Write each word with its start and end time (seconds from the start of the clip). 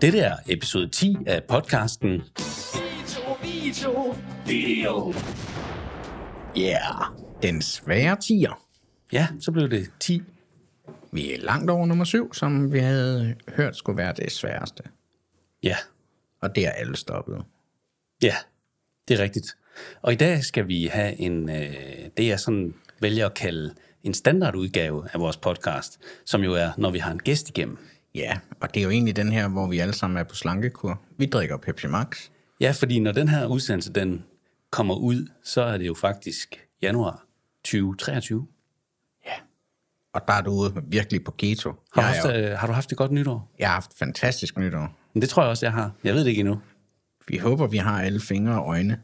Dette 0.00 0.18
er 0.18 0.36
episode 0.48 0.88
10 0.88 1.16
af 1.26 1.44
podcasten 1.44 2.22
Video, 2.74 3.36
video, 3.42 4.14
video. 4.46 5.14
Yeah, 6.58 7.04
den 7.42 7.62
svære 7.62 8.16
tier. 8.20 8.60
Ja, 9.12 9.28
så 9.40 9.52
blev 9.52 9.70
det 9.70 9.90
10. 10.00 10.22
Vi 11.12 11.34
er 11.34 11.40
langt 11.40 11.70
over 11.70 11.86
nummer 11.86 12.04
syv, 12.04 12.34
som 12.34 12.72
vi 12.72 12.78
havde 12.78 13.34
hørt 13.56 13.76
skulle 13.76 13.96
være 13.96 14.12
det 14.16 14.32
sværeste. 14.32 14.82
Ja, 15.62 15.76
Og 16.40 16.54
det 16.54 16.66
er 16.66 16.70
alle 16.70 16.96
stoppet. 16.96 17.44
ja, 18.22 18.34
det 19.08 19.18
er 19.20 19.22
rigtigt. 19.22 19.46
Og 20.02 20.12
i 20.12 20.16
dag 20.16 20.44
skal 20.44 20.68
vi 20.68 20.86
have 20.86 21.20
en, 21.20 21.50
øh, 21.50 21.74
det 22.16 22.26
jeg 22.26 22.40
sådan 22.40 22.74
vælger 23.00 23.26
at 23.26 23.34
kalde 23.34 23.74
en 24.02 24.14
standardudgave 24.14 25.08
af 25.12 25.20
vores 25.20 25.36
podcast, 25.36 25.98
som 26.26 26.42
jo 26.44 26.54
er, 26.54 26.70
når 26.78 26.90
vi 26.90 26.98
har 26.98 27.12
en 27.12 27.18
gæst 27.18 27.48
igennem. 27.48 27.78
Ja, 28.14 28.38
og 28.60 28.74
det 28.74 28.80
er 28.80 28.84
jo 28.84 28.90
egentlig 28.90 29.16
den 29.16 29.32
her, 29.32 29.48
hvor 29.48 29.66
vi 29.66 29.78
alle 29.78 29.94
sammen 29.94 30.16
er 30.16 30.24
på 30.24 30.34
slankekur. 30.34 31.00
Vi 31.18 31.26
drikker 31.26 31.56
Pepsi 31.56 31.86
Max. 31.86 32.28
Ja, 32.60 32.70
fordi 32.70 32.98
når 32.98 33.12
den 33.12 33.28
her 33.28 33.46
udsendelse 33.46 33.92
den 33.92 34.24
kommer 34.70 34.94
ud, 34.94 35.26
så 35.44 35.62
er 35.62 35.78
det 35.78 35.86
jo 35.86 35.94
faktisk 35.94 36.66
januar 36.82 37.24
2023. 37.64 38.46
Og 40.14 40.20
der 40.28 40.32
er 40.34 40.42
du 40.42 40.70
virkelig 40.86 41.24
på 41.24 41.30
keto. 41.30 41.72
Har 41.94 42.02
du, 42.02 42.06
haft, 42.06 42.24
jo, 42.24 42.30
øh, 42.30 42.58
har 42.58 42.66
du 42.66 42.72
haft 42.72 42.92
et 42.92 42.98
godt 42.98 43.12
nytår? 43.12 43.50
jeg 43.58 43.68
har 43.68 43.74
haft 43.74 43.98
fantastisk 43.98 44.58
nytår. 44.58 44.96
Men 45.12 45.20
det 45.22 45.28
tror 45.28 45.42
jeg 45.42 45.50
også, 45.50 45.66
jeg 45.66 45.72
har. 45.72 45.92
Jeg 46.04 46.14
ved 46.14 46.20
det 46.24 46.30
ikke 46.30 46.40
endnu. 46.40 46.60
Vi 47.28 47.36
håber, 47.38 47.66
vi 47.66 47.76
har 47.76 48.02
alle 48.02 48.20
fingre 48.20 48.62
og 48.62 48.68
øjne. 48.68 49.00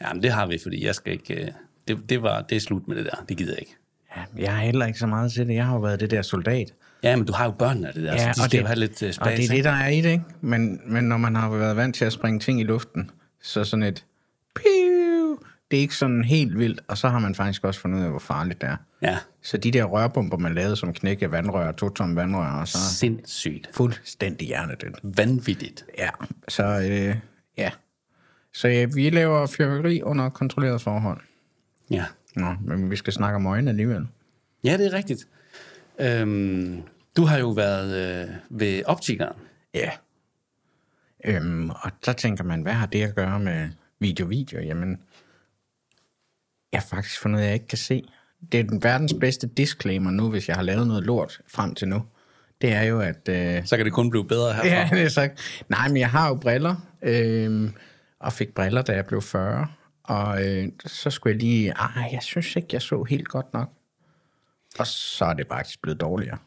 Jamen, 0.00 0.22
det 0.22 0.32
har 0.32 0.46
vi, 0.46 0.58
fordi 0.62 0.84
jeg 0.86 0.94
skal 0.94 1.12
ikke... 1.12 1.34
øh, 1.44 1.48
Det, 1.88 2.08
det, 2.08 2.22
var, 2.22 2.42
det 2.42 2.56
er 2.56 2.60
slut 2.60 2.88
med 2.88 2.96
det 2.96 3.04
der. 3.04 3.24
Det 3.28 3.36
gider 3.36 3.52
jeg 3.52 3.60
ikke. 3.60 3.76
Ja, 4.16 4.22
jeg 4.42 4.54
har 4.54 4.62
heller 4.62 4.86
ikke 4.86 4.98
så 4.98 5.06
meget 5.06 5.32
til 5.32 5.46
det. 5.48 5.54
Jeg 5.54 5.66
har 5.66 5.74
jo 5.74 5.80
været 5.80 6.00
det 6.00 6.10
der 6.10 6.22
soldat. 6.22 6.74
Ja, 7.10 7.16
men 7.16 7.26
du 7.26 7.32
har 7.32 7.44
jo 7.44 7.50
børnene 7.50 7.88
af 7.88 7.94
det 7.94 8.02
der, 8.02 8.12
ja, 8.12 8.18
så 8.18 8.28
de 8.28 8.34
skal 8.34 8.50
det, 8.50 8.60
jo 8.62 8.66
have 8.66 8.78
lidt 8.78 9.02
uh, 9.02 9.08
og 9.08 9.14
spas. 9.14 9.38
det 9.38 9.44
er 9.50 9.54
det, 9.54 9.64
der 9.64 9.70
er 9.70 9.88
i 9.88 10.00
det, 10.00 10.10
ikke? 10.10 10.24
Men, 10.40 10.80
men 10.86 11.04
når 11.04 11.16
man 11.16 11.34
har 11.36 11.48
været 11.50 11.76
vant 11.76 11.94
til 11.96 12.04
at 12.04 12.12
springe 12.12 12.40
ting 12.40 12.60
i 12.60 12.64
luften, 12.64 13.10
så 13.42 13.64
sådan 13.64 13.82
et 13.82 14.04
piu, 14.54 15.38
det 15.70 15.76
er 15.76 15.80
ikke 15.80 15.94
sådan 15.94 16.24
helt 16.24 16.58
vildt, 16.58 16.80
og 16.88 16.98
så 16.98 17.08
har 17.08 17.18
man 17.18 17.34
faktisk 17.34 17.64
også 17.64 17.80
fundet 17.80 17.98
ud 17.98 18.04
af, 18.04 18.10
hvor 18.10 18.18
farligt 18.18 18.60
det 18.60 18.68
er. 18.68 18.76
Ja, 19.02 19.18
Så 19.42 19.56
de 19.56 19.70
der 19.70 19.84
rørbomber, 19.84 20.36
man 20.36 20.54
lavede 20.54 20.76
som 20.76 20.92
knække 20.92 21.30
vandrør, 21.32 21.72
to 21.72 21.88
tom 21.88 22.16
vandrør, 22.16 22.46
og 22.60 22.68
så 22.68 22.78
sindssygt. 22.94 23.70
fuldstændig 23.74 24.46
hjernedødt. 24.48 24.98
Vanvittigt. 25.02 25.84
Ja, 25.98 26.08
så 26.48 26.64
øh, 26.64 27.16
ja. 27.58 27.70
Så 28.54 28.68
ja, 28.68 28.86
vi 28.94 29.10
laver 29.10 29.46
fyrværkeri 29.46 30.02
under 30.02 30.28
kontrolleret 30.28 30.80
forhold. 30.82 31.20
Ja. 31.90 32.04
Nå, 32.36 32.54
men 32.64 32.90
vi 32.90 32.96
skal 32.96 33.12
snakke 33.12 33.36
om 33.36 33.46
øjne 33.46 33.70
alligevel. 33.70 34.06
ja, 34.64 34.76
det 34.76 34.86
er 34.86 34.92
rigtigt. 34.92 35.26
Øhm, 36.00 36.82
du 37.16 37.24
har 37.24 37.38
jo 37.38 37.48
været 37.50 38.22
øh, 38.24 38.34
ved 38.50 38.82
optikeren. 38.86 39.36
Ja. 39.74 39.90
Øhm, 41.24 41.70
og 41.70 41.90
så 42.02 42.12
tænker 42.12 42.44
man, 42.44 42.62
hvad 42.62 42.72
har 42.72 42.86
det 42.86 43.02
at 43.02 43.14
gøre 43.14 43.40
med 43.40 43.68
video-video? 44.00 44.60
Jamen, 44.60 45.00
jeg 46.72 46.80
har 46.80 46.86
faktisk 46.86 47.20
fundet 47.20 47.40
at 47.40 47.46
jeg 47.46 47.54
ikke 47.54 47.66
kan 47.66 47.78
se. 47.78 48.02
Det 48.52 48.60
er 48.60 48.64
den 48.64 48.82
verdens 48.82 49.14
bedste 49.20 49.46
disclaimer 49.46 50.10
nu, 50.10 50.30
hvis 50.30 50.48
jeg 50.48 50.56
har 50.56 50.62
lavet 50.62 50.86
noget 50.86 51.04
lort 51.04 51.40
frem 51.48 51.74
til 51.74 51.88
nu. 51.88 52.02
Det 52.60 52.72
er 52.72 52.82
jo, 52.82 53.00
at... 53.00 53.28
Øh, 53.28 53.66
Så 53.66 53.76
kan 53.76 53.86
det 53.86 53.92
kun 53.92 54.10
blive 54.10 54.24
bedre 54.24 54.54
herfra. 54.54 54.68
ja, 54.68 54.88
det 54.92 55.02
er 55.02 55.08
sagt. 55.08 55.64
Nej, 55.68 55.88
men 55.88 55.96
jeg 55.96 56.10
har 56.10 56.28
jo 56.28 56.34
briller, 56.34 56.76
øh, 57.02 57.70
og 58.20 58.32
fik 58.32 58.54
briller, 58.54 58.82
da 58.82 58.92
jeg 58.92 59.06
blev 59.06 59.22
40. 59.22 59.66
Og 60.02 60.46
øh, 60.46 60.68
så 60.86 61.10
skulle 61.10 61.32
jeg 61.34 61.40
lige... 61.42 61.72
Ah, 61.78 62.12
jeg 62.12 62.22
synes 62.22 62.56
ikke, 62.56 62.68
jeg 62.72 62.82
så 62.82 63.02
helt 63.02 63.28
godt 63.28 63.52
nok. 63.52 63.72
Og 64.78 64.86
så 64.86 65.24
er 65.24 65.32
det 65.34 65.46
faktisk 65.48 65.82
blevet 65.82 66.00
dårligere. 66.00 66.38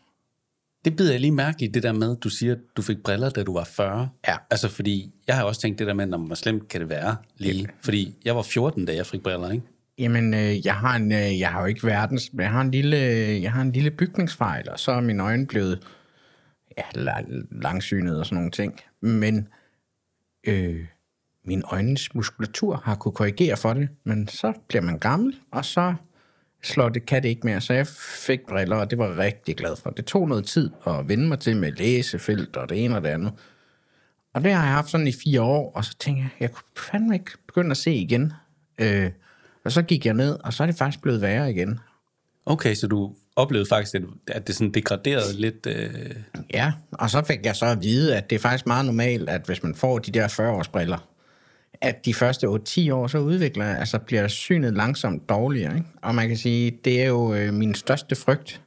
Det 0.85 0.95
bider 0.95 1.11
jeg 1.11 1.19
lige 1.19 1.31
mærke 1.31 1.65
i, 1.65 1.67
det 1.67 1.83
der 1.83 1.91
med, 1.91 2.15
du 2.15 2.29
siger, 2.29 2.51
at 2.51 2.59
du 2.77 2.81
fik 2.81 2.97
briller, 3.03 3.29
da 3.29 3.43
du 3.43 3.53
var 3.53 3.63
40. 3.63 4.09
Ja. 4.27 4.35
Altså, 4.49 4.69
fordi 4.69 5.13
jeg 5.27 5.35
har 5.35 5.43
også 5.43 5.61
tænkt 5.61 5.79
det 5.79 5.87
der 5.87 5.93
med, 5.93 6.05
når 6.05 6.17
hvor 6.17 6.35
slemt 6.35 6.67
kan 6.67 6.81
det 6.81 6.89
være 6.89 7.15
lige. 7.37 7.67
Fordi 7.81 8.15
jeg 8.25 8.35
var 8.35 8.41
14, 8.41 8.85
da 8.85 8.95
jeg 8.95 9.05
fik 9.05 9.23
briller, 9.23 9.51
ikke? 9.51 9.63
Jamen, 9.97 10.33
øh, 10.33 10.65
jeg 10.65 10.75
har 10.75 10.95
en, 10.95 11.11
øh, 11.11 11.39
jeg 11.39 11.51
har 11.51 11.59
jo 11.59 11.65
ikke 11.65 11.83
verdens, 11.87 12.33
men 12.33 12.41
jeg 12.41 12.51
har 12.51 12.61
en 12.61 12.71
lille, 12.71 12.97
jeg 13.41 13.51
har 13.51 13.61
en 13.61 13.71
lille 13.71 13.91
bygningsfejl, 13.91 14.69
og 14.69 14.79
så 14.79 14.91
er 14.91 15.01
mine 15.01 15.23
øjne 15.23 15.47
blevet 15.47 15.87
ja, 16.77 16.83
la- 16.83 17.47
langsynet 17.51 18.19
og 18.19 18.25
sådan 18.25 18.35
nogle 18.35 18.51
ting. 18.51 18.79
Men 19.01 19.47
øh, 20.47 20.85
min 21.45 21.63
øjnens 21.71 22.15
muskulatur 22.15 22.81
har 22.83 22.95
kunne 22.95 23.11
korrigere 23.11 23.57
for 23.57 23.73
det, 23.73 23.89
men 24.03 24.27
så 24.27 24.53
bliver 24.67 24.81
man 24.81 24.99
gammel, 24.99 25.35
og 25.51 25.65
så 25.65 25.93
slår 26.63 26.89
det, 26.89 27.05
kan 27.05 27.23
det 27.23 27.29
ikke 27.29 27.47
mere. 27.47 27.61
Så 27.61 27.73
jeg 27.73 27.87
fik 28.25 28.39
briller, 28.49 28.75
og 28.75 28.89
det 28.89 28.97
var 28.97 29.07
jeg 29.07 29.17
rigtig 29.17 29.55
glad 29.57 29.75
for. 29.75 29.89
Det 29.89 30.05
tog 30.05 30.27
noget 30.29 30.45
tid 30.45 30.69
at 30.87 31.07
vende 31.09 31.27
mig 31.27 31.39
til 31.39 31.57
med 31.57 31.71
læsefelt 31.71 32.55
og 32.55 32.69
det 32.69 32.85
ene 32.85 32.95
og 32.95 33.01
det 33.03 33.09
andet. 33.09 33.31
Og 34.33 34.43
det 34.43 34.53
har 34.53 34.63
jeg 34.63 34.71
haft 34.73 34.89
sådan 34.89 35.07
i 35.07 35.11
fire 35.23 35.41
år, 35.41 35.71
og 35.75 35.85
så 35.85 35.95
tænkte 35.99 36.21
jeg, 36.23 36.29
jeg 36.39 36.51
kunne 36.51 36.63
fandme 36.91 37.13
ikke 37.15 37.31
begynde 37.47 37.71
at 37.71 37.77
se 37.77 37.93
igen. 37.93 38.33
Øh, 38.79 39.11
og 39.65 39.71
så 39.71 39.81
gik 39.81 40.05
jeg 40.05 40.13
ned, 40.13 40.37
og 40.43 40.53
så 40.53 40.63
er 40.63 40.67
det 40.67 40.75
faktisk 40.77 41.01
blevet 41.01 41.21
værre 41.21 41.51
igen. 41.51 41.79
Okay, 42.45 42.75
så 42.75 42.87
du 42.87 43.15
oplevede 43.35 43.69
faktisk, 43.69 43.95
at- 44.27 44.47
det 44.47 44.55
sådan 44.55 44.71
degraderede 44.73 45.33
lidt... 45.41 45.67
Øh... 45.69 46.15
Ja, 46.53 46.73
og 46.91 47.09
så 47.09 47.23
fik 47.23 47.45
jeg 47.45 47.55
så 47.55 47.65
at 47.65 47.83
vide, 47.83 48.17
at 48.17 48.29
det 48.29 48.35
er 48.35 48.39
faktisk 48.39 48.65
meget 48.67 48.85
normalt, 48.85 49.29
at 49.29 49.41
hvis 49.45 49.63
man 49.63 49.75
får 49.75 49.99
de 49.99 50.11
der 50.11 50.27
40-års 50.27 50.67
briller, 50.67 50.97
at 51.81 52.05
de 52.05 52.13
første 52.13 52.47
8-10 52.47 52.91
år, 52.93 53.07
så 53.07 53.17
udvikler, 53.17 53.65
altså 53.65 53.99
bliver 53.99 54.27
synet 54.27 54.73
langsomt 54.73 55.29
dårligere. 55.29 55.75
Ikke? 55.75 55.87
Og 56.01 56.15
man 56.15 56.27
kan 56.27 56.37
sige, 56.37 56.71
det 56.85 57.01
er 57.03 57.07
jo 57.07 57.33
øh, 57.33 57.53
min 57.53 57.75
største 57.75 58.15
frygt, 58.15 58.61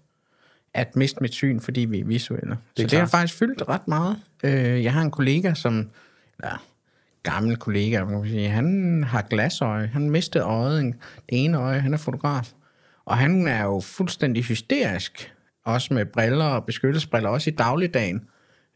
at 0.74 0.96
miste 0.96 1.18
mit 1.20 1.32
syn, 1.34 1.60
fordi 1.60 1.80
vi 1.80 2.00
er 2.00 2.04
visuelle. 2.04 2.50
Det 2.50 2.58
så 2.76 2.82
det 2.82 2.90
klart. 2.90 3.00
har 3.00 3.06
faktisk 3.06 3.38
fyldt 3.38 3.68
ret 3.68 3.88
meget. 3.88 4.16
Øh, 4.44 4.84
jeg 4.84 4.92
har 4.92 5.02
en 5.02 5.10
kollega, 5.10 5.54
som, 5.54 5.90
ja, 6.44 6.50
gammel 7.22 7.56
kollega, 7.56 8.04
man 8.04 8.22
kan 8.22 8.30
sige, 8.30 8.48
han 8.48 9.04
har 9.04 9.22
glasøje. 9.22 9.86
Han 9.86 10.10
mistede 10.10 10.44
øjet, 10.44 10.80
en- 10.80 10.92
det 11.30 11.44
ene 11.44 11.58
øje, 11.58 11.80
han 11.80 11.94
er 11.94 11.98
fotograf. 11.98 12.52
Og 13.04 13.18
han 13.18 13.46
er 13.46 13.64
jo 13.64 13.80
fuldstændig 13.80 14.44
hysterisk, 14.44 15.32
også 15.64 15.94
med 15.94 16.04
briller 16.06 16.44
og 16.44 16.64
beskyttelsesbriller, 16.64 17.28
også 17.30 17.50
i 17.50 17.52
dagligdagen. 17.52 18.22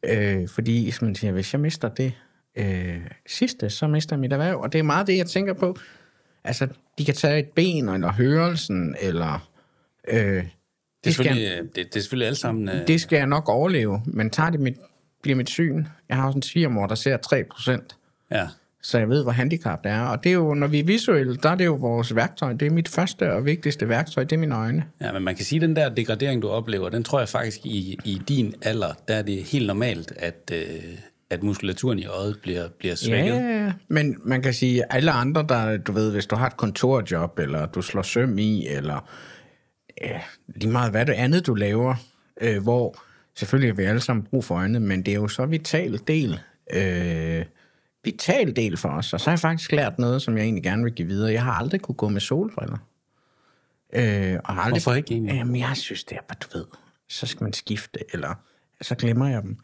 Øh, 0.02 0.48
fordi 0.48 0.90
som 0.90 1.06
man 1.06 1.14
siger, 1.14 1.32
hvis 1.32 1.52
jeg 1.52 1.60
mister 1.60 1.88
det 1.88 2.12
øh, 2.56 3.00
sidste, 3.26 3.70
så 3.70 3.86
mister 3.86 4.16
jeg 4.16 4.20
mit 4.20 4.32
erhverv. 4.32 4.60
Og 4.60 4.72
det 4.72 4.78
er 4.78 4.82
meget 4.82 5.06
det, 5.06 5.16
jeg 5.16 5.26
tænker 5.26 5.52
på. 5.52 5.76
Altså, 6.44 6.68
de 6.98 7.04
kan 7.04 7.14
tage 7.14 7.38
et 7.38 7.48
ben, 7.48 7.88
eller 7.88 8.12
hørelsen, 8.12 8.96
eller... 9.00 9.48
Øh, 10.08 10.18
Det 10.18 10.38
er, 10.38 10.42
det, 11.04 11.14
skal, 11.14 11.38
øh, 11.38 11.62
det, 11.62 11.76
det 11.76 11.96
er 11.96 12.00
selvfølgelig 12.00 12.26
alle 12.26 12.38
sammen... 12.38 12.68
Øh... 12.68 12.86
det 12.86 13.00
skal 13.00 13.16
jeg 13.16 13.26
nok 13.26 13.48
overleve, 13.48 14.02
men 14.06 14.30
tager 14.30 14.50
det 14.50 14.60
mit, 14.60 14.76
bliver 15.22 15.36
mit 15.36 15.50
syn. 15.50 15.86
Jeg 16.08 16.16
har 16.16 16.26
også 16.26 16.36
en 16.38 16.42
svigermor, 16.42 16.86
der 16.86 16.94
ser 16.94 17.18
3%. 17.32 17.96
Ja. 18.30 18.48
Så 18.82 18.98
jeg 18.98 19.08
ved, 19.08 19.22
hvor 19.22 19.32
handicap 19.32 19.84
det 19.84 19.92
er. 19.92 20.00
Og 20.02 20.24
det 20.24 20.30
er 20.30 20.34
jo, 20.34 20.54
når 20.54 20.66
vi 20.66 20.80
er 20.80 20.84
visuelle, 20.84 21.36
der 21.36 21.50
er 21.50 21.54
det 21.54 21.64
jo 21.64 21.74
vores 21.74 22.14
værktøj. 22.14 22.52
Det 22.52 22.66
er 22.66 22.70
mit 22.70 22.88
første 22.88 23.32
og 23.32 23.44
vigtigste 23.44 23.88
værktøj, 23.88 24.24
det 24.24 24.36
er 24.36 24.40
mine 24.40 24.54
øjne. 24.56 24.84
Ja, 25.00 25.12
men 25.12 25.22
man 25.22 25.36
kan 25.36 25.44
sige, 25.44 25.56
at 25.56 25.62
den 25.62 25.76
der 25.76 25.88
degradering, 25.88 26.42
du 26.42 26.48
oplever, 26.48 26.88
den 26.88 27.04
tror 27.04 27.18
jeg 27.18 27.28
faktisk 27.28 27.66
i, 27.66 27.98
i 28.04 28.22
din 28.28 28.54
alder, 28.62 28.92
der 29.08 29.14
er 29.14 29.22
det 29.22 29.42
helt 29.42 29.66
normalt, 29.66 30.12
at, 30.16 30.50
øh, 30.52 30.98
at 31.30 31.42
muskulaturen 31.42 31.98
i 31.98 32.06
øjet 32.06 32.38
bliver, 32.42 32.68
bliver 32.78 32.94
svækket. 32.94 33.34
Ja, 33.34 33.64
ja, 33.64 33.72
men 33.88 34.16
man 34.24 34.42
kan 34.42 34.54
sige, 34.54 34.82
at 34.82 34.88
alle 34.90 35.10
andre, 35.10 35.46
der, 35.48 35.76
du 35.76 35.92
ved, 35.92 36.12
hvis 36.12 36.26
du 36.26 36.36
har 36.36 36.46
et 36.46 36.56
kontorjob, 36.56 37.38
eller 37.38 37.66
du 37.66 37.82
slår 37.82 38.02
søm 38.02 38.38
i, 38.38 38.66
eller 38.66 39.08
ja, 40.02 40.20
lige 40.48 40.70
meget 40.70 40.90
hvad 40.90 41.06
det 41.06 41.12
andet, 41.12 41.46
du 41.46 41.54
laver, 41.54 41.94
øh, 42.40 42.62
hvor 42.62 42.96
selvfølgelig 43.34 43.70
har 43.70 43.76
vi 43.76 43.84
alle 43.84 44.00
sammen 44.00 44.24
brug 44.24 44.44
for 44.44 44.54
øjnene, 44.54 44.80
men 44.80 45.02
det 45.02 45.12
er 45.12 45.16
jo 45.16 45.28
så 45.28 45.46
vital 45.46 46.00
del, 46.06 46.40
øh, 46.72 47.44
vital 48.04 48.56
del 48.56 48.76
for 48.76 48.88
os, 48.88 49.12
og 49.12 49.20
så 49.20 49.30
har 49.30 49.32
jeg 49.32 49.40
faktisk 49.40 49.72
lært 49.72 49.98
noget, 49.98 50.22
som 50.22 50.36
jeg 50.36 50.44
egentlig 50.44 50.64
gerne 50.64 50.82
vil 50.82 50.92
give 50.92 51.08
videre. 51.08 51.32
Jeg 51.32 51.44
har 51.44 51.52
aldrig 51.52 51.80
kunne 51.80 51.94
gå 51.94 52.08
med 52.08 52.20
solbriller. 52.20 52.78
Øh, 53.94 54.38
og 54.44 54.54
har 54.54 54.62
aldrig, 54.62 54.82
Hvorfor 54.82 54.94
ikke 54.94 55.12
egentlig? 55.12 55.34
Jamen, 55.34 55.56
jeg 55.56 55.76
synes, 55.76 56.04
det 56.04 56.16
er 56.16 56.22
bare, 56.28 56.38
du 56.40 56.58
ved, 56.58 56.66
så 57.08 57.26
skal 57.26 57.44
man 57.44 57.52
skifte, 57.52 58.00
eller 58.12 58.34
så 58.82 58.94
glemmer 58.94 59.28
jeg 59.28 59.42
dem. 59.42 59.56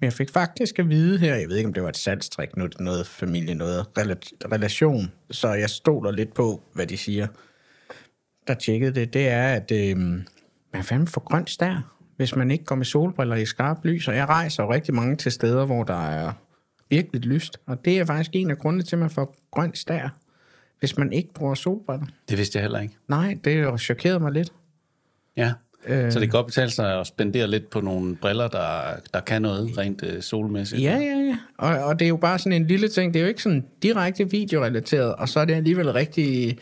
Men 0.00 0.04
jeg 0.04 0.12
fik 0.12 0.30
faktisk 0.30 0.78
at 0.78 0.88
vide 0.88 1.18
her, 1.18 1.34
jeg 1.34 1.48
ved 1.48 1.56
ikke, 1.56 1.66
om 1.66 1.74
det 1.74 1.82
var 1.82 1.88
et 1.88 1.96
salgstrik, 1.96 2.48
det 2.54 2.80
noget 2.80 3.06
familie, 3.06 3.54
noget 3.54 3.86
rela- 3.98 4.48
relation, 4.52 5.12
så 5.30 5.48
jeg 5.48 5.70
stoler 5.70 6.10
lidt 6.10 6.34
på, 6.34 6.62
hvad 6.74 6.86
de 6.86 6.96
siger. 6.96 7.26
Der 8.46 8.54
tjekkede 8.54 8.94
det, 8.94 9.12
det 9.12 9.28
er, 9.28 9.48
at 9.54 9.72
øh, 9.72 9.96
man 10.72 10.82
fandme 10.84 11.06
får 11.06 11.20
grønt 11.20 11.50
stær, 11.50 11.96
hvis 12.16 12.36
man 12.36 12.50
ikke 12.50 12.64
går 12.64 12.74
med 12.74 12.84
solbriller 12.84 13.36
i 13.36 13.46
skarpt 13.46 13.84
lys. 13.84 14.08
Og 14.08 14.16
jeg 14.16 14.28
rejser 14.28 14.72
rigtig 14.72 14.94
mange 14.94 15.16
til 15.16 15.32
steder, 15.32 15.64
hvor 15.64 15.84
der 15.84 16.08
er 16.08 16.32
virkelig 16.90 17.24
lyst. 17.24 17.58
Og 17.66 17.84
det 17.84 17.98
er 17.98 18.04
faktisk 18.04 18.30
en 18.32 18.50
af 18.50 18.58
grundene 18.58 18.84
til, 18.84 18.96
at 18.96 19.00
man 19.00 19.10
får 19.10 19.36
grønt 19.50 19.78
stær, 19.78 20.08
hvis 20.78 20.98
man 20.98 21.12
ikke 21.12 21.34
bruger 21.34 21.54
solbriller. 21.54 22.06
Det 22.28 22.38
vidste 22.38 22.56
jeg 22.56 22.62
heller 22.62 22.80
ikke. 22.80 22.96
Nej, 23.08 23.38
det 23.44 23.56
jo 23.62 23.78
chokeret 23.78 24.22
mig 24.22 24.32
lidt. 24.32 24.52
Ja. 25.36 25.52
Øh. 25.86 26.12
Så 26.12 26.20
det 26.20 26.28
kan 26.28 26.38
godt 26.38 26.46
betale 26.46 26.70
sig 26.70 27.00
at 27.00 27.06
spendere 27.06 27.46
lidt 27.46 27.70
på 27.70 27.80
nogle 27.80 28.16
briller, 28.16 28.48
der, 28.48 28.80
der 29.14 29.20
kan 29.20 29.42
noget 29.42 29.78
rent 29.78 30.02
øh, 30.02 30.22
solmæssigt. 30.22 30.82
Ja, 30.82 30.96
ja, 30.96 31.18
ja. 31.18 31.36
Og, 31.58 31.84
og 31.84 31.98
det 31.98 32.04
er 32.04 32.08
jo 32.08 32.16
bare 32.16 32.38
sådan 32.38 32.52
en 32.62 32.66
lille 32.66 32.88
ting. 32.88 33.14
Det 33.14 33.20
er 33.20 33.24
jo 33.24 33.28
ikke 33.28 33.42
sådan 33.42 33.64
direkte 33.82 34.30
videorelateret, 34.30 35.14
og 35.14 35.28
så 35.28 35.40
er 35.40 35.44
det 35.44 35.54
alligevel 35.54 35.92
rigtig... 35.92 36.58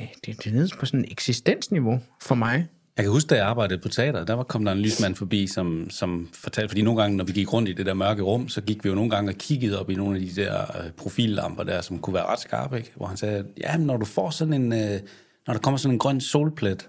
øh, 0.00 0.06
Det, 0.26 0.44
det 0.44 0.46
er 0.46 0.54
nede 0.54 0.68
på 0.80 0.86
sådan 0.86 1.00
et 1.00 1.12
eksistensniveau 1.12 2.00
for 2.22 2.34
mig. 2.34 2.66
Jeg 2.96 3.04
kan 3.04 3.12
huske, 3.12 3.28
da 3.28 3.34
jeg 3.34 3.46
arbejdede 3.46 3.80
på 3.80 3.88
teater, 3.88 4.24
der 4.24 4.34
var 4.34 4.42
kom 4.42 4.64
der 4.64 4.72
en 4.72 4.78
lysmand 4.78 5.14
forbi, 5.14 5.46
som, 5.46 5.86
som 5.90 6.28
fortalte, 6.34 6.68
fordi 6.68 6.82
nogle 6.82 7.00
gange, 7.00 7.16
når 7.16 7.24
vi 7.24 7.32
gik 7.32 7.52
rundt 7.52 7.68
i 7.68 7.72
det 7.72 7.86
der 7.86 7.94
mørke 7.94 8.22
rum, 8.22 8.48
så 8.48 8.60
gik 8.60 8.84
vi 8.84 8.88
jo 8.88 8.94
nogle 8.94 9.10
gange 9.10 9.30
og 9.30 9.34
kiggede 9.34 9.80
op 9.80 9.90
i 9.90 9.94
nogle 9.94 10.16
af 10.16 10.22
de 10.26 10.42
der 10.42 10.60
øh, 10.60 10.90
profillamper 10.90 11.62
der, 11.62 11.80
som 11.80 11.98
kunne 11.98 12.14
være 12.14 12.26
ret 12.26 12.40
skarpe, 12.40 12.76
ikke? 12.76 12.92
hvor 12.96 13.06
han 13.06 13.16
sagde, 13.16 13.44
ja, 13.60 13.76
men 13.78 13.86
når 13.86 13.96
du 13.96 14.04
får 14.04 14.30
sådan 14.30 14.54
en, 14.54 14.72
øh, 14.72 15.00
når 15.46 15.54
der 15.54 15.58
kommer 15.60 15.78
sådan 15.78 15.94
en 15.94 15.98
grøn 15.98 16.20
solplet, 16.20 16.88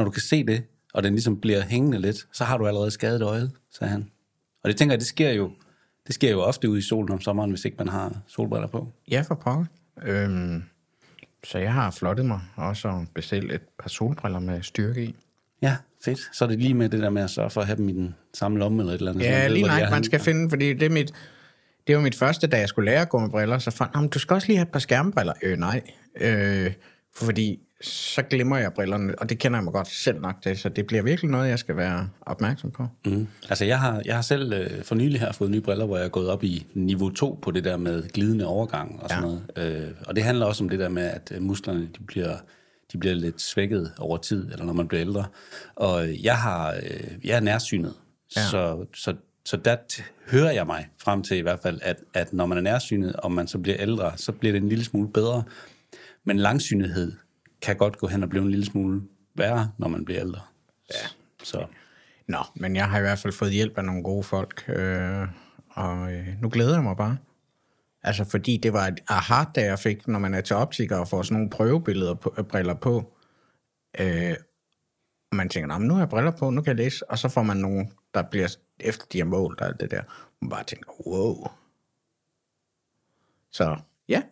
når 0.00 0.04
du 0.04 0.10
kan 0.10 0.22
se 0.22 0.46
det, 0.46 0.62
og 0.94 1.02
den 1.02 1.12
ligesom 1.12 1.40
bliver 1.40 1.62
hængende 1.62 1.98
lidt, 1.98 2.26
så 2.32 2.44
har 2.44 2.58
du 2.58 2.66
allerede 2.66 2.90
skadet 2.90 3.22
øjet, 3.22 3.50
sagde 3.78 3.90
han. 3.90 4.10
Og 4.62 4.68
det 4.68 4.76
tænker 4.76 4.92
jeg, 4.92 5.00
det 5.00 5.08
sker 5.08 5.30
jo, 5.30 5.50
det 6.06 6.14
sker 6.14 6.30
jo 6.30 6.40
ofte 6.40 6.70
ude 6.70 6.78
i 6.78 6.82
solen 6.82 7.12
om 7.12 7.20
sommeren, 7.20 7.50
hvis 7.50 7.64
ikke 7.64 7.76
man 7.78 7.88
har 7.88 8.16
solbriller 8.26 8.68
på. 8.68 8.88
Ja, 9.10 9.20
for 9.20 9.34
pokker. 9.34 9.64
Øhm, 10.02 10.62
så 11.44 11.58
jeg 11.58 11.72
har 11.72 11.90
flottet 11.90 12.26
mig 12.26 12.40
også 12.56 12.88
og 12.88 13.06
bestilt 13.14 13.52
et 13.52 13.62
par 13.78 13.88
solbriller 13.88 14.38
med 14.38 14.62
styrke 14.62 15.04
i. 15.04 15.14
Ja, 15.62 15.76
fedt. 16.04 16.20
Så 16.32 16.44
er 16.44 16.48
det 16.48 16.58
lige 16.58 16.74
med 16.74 16.88
det 16.88 17.02
der 17.02 17.10
med 17.10 17.22
at 17.22 17.30
sørge 17.30 17.50
for 17.50 17.60
at 17.60 17.66
have 17.66 17.76
dem 17.76 17.88
i 17.88 17.92
den 17.92 18.14
samme 18.34 18.58
lomme 18.58 18.82
eller 18.82 18.92
et 18.92 18.98
eller 18.98 19.12
andet. 19.12 19.24
Ja, 19.24 19.42
ved, 19.42 19.50
lige 19.50 19.66
nej, 19.66 19.90
man 19.90 20.04
skal 20.04 20.20
finde, 20.20 20.50
fordi 20.50 20.72
det 20.72 20.82
er 20.82 20.90
mit... 20.90 21.12
Det 21.86 21.96
var 21.96 22.02
mit 22.02 22.14
første, 22.14 22.46
da 22.46 22.58
jeg 22.58 22.68
skulle 22.68 22.90
lære 22.90 23.00
at 23.00 23.08
gå 23.08 23.18
med 23.18 23.30
briller, 23.30 23.58
så 23.58 23.70
fandt 23.70 23.94
jeg, 23.94 24.14
du 24.14 24.18
skal 24.18 24.34
også 24.34 24.46
lige 24.46 24.56
have 24.56 24.66
et 24.66 24.72
par 24.72 24.78
skærmbriller. 24.78 25.32
Øh, 25.42 25.58
nej. 25.58 25.82
Øh, 26.20 26.72
fordi 27.16 27.60
så 27.82 28.22
glemmer 28.22 28.56
jeg 28.58 28.72
brillerne, 28.72 29.18
og 29.18 29.28
det 29.28 29.38
kender 29.38 29.58
jeg 29.58 29.64
mig 29.64 29.72
godt 29.72 29.88
selv 29.88 30.20
nok 30.20 30.34
til, 30.42 30.58
så 30.58 30.68
det 30.68 30.86
bliver 30.86 31.02
virkelig 31.02 31.30
noget, 31.30 31.48
jeg 31.48 31.58
skal 31.58 31.76
være 31.76 32.08
opmærksom 32.20 32.70
på. 32.70 32.86
Mm. 33.06 33.26
Altså, 33.48 33.64
jeg 33.64 33.80
har, 33.80 34.02
jeg 34.04 34.14
har 34.14 34.22
selv 34.22 34.52
øh, 34.52 34.82
for 34.84 34.94
nylig 34.94 35.20
her 35.20 35.32
fået 35.32 35.50
nye 35.50 35.60
briller, 35.60 35.86
hvor 35.86 35.96
jeg 35.96 36.04
er 36.04 36.08
gået 36.08 36.28
op 36.30 36.44
i 36.44 36.66
niveau 36.74 37.10
2 37.10 37.38
på 37.42 37.50
det 37.50 37.64
der 37.64 37.76
med 37.76 38.08
glidende 38.08 38.46
overgang 38.46 39.02
og 39.02 39.10
sådan 39.10 39.24
Ja. 39.24 39.28
noget. 39.56 39.82
Øh, 39.86 39.90
og 40.06 40.16
det 40.16 40.24
handler 40.24 40.46
også 40.46 40.64
om 40.64 40.68
det 40.70 40.78
der 40.78 40.88
med, 40.88 41.02
at 41.02 41.32
øh, 41.34 41.42
musklerne 41.42 41.80
de 41.98 42.02
bliver, 42.06 42.36
de 42.92 42.98
bliver 42.98 43.14
lidt 43.14 43.40
svækket 43.42 43.92
over 43.98 44.16
tid, 44.16 44.52
eller 44.52 44.64
når 44.64 44.72
man 44.72 44.88
bliver 44.88 45.00
ældre. 45.00 45.24
Og 45.76 46.08
øh, 46.08 46.24
jeg, 46.24 46.36
har, 46.38 46.70
øh, 46.82 47.26
jeg 47.26 47.36
er 47.36 47.40
nærsynet, 47.40 47.92
ja. 48.36 48.40
Så, 48.42 48.86
så, 48.94 49.14
så 49.44 49.56
der 49.56 49.76
hører 50.30 50.52
jeg 50.52 50.66
mig 50.66 50.88
frem 51.02 51.22
til 51.22 51.36
i 51.36 51.40
hvert 51.40 51.60
fald, 51.62 51.78
at, 51.82 51.96
at 52.14 52.32
når 52.32 52.46
man 52.46 52.58
er 52.58 52.62
nærsynet, 52.62 53.16
og 53.16 53.32
man 53.32 53.46
så 53.46 53.58
bliver 53.58 53.76
ældre, 53.80 54.12
så 54.16 54.32
bliver 54.32 54.52
det 54.52 54.62
en 54.62 54.68
lille 54.68 54.84
smule 54.84 55.08
bedre. 55.12 55.42
Men 56.24 56.38
langsynethed 56.38 57.12
kan 57.62 57.76
godt 57.76 57.98
gå 57.98 58.06
hen 58.06 58.22
og 58.22 58.28
blive 58.28 58.42
en 58.42 58.50
lille 58.50 58.66
smule 58.66 59.02
værre, 59.34 59.72
når 59.78 59.88
man 59.88 60.04
bliver 60.04 60.20
ældre. 60.20 60.40
Ja. 60.90 61.08
Så 61.42 61.66
Nå, 62.30 62.38
men 62.54 62.76
jeg 62.76 62.88
har 62.90 62.98
i 62.98 63.00
hvert 63.00 63.18
fald 63.18 63.32
fået 63.32 63.52
hjælp 63.52 63.78
af 63.78 63.84
nogle 63.84 64.02
gode 64.02 64.22
folk, 64.22 64.64
øh, 64.68 65.28
og 65.70 66.12
øh, 66.12 66.28
nu 66.40 66.48
glæder 66.48 66.74
jeg 66.74 66.82
mig 66.82 66.96
bare. 66.96 67.16
Altså, 68.02 68.24
fordi 68.24 68.56
det 68.56 68.72
var 68.72 68.86
et 68.86 69.00
aha, 69.08 69.44
da 69.54 69.64
jeg 69.64 69.78
fik, 69.78 70.08
når 70.08 70.18
man 70.18 70.34
er 70.34 70.40
til 70.40 70.56
optiker 70.56 70.96
og 70.96 71.08
får 71.08 71.22
sådan 71.22 71.34
nogle 71.34 71.50
prøvebilleder 71.50 72.14
på, 72.14 72.34
øh, 72.38 72.44
briller 72.44 72.74
på. 72.74 73.12
Øh, 74.00 74.36
og 75.30 75.36
man 75.36 75.48
tænker, 75.48 75.66
"Nå, 75.66 75.78
men 75.78 75.88
nu 75.88 75.94
har 75.94 76.00
jeg 76.00 76.08
briller 76.08 76.30
på, 76.30 76.50
nu 76.50 76.62
kan 76.62 76.68
jeg 76.68 76.76
læse. 76.84 77.10
Og 77.10 77.18
så 77.18 77.28
får 77.28 77.42
man 77.42 77.56
nogle, 77.56 77.88
der 78.14 78.22
bliver 78.22 78.56
efter 78.80 79.06
de 79.12 79.18
har 79.18 79.24
målt 79.24 79.60
og 79.60 79.66
alt 79.66 79.80
det 79.80 79.90
der. 79.90 80.02
Man 80.40 80.50
bare 80.50 80.64
tænker, 80.64 81.06
wow. 81.06 81.46
Så 83.52 83.76
ja. 84.08 84.22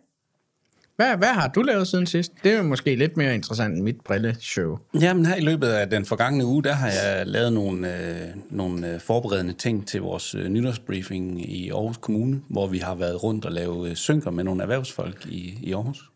Hvad, 0.99 1.17
hvad 1.17 1.27
har 1.27 1.47
du 1.47 1.61
lavet 1.61 1.87
siden 1.87 2.05
sidst? 2.05 2.31
Det 2.43 2.53
er 2.53 2.63
måske 2.63 2.95
lidt 2.95 3.17
mere 3.17 3.35
interessant 3.35 3.75
end 3.75 3.83
mit 3.83 4.01
brilleshow. 4.05 4.77
Jamen 5.01 5.25
her 5.25 5.35
i 5.35 5.41
løbet 5.41 5.67
af 5.67 5.89
den 5.89 6.05
forgangne 6.05 6.45
uge, 6.45 6.63
der 6.63 6.73
har 6.73 6.87
jeg 6.87 7.27
lavet 7.27 7.53
nogle, 7.53 7.97
øh, 7.97 8.27
nogle 8.49 8.93
øh, 8.93 8.99
forberedende 8.99 9.53
ting 9.53 9.87
til 9.87 10.01
vores 10.01 10.35
øh, 10.35 10.49
nytårsbriefing 10.49 11.51
i 11.51 11.69
Aarhus 11.69 11.97
Kommune, 11.97 12.41
hvor 12.49 12.67
vi 12.67 12.77
har 12.77 12.95
været 12.95 13.23
rundt 13.23 13.45
og 13.45 13.51
lavet 13.51 13.89
øh, 13.89 13.95
synker 13.95 14.31
med 14.31 14.43
nogle 14.43 14.61
erhvervsfolk 14.61 15.25
i, 15.25 15.59
i 15.63 15.73
Aarhus. 15.73 16.11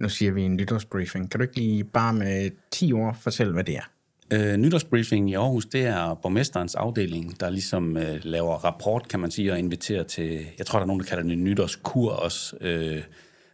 Nu 0.00 0.08
siger 0.08 0.32
vi 0.32 0.42
en 0.42 0.56
nytårsbriefing. 0.56 1.30
Kan 1.30 1.40
du 1.40 1.42
ikke 1.42 1.56
lige 1.56 1.84
bare 1.84 2.12
med 2.12 2.50
10 2.72 2.92
ord 2.92 3.16
fortælle, 3.20 3.52
hvad 3.52 3.64
det 3.64 3.76
er? 3.76 3.90
Øh, 4.32 4.56
nytårsbriefing 4.56 5.30
i 5.30 5.34
Aarhus, 5.34 5.66
det 5.66 5.86
er 5.86 6.14
borgmesterens 6.14 6.74
afdeling, 6.74 7.40
der 7.40 7.50
ligesom 7.50 7.96
øh, 7.96 8.20
laver 8.22 8.54
rapport, 8.54 9.08
kan 9.08 9.20
man 9.20 9.30
sige, 9.30 9.52
og 9.52 9.58
inviterer 9.58 10.02
til, 10.02 10.46
jeg 10.58 10.66
tror, 10.66 10.78
der 10.78 10.84
er 10.84 10.86
nogen, 10.86 11.00
der 11.00 11.06
kalder 11.06 11.22
det 11.22 11.32
en 11.32 11.44
nytårskur 11.44 12.12
også, 12.12 12.56
øh, 12.60 13.02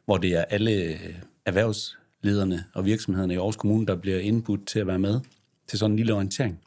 hvor 0.05 0.17
det 0.17 0.31
er 0.33 0.45
alle 0.45 0.73
øh, 0.73 1.15
erhvervslederne 1.47 2.65
og 2.75 2.85
virksomhederne 2.85 3.35
i 3.35 3.37
Aarhus 3.37 3.57
Kommune, 3.57 3.87
der 3.87 3.97
bliver 3.97 4.19
indbudt 4.19 4.67
til 4.67 4.79
at 4.79 4.87
være 4.87 4.99
med 4.99 5.21
til 5.69 5.79
sådan 5.79 5.91
en 5.93 5.97
lille 5.97 6.15
orientering. 6.15 6.61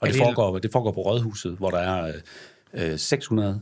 Og 0.00 0.06
det, 0.06 0.14
det- 0.14 0.22
foregår, 0.22 0.58
det 0.58 0.72
foregår 0.72 0.92
på 0.92 1.00
Rådhuset, 1.00 1.52
hvor 1.56 1.70
der 1.70 1.78
er 1.78 2.12
øh, 2.74 2.98
600, 2.98 3.60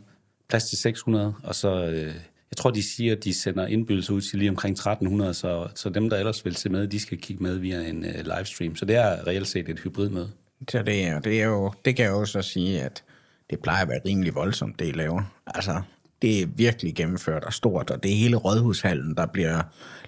plads 0.49 0.65
til 0.69 0.79
600, 0.79 1.35
og 1.43 1.55
så, 1.55 1.85
øh, 1.85 2.15
jeg 2.51 2.57
tror, 2.57 2.71
de 2.71 2.83
siger, 2.83 3.17
at 3.17 3.25
de 3.25 3.35
sender 3.35 3.67
indbydelser 3.67 4.13
ud 4.15 4.21
til 4.21 4.39
lige 4.39 4.51
omkring 4.51 4.73
1300, 4.73 5.35
så, 5.35 5.69
så 5.75 5.89
dem, 5.91 6.11
der 6.11 6.17
ellers 6.17 6.45
vil 6.45 6.57
se 6.57 6.69
med, 6.69 6.89
de 6.89 7.01
skal 7.01 7.19
kigge 7.19 7.43
med 7.43 7.59
via 7.59 7.89
en 7.89 8.05
øh, 8.05 8.15
livestream. 8.37 8.77
Så 8.77 8.85
det 8.85 8.97
er 8.97 9.27
reelt 9.27 9.49
set 9.49 9.69
et 9.69 9.81
hybridmøde. 9.81 10.31
Så 10.71 10.83
det, 10.83 11.05
er, 11.07 11.19
det, 11.21 11.43
er 11.43 11.47
jo, 11.47 11.73
det 11.85 11.97
kan 11.97 12.05
jeg 12.05 12.11
jo 12.13 12.25
så 12.25 12.43
sige, 12.43 12.83
at 12.83 13.05
det 13.51 13.61
plejer 13.61 13.83
at 13.83 13.89
være 13.89 14.01
rimelig 14.07 14.35
voldsomt, 14.35 14.79
det 14.79 14.89
I 14.89 14.93
laver. 14.93 15.23
Altså, 15.47 15.83
det 16.23 16.43
er 16.43 16.47
virkelig 16.47 16.95
gennemført 16.95 17.45
og 17.45 17.53
stort, 17.53 17.91
og 17.91 18.03
det 18.03 18.13
er 18.13 18.17
hele 18.17 18.37
rådhushallen, 18.37 19.15
der 19.17 19.27
bliver 19.27 19.63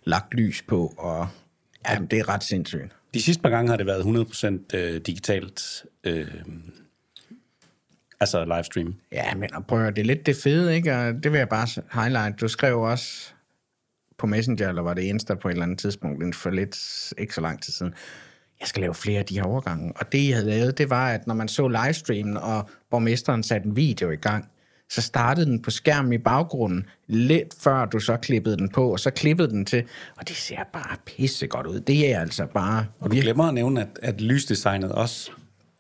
lagt 0.05 0.35
lys 0.35 0.63
på, 0.63 0.95
og 0.99 1.29
jamen, 1.89 2.09
det 2.09 2.19
er 2.19 2.29
ret 2.29 2.45
sindssygt. 2.45 2.97
De 3.15 3.23
sidste 3.23 3.43
par 3.43 3.51
gange 3.51 3.71
har 3.71 3.77
det 3.77 3.87
været 3.87 4.03
100% 4.03 4.77
øh, 4.79 5.01
digitalt, 5.01 5.85
øh, 6.05 6.35
altså 8.21 8.45
livestream. 8.45 8.95
Ja, 9.13 9.35
men 9.35 9.55
og 9.55 9.67
prøv 9.67 9.87
det 9.87 9.99
er 9.99 10.05
lidt 10.05 10.27
det 10.27 10.37
fede, 10.37 10.75
ikke? 10.77 10.97
Og 10.97 11.15
det 11.23 11.33
vil 11.33 11.39
jeg 11.39 11.49
bare 11.49 11.83
highlight. 12.03 12.41
Du 12.41 12.49
skrev 12.49 12.81
også 12.81 13.33
på 14.19 14.27
Messenger, 14.27 14.69
eller 14.69 14.83
var 14.83 14.95
det 14.95 15.03
Insta 15.03 15.35
på 15.35 15.49
et 15.49 15.53
eller 15.53 15.63
andet 15.63 15.79
tidspunkt, 15.79 16.17
inden 16.17 16.35
for 16.35 16.51
lidt, 16.51 16.77
ikke 17.19 17.35
så 17.35 17.41
lang 17.41 17.63
tid 17.63 17.73
siden, 17.73 17.95
jeg 18.61 18.69
skal 18.69 18.81
lave 18.81 18.95
flere 18.95 19.19
af 19.19 19.25
de 19.25 19.35
her 19.35 19.43
overgange. 19.43 19.93
Og 19.97 20.13
det, 20.13 20.19
I 20.19 20.31
havde 20.31 20.47
lavet, 20.47 20.79
det 20.79 20.91
var, 20.91 21.09
at 21.09 21.27
når 21.27 21.35
man 21.35 21.49
så 21.49 21.69
livestreamen, 21.69 22.37
og 22.37 22.71
borgmesteren 22.91 23.43
satte 23.43 23.67
en 23.67 23.77
video 23.77 24.11
i 24.11 24.17
gang, 24.17 24.49
så 24.91 25.03
startede 25.03 25.47
den 25.47 25.63
på 25.63 25.71
skærmen 25.71 26.13
i 26.13 26.19
baggrunden, 26.19 26.87
lidt 27.07 27.55
før 27.61 27.85
du 27.85 28.01
så 28.01 28.17
klippede 28.17 28.57
den 28.57 28.69
på, 28.69 28.93
og 28.93 29.01
så 29.01 29.11
klippede 29.11 29.49
den 29.49 29.65
til, 29.65 29.85
og 30.17 30.29
det 30.29 30.37
ser 30.37 30.59
bare 30.73 30.97
pisse 31.07 31.47
godt 31.47 31.67
ud. 31.67 31.81
Det 31.81 32.15
er 32.15 32.21
altså 32.21 32.47
bare... 32.47 32.87
Og 33.01 33.11
du 33.11 33.17
glemmer 33.17 33.45
at 33.45 33.55
nævne, 33.55 33.81
at, 33.81 33.89
at 34.03 34.21
lysdesignet 34.21 34.93
også 34.93 35.31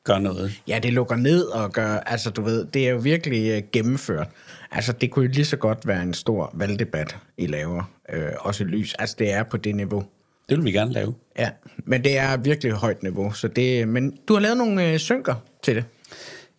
gør 0.05 0.19
noget. 0.19 0.61
Ja, 0.69 0.79
det 0.79 0.93
lukker 0.93 1.17
ned 1.17 1.45
og 1.45 1.73
gør, 1.73 1.97
altså 1.97 2.31
du 2.31 2.43
ved, 2.43 2.65
det 2.65 2.87
er 2.87 2.91
jo 2.91 2.99
virkelig 2.99 3.57
uh, 3.57 3.71
gennemført. 3.73 4.29
Altså 4.71 4.93
det 4.93 5.11
kunne 5.11 5.25
jo 5.25 5.33
lige 5.33 5.45
så 5.45 5.56
godt 5.56 5.87
være 5.87 6.03
en 6.03 6.15
stor 6.15 6.51
valgdebat, 6.55 7.17
I 7.39 7.47
laver, 7.47 7.91
øh, 8.13 8.29
også 8.39 8.65
lys. 8.65 8.95
Altså 8.95 9.17
det 9.19 9.33
er 9.33 9.43
på 9.43 9.56
det 9.56 9.75
niveau. 9.75 10.05
Det 10.49 10.59
vil 10.59 10.65
vi 10.65 10.73
gerne 10.73 10.93
lave. 10.93 11.15
Ja, 11.39 11.51
men 11.79 12.05
det 12.05 12.19
er 12.19 12.37
virkelig 12.37 12.73
højt 12.73 13.03
niveau, 13.03 13.33
så 13.33 13.49
det, 13.49 13.89
men 13.89 14.19
du 14.29 14.35
har 14.35 14.41
lavet 14.41 14.56
nogle 14.56 14.93
øh, 14.93 14.99
synker 14.99 15.35
til 15.63 15.77
det. 15.77 15.85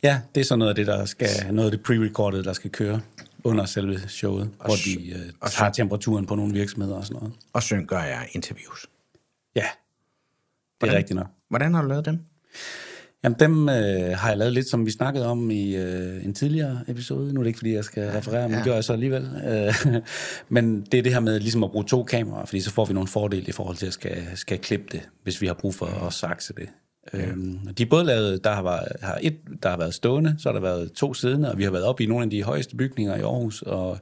Ja, 0.04 0.22
det 0.36 0.42
er 0.42 0.46
så 0.46 0.56
noget 0.56 0.70
af 0.70 0.76
det, 0.76 0.88
der 0.88 1.06
skal, 1.06 1.28
noget 1.52 1.72
af 1.72 1.78
det 1.78 1.88
pre-recorded, 1.90 2.44
der 2.44 2.54
skal 2.54 2.70
køre 2.70 3.02
under 3.44 3.66
selve 3.66 4.00
showet, 4.08 4.50
hvor 4.66 4.76
de 4.86 5.10
øh, 5.12 5.20
og 5.42 5.50
så- 5.50 5.58
tager 5.58 5.72
temperaturen 5.72 6.26
på 6.26 6.36
nogle 6.36 6.54
virksomheder 6.54 6.96
og 6.96 7.06
sådan 7.06 7.20
noget. 7.20 7.34
Og 7.54 7.64
synker 7.64 7.98
er 7.98 8.20
interviews. 8.32 8.86
Ja, 9.56 9.66
det 10.82 10.90
er 10.90 10.98
rigtigt 10.98 11.16
nok. 11.16 11.28
Hvordan 11.50 11.74
har 11.74 11.82
du 11.82 11.88
lavet 11.88 12.06
dem? 12.06 12.20
Jamen, 13.24 13.40
dem 13.40 13.70
øh, 13.70 13.76
har 14.18 14.28
jeg 14.30 14.38
lavet 14.38 14.54
lidt, 14.54 14.68
som 14.70 14.86
vi 14.86 14.92
snakkede 14.92 15.26
om 15.28 15.52
i 15.52 15.76
øh, 15.76 16.26
en 16.26 16.34
tidligere 16.34 16.82
episode. 16.88 17.34
Nu 17.34 17.40
er 17.40 17.44
det 17.44 17.48
ikke, 17.48 17.60
fordi 17.60 17.74
jeg 17.74 17.84
skal 17.84 18.12
referere, 18.12 18.50
men 18.50 18.58
det 18.58 18.66
gør 18.66 18.74
jeg 18.74 18.84
så 18.84 18.94
alligevel. 18.94 19.30
Øh, 19.48 20.02
men 20.56 20.82
det 20.82 20.98
er 20.98 21.04
det 21.04 21.14
her 21.14 21.20
med 21.20 21.40
ligesom 21.40 21.64
at 21.64 21.72
bruge 21.72 21.86
to 21.86 22.04
kameraer, 22.04 22.46
fordi 22.46 22.62
så 22.62 22.72
får 22.72 22.86
vi 22.86 22.94
nogle 22.94 23.08
fordele 23.08 23.46
i 23.48 23.52
forhold 23.52 23.78
til 23.78 23.86
at 23.86 23.94
skal, 23.94 24.28
skal 24.36 24.60
klippe 24.60 24.86
det, 24.92 25.10
hvis 25.24 25.42
vi 25.42 25.48
har 25.48 25.54
brug 25.54 25.76
for 25.76 25.86
at 25.86 26.14
sakse 26.14 26.54
det. 26.54 26.70
Øhm, 27.14 27.60
de 27.78 27.84
er 27.84 27.88
både 27.90 28.04
lavet, 28.04 28.44
der 28.44 28.52
har, 28.52 28.64
været, 28.64 28.88
har 29.02 29.20
et, 29.22 29.38
der 29.64 29.70
har 29.70 29.78
været 29.78 29.94
stående, 29.94 30.36
så 30.40 30.50
har 30.50 30.54
der 30.54 30.60
været 30.60 30.92
to 30.92 31.14
siddende, 31.14 31.52
og 31.52 31.58
vi 31.58 31.64
har 31.64 31.72
været 31.72 31.86
oppe 31.86 32.04
i 32.04 32.08
nogle 32.08 32.24
af 32.24 32.30
de 32.30 32.44
højeste 32.44 32.76
bygninger 32.76 33.16
i 33.16 33.22
Aarhus, 33.22 33.62
og 33.62 33.98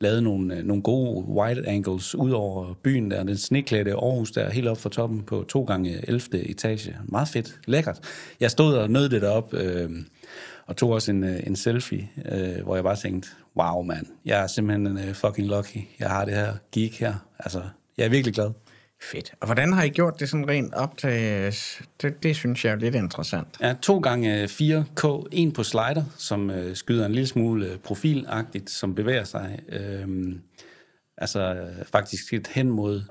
lavet 0.00 0.22
nogle, 0.22 0.56
øh, 0.56 0.64
nogle 0.64 0.82
gode 0.82 1.24
wide 1.28 1.68
angles 1.68 2.14
ud 2.14 2.30
over 2.30 2.74
byen 2.82 3.10
der, 3.10 3.22
den 3.22 3.36
sneklædte 3.36 3.92
Aarhus 3.92 4.30
der, 4.30 4.50
helt 4.50 4.68
op 4.68 4.78
fra 4.78 4.90
toppen 4.90 5.22
på 5.22 5.44
to 5.48 5.64
gange 5.64 6.08
11. 6.08 6.50
etage. 6.50 6.96
Meget 7.04 7.28
fedt, 7.28 7.60
lækkert. 7.66 8.00
Jeg 8.40 8.50
stod 8.50 8.74
og 8.74 8.90
nød 8.90 9.08
det 9.08 9.22
derop, 9.22 9.54
øh, 9.54 9.90
og 10.66 10.76
tog 10.76 10.90
også 10.90 11.10
en, 11.10 11.24
øh, 11.24 11.40
en 11.46 11.56
selfie, 11.56 12.08
øh, 12.32 12.62
hvor 12.62 12.74
jeg 12.74 12.84
bare 12.84 12.96
tænkte, 12.96 13.28
wow 13.56 13.82
mand, 13.82 14.06
jeg 14.24 14.42
er 14.42 14.46
simpelthen 14.46 14.96
uh, 14.96 15.14
fucking 15.14 15.48
lucky. 15.48 15.78
Jeg 16.00 16.10
har 16.10 16.24
det 16.24 16.34
her 16.34 16.54
geek 16.72 17.00
her. 17.00 17.14
Altså, 17.38 17.62
jeg 17.98 18.04
er 18.04 18.08
virkelig 18.08 18.34
glad. 18.34 18.50
Fedt. 19.10 19.34
Og 19.40 19.46
hvordan 19.46 19.72
har 19.72 19.82
I 19.82 19.88
gjort 19.88 20.20
det 20.20 20.28
sådan 20.28 20.48
rent 20.48 20.74
op 20.74 20.98
til... 20.98 21.10
Det, 22.02 22.22
det 22.22 22.36
synes 22.36 22.64
jeg 22.64 22.72
er 22.72 22.76
lidt 22.76 22.94
interessant. 22.94 23.48
Ja, 23.60 23.74
to 23.82 23.98
gange 23.98 24.42
øh, 24.42 24.44
4K, 24.44 25.26
en 25.32 25.52
på 25.52 25.62
slider, 25.62 26.04
som 26.16 26.50
øh, 26.50 26.76
skyder 26.76 27.06
en 27.06 27.12
lille 27.12 27.26
smule 27.26 27.66
øh, 27.66 27.78
profilagtigt, 27.78 28.70
som 28.70 28.94
bevæger 28.94 29.24
sig. 29.24 29.58
Øh, 29.68 30.34
altså 31.18 31.40
øh, 31.40 31.84
faktisk 31.92 32.32
lidt 32.32 32.48
hen 32.48 32.70
mod 32.70 33.02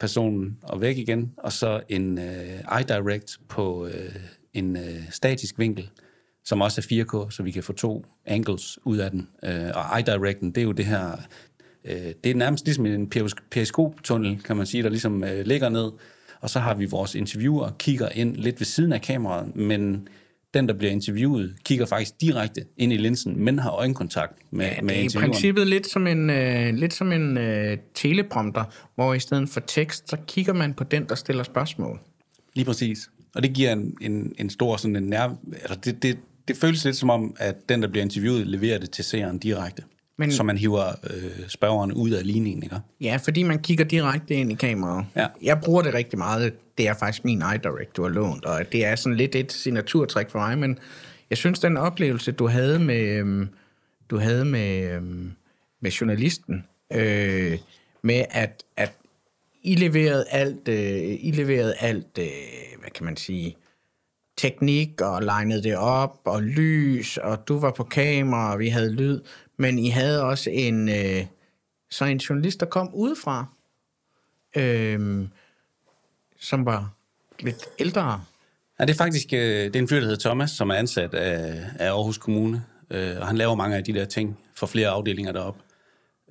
personen 0.00 0.58
og 0.62 0.80
væk 0.80 0.98
igen, 0.98 1.32
og 1.36 1.52
så 1.52 1.80
en 1.88 2.18
øh, 2.18 2.80
iDirect 2.80 3.38
på 3.48 3.86
øh, 3.86 4.16
en 4.52 4.76
øh, 4.76 5.10
statisk 5.10 5.58
vinkel, 5.58 5.90
som 6.44 6.60
også 6.60 6.80
er 6.80 7.04
4K, 7.04 7.30
så 7.30 7.42
vi 7.42 7.50
kan 7.50 7.62
få 7.62 7.72
to 7.72 8.04
angles 8.26 8.78
ud 8.84 8.98
af 8.98 9.10
den. 9.10 9.28
Øh, 9.44 9.70
og 9.74 10.00
iDirecten, 10.00 10.50
det 10.50 10.58
er 10.58 10.64
jo 10.64 10.72
det 10.72 10.86
her, 10.86 11.16
øh, 11.84 12.12
det 12.24 12.30
er 12.30 12.34
nærmest 12.34 12.64
ligesom 12.64 12.86
en 12.86 13.10
periskoptunnel, 13.50 14.42
kan 14.42 14.56
man 14.56 14.66
sige, 14.66 14.82
der 14.82 14.88
ligesom 14.88 15.24
øh, 15.24 15.46
ligger 15.46 15.68
ned, 15.68 15.90
og 16.40 16.50
så 16.50 16.58
har 16.58 16.74
vi 16.74 16.84
vores 16.84 17.14
interviewer 17.14 17.70
kigger 17.78 18.08
ind 18.08 18.36
lidt 18.36 18.60
ved 18.60 18.66
siden 18.66 18.92
af 18.92 19.02
kameraet, 19.02 19.56
men 19.56 20.08
den, 20.54 20.68
der 20.68 20.74
bliver 20.74 20.92
interviewet, 20.92 21.56
kigger 21.64 21.86
faktisk 21.86 22.20
direkte 22.20 22.64
ind 22.76 22.92
i 22.92 22.96
linsen, 22.96 23.44
men 23.44 23.58
har 23.58 23.70
øjenkontakt 23.70 24.32
med, 24.50 24.66
Ja, 24.66 24.82
med 24.82 24.94
det 24.94 25.14
er 25.14 25.18
i 25.18 25.20
princippet 25.20 25.66
lidt 25.66 25.86
som 25.86 26.06
en, 26.06 26.30
øh, 26.30 26.74
lidt 26.74 26.94
som 26.94 27.12
en 27.12 27.38
øh, 27.38 27.78
teleprompter, 27.94 28.64
hvor 28.94 29.14
i 29.14 29.20
stedet 29.20 29.48
for 29.48 29.60
tekst, 29.60 30.10
så 30.10 30.16
kigger 30.26 30.52
man 30.52 30.74
på 30.74 30.84
den, 30.84 31.04
der 31.08 31.14
stiller 31.14 31.42
spørgsmål. 31.42 32.00
Lige 32.54 32.64
præcis. 32.64 33.10
Og 33.34 33.42
det 33.42 33.52
giver 33.52 33.72
en, 33.72 33.96
en, 34.00 34.32
en 34.38 34.50
stor 34.50 34.76
sådan 34.76 34.96
en 34.96 35.02
nerv... 35.02 35.36
Altså 35.52 35.78
det, 35.84 36.02
det, 36.02 36.18
det 36.48 36.56
føles 36.56 36.84
lidt 36.84 36.96
som 36.96 37.10
om, 37.10 37.36
at 37.38 37.68
den, 37.68 37.82
der 37.82 37.88
bliver 37.88 38.04
interviewet, 38.04 38.46
leverer 38.46 38.78
det 38.78 38.90
til 38.90 39.04
seeren 39.04 39.38
direkte. 39.38 39.82
Men- 40.28 40.32
så 40.32 40.42
man 40.42 40.56
hiver 40.56 40.86
øh, 41.10 41.48
spørgeren 41.48 41.92
ud 41.92 42.10
af 42.10 42.26
ligningen, 42.26 42.62
ikke? 42.62 42.76
Ja, 43.00 43.18
fordi 43.24 43.42
man 43.42 43.58
kigger 43.58 43.84
direkte 43.84 44.34
ind 44.34 44.52
i 44.52 44.54
kameraet. 44.54 45.06
Ja. 45.16 45.26
Jeg 45.42 45.60
bruger 45.64 45.82
det 45.82 45.94
rigtig 45.94 46.18
meget. 46.18 46.52
Det 46.78 46.88
er 46.88 46.94
faktisk 46.94 47.24
min 47.24 47.42
iDirect, 47.54 47.96
du 47.96 48.02
har 48.02 48.08
lånt, 48.08 48.44
og 48.44 48.72
det 48.72 48.84
er 48.86 48.96
sådan 48.96 49.16
lidt 49.16 49.34
et 49.34 49.52
signaturtræk 49.52 50.30
for 50.30 50.38
mig, 50.38 50.58
men 50.58 50.78
jeg 51.30 51.38
synes, 51.38 51.58
den 51.58 51.76
oplevelse, 51.76 52.32
du 52.32 52.46
havde 52.46 52.78
med, 52.78 53.08
øhm, 53.18 53.48
du 54.10 54.18
havde 54.18 54.44
med, 54.44 54.94
øhm, 54.94 55.32
med 55.82 55.90
journalisten, 55.90 56.64
øh, 56.92 57.58
med 58.02 58.24
at, 58.30 58.64
at 58.76 58.92
I 59.62 59.74
leverede 59.74 60.24
alt, 60.30 60.68
øh, 60.68 61.16
I 61.20 61.30
leverede 61.34 61.74
alt 61.80 62.18
øh, 62.18 62.26
hvad 62.80 62.90
kan 62.94 63.04
man 63.04 63.16
sige, 63.16 63.56
teknik 64.36 65.00
og 65.00 65.22
legnede 65.22 65.62
det 65.62 65.76
op, 65.76 66.20
og 66.24 66.42
lys, 66.42 67.16
og 67.16 67.48
du 67.48 67.58
var 67.58 67.70
på 67.70 67.84
kamera, 67.84 68.52
og 68.52 68.58
vi 68.58 68.68
havde 68.68 68.92
lyd, 68.92 69.20
men 69.60 69.78
I 69.78 69.88
havde 69.88 70.22
også 70.22 70.50
en, 70.50 70.88
øh, 70.88 71.26
så 71.90 72.04
en 72.04 72.18
journalist, 72.18 72.60
der 72.60 72.66
kom 72.66 72.94
udefra, 72.94 73.46
øh, 74.56 75.28
som 76.40 76.66
var 76.66 76.94
lidt 77.40 77.68
ældre. 77.78 78.24
Ja, 78.78 78.84
det 78.84 78.92
er 78.92 78.96
faktisk 78.96 79.32
øh, 79.32 79.40
det 79.40 79.76
er 79.76 79.80
en 79.80 79.88
fyr, 79.88 79.96
der 79.96 80.06
hedder 80.06 80.28
Thomas, 80.28 80.50
som 80.50 80.70
er 80.70 80.74
ansat 80.74 81.14
af, 81.14 81.64
af 81.78 81.86
Aarhus 81.86 82.18
Kommune, 82.18 82.64
øh, 82.90 83.16
og 83.20 83.26
han 83.26 83.36
laver 83.36 83.54
mange 83.54 83.76
af 83.76 83.84
de 83.84 83.92
der 83.92 84.04
ting 84.04 84.38
for 84.54 84.66
flere 84.66 84.88
afdelinger 84.88 85.32
deroppe. 85.32 85.60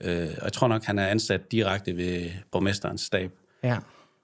Øh, 0.01 0.29
og 0.38 0.43
jeg 0.43 0.53
tror 0.53 0.67
nok, 0.67 0.83
han 0.83 1.00
er 1.00 1.07
ansat 1.07 1.51
direkte 1.51 1.98
ved 1.98 2.31
borgmesterens 2.51 3.01
stab. 3.01 3.31
Ja. 3.63 3.77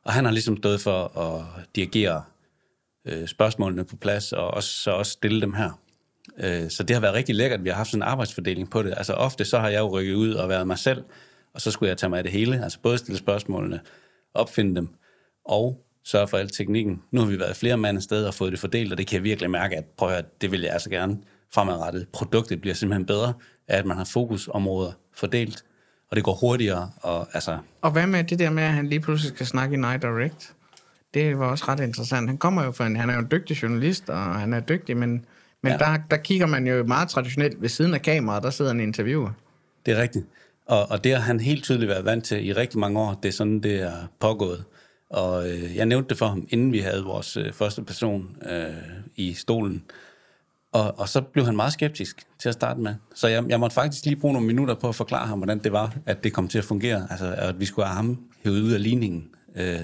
Og 0.03 0.13
han 0.13 0.25
har 0.25 0.31
ligesom 0.31 0.57
stået 0.57 0.81
for 0.81 1.17
at 1.17 1.45
dirigere 1.75 2.23
øh, 3.05 3.27
spørgsmålene 3.27 3.85
på 3.85 3.95
plads, 3.95 4.33
og 4.33 4.47
også, 4.47 4.69
så 4.69 4.91
også 4.91 5.11
stille 5.11 5.41
dem 5.41 5.53
her. 5.53 5.79
Øh, 6.39 6.69
så 6.69 6.83
det 6.83 6.95
har 6.95 7.01
været 7.01 7.13
rigtig 7.13 7.35
lækkert, 7.35 7.59
at 7.59 7.63
vi 7.63 7.69
har 7.69 7.75
haft 7.75 7.89
sådan 7.89 8.03
en 8.03 8.07
arbejdsfordeling 8.07 8.69
på 8.69 8.83
det. 8.83 8.93
Altså 8.97 9.13
ofte 9.13 9.45
så 9.45 9.59
har 9.59 9.69
jeg 9.69 9.79
jo 9.79 9.87
rykket 9.87 10.13
ud 10.13 10.33
og 10.33 10.49
været 10.49 10.67
mig 10.67 10.77
selv, 10.77 11.03
og 11.53 11.61
så 11.61 11.71
skulle 11.71 11.89
jeg 11.89 11.97
tage 11.97 12.09
mig 12.09 12.17
af 12.17 12.23
det 12.23 12.31
hele. 12.31 12.63
Altså 12.63 12.79
både 12.83 12.97
stille 12.97 13.17
spørgsmålene, 13.17 13.79
opfinde 14.33 14.75
dem, 14.75 14.89
og 15.45 15.85
sørge 16.03 16.27
for 16.27 16.37
al 16.37 16.49
teknikken. 16.49 17.01
Nu 17.11 17.21
har 17.21 17.27
vi 17.27 17.39
været 17.39 17.55
flere 17.55 17.77
mand 17.77 18.01
sted 18.01 18.25
og 18.25 18.33
fået 18.33 18.51
det 18.51 18.59
fordelt, 18.59 18.91
og 18.91 18.97
det 18.97 19.07
kan 19.07 19.15
jeg 19.15 19.23
virkelig 19.23 19.51
mærke, 19.51 19.77
at 19.77 19.85
prøv 19.97 20.09
at 20.09 20.15
høre, 20.15 20.23
det 20.41 20.51
vil 20.51 20.61
jeg 20.61 20.71
altså 20.71 20.89
gerne 20.89 21.17
fremadrettet. 21.53 22.07
Produktet 22.13 22.61
bliver 22.61 22.73
simpelthen 22.73 23.05
bedre 23.05 23.33
af, 23.67 23.77
at 23.77 23.85
man 23.85 23.97
har 23.97 24.03
fokusområder 24.05 24.91
fordelt, 25.13 25.63
og 26.09 26.15
det 26.15 26.23
går 26.23 26.33
hurtigere, 26.33 26.89
og 27.01 27.27
altså, 27.33 27.57
Og 27.81 27.91
hvad 27.91 28.07
med 28.07 28.23
det 28.23 28.39
der 28.39 28.49
med, 28.49 28.63
at 28.63 28.73
han 28.73 28.87
lige 28.87 28.99
pludselig 28.99 29.35
skal 29.35 29.45
snakke 29.45 29.73
i 29.73 29.77
Night 29.77 30.01
Direct? 30.01 30.53
Det 31.13 31.39
var 31.39 31.45
også 31.45 31.65
ret 31.67 31.79
interessant. 31.79 32.29
Han 32.29 32.37
kommer 32.37 32.63
jo 32.63 32.71
fra 32.71 32.87
en, 32.87 32.95
han 32.95 33.09
er 33.09 33.13
jo 33.13 33.19
en 33.19 33.27
dygtig 33.31 33.63
journalist, 33.63 34.09
og 34.09 34.39
han 34.39 34.53
er 34.53 34.59
dygtig, 34.59 34.97
men, 34.97 35.25
men 35.63 35.71
ja. 35.71 35.77
Der, 35.77 35.97
der 36.11 36.17
kigger 36.17 36.45
man 36.45 36.67
jo 36.67 36.83
meget 36.83 37.09
traditionelt 37.09 37.61
ved 37.61 37.69
siden 37.69 37.93
af 37.93 38.01
kameraet, 38.01 38.43
der 38.43 38.49
sidder 38.49 38.71
en 38.71 38.79
interviewer. 38.79 39.29
Det 39.85 39.97
er 39.97 40.01
rigtigt. 40.01 40.25
Og, 40.65 40.91
og 40.91 41.03
det 41.03 41.11
har 41.11 41.21
han 41.21 41.39
helt 41.39 41.63
tydeligt 41.63 41.89
været 41.89 42.05
vant 42.05 42.25
til 42.25 42.45
i 42.45 42.53
rigtig 42.53 42.79
mange 42.79 42.99
år. 42.99 43.19
Det 43.23 43.29
er 43.29 43.33
sådan, 43.33 43.59
det 43.59 43.81
er 43.81 44.07
pågået. 44.19 44.63
Og 45.09 45.49
øh, 45.49 45.75
jeg 45.75 45.85
nævnte 45.85 46.09
det 46.09 46.17
for 46.17 46.27
ham, 46.27 46.47
inden 46.49 46.71
vi 46.71 46.79
havde 46.79 47.03
vores 47.03 47.37
øh, 47.37 47.53
første 47.53 47.83
person 47.83 48.37
øh, 48.49 48.73
i 49.15 49.33
stolen. 49.33 49.83
Og, 50.71 50.99
og 50.99 51.09
så 51.09 51.21
blev 51.21 51.45
han 51.45 51.55
meget 51.55 51.73
skeptisk 51.73 52.23
til 52.39 52.49
at 52.49 52.53
starte 52.53 52.79
med. 52.79 52.95
Så 53.15 53.27
jeg, 53.27 53.43
jeg 53.49 53.59
måtte 53.59 53.73
faktisk 53.73 54.05
lige 54.05 54.15
bruge 54.15 54.33
nogle 54.33 54.47
minutter 54.47 54.75
på 54.75 54.89
at 54.89 54.95
forklare 54.95 55.27
ham, 55.27 55.39
hvordan 55.39 55.59
det 55.59 55.71
var, 55.71 55.95
at 56.05 56.23
det 56.23 56.33
kom 56.33 56.47
til 56.47 56.57
at 56.57 56.63
fungere. 56.63 57.07
Altså, 57.09 57.35
at 57.37 57.59
vi 57.59 57.65
skulle 57.65 57.85
have 57.85 57.95
ham 57.95 58.19
hævet 58.43 58.61
ud 58.61 58.71
af 58.71 58.83
ligningen. 58.83 59.29
Øh, 59.55 59.79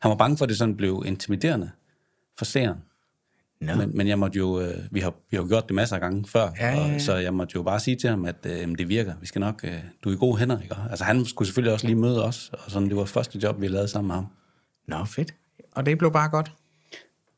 han 0.00 0.08
var 0.08 0.16
bange 0.16 0.36
for, 0.36 0.44
at 0.44 0.48
det 0.48 0.58
sådan 0.58 0.76
blev 0.76 1.02
intimiderende 1.06 1.70
for 2.38 2.44
seeren. 2.44 2.78
No. 3.64 3.74
Men, 3.76 3.96
men 3.96 4.08
jeg 4.08 4.18
måtte 4.18 4.38
jo, 4.38 4.60
øh, 4.60 4.74
vi, 4.90 5.00
har, 5.00 5.14
vi 5.30 5.36
har 5.36 5.42
jo 5.42 5.48
gjort 5.48 5.68
det 5.68 5.74
masser 5.74 5.96
af 5.96 6.00
gange 6.00 6.24
før, 6.28 6.50
Ja, 6.60 6.68
ja, 6.68 6.86
ja. 6.86 6.94
Og, 6.94 7.00
så 7.00 7.16
jeg 7.16 7.34
måtte 7.34 7.52
jo 7.54 7.62
bare 7.62 7.80
sige 7.80 7.96
til 7.96 8.10
ham, 8.10 8.24
at 8.24 8.36
øh, 8.46 8.68
det 8.78 8.88
virker. 8.88 9.14
Vi 9.20 9.26
skal 9.26 9.40
nok, 9.40 9.60
øh, 9.64 9.72
du 10.04 10.08
er 10.08 10.14
i 10.14 10.16
gode 10.16 10.38
hænder, 10.38 10.60
ikke? 10.60 10.76
Altså 10.90 11.04
han 11.04 11.24
skulle 11.24 11.48
selvfølgelig 11.48 11.72
også 11.72 11.86
lige 11.86 11.96
møde 11.96 12.24
os, 12.24 12.50
og 12.52 12.70
sådan, 12.70 12.88
det 12.88 12.96
var 12.96 13.04
første 13.04 13.38
job, 13.42 13.60
vi 13.60 13.68
lavede 13.68 13.88
sammen 13.88 14.06
med 14.06 14.14
ham. 14.14 14.26
Nå, 14.88 15.04
fedt. 15.04 15.34
Og 15.74 15.86
det 15.86 15.98
blev 15.98 16.12
bare 16.12 16.28
godt. 16.28 16.52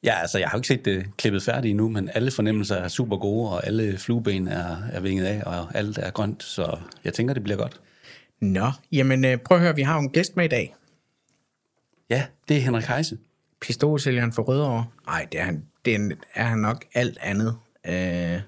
Ja, 0.04 0.14
altså 0.20 0.38
jeg 0.38 0.48
har 0.48 0.58
jo 0.58 0.58
ikke 0.58 0.68
set 0.68 0.84
det 0.84 1.16
klippet 1.16 1.42
færdigt 1.42 1.70
endnu, 1.70 1.88
men 1.88 2.10
alle 2.14 2.30
fornemmelser 2.30 2.76
er 2.76 2.88
super 2.88 3.16
gode, 3.16 3.50
og 3.50 3.66
alle 3.66 3.98
flueben 3.98 4.48
er, 4.48 4.76
er 4.92 5.00
vinget 5.00 5.24
af, 5.24 5.42
og 5.46 5.66
alt 5.74 5.98
er 5.98 6.10
grønt, 6.10 6.42
så 6.42 6.78
jeg 7.04 7.14
tænker, 7.14 7.34
det 7.34 7.42
bliver 7.42 7.56
godt. 7.56 7.80
Nå, 8.40 8.70
jamen 8.92 9.24
øh, 9.24 9.38
prøv 9.38 9.56
at 9.56 9.62
høre, 9.62 9.76
vi 9.76 9.82
har 9.82 9.94
jo 9.94 10.00
en 10.00 10.10
gæst 10.10 10.36
med 10.36 10.44
i 10.44 10.48
dag. 10.48 10.74
Ja, 12.10 12.26
det 12.48 12.56
er 12.56 12.60
Henrik 12.60 12.84
Heise. 12.84 13.18
Pistolsælgeren 13.60 14.32
for 14.32 14.42
Rødovre. 14.42 14.86
Nej, 15.06 15.26
det 15.32 15.40
er 15.40 15.44
han, 15.44 15.64
det 15.86 16.16
er, 16.34 16.42
han 16.44 16.58
nok 16.58 16.84
alt 16.94 17.18
andet. 17.22 17.54
Øh, 17.86 18.40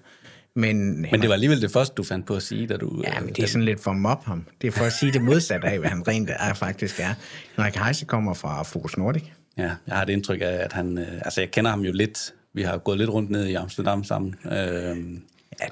men, 0.55 1.01
Men 1.01 1.21
det 1.21 1.29
var 1.29 1.35
alligevel 1.35 1.63
det 1.63 1.71
første, 1.71 1.95
du 1.95 2.03
fandt 2.03 2.27
på 2.27 2.35
at 2.35 2.43
sige, 2.43 2.67
da 2.67 2.77
du... 2.77 3.03
Ja, 3.05 3.19
øh, 3.19 3.25
men 3.25 3.35
det 3.35 3.43
er 3.43 3.47
sådan 3.49 3.65
lidt 3.65 3.81
for 3.81 3.91
at 3.91 3.97
mobbe 3.97 4.27
ham. 4.27 4.45
Det 4.61 4.69
er 4.69 4.73
for 4.73 4.85
at 4.85 4.93
sige 4.93 5.13
det 5.13 5.23
modsatte 5.23 5.69
af, 5.69 5.79
hvad 5.79 5.89
han 5.91 6.09
rent 6.09 6.31
er, 6.33 6.55
faktisk 6.55 7.01
er. 7.01 7.15
Henrik 7.57 7.77
Heise 7.77 8.05
kommer 8.05 8.35
fra 8.35 8.63
Focus 8.63 8.97
Nordic. 8.97 9.23
Ja, 9.57 9.63
jeg 9.87 9.97
har 9.97 10.03
et 10.03 10.09
indtryk 10.09 10.41
af, 10.41 10.47
at 10.65 10.73
han... 10.73 10.99
Øh, 10.99 11.13
altså, 11.13 11.41
jeg 11.41 11.51
kender 11.51 11.71
ham 11.71 11.81
jo 11.81 11.93
lidt. 11.93 12.35
Vi 12.55 12.63
har 12.63 12.79
gået 12.79 12.99
lidt 12.99 13.11
rundt 13.11 13.31
ned 13.31 13.47
i 13.47 13.55
Amsterdam 13.55 14.05
sammen. 14.05 14.35
Øh, 14.45 14.51
ja, 14.53 14.55
det 14.59 14.97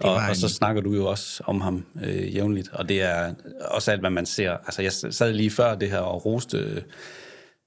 og, 0.00 0.16
en- 0.16 0.30
og 0.30 0.36
så 0.36 0.48
snakker 0.48 0.82
du 0.82 0.94
jo 0.94 1.06
også 1.06 1.42
om 1.46 1.60
ham 1.60 1.84
øh, 2.04 2.34
jævnligt. 2.34 2.68
Og 2.72 2.88
det 2.88 3.02
er 3.02 3.34
også 3.60 3.90
alt, 3.90 4.00
hvad 4.00 4.10
man 4.10 4.26
ser. 4.26 4.50
Altså, 4.52 4.82
jeg 4.82 4.92
sad 4.92 5.32
lige 5.32 5.50
før 5.50 5.74
det 5.74 5.90
her 5.90 5.98
og 5.98 6.26
roste... 6.26 6.82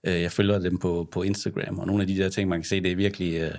Øh, 0.04 0.22
jeg 0.22 0.32
følger 0.32 0.60
dem 0.60 0.78
på, 0.78 1.10
på 1.12 1.24
Instagram, 1.24 1.80
og 1.80 1.88
nogle 1.88 2.02
af 2.02 2.08
de 2.08 2.18
der 2.18 2.30
ting, 2.30 2.50
man 2.50 2.60
kan 2.60 2.66
se, 2.68 2.82
det 2.82 2.92
er 2.92 2.96
virkelig... 2.96 3.36
Øh, 3.42 3.52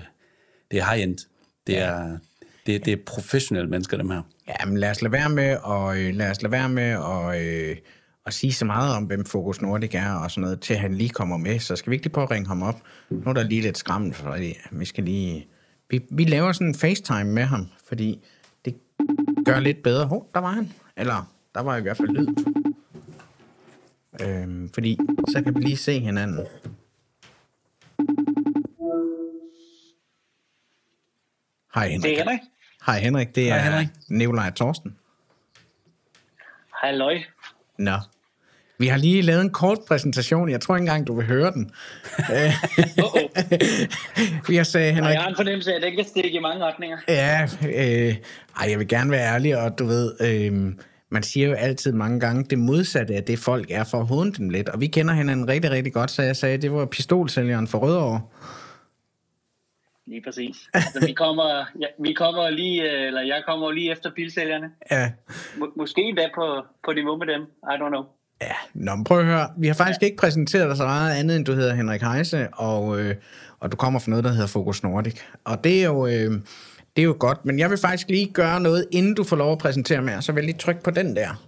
det 0.71 0.79
er 0.79 0.85
high-end. 0.85 1.19
Det 1.67 1.79
er, 1.79 2.19
det, 2.67 2.85
det 2.85 2.93
er 2.93 2.97
professionelle 3.07 3.71
mennesker, 3.71 3.97
dem 3.97 4.11
her. 4.11 4.23
Ja, 4.49 4.67
men 4.67 4.79
lad 4.79 4.91
os 4.91 5.03
lade 5.03 5.13
være 5.13 5.31
med, 5.31 5.57
og 5.57 5.99
øh, 5.99 6.15
lad 6.15 6.31
os 6.31 6.43
lade 6.43 6.53
være 6.53 6.69
med 6.69 6.83
at, 6.83 7.43
øh, 7.43 7.77
at 8.27 8.35
sige 8.35 8.53
så 8.53 8.65
meget 8.65 8.97
om, 8.97 9.05
hvem 9.05 9.25
Focus 9.25 9.61
Nordic 9.61 9.95
er 9.95 10.13
og 10.13 10.31
sådan 10.31 10.43
noget, 10.43 10.61
til 10.61 10.77
han 10.77 10.95
lige 10.95 11.11
kommer 11.11 11.37
med. 11.37 11.59
Så 11.59 11.77
skal 11.77 11.91
vi 11.91 11.95
ikke 11.95 12.05
lige 12.05 12.13
prøve 12.13 12.25
at 12.25 12.31
ringe 12.31 12.49
ham 12.49 12.63
op? 12.63 12.81
Nu 13.11 13.31
er 13.31 13.33
der 13.33 13.43
lige 13.43 13.61
lidt 13.61 13.79
skræmmende, 13.79 14.15
for 14.15 14.39
vi 14.71 14.85
skal 14.85 15.05
lige... 15.05 15.47
Vi, 15.91 16.01
vi 16.11 16.25
laver 16.25 16.53
sådan 16.53 16.67
en 16.67 16.75
FaceTime 16.75 17.25
med 17.25 17.43
ham, 17.43 17.67
fordi 17.89 18.25
det 18.65 18.75
gør 19.45 19.61
lidt 19.61 19.83
bedre. 19.83 20.07
Hov, 20.07 20.31
der 20.35 20.41
var 20.41 20.53
han. 20.53 20.73
Eller, 20.97 21.33
der 21.55 21.61
var 21.61 21.77
i 21.77 21.81
hvert 21.81 21.97
fald 21.97 22.09
lyd. 22.09 22.29
Øhm, 24.21 24.71
fordi 24.75 24.99
så 25.29 25.43
kan 25.43 25.55
vi 25.55 25.61
lige 25.61 25.77
se 25.77 26.01
hinanden. 26.01 26.47
Hej 31.75 31.89
Henrik. 31.89 32.03
Det 32.03 32.19
er 32.19 32.23
Henrik. 32.23 32.41
Hej 32.87 32.99
Henrik, 32.99 33.35
det 33.35 33.51
er 33.51 33.59
Hej, 33.59 33.71
Henrik. 33.71 33.89
Nikolaj 34.09 34.51
Torsten. 34.51 34.97
Halløj. 36.83 37.19
Nå. 37.79 37.97
Vi 38.79 38.87
har 38.87 38.97
lige 38.99 39.23
lavet 39.23 39.41
en 39.41 39.51
kort 39.51 39.79
præsentation. 39.89 40.51
Jeg 40.51 40.61
tror 40.61 40.77
ikke 40.77 40.83
engang, 40.83 41.07
du 41.07 41.15
vil 41.15 41.27
høre 41.27 41.53
den. 41.53 41.71
Øh, 42.35 42.53
Vi 44.49 44.65
sagde, 44.65 44.91
Og 44.91 44.95
Henrik... 44.95 45.15
jeg 45.15 45.23
har 45.23 45.29
en 45.29 45.37
fornemmelse 45.37 45.73
af, 45.73 45.77
at 45.77 45.83
det 45.83 45.93
kan 45.97 46.05
stikke 46.05 46.31
i 46.31 46.39
mange 46.39 46.65
retninger. 46.65 46.99
Ja, 47.09 47.49
øh, 47.63 48.17
ej, 48.61 48.71
jeg 48.71 48.79
vil 48.79 48.89
gerne 48.89 49.11
være 49.11 49.35
ærlig, 49.35 49.59
og 49.59 49.79
du 49.79 49.85
ved, 49.87 50.13
øh, 50.21 50.73
man 51.11 51.23
siger 51.23 51.49
jo 51.49 51.55
altid 51.55 51.93
mange 51.93 52.21
gange 52.21 52.45
det 52.45 52.59
modsatte 52.59 53.15
af 53.15 53.25
det, 53.25 53.39
folk 53.39 53.71
er 53.71 53.85
for 53.85 54.01
at 54.01 54.07
håne 54.07 54.33
dem 54.33 54.49
lidt. 54.49 54.69
Og 54.69 54.81
vi 54.81 54.87
kender 54.87 55.15
hinanden 55.15 55.49
rigtig, 55.49 55.71
rigtig 55.71 55.93
godt, 55.93 56.11
så 56.11 56.23
jeg 56.23 56.37
sagde, 56.37 56.55
at 56.55 56.63
det 56.63 56.73
var 56.73 56.87
pistolsælgeren 56.87 57.69
for 57.69 57.79
Rødovre. 57.79 58.21
Lige 60.11 60.23
præcis. 60.27 60.57
Så 60.93 61.07
vi 61.07 61.13
kommer, 61.13 61.65
ja, 61.81 61.87
vi 61.99 62.13
kommer 62.13 62.51
lige, 62.51 62.83
øh, 62.93 63.07
eller 63.07 63.23
jeg 63.23 63.43
kommer 63.47 63.71
lige 63.71 63.93
efter 63.93 64.11
bilsælgerne. 64.17 64.71
Ja, 64.91 65.13
Må, 65.57 65.73
måske 65.77 66.01
endda 66.03 66.29
på, 66.35 66.63
på 66.85 66.93
niveau 66.93 67.17
med 67.17 67.27
dem. 67.27 67.43
I 67.43 67.75
don't 67.81 67.89
know. 67.89 68.05
Ja, 68.43 68.55
Nå, 68.75 68.95
men 68.95 69.05
prøv 69.05 69.19
at 69.19 69.25
høre. 69.25 69.49
Vi 69.59 69.67
har 69.67 69.75
faktisk 69.75 70.03
ikke 70.03 70.17
præsenteret 70.17 70.69
dig 70.69 70.77
så 70.77 70.85
meget 70.85 71.15
andet, 71.15 71.37
end 71.37 71.45
du 71.45 71.53
hedder 71.53 71.75
Henrik 71.75 72.03
Heise, 72.03 72.49
og, 72.53 73.01
øh, 73.01 73.15
og 73.61 73.73
du 73.73 73.77
kommer 73.77 74.01
fra 74.01 74.11
noget, 74.11 74.25
der 74.25 74.31
hedder 74.31 74.47
Focus 74.47 74.83
Nordic. 74.83 75.21
Og 75.45 75.65
det 75.65 75.81
er, 75.81 75.87
jo, 75.87 76.07
øh, 76.07 76.31
det 76.97 77.03
er 77.03 77.03
jo 77.03 77.17
godt, 77.19 77.45
men 77.45 77.59
jeg 77.59 77.71
vil 77.71 77.79
faktisk 77.79 78.09
lige 78.09 78.33
gøre 78.33 78.61
noget, 78.61 78.87
inden 78.93 79.15
du 79.15 79.25
får 79.25 79.37
lov 79.37 79.53
at 79.53 79.59
præsentere 79.59 80.03
mere. 80.03 80.23
Så 80.23 80.33
vil 80.33 80.41
jeg 80.41 80.47
lige 80.47 80.59
trykke 80.59 80.83
på 80.83 80.91
den 80.91 81.17
der. 81.17 81.47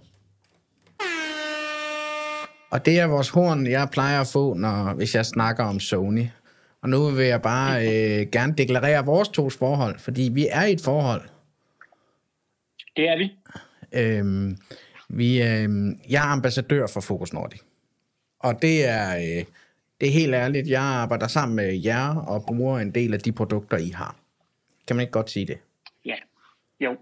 Og 2.71 2.85
det 2.85 2.99
er 2.99 3.07
vores 3.07 3.29
horn, 3.29 3.67
jeg 3.67 3.87
plejer 3.91 4.21
at 4.21 4.27
få, 4.27 4.53
når, 4.53 4.93
hvis 4.93 5.15
jeg 5.15 5.25
snakker 5.25 5.63
om 5.63 5.79
Sony. 5.79 6.25
Og 6.83 6.89
nu 6.89 7.09
vil 7.09 7.25
jeg 7.25 7.41
bare 7.41 7.81
øh, 7.81 8.27
gerne 8.31 8.53
deklarere 8.57 9.05
vores 9.05 9.29
tos 9.29 9.57
forhold, 9.57 9.99
fordi 9.99 10.29
vi 10.33 10.47
er 10.51 10.65
i 10.65 10.71
et 10.71 10.81
forhold. 10.81 11.21
Det 12.95 13.09
er 13.09 13.17
vi. 13.17 13.31
Øhm, 13.93 14.57
vi, 15.09 15.41
øhm, 15.41 15.99
jeg 16.09 16.27
er 16.27 16.31
ambassadør 16.31 16.87
for 16.87 17.01
Focus 17.01 17.33
Nordic. 17.33 17.61
Og 18.39 18.61
det 18.61 18.85
er, 18.85 19.15
øh, 19.15 19.21
det 19.21 19.47
det 20.01 20.07
er 20.07 20.13
helt 20.13 20.33
ærligt, 20.33 20.67
jeg 20.67 20.81
arbejder 20.81 21.27
sammen 21.27 21.55
med 21.55 21.81
jer 21.83 22.15
og 22.15 22.45
bruger 22.47 22.79
en 22.79 22.95
del 22.95 23.13
af 23.13 23.19
de 23.19 23.31
produkter, 23.31 23.77
I 23.77 23.89
har. 23.89 24.15
Kan 24.87 24.95
man 24.95 25.03
ikke 25.03 25.11
godt 25.11 25.29
sige 25.29 25.45
det? 25.45 25.57
Ja, 26.05 26.15
jo. 26.79 26.97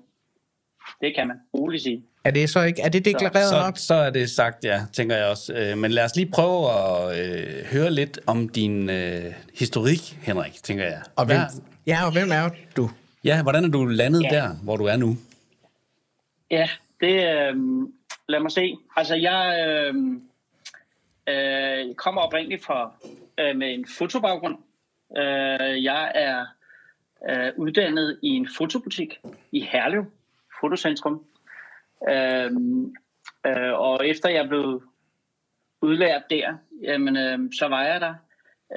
Det 1.01 1.15
kan 1.15 1.27
man 1.27 1.37
roligt 1.53 1.83
sige. 1.83 2.05
Er 2.23 2.31
det 2.31 2.49
så 2.49 2.61
ikke, 2.61 2.81
er 2.81 2.89
det 2.89 3.05
deklareret 3.05 3.49
Så, 3.49 3.55
nok? 3.65 3.77
så 3.77 3.93
er 3.93 4.09
det 4.09 4.29
sagt, 4.29 4.65
ja, 4.65 4.81
tænker 4.93 5.15
jeg 5.15 5.25
også. 5.25 5.53
Øh, 5.53 5.77
Men 5.77 5.91
lad 5.91 6.05
os 6.05 6.15
lige 6.15 6.31
prøve 6.33 6.71
at 6.71 7.19
øh, 7.19 7.65
høre 7.65 7.91
lidt 7.91 8.19
om 8.27 8.49
din 8.49 8.89
øh, 8.89 9.33
historik, 9.59 10.17
Henrik, 10.21 10.53
tænker 10.63 10.83
jeg. 10.83 11.01
Og 11.15 11.25
hvem, 11.25 11.37
Hvad- 11.37 11.61
ja, 11.87 12.05
og 12.05 12.11
hvem 12.11 12.31
er 12.31 12.49
du? 12.77 12.89
Ja, 13.23 13.41
hvordan 13.43 13.63
er 13.65 13.69
du 13.69 13.85
landet 13.85 14.23
Ja. 14.23 14.29
der, 14.35 14.49
hvor 14.63 14.77
du 14.77 14.85
er 14.85 14.97
nu? 14.97 15.17
Ja, 16.51 16.69
det... 17.01 17.13
Øh, 17.13 17.55
lad 18.29 18.39
mig 18.39 18.51
se. 18.51 18.75
Altså, 18.95 19.15
jeg 19.15 19.67
øh, 19.67 19.95
øh, 21.29 21.95
kommer 21.95 22.21
oprindeligt 22.21 22.63
fra, 22.65 22.91
øh, 23.39 23.55
med 23.55 23.73
en 23.73 23.85
fotobaggrund. 23.97 24.57
Øh, 25.17 25.83
jeg 25.83 26.11
er 26.15 26.45
øh, 27.29 27.51
uddannet 27.57 28.19
i 28.23 28.27
en 28.29 28.47
fotobutik 28.57 29.19
i 29.51 29.67
Herlev, 29.71 30.05
Fotocentrum. 30.61 31.21
Øh, 32.09 32.51
øh, 33.47 33.73
og 33.73 34.07
efter 34.07 34.29
jeg 34.29 34.47
blev 34.47 34.83
udlært 35.81 36.23
der, 36.29 36.57
jamen, 36.83 37.17
øh, 37.17 37.39
så 37.59 37.67
var 37.67 37.83
jeg 37.83 38.01
der 38.01 38.13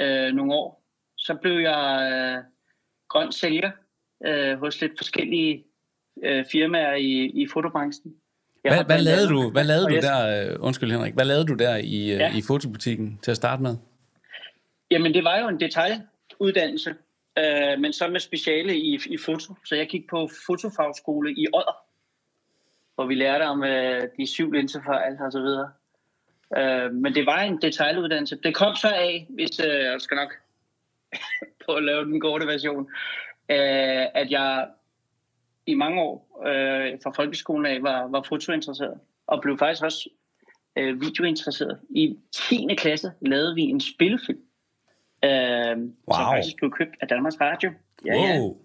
øh, 0.01 0.35
nogle 0.35 0.55
år. 0.55 0.85
Så 1.19 1.35
blev 1.43 1.59
jeg 1.59 2.11
øh, 2.13 2.45
grøn 3.09 3.33
sælger 3.33 3.71
øh, 4.27 4.59
hos 4.59 4.81
lidt 4.81 4.93
forskellige 4.99 5.65
øh, 6.23 6.45
firmaer 6.53 6.95
i, 6.95 7.27
i 7.43 7.49
fotobranchen. 7.53 8.15
Jeg 8.65 8.75
Hvad, 8.75 8.85
hvad 8.85 9.03
lavede 9.03 9.29
du, 9.29 9.51
hvad 9.51 9.65
lavede 9.65 9.87
du 9.87 9.95
der, 9.95 10.51
øh, 10.51 10.57
undskyld 10.61 10.91
Henrik, 10.93 11.15
hvad 11.15 11.25
lavede 11.25 11.47
du 11.47 11.55
der 11.55 11.77
i, 11.77 12.13
øh, 12.13 12.19
Ja. 12.19 12.37
i 12.37 12.43
fotobutikken 12.47 13.19
til 13.23 13.31
at 13.31 13.37
starte 13.37 13.63
med? 13.63 13.77
Jamen, 14.91 15.15
det 15.15 15.25
var 15.25 15.39
jo 15.39 15.49
en 15.49 15.61
detaljeuddannelse, 15.61 16.95
øh, 17.39 17.81
men 17.81 17.93
så 17.93 18.09
med 18.09 18.21
speciale 18.21 18.77
i, 18.77 19.01
i 19.07 19.19
foto. 19.19 19.55
Så 19.65 19.75
jeg 19.75 19.87
gik 19.87 20.11
på 20.11 20.29
fotofagskole 20.47 21.31
i 21.31 21.47
Odder, 21.55 21.84
hvor 22.95 23.07
vi 23.07 23.15
lærte 23.15 23.43
om 23.43 23.65
øh, 23.65 24.03
de 24.19 24.27
syv 24.27 24.53
linsefejl 24.53 25.17
og 25.21 25.33
så 25.33 25.41
videre. 25.41 25.71
Øh, 26.57 26.93
men 26.93 27.15
det 27.15 27.27
var 27.27 27.39
en 27.41 27.63
detaljeuddannelse. 27.63 28.39
Det 28.43 28.55
kom 28.55 28.75
så 28.77 28.89
af, 28.89 29.27
hvis 29.29 29.61
øh, 29.61 29.85
jeg 29.85 30.01
skal 30.01 30.17
nok 30.17 30.35
på 31.67 31.73
at 31.73 31.85
lave 31.85 32.05
den 32.05 32.21
korte 32.21 32.47
version, 32.47 32.91
øh, 33.51 34.07
at 34.15 34.31
jeg 34.31 34.69
i 35.67 35.75
mange 35.75 36.01
år 36.01 36.43
øh, 36.47 36.99
fra 37.03 37.11
folkeskolen 37.17 37.67
af 37.67 37.83
var, 37.83 38.07
var 38.07 38.23
fotointeresseret, 38.29 39.01
og 39.27 39.43
blev 39.43 39.59
faktisk 39.59 39.83
også 39.85 40.09
øh, 40.79 41.01
videointeresseret. 41.01 41.79
I 41.91 42.17
10. 42.49 42.67
klasse 42.79 43.13
lavede 43.21 43.55
vi 43.55 43.63
en 43.63 43.81
spillefilm, 43.81 44.41
øh, 45.25 45.31
som 45.71 45.95
Wow. 46.09 46.35
faktisk 46.35 46.57
blev 46.57 46.71
købt 46.71 46.97
af 47.01 47.09
Danmarks 47.09 47.41
Radio. 47.41 47.73
Ja, 48.07 48.15
ja. 48.15 48.39
Wow. 48.39 48.57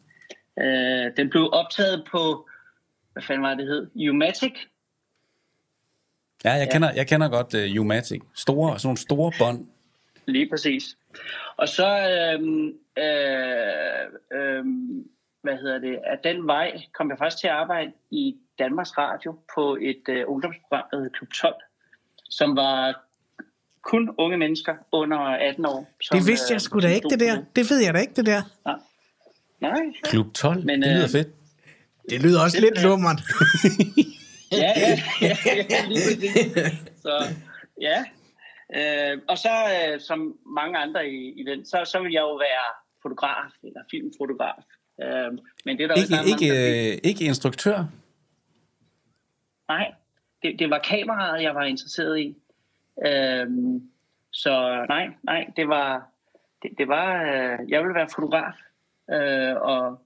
Øh, 0.62 1.18
den 1.18 1.30
blev 1.30 1.50
optaget 1.54 2.04
på, 2.12 2.49
hvad 3.20 3.26
fanden 3.28 3.44
var 3.44 3.54
det 3.54 3.68
hed, 3.68 4.10
Umatic. 4.10 4.54
Ja, 6.44 6.52
jeg 6.52 6.70
kender, 6.72 6.92
jeg 6.92 7.08
kender 7.08 7.30
godt 7.30 7.54
uh, 7.54 7.82
Umatic. 7.82 8.22
Store, 8.36 8.80
sådan 8.80 8.88
nogle 8.88 8.98
store 8.98 9.32
bånd. 9.40 9.68
Lige 10.26 10.50
præcis. 10.50 10.98
Og 11.58 11.68
så, 11.68 11.88
øhm, 11.88 12.68
øh, 13.04 14.40
øhm, 14.40 15.10
hvad 15.42 15.58
hedder 15.58 15.80
det, 15.80 16.00
af 16.06 16.18
den 16.24 16.48
vej 16.48 16.82
kom 16.94 17.10
jeg 17.10 17.18
faktisk 17.18 17.42
til 17.42 17.48
at 17.48 17.54
arbejde 17.54 17.92
i 18.12 18.36
Danmarks 18.60 18.98
Radio 18.98 19.40
på 19.56 19.78
et 19.82 20.04
øh, 20.10 20.24
ungdomsprogram, 20.28 20.84
der 20.92 21.00
hed 21.00 21.10
Klub 21.10 21.30
12, 21.30 21.54
som 22.30 22.56
var 22.56 23.06
kun 23.82 24.16
unge 24.18 24.38
mennesker 24.38 24.76
under 24.92 25.18
18 25.18 25.66
år. 25.66 25.88
Som, 26.02 26.18
Det 26.18 26.28
vidste 26.28 26.46
jeg 26.50 26.56
øh, 26.56 26.62
sgu 26.62 26.80
da 26.80 26.88
som 26.88 26.96
ikke, 26.96 27.10
det 27.10 27.20
der. 27.20 27.44
Det 27.56 27.70
ved 27.70 27.80
jeg 27.86 27.94
da 27.94 28.00
ikke, 28.00 28.14
det 28.14 28.26
der. 28.26 28.42
Nej, 29.62 29.80
Klub 30.04 30.34
12, 30.34 30.66
Men, 30.66 30.82
det 30.82 30.92
lyder 30.92 31.04
øh, 31.04 31.10
fedt. 31.10 31.39
Det 32.10 32.22
lyder 32.22 32.44
også 32.44 32.62
lidt 32.62 32.84
lummert. 32.84 33.22
ja, 34.52 34.72
ja, 34.86 34.98
ja, 35.22 35.36
ja 35.70 35.86
lige 35.88 36.02
præcis. 36.08 36.32
Så 37.02 37.14
ja, 37.82 38.06
øh, 38.78 39.22
og 39.28 39.38
så 39.38 39.50
øh, 39.50 40.00
som 40.00 40.38
mange 40.46 40.78
andre 40.78 41.10
i, 41.10 41.42
i 41.42 41.44
den, 41.44 41.66
så, 41.66 41.78
så 41.92 42.02
vil 42.02 42.12
jeg 42.12 42.22
jo 42.22 42.36
være 42.36 42.66
fotograf 43.02 43.52
eller 43.64 43.82
filmfotograf. 43.92 44.64
Øh, 45.02 45.32
men 45.66 45.78
det 45.78 45.84
er 45.84 45.88
der 45.88 45.96
Ikke, 45.96 46.16
ikke, 46.32 46.46
ikke, 46.46 46.56
ikke, 46.76 46.92
øh, 46.92 47.00
ikke 47.04 47.26
instruktør. 47.26 47.86
Nej, 49.68 49.94
det, 50.44 50.60
det 50.60 50.70
var 50.70 50.80
kameraet, 50.80 51.44
jeg 51.44 51.56
var 51.56 51.64
interesseret 51.64 52.20
i. 52.20 52.36
Øhm, 53.06 53.90
så 54.32 54.86
nej, 54.90 55.10
nej, 55.24 55.50
det 55.56 55.68
var, 55.68 56.10
det, 56.64 56.72
det 56.78 56.88
var 56.88 57.24
øh, 57.24 57.70
jeg 57.70 57.82
ville 57.82 57.96
være 57.96 58.10
fotograf, 58.16 58.54
øh, 59.14 59.56
og, 59.56 60.02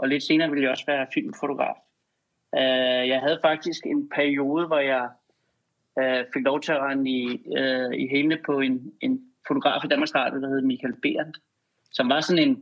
og 0.00 0.08
lidt 0.08 0.22
senere 0.22 0.48
ville 0.50 0.62
jeg 0.62 0.70
også 0.70 0.86
være 0.86 1.06
filmfotograf. 1.14 1.76
Øh, 2.54 3.08
jeg 3.12 3.20
havde 3.20 3.38
faktisk 3.44 3.86
en 3.86 4.08
periode, 4.08 4.66
hvor 4.66 4.78
jeg 4.78 5.08
øh, 5.98 6.24
fik 6.32 6.44
lov 6.44 6.60
til 6.60 6.72
at 6.72 6.80
rende 6.80 7.10
i, 7.10 7.24
øh, 7.58 7.92
i 8.02 8.08
hælene 8.08 8.38
på 8.46 8.60
en, 8.60 8.92
en 9.00 9.24
fotograf 9.48 9.84
i 9.84 9.88
Danmarks 9.88 10.14
Radio, 10.14 10.40
der 10.40 10.48
hed 10.48 10.62
Michael 10.62 11.00
Berndt, 11.02 11.36
som 11.90 12.08
var 12.08 12.20
sådan 12.20 12.48
en 12.48 12.54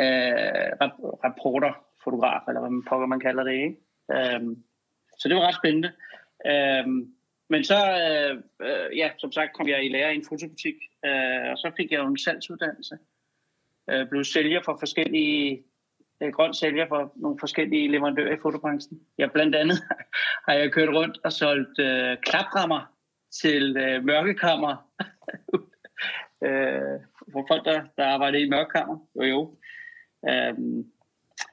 øh, 0.00 0.68
rap- 0.82 1.04
reporterfotograf, 1.24 2.48
eller 2.48 2.60
hvad 2.60 2.70
man 2.70 2.84
pokker 2.88 3.06
man 3.06 3.20
kalder 3.20 3.44
det, 3.44 3.52
ikke? 3.52 3.76
Øhm, 4.12 4.62
så 5.18 5.28
det 5.28 5.36
var 5.36 5.46
ret 5.48 5.60
spændende. 5.62 5.92
Øhm, 6.46 7.12
men 7.48 7.64
så, 7.64 7.78
øh, 8.04 8.42
øh, 8.68 8.98
ja, 8.98 9.10
som 9.18 9.32
sagt, 9.32 9.52
kom 9.52 9.68
jeg 9.68 9.84
i 9.84 9.88
lære 9.88 10.14
i 10.14 10.16
en 10.16 10.28
fotobutik, 10.28 10.74
øh, 11.04 11.50
og 11.52 11.58
så 11.58 11.72
fik 11.76 11.92
jeg 11.92 11.98
jo 11.98 12.06
en 12.06 12.18
salgsuddannelse. 12.18 12.98
Øh, 13.90 14.08
blev 14.08 14.24
sælger 14.24 14.62
for 14.64 14.76
forskellige, 14.78 15.64
øh, 16.20 16.32
grøn 16.32 16.54
sælger 16.54 16.88
for 16.88 17.12
nogle 17.16 17.38
forskellige 17.40 17.90
leverandører 17.90 18.36
i 18.36 18.40
fotobranchen. 18.42 19.00
Jeg 19.18 19.32
blandt 19.32 19.56
andet 19.56 19.76
har 20.48 20.54
jeg 20.54 20.72
kørt 20.72 20.88
rundt 20.88 21.18
og 21.24 21.32
solgt 21.32 21.78
øh, 21.78 22.16
klaprammer 22.22 22.92
til 23.42 23.76
øh, 23.76 24.04
mørkekammer. 24.04 24.90
øh, 26.44 27.00
for 27.32 27.44
folk, 27.48 27.64
der, 27.64 27.84
der 27.96 28.06
arbejder 28.06 28.38
i 28.38 28.48
mørkekammer. 28.48 28.98
Jo, 29.16 29.22
jo. 29.22 29.56
Øh, 30.28 30.84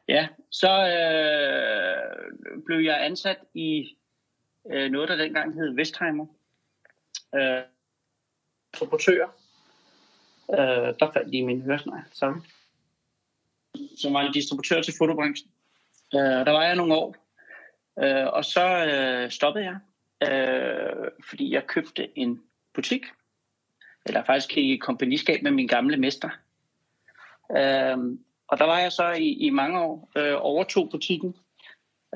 ja, 0.08 0.28
så 0.52 0.71
øh, 0.71 2.63
blev 2.65 2.80
jeg 2.80 3.06
ansat 3.06 3.38
i 3.54 3.97
øh, 4.71 4.91
noget, 4.91 5.10
der 5.10 5.15
dengang 5.15 5.54
hed 5.54 5.76
Vestheimer. 5.76 6.26
Øh, 7.36 7.62
Proportører. 8.78 9.28
Øh, 10.52 10.93
der 10.99 11.12
faldt 11.13 11.30
lige 11.30 11.45
min 11.45 11.62
høresnegl, 11.62 12.04
sammen. 12.12 12.45
Som 13.97 14.13
var 14.13 14.21
en 14.21 14.33
distributør 14.33 14.81
til 14.81 14.93
fotobranchen. 14.97 15.49
Øh, 16.15 16.19
der 16.21 16.51
var 16.51 16.63
jeg 16.63 16.75
nogle 16.75 16.95
år. 16.95 17.15
Øh, 18.03 18.27
og 18.27 18.45
så 18.45 18.86
øh, 18.86 19.29
stoppede 19.31 19.65
jeg, 19.65 19.77
øh, 20.29 21.07
fordi 21.29 21.53
jeg 21.53 21.67
købte 21.67 22.19
en 22.19 22.41
butik. 22.73 23.01
Eller 24.05 24.23
faktisk 24.23 24.57
i 24.57 24.77
kompagniskab 24.77 25.43
med 25.43 25.51
min 25.51 25.67
gamle 25.67 25.97
mester. 25.97 26.29
Øh, 27.57 27.97
og 28.47 28.57
der 28.59 28.65
var 28.65 28.79
jeg 28.79 28.91
så 28.91 29.12
i, 29.12 29.27
i 29.29 29.49
mange 29.49 29.79
år, 29.81 30.12
øh, 30.17 30.33
overtog 30.38 30.89
butikken. 30.91 31.36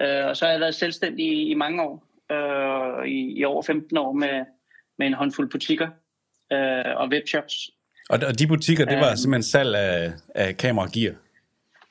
Øh, 0.01 0.25
og 0.25 0.37
så 0.37 0.45
har 0.45 0.51
jeg 0.51 0.59
været 0.61 0.75
selvstændig 0.75 1.25
i, 1.25 1.49
i 1.49 1.53
mange 1.53 1.83
år, 1.83 2.03
øh, 2.31 3.07
i, 3.07 3.39
i 3.39 3.43
over 3.45 3.61
15 3.61 3.97
år 3.97 4.11
med, 4.13 4.45
med 4.97 5.07
en 5.07 5.13
håndfuld 5.13 5.49
butikker 5.51 5.89
øh, 6.53 6.95
og 6.97 7.07
webshops. 7.07 7.69
Og, 8.09 8.19
og 8.27 8.39
de 8.39 8.47
butikker, 8.47 8.85
det 8.85 8.97
var 8.97 9.07
Øhm. 9.07 9.17
simpelthen 9.17 9.43
salg 9.43 9.75
af, 9.75 10.11
af 10.35 10.57
kamera 10.57 10.85
og 10.85 10.91
gear. 10.91 11.13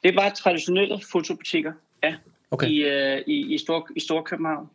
Det 0.06 0.16
var 0.16 0.30
traditionelle 0.30 1.00
fotobutikker, 1.12 1.72
ja, 2.02 2.14
Okay. 2.50 2.66
i, 2.68 2.84
øh, 2.84 3.22
i, 3.26 3.54
i, 3.54 3.58
Stor, 3.58 3.88
i 3.96 4.00
Storkøbenhavn. 4.00 4.66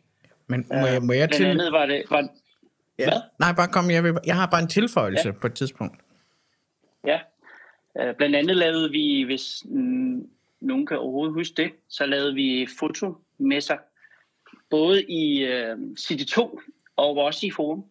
Men 0.46 0.66
må 0.68 0.86
jeg, 0.86 1.02
må 1.02 1.12
jeg 1.12 1.28
Blandt 1.28 1.36
til... 1.36 1.44
andet 1.44 1.72
var 1.72 1.86
det, 1.86 2.02
var, 2.10 2.28
Ja. 2.98 3.04
Hvad? 3.04 3.20
Nej, 3.38 3.52
bare 3.52 3.68
kom. 3.68 3.90
Jeg, 3.90 4.04
vil, 4.04 4.18
jeg 4.26 4.36
har 4.36 4.46
bare 4.46 4.62
en 4.62 4.68
tilføjelse 4.68 5.28
ja. 5.28 5.32
på 5.32 5.46
et 5.46 5.54
tidspunkt. 5.54 5.96
ja, 7.06 7.18
øh, 8.00 8.14
blandt 8.16 8.36
andet 8.36 8.56
lavede 8.56 8.90
vi, 8.90 9.22
hvis 9.22 9.64
nogen 10.60 10.86
kan 10.86 10.98
overhovedet 10.98 11.34
huske 11.34 11.54
det, 11.56 11.70
så 11.88 12.06
lavede 12.06 12.34
vi 12.34 12.66
fotomesser, 12.78 13.76
både 14.70 15.02
i 15.02 15.44
øh, 15.44 15.76
City 15.98 16.24
2 16.24 16.60
og 16.96 17.16
også 17.16 17.46
i 17.46 17.50
Forum. 17.50 17.84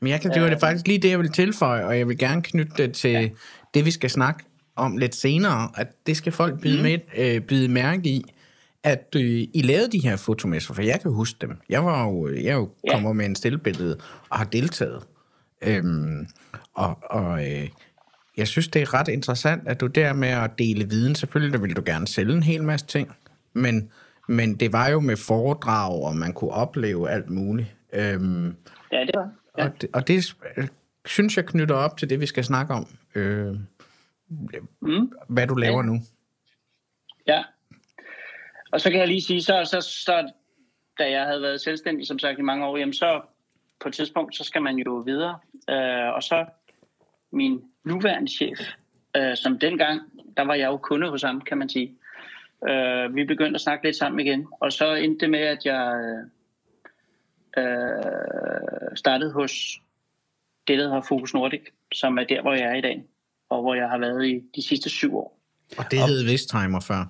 Men 0.00 0.10
jeg 0.10 0.20
kan, 0.20 0.30
det 0.30 0.42
var 0.42 0.48
det 0.48 0.60
faktisk 0.60 0.86
lige 0.86 0.98
det, 0.98 1.10
jeg 1.10 1.18
vil 1.18 1.32
tilføje, 1.32 1.84
og 1.84 1.98
jeg 1.98 2.08
vil 2.08 2.18
gerne 2.18 2.42
knytte 2.42 2.72
det 2.76 2.94
til 2.94 3.10
ja. 3.10 3.28
det, 3.74 3.84
vi 3.84 3.90
skal 3.90 4.10
snakke 4.10 4.44
om 4.78 4.96
lidt 4.96 5.14
senere, 5.14 5.70
at 5.74 5.86
det 6.06 6.16
skal 6.16 6.32
folk 6.32 6.60
byde, 6.60 6.76
mm. 6.76 6.82
med, 6.82 6.98
øh, 7.16 7.40
byde 7.40 7.68
mærke 7.68 8.08
i, 8.08 8.24
at 8.82 9.14
øh, 9.16 9.22
I 9.54 9.62
lavede 9.64 9.92
de 9.92 9.98
her 9.98 10.16
fotomesser, 10.16 10.74
for 10.74 10.82
jeg 10.82 11.00
kan 11.02 11.10
huske 11.12 11.38
dem. 11.40 11.56
Jeg 11.68 11.84
var 11.84 12.04
jo, 12.04 12.28
jeg 12.28 12.44
er 12.44 12.54
jo 12.54 12.70
Ja. 12.86 12.92
kommer 12.92 13.12
med 13.12 13.26
en 13.26 13.36
stillbillede 13.36 13.96
og 14.30 14.38
har 14.38 14.44
deltaget. 14.44 15.02
Øhm, 15.62 16.26
og 16.74 16.98
og 17.02 17.46
øh, 17.50 17.68
jeg 18.36 18.48
synes, 18.48 18.68
det 18.68 18.82
er 18.82 18.94
ret 18.94 19.08
interessant, 19.08 19.68
at 19.68 19.80
du 19.80 19.86
der 19.86 20.12
med 20.12 20.28
at 20.28 20.50
dele 20.58 20.88
viden, 20.88 21.14
selvfølgelig 21.14 21.52
der 21.52 21.66
vil 21.66 21.76
du 21.76 21.82
gerne 21.86 22.06
sælge 22.08 22.32
en 22.34 22.42
hel 22.42 22.62
masse 22.64 22.86
ting, 22.86 23.12
men, 23.52 23.90
men 24.28 24.54
det 24.54 24.72
var 24.72 24.88
jo 24.88 25.00
med 25.00 25.16
foredrag, 25.16 26.02
og 26.02 26.16
man 26.16 26.32
kunne 26.32 26.50
opleve 26.50 27.10
alt 27.10 27.30
muligt. 27.30 27.68
Øhm, 27.92 28.54
Ja, 28.92 29.00
det 29.00 29.10
var. 29.14 29.30
Ja. 29.58 29.64
og, 29.64 29.72
det, 29.80 29.88
og 29.92 30.08
det 30.08 30.16
er 30.16 30.66
synes 31.06 31.36
jeg 31.36 31.46
knytter 31.46 31.74
op 31.74 31.96
til 31.96 32.10
det, 32.10 32.20
vi 32.20 32.26
skal 32.26 32.44
snakke 32.44 32.74
om. 32.74 32.86
Øh, 33.14 33.54
mm. 34.80 35.12
Hvad 35.28 35.46
du 35.46 35.54
laver 35.54 35.82
ja. 35.82 35.86
nu. 35.86 36.00
Ja. 37.26 37.44
Og 38.72 38.80
så 38.80 38.90
kan 38.90 39.00
jeg 39.00 39.08
lige 39.08 39.22
sige, 39.22 39.42
så, 39.42 39.64
så, 39.64 39.80
så 39.80 40.30
da 40.98 41.10
jeg 41.10 41.24
havde 41.24 41.42
været 41.42 41.60
selvstændig, 41.60 42.06
som 42.06 42.18
sagt, 42.18 42.38
i 42.38 42.42
mange 42.42 42.66
år, 42.66 42.76
jamen 42.76 42.92
så 42.92 43.20
på 43.80 43.88
et 43.88 43.94
tidspunkt, 43.94 44.36
så 44.36 44.44
skal 44.44 44.62
man 44.62 44.76
jo 44.76 44.94
videre. 44.94 45.38
Øh, 45.70 46.14
og 46.14 46.22
så 46.22 46.46
min 47.32 47.62
nuværende 47.84 48.32
chef, 48.32 48.58
øh, 49.16 49.36
som 49.36 49.58
dengang, 49.58 50.00
der 50.36 50.42
var 50.42 50.54
jeg 50.54 50.66
jo 50.66 50.76
kunde 50.76 51.10
hos 51.10 51.22
ham, 51.22 51.40
kan 51.40 51.58
man 51.58 51.68
sige. 51.68 51.96
Øh, 52.68 53.14
vi 53.14 53.24
begyndte 53.24 53.54
at 53.54 53.60
snakke 53.60 53.84
lidt 53.84 53.96
sammen 53.96 54.26
igen, 54.26 54.46
og 54.60 54.72
så 54.72 54.94
endte 54.94 55.20
det 55.20 55.30
med, 55.30 55.40
at 55.40 55.64
jeg 55.64 56.00
øh, 57.58 58.96
startede 58.96 59.32
hos 59.32 59.52
det, 60.68 60.78
der 60.78 60.84
hedder 60.84 61.00
Focus 61.00 61.34
Nordic, 61.34 61.62
som 61.94 62.18
er 62.18 62.24
der, 62.24 62.42
hvor 62.42 62.52
jeg 62.52 62.62
er 62.62 62.74
i 62.74 62.80
dag, 62.80 63.04
og 63.50 63.62
hvor 63.62 63.74
jeg 63.74 63.88
har 63.88 63.98
været 63.98 64.26
i 64.26 64.40
de 64.56 64.68
sidste 64.68 64.90
syv 64.90 65.16
år. 65.16 65.40
Og 65.78 65.84
det 65.90 65.98
hed 65.98 66.24
Vesttimer 66.24 66.80
før? 66.80 67.04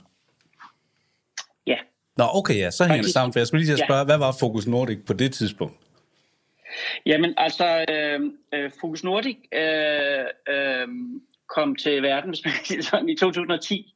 Ja. 1.67 1.77
Nå, 2.17 2.25
okay, 2.35 2.59
ja, 2.59 2.71
så 2.71 2.85
hænger 2.85 3.03
det 3.03 3.13
sammen, 3.13 3.33
for 3.33 3.41
jeg 3.41 3.47
skulle 3.47 3.61
lige 3.61 3.75
til 3.75 3.83
at 3.83 3.87
spørge, 3.87 3.99
ja. 3.99 4.05
hvad 4.05 4.19
var 4.19 4.37
Focus 4.41 4.67
Nordic 4.67 4.99
på 5.07 5.13
det 5.13 5.33
tidspunkt? 5.33 5.77
Jamen, 7.07 7.35
altså, 7.37 7.85
øh, 7.89 8.21
øh, 8.55 8.71
Focus 8.81 9.05
Nordic 9.05 9.37
øh, 9.53 10.25
øh, 10.49 10.89
kom 11.49 11.77
til 11.77 12.03
verden 12.03 12.31
hvis 12.31 12.45
man 12.45 12.83
sådan, 12.83 13.09
i 13.09 13.17
2010, 13.17 13.95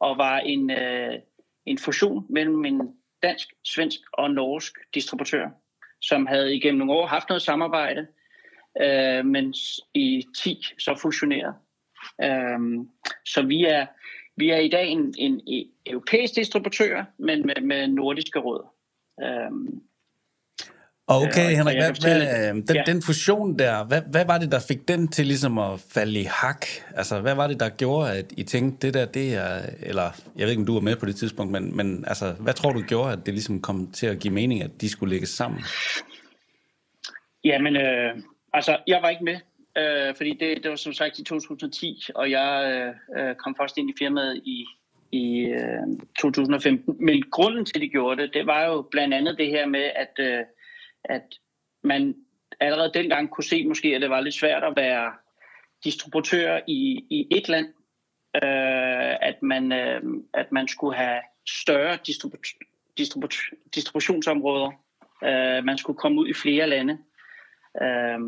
og 0.00 0.18
var 0.18 0.38
en, 0.38 0.70
øh, 0.70 1.14
en 1.66 1.78
fusion 1.78 2.26
mellem 2.30 2.64
en 2.64 2.80
dansk, 3.22 3.48
svensk 3.64 4.00
og 4.12 4.30
norsk 4.30 4.72
distributør, 4.94 5.48
som 6.00 6.26
havde 6.26 6.56
igennem 6.56 6.78
nogle 6.78 6.92
år 6.92 7.06
haft 7.06 7.28
noget 7.28 7.42
samarbejde, 7.42 8.06
øh, 8.82 9.26
men 9.26 9.54
i 9.94 10.24
10 10.38 10.64
så 10.78 10.98
fusioneret. 11.02 11.54
Øh, 12.22 12.58
så 13.24 13.42
vi 13.42 13.64
er, 13.64 13.86
vi 14.36 14.50
er 14.50 14.58
i 14.58 14.68
dag 14.68 14.88
en, 14.88 15.14
en, 15.18 15.40
en 15.46 15.66
europæisk 15.86 16.36
distributør, 16.36 17.04
men 17.18 17.46
med, 17.46 17.62
med 17.62 17.88
nordiske 17.88 18.38
råd. 18.38 18.66
Øh, 19.22 19.80
Okay, 21.06 21.50
øh, 21.50 21.56
Henrik, 21.56 21.76
hvad, 21.76 22.00
hvad, 22.00 22.48
øh, 22.48 22.54
den, 22.54 22.74
ja. 22.74 22.82
den 22.86 23.02
fusion 23.02 23.58
der, 23.58 23.84
hvad, 23.84 24.02
hvad 24.10 24.24
var 24.24 24.38
det, 24.38 24.52
der 24.52 24.60
fik 24.68 24.88
den 24.88 25.08
til 25.08 25.26
ligesom 25.26 25.58
at 25.58 25.80
falde 25.94 26.20
i 26.20 26.24
hak? 26.24 26.66
Altså, 26.96 27.20
hvad 27.20 27.34
var 27.34 27.46
det, 27.46 27.60
der 27.60 27.68
gjorde, 27.68 28.12
at 28.12 28.32
I 28.36 28.42
tænkte, 28.42 28.86
det 28.86 28.94
der, 28.94 29.04
det 29.04 29.34
er, 29.34 29.60
eller 29.80 30.10
jeg 30.36 30.44
ved 30.44 30.50
ikke, 30.50 30.60
om 30.60 30.66
du 30.66 30.74
var 30.74 30.80
med 30.80 30.96
på 30.96 31.06
det 31.06 31.16
tidspunkt, 31.16 31.52
men, 31.52 31.76
men 31.76 32.04
altså, 32.06 32.32
hvad 32.32 32.54
tror 32.54 32.72
du 32.72 32.80
gjorde, 32.80 33.12
at 33.12 33.18
det 33.26 33.34
ligesom 33.34 33.60
kom 33.60 33.92
til 33.92 34.06
at 34.06 34.18
give 34.18 34.34
mening, 34.34 34.62
at 34.62 34.70
de 34.80 34.88
skulle 34.88 35.10
lægges 35.10 35.28
sammen? 35.28 35.60
Jamen, 37.44 37.76
øh, 37.76 38.16
altså, 38.52 38.76
jeg 38.86 38.98
var 39.02 39.08
ikke 39.08 39.24
med, 39.24 39.36
øh, 39.78 40.16
fordi 40.16 40.32
det, 40.40 40.62
det 40.62 40.70
var 40.70 40.76
som 40.76 40.92
sagt 40.92 41.18
i 41.18 41.24
2010, 41.24 42.02
og 42.14 42.30
jeg 42.30 42.50
øh, 43.16 43.24
øh, 43.28 43.34
kom 43.34 43.56
først 43.56 43.78
ind 43.78 43.90
i 43.90 43.94
firmaet 43.98 44.40
i, 44.44 44.66
i 45.12 45.40
øh, 45.40 45.98
2015. 46.18 46.96
Men 47.00 47.22
grunden 47.30 47.64
til, 47.64 47.76
at 47.76 47.82
de 47.82 47.88
gjorde 47.88 48.22
det, 48.22 48.34
det 48.34 48.46
var 48.46 48.64
jo 48.64 48.82
blandt 48.90 49.14
andet 49.14 49.38
det 49.38 49.46
her 49.46 49.66
med, 49.66 49.90
at 49.94 50.12
øh, 50.18 50.44
at 51.04 51.22
man 51.82 52.14
allerede 52.60 52.90
dengang 52.94 53.30
kunne 53.30 53.44
se 53.44 53.66
måske, 53.66 53.88
at 53.94 54.02
det 54.02 54.10
var 54.10 54.20
lidt 54.20 54.34
svært 54.34 54.64
at 54.64 54.72
være 54.76 55.12
distributør 55.84 56.60
i, 56.66 57.06
i 57.10 57.28
et 57.30 57.48
land, 57.48 57.66
øh, 58.36 59.16
at, 59.28 59.42
man, 59.42 59.72
øh, 59.72 60.02
at 60.34 60.52
man 60.52 60.68
skulle 60.68 60.96
have 60.96 61.20
større 61.48 61.98
distribu- 62.08 62.58
distribu- 63.00 63.70
distributionsområder. 63.74 64.70
Øh, 65.24 65.64
man 65.64 65.78
skulle 65.78 65.98
komme 65.98 66.20
ud 66.20 66.28
i 66.28 66.34
flere 66.34 66.68
lande. 66.68 66.98
Øh, 67.82 68.18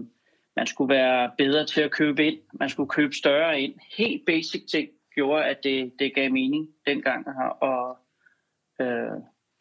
man 0.57 0.67
skulle 0.67 0.95
være 0.95 1.31
bedre 1.39 1.67
til 1.67 1.81
at 1.81 1.91
købe 1.91 2.27
ind. 2.27 2.39
Man 2.53 2.69
skulle 2.69 2.89
købe 2.89 3.13
større 3.13 3.61
ind. 3.61 3.75
Helt 3.97 4.23
basic 4.27 4.65
ting 4.71 4.89
gjorde, 5.15 5.45
at 5.45 5.59
det, 5.63 5.93
det 5.99 6.15
gav 6.15 6.31
mening 6.31 6.69
dengang 6.87 7.27
at, 7.29 7.69
at, 7.69 8.87
øh, 8.87 9.13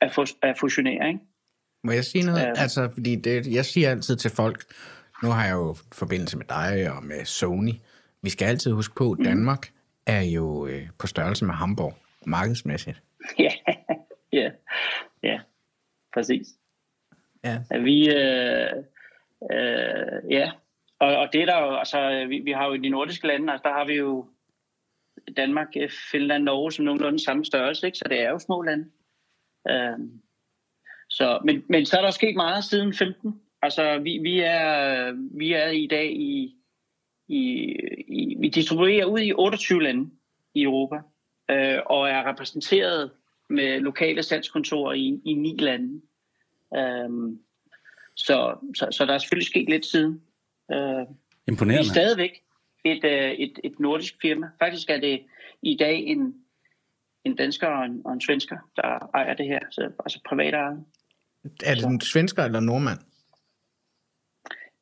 at, 0.01 0.35
at 0.41 0.57
fusionere. 0.59 1.07
Ikke? 1.07 1.19
Må 1.83 1.91
jeg 1.91 2.03
sige 2.03 2.25
noget? 2.25 2.41
Ja. 2.41 2.53
Altså, 2.55 2.89
fordi 2.93 3.15
det, 3.15 3.47
jeg 3.47 3.65
siger 3.65 3.89
altid 3.89 4.15
til 4.15 4.31
folk, 4.31 4.63
nu 5.23 5.29
har 5.29 5.45
jeg 5.45 5.53
jo 5.53 5.75
forbindelse 5.91 6.37
med 6.37 6.45
dig 6.45 6.91
og 6.91 7.03
med 7.03 7.25
Sony. 7.25 7.73
Vi 8.21 8.29
skal 8.29 8.45
altid 8.45 8.71
huske 8.71 8.95
på, 8.95 9.11
at 9.11 9.17
mhm. 9.17 9.27
Danmark 9.27 9.71
er 10.05 10.21
jo 10.21 10.67
øh, 10.67 10.87
på 10.99 11.07
størrelse 11.07 11.45
med 11.45 11.53
Hamburg, 11.53 11.93
markedsmæssigt. 12.25 13.01
Ja, 13.39 13.51
ja, 14.33 14.51
ja, 15.23 15.39
præcis. 16.13 16.47
Ja. 17.43 17.59
Vi, 17.79 18.09
øh, 18.09 18.69
øh, 19.51 20.31
ja, 20.31 20.51
og, 21.03 21.17
og 21.17 21.33
det 21.33 21.41
er 21.41 21.45
der 21.45 21.59
jo, 21.59 21.75
altså, 21.75 22.25
vi, 22.29 22.39
vi 22.39 22.51
har 22.51 22.67
jo 22.67 22.73
i 22.73 22.77
de 22.77 22.89
nordiske 22.89 23.27
lande, 23.27 23.53
altså, 23.53 23.69
der 23.69 23.73
har 23.73 23.85
vi 23.85 23.93
jo 23.93 24.27
Danmark, 25.37 25.67
eh, 25.75 25.89
Finland, 26.11 26.43
Norge 26.43 26.71
som 26.71 26.85
nogenlunde 26.85 27.23
samme 27.23 27.45
størrelse, 27.45 27.85
ikke? 27.85 27.97
så 27.97 28.05
det 28.09 28.21
er 28.21 28.29
jo 28.29 28.39
små 28.39 28.61
lande. 28.61 28.89
Øhm, 29.69 30.21
så, 31.09 31.39
men, 31.45 31.63
men 31.69 31.85
så 31.85 31.97
er 31.97 32.01
der 32.01 32.11
sket 32.11 32.35
meget 32.35 32.63
siden 32.63 32.93
15. 32.93 33.41
Altså, 33.61 33.99
vi, 33.99 34.17
vi, 34.17 34.39
er, 34.39 35.11
vi 35.37 35.53
er 35.53 35.67
i 35.67 35.87
dag 35.87 36.11
i, 36.11 36.55
i, 37.27 37.41
i... 38.07 38.35
Vi 38.39 38.49
distribuerer 38.49 39.05
ud 39.05 39.19
i 39.19 39.33
28 39.33 39.83
lande 39.83 40.09
i 40.53 40.63
Europa, 40.63 40.95
øh, 41.51 41.79
og 41.85 42.09
er 42.09 42.29
repræsenteret 42.29 43.11
med 43.49 43.79
lokale 43.79 44.23
salgskontorer 44.23 44.93
i, 44.93 45.21
i 45.25 45.33
ni 45.33 45.57
lande. 45.59 46.01
Øhm, 46.77 47.39
så, 48.15 48.55
så, 48.75 48.87
så 48.91 49.05
der 49.05 49.13
er 49.13 49.17
selvfølgelig 49.17 49.47
sket 49.47 49.69
lidt 49.69 49.85
siden. 49.85 50.21
Uh, 50.69 51.15
Imponerende. 51.47 51.83
Vi 51.83 51.89
er 51.89 51.93
stadigvæk 51.93 52.31
et, 52.85 53.03
uh, 53.03 53.09
et, 53.43 53.59
et 53.63 53.79
nordisk 53.79 54.13
firma. 54.21 54.47
Faktisk 54.59 54.89
er 54.89 54.99
det 54.99 55.25
i 55.61 55.77
dag 55.79 55.95
en, 55.95 56.35
en 57.23 57.35
dansker 57.35 57.67
og 57.67 57.85
en, 57.85 58.01
og 58.05 58.13
en 58.13 58.21
svensker, 58.21 58.57
der 58.75 59.09
ejer 59.13 59.33
det 59.33 59.45
her, 59.45 59.59
så, 59.71 59.91
altså 60.05 60.19
privat 60.25 60.53
ejet. 60.53 60.85
Er 61.63 61.75
det 61.75 61.85
en 61.85 62.01
svensker 62.01 62.43
eller 62.43 62.59
en 62.59 62.65
nordmand? 62.65 62.99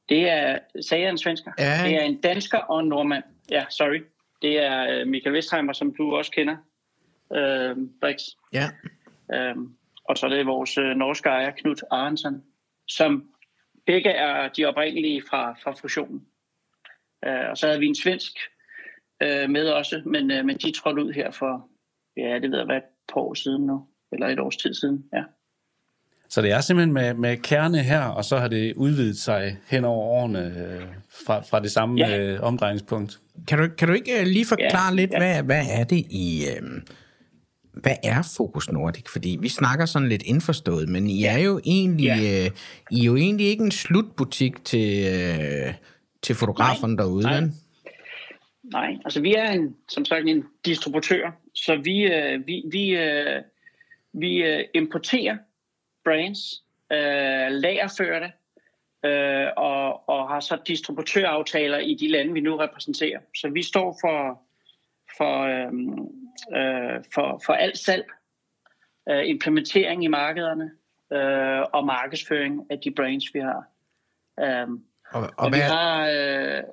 Det 0.09 0.29
er, 0.29 0.59
sagde 0.81 1.03
jeg 1.03 1.09
en 1.09 1.17
svensker? 1.17 1.51
Ja. 1.59 1.83
Det 1.85 1.95
er 1.95 2.01
en 2.01 2.21
dansker 2.21 2.57
og 2.57 2.79
en 2.79 2.87
nordmand. 2.87 3.23
Ja, 3.51 3.65
sorry. 3.69 4.01
Det 4.41 4.63
er 4.63 5.01
øh, 5.01 5.07
Michael 5.07 5.35
Westheimer, 5.35 5.73
som 5.73 5.95
du 5.95 6.15
også 6.15 6.31
kender. 6.31 6.57
Øh, 7.35 7.77
Brix. 8.01 8.21
Ja. 8.53 8.69
Øh, 9.33 9.55
og 10.05 10.17
så 10.17 10.25
er 10.25 10.29
det 10.29 10.45
vores 10.45 10.77
øh, 10.77 10.95
norske 10.95 11.29
ejer, 11.29 11.51
Knut 11.51 11.83
Arensson, 11.91 12.43
som 12.87 13.30
begge 13.85 14.09
er 14.09 14.49
de 14.49 14.65
oprindelige 14.65 15.23
fra, 15.29 15.53
fra 15.63 15.71
fusionen. 15.71 16.21
Øh, 17.25 17.49
og 17.49 17.57
så 17.57 17.67
havde 17.67 17.79
vi 17.79 17.85
en 17.85 17.95
svensk 17.95 18.37
øh, 19.23 19.49
med 19.49 19.67
også, 19.67 20.01
men, 20.05 20.31
øh, 20.31 20.45
men 20.45 20.57
de 20.57 20.71
trådte 20.71 21.03
ud 21.03 21.13
her 21.13 21.31
for, 21.31 21.67
ja, 22.17 22.39
det 22.39 22.51
ved 22.51 22.57
jeg 22.57 22.65
hvad, 22.65 22.77
et 22.77 22.83
par 23.13 23.21
år 23.21 23.33
siden 23.33 23.65
nu, 23.65 23.87
eller 24.11 24.27
et 24.27 24.39
års 24.39 24.57
tid 24.57 24.73
siden, 24.73 25.05
ja. 25.13 25.23
Så 26.29 26.41
det 26.41 26.51
er 26.51 26.61
simpelthen 26.61 26.93
med, 26.93 27.13
med 27.13 27.37
kerne 27.37 27.77
her, 27.83 28.03
og 28.03 28.25
så 28.25 28.37
har 28.37 28.47
det 28.47 28.73
udvidet 28.75 29.17
sig 29.17 29.57
hen 29.67 29.85
over 29.85 30.05
årene 30.05 30.39
øh, 30.39 30.85
fra, 31.25 31.39
fra 31.39 31.59
det 31.59 31.71
samme 31.71 31.99
ja. 31.99 32.19
øh, 32.19 32.41
omdrejningspunkt. 32.41 33.19
Kan 33.47 33.57
du, 33.57 33.67
kan 33.77 33.87
du 33.87 33.93
ikke 33.93 34.19
øh, 34.19 34.25
lige 34.25 34.45
forklare 34.45 34.89
ja, 34.89 34.95
lidt, 34.95 35.11
ja. 35.11 35.17
Hvad, 35.17 35.43
hvad 35.43 35.65
er 35.71 35.83
det 35.83 36.05
i... 36.09 36.45
Øh, 36.57 36.81
hvad 37.73 37.95
er 38.03 38.33
Focus 38.37 38.71
Nordic? 38.71 39.09
Fordi 39.09 39.37
vi 39.41 39.49
snakker 39.49 39.85
sådan 39.85 40.09
lidt 40.09 40.23
indforstået, 40.23 40.89
men 40.89 41.07
I 41.07 41.23
er 41.23 41.37
jo 41.37 41.61
egentlig, 41.65 42.05
ja. 42.05 42.45
øh, 42.45 42.51
I 42.91 43.01
er 43.01 43.05
jo 43.05 43.15
egentlig 43.15 43.47
ikke 43.47 43.63
en 43.63 43.71
slutbutik 43.71 44.65
til, 44.65 45.05
øh, 45.07 45.73
til 46.21 46.35
fotograferne 46.35 46.95
nej, 46.95 47.03
derude, 47.03 47.23
nej. 47.23 47.41
Nej, 48.63 48.97
altså 49.05 49.21
vi 49.21 49.33
er 49.33 49.51
en, 49.51 49.75
som 49.89 50.05
sagt 50.05 50.27
en 50.27 50.43
distributør, 50.65 51.31
så 51.53 51.75
vi, 51.75 52.03
øh, 52.03 52.47
vi, 52.47 52.63
vi, 52.71 52.89
øh, 52.89 53.41
vi 54.13 54.43
øh, 54.43 54.63
importerer 54.73 55.37
brands, 56.03 56.63
øh, 56.91 57.51
lagerfører 57.51 58.19
det, 58.19 58.31
øh, 59.09 59.47
og, 59.57 60.09
og 60.09 60.29
har 60.29 60.39
så 60.39 60.57
distributøraftaler 60.67 61.77
i 61.77 61.93
de 61.93 62.07
lande, 62.07 62.33
vi 62.33 62.39
nu 62.39 62.55
repræsenterer. 62.57 63.19
Så 63.35 63.49
vi 63.49 63.63
står 63.63 63.97
for, 64.01 64.41
for, 65.17 65.41
øh, 65.41 65.73
øh, 66.57 67.03
for, 67.13 67.41
for 67.45 67.53
alt 67.53 67.77
salg, 67.77 68.05
øh, 69.09 69.29
implementering 69.29 70.03
i 70.03 70.07
markederne 70.07 70.71
øh, 71.13 71.61
og 71.73 71.85
markedsføring 71.85 72.61
af 72.69 72.79
de 72.83 72.91
brands, 72.91 73.25
vi 73.33 73.39
har. 73.39 73.63
Øh, 74.39 74.67
og, 75.11 75.21
og, 75.21 75.29
og 75.37 75.49
hvad, 75.49 75.59
vi 75.59 75.63
har... 75.63 76.07
Øh, 76.07 76.63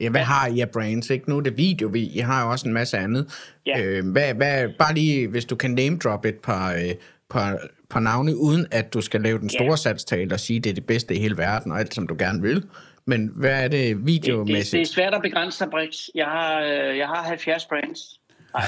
ja, 0.00 0.10
hvad 0.10 0.20
ja. 0.20 0.24
har 0.24 0.46
I 0.46 0.60
af 0.60 0.70
brands? 0.70 1.10
Ikke? 1.10 1.30
Nu 1.30 1.36
er 1.36 1.40
det 1.40 1.56
video, 1.56 1.88
vi 1.88 2.06
I 2.06 2.18
har 2.18 2.44
jo 2.44 2.50
også 2.50 2.68
en 2.68 2.74
masse 2.74 2.98
andet. 2.98 3.52
Ja. 3.66 3.82
Øh, 3.82 4.12
hvad, 4.12 4.34
hvad, 4.34 4.68
bare 4.78 4.94
lige, 4.94 5.28
hvis 5.28 5.44
du 5.44 5.56
kan 5.56 5.70
name 5.70 5.98
drop 5.98 6.24
et 6.24 6.38
par, 6.38 6.72
øh, 6.72 6.94
par, 7.30 7.58
par 7.90 8.00
navne, 8.00 8.36
uden 8.36 8.66
at 8.70 8.94
du 8.94 9.00
skal 9.00 9.20
lave 9.20 9.38
den 9.38 9.48
store 9.48 9.66
yeah. 9.66 9.78
satstale 9.78 10.34
og 10.34 10.40
sige, 10.40 10.60
det 10.60 10.70
er 10.70 10.74
det 10.74 10.86
bedste 10.86 11.14
i 11.14 11.18
hele 11.18 11.36
verden, 11.36 11.72
og 11.72 11.78
alt 11.78 11.94
som 11.94 12.06
du 12.06 12.16
gerne 12.18 12.42
vil. 12.42 12.64
Men 13.06 13.30
hvad 13.36 13.64
er 13.64 13.68
det 13.68 14.06
videomæssigt? 14.06 14.64
Det, 14.64 14.72
det, 14.72 14.72
det 14.72 14.90
er 14.90 14.94
svært 14.94 15.14
at 15.14 15.22
begrænse 15.22 15.58
sig, 15.58 15.70
Brix. 15.70 16.08
Jeg 16.14 16.26
har, 16.26 16.60
øh, 16.60 16.98
jeg 16.98 17.06
har 17.06 17.22
70 17.22 17.66
brands. 17.66 18.20
Nej. 18.54 18.64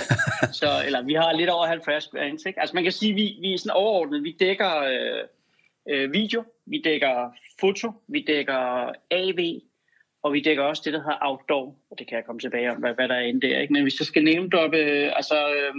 så, 0.60 0.82
eller 0.86 1.02
vi 1.02 1.14
har 1.14 1.32
lidt 1.32 1.50
over 1.50 1.66
70 1.66 2.08
brands. 2.08 2.46
Ikke? 2.46 2.60
Altså 2.60 2.74
man 2.74 2.82
kan 2.82 2.92
sige, 2.92 3.10
at 3.10 3.16
vi, 3.16 3.36
vi 3.40 3.54
er 3.54 3.58
sådan 3.58 3.76
overordnet. 3.76 4.24
Vi 4.24 4.36
dækker 4.40 4.76
øh, 4.76 5.24
øh, 5.88 6.12
video, 6.12 6.44
vi 6.66 6.82
dækker 6.84 7.30
foto, 7.60 7.92
vi 8.08 8.24
dækker 8.26 8.92
AV, 9.10 9.60
og 10.22 10.32
vi 10.32 10.40
dækker 10.40 10.62
også 10.62 10.82
det, 10.84 10.92
der 10.92 10.98
hedder 10.98 11.18
outdoor, 11.20 11.76
og 11.90 11.98
det 11.98 12.06
kan 12.06 12.16
jeg 12.16 12.24
komme 12.24 12.40
tilbage 12.40 12.70
om, 12.70 12.76
hvad, 12.76 12.94
hvad 12.94 13.08
der 13.08 13.14
er 13.14 13.20
inde 13.20 13.48
der. 13.48 13.58
Ikke? 13.60 13.72
Men 13.72 13.82
hvis 13.82 14.00
jeg 14.00 14.06
skal 14.06 14.24
nævne 14.24 14.58
op, 14.58 14.74
øh, 14.74 15.12
altså 15.16 15.54
øh, 15.54 15.74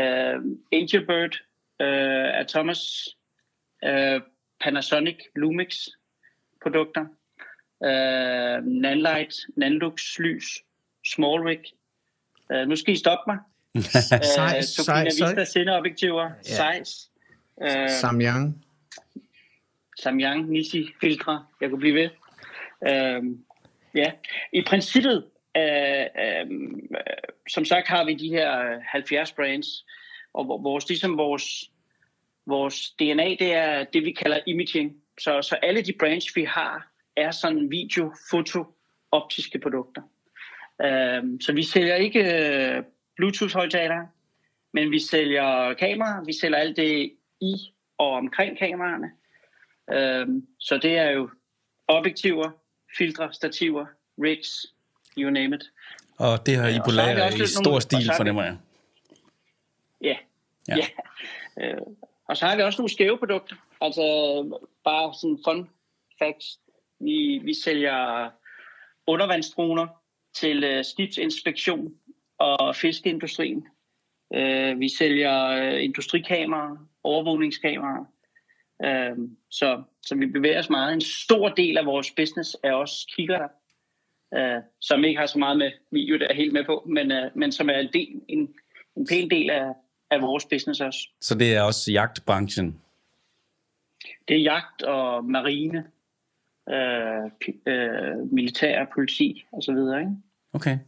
øh, 0.00 0.40
Angel 0.72 1.06
Bird, 1.06 1.36
øh, 1.80 2.46
Thomas, 2.48 3.08
øh, 3.84 4.20
Panasonic, 4.60 5.18
Lumix 5.36 5.86
produkter, 6.62 7.06
øh, 7.84 8.64
Nanlite, 8.64 9.36
Nanlux, 9.56 10.18
Lys, 10.18 10.62
Smallwick. 11.06 11.66
Øh, 12.52 12.68
nu 12.68 12.76
skal 12.76 12.94
I 12.94 12.96
stoppe 12.96 13.22
mig. 13.26 13.38
Zeiss, 14.34 14.68
Sokina 14.68 15.10
Zeiss, 15.10 15.22
Vista 15.22 15.44
sendeobjektiver, 15.44 16.22
ja. 16.22 16.56
Zeiss, 16.56 17.10
øh, 17.62 17.90
Samyang. 17.90 18.64
Samyang, 20.00 20.50
Nisi, 20.50 20.86
filtre, 21.00 21.46
jeg 21.60 21.70
kunne 21.70 21.78
blive 21.78 21.94
ved. 21.94 22.08
Øhm, 22.88 23.44
ja, 23.94 24.12
i 24.52 24.62
princippet, 24.66 25.24
øh, 25.56 26.06
øh, 26.24 26.46
som 27.48 27.64
sagt 27.64 27.88
har 27.88 28.04
vi 28.04 28.14
de 28.14 28.28
her 28.28 28.80
70 28.86 29.32
brands, 29.32 29.66
og 30.34 30.62
vores, 30.62 30.88
ligesom 30.88 31.18
vores, 31.18 31.70
vores 32.46 32.90
DNA, 32.90 33.28
det 33.38 33.54
er 33.54 33.84
det, 33.84 34.04
vi 34.04 34.12
kalder 34.12 34.40
imaging. 34.46 34.92
Så, 35.20 35.42
så 35.42 35.56
alle 35.62 35.82
de 35.82 35.92
brands, 35.98 36.36
vi 36.36 36.44
har, 36.44 36.92
er 37.16 37.30
sådan 37.30 37.70
video, 37.70 38.12
foto, 38.30 38.64
optiske 39.10 39.58
produkter. 39.58 40.02
Øhm, 40.84 41.40
så 41.40 41.52
vi 41.52 41.62
sælger 41.62 41.94
ikke 41.94 42.20
øh, 42.20 42.82
Bluetooth-højtalere, 43.16 44.08
men 44.72 44.90
vi 44.90 44.98
sælger 44.98 45.74
kameraer, 45.74 46.24
vi 46.24 46.32
sælger 46.32 46.58
alt 46.58 46.76
det 46.76 47.12
i 47.40 47.54
og 47.98 48.12
omkring 48.12 48.58
kameraerne. 48.58 49.10
Øhm, 49.92 50.46
så 50.58 50.78
det 50.78 50.98
er 50.98 51.10
jo 51.10 51.30
objektiver, 51.88 52.50
filtre, 52.98 53.32
stativer, 53.32 53.86
rigs, 54.22 54.66
you 55.18 55.30
name 55.30 55.56
it. 55.56 55.62
Og 56.18 56.46
det 56.46 56.56
har 56.56 56.68
I 56.68 56.78
på 56.84 56.90
lager 56.90 57.42
i 57.42 57.46
stor 57.46 57.62
nogle- 57.62 57.76
og 57.76 57.82
stil, 57.82 58.10
fornemmer 58.16 58.42
jeg. 58.42 58.56
Ja. 60.00 60.16
Ja. 60.68 60.76
ja. 60.76 60.86
ja. 61.56 61.72
Øh, 61.72 61.80
og 62.28 62.36
så 62.36 62.46
har 62.46 62.56
vi 62.56 62.62
også 62.62 62.82
nogle 62.82 62.92
skæve 62.92 63.18
produkter. 63.18 63.56
Altså 63.80 64.02
bare 64.84 65.14
sådan 65.14 65.38
fun 65.44 65.70
facts. 66.18 66.58
Vi, 67.00 67.40
vi 67.44 67.54
sælger 67.54 68.30
undervandsdroner 69.06 70.01
til 70.34 70.64
øh, 70.64 70.84
skibsinspektion 70.84 71.94
og 72.38 72.76
fiskeindustrien. 72.76 73.66
Øh, 74.34 74.80
vi 74.80 74.88
sælger 74.88 75.46
øh, 75.46 75.84
industrikameraer, 75.84 76.76
overvågningskameraer. 77.02 78.04
Øh, 78.84 79.28
så, 79.50 79.82
så 80.02 80.14
vi 80.14 80.26
bevæger 80.26 80.58
os 80.58 80.70
meget. 80.70 80.94
En 80.94 81.00
stor 81.00 81.48
del 81.48 81.78
af 81.78 81.86
vores 81.86 82.10
business 82.10 82.56
er 82.62 82.72
også 82.72 83.06
kigger 83.16 83.48
øh, 84.34 84.62
som 84.80 85.04
ikke 85.04 85.20
har 85.20 85.26
så 85.26 85.38
meget 85.38 85.58
med 85.58 85.70
video, 85.90 86.18
der 86.18 86.28
er 86.28 86.34
helt 86.34 86.52
med 86.52 86.64
på, 86.64 86.86
men, 86.86 87.12
øh, 87.12 87.30
men 87.34 87.52
som 87.52 87.68
er 87.68 87.78
en, 87.78 87.88
del, 87.92 88.08
en, 88.28 88.54
en 88.96 89.06
pæn 89.06 89.30
del 89.30 89.50
af, 89.50 89.72
af 90.10 90.22
vores 90.22 90.44
business 90.44 90.80
også. 90.80 91.08
Så 91.20 91.34
det 91.34 91.54
er 91.54 91.62
også 91.62 91.92
jagtbranchen. 91.92 92.80
Det 94.28 94.36
er 94.36 94.40
jagt 94.40 94.82
og 94.82 95.24
marine, 95.24 95.84
øh, 96.70 97.30
øh, 97.66 98.32
militær, 98.32 98.86
politi 98.94 99.44
og 99.52 99.62
så 99.62 99.72
videre. 99.72 100.00
Ikke? 100.00 100.12
Okay. 100.52 100.78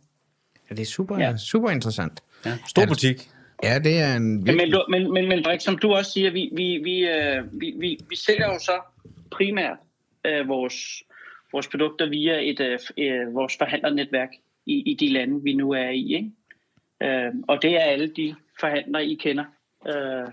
Ja, 0.70 0.74
det 0.74 0.82
er 0.82 0.86
super, 0.86 1.18
Ja. 1.18 1.36
super 1.36 1.70
interessant. 1.70 2.22
Ja. 2.46 2.52
Stor 2.68 2.86
butik. 2.86 3.28
Ja, 3.62 3.78
det 3.78 3.98
er 3.98 4.16
en 4.16 4.22
Men, 4.36 4.46
virkelig... 4.46 4.74
men, 4.90 5.02
men, 5.02 5.12
men, 5.12 5.28
men 5.28 5.42
Brik, 5.44 5.60
som 5.60 5.78
du 5.78 5.92
også 5.94 6.10
siger, 6.12 6.30
vi, 6.30 6.50
vi, 6.52 6.80
vi, 6.84 7.08
øh, 7.08 7.60
vi, 7.60 7.74
vi, 7.78 7.98
vi 8.08 8.16
sælger 8.16 8.46
jo 8.46 8.58
så 8.58 8.72
primært 9.30 9.76
øh, 10.26 10.48
vores, 10.48 10.74
vores 11.52 11.68
produkter 11.68 12.08
via 12.08 12.50
et, 12.50 12.60
øh, 12.60 12.78
øh, 12.98 13.34
vores 13.34 13.56
forhandlernetværk 13.58 14.28
i, 14.66 14.72
i 14.90 14.94
de 15.00 15.08
lande, 15.12 15.42
vi 15.42 15.52
nu 15.54 15.70
er 15.70 15.88
i. 15.88 16.14
Ikke? 16.14 16.30
Øh, 17.02 17.32
og 17.48 17.58
det 17.62 17.76
er 17.76 17.80
alle 17.80 18.06
de 18.16 18.34
forhandlere, 18.60 19.04
I 19.06 19.14
kender. 19.14 19.44
Øh, 19.88 20.28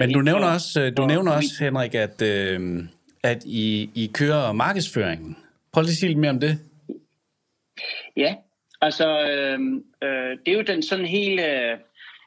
Men 0.00 0.12
du 0.12 0.18
øh, 0.18 0.24
nævner 0.24 0.46
og- 0.46 0.52
også, 0.54 0.90
du 0.96 1.06
nævner 1.06 1.32
også 1.32 1.54
Henrik, 1.60 1.94
at, 1.94 2.22
øh, 2.22 2.80
at 3.22 3.44
I, 3.44 3.90
I 3.94 4.10
kører 4.14 4.52
markedsføringen. 4.52 5.36
Prøv 5.72 5.82
lige 5.82 5.90
at 5.90 5.96
sige 5.96 6.08
lidt 6.08 6.18
mere 6.18 6.30
om 6.30 6.40
det. 6.40 6.58
Ja, 8.16 8.36
altså 8.80 9.08
øh, 9.30 9.60
øh, 10.02 10.38
det 10.46 10.52
er 10.52 10.56
jo 10.56 10.62
den 10.62 10.82
sådan 10.82 11.06
helt, 11.06 11.40
øh, 11.40 11.78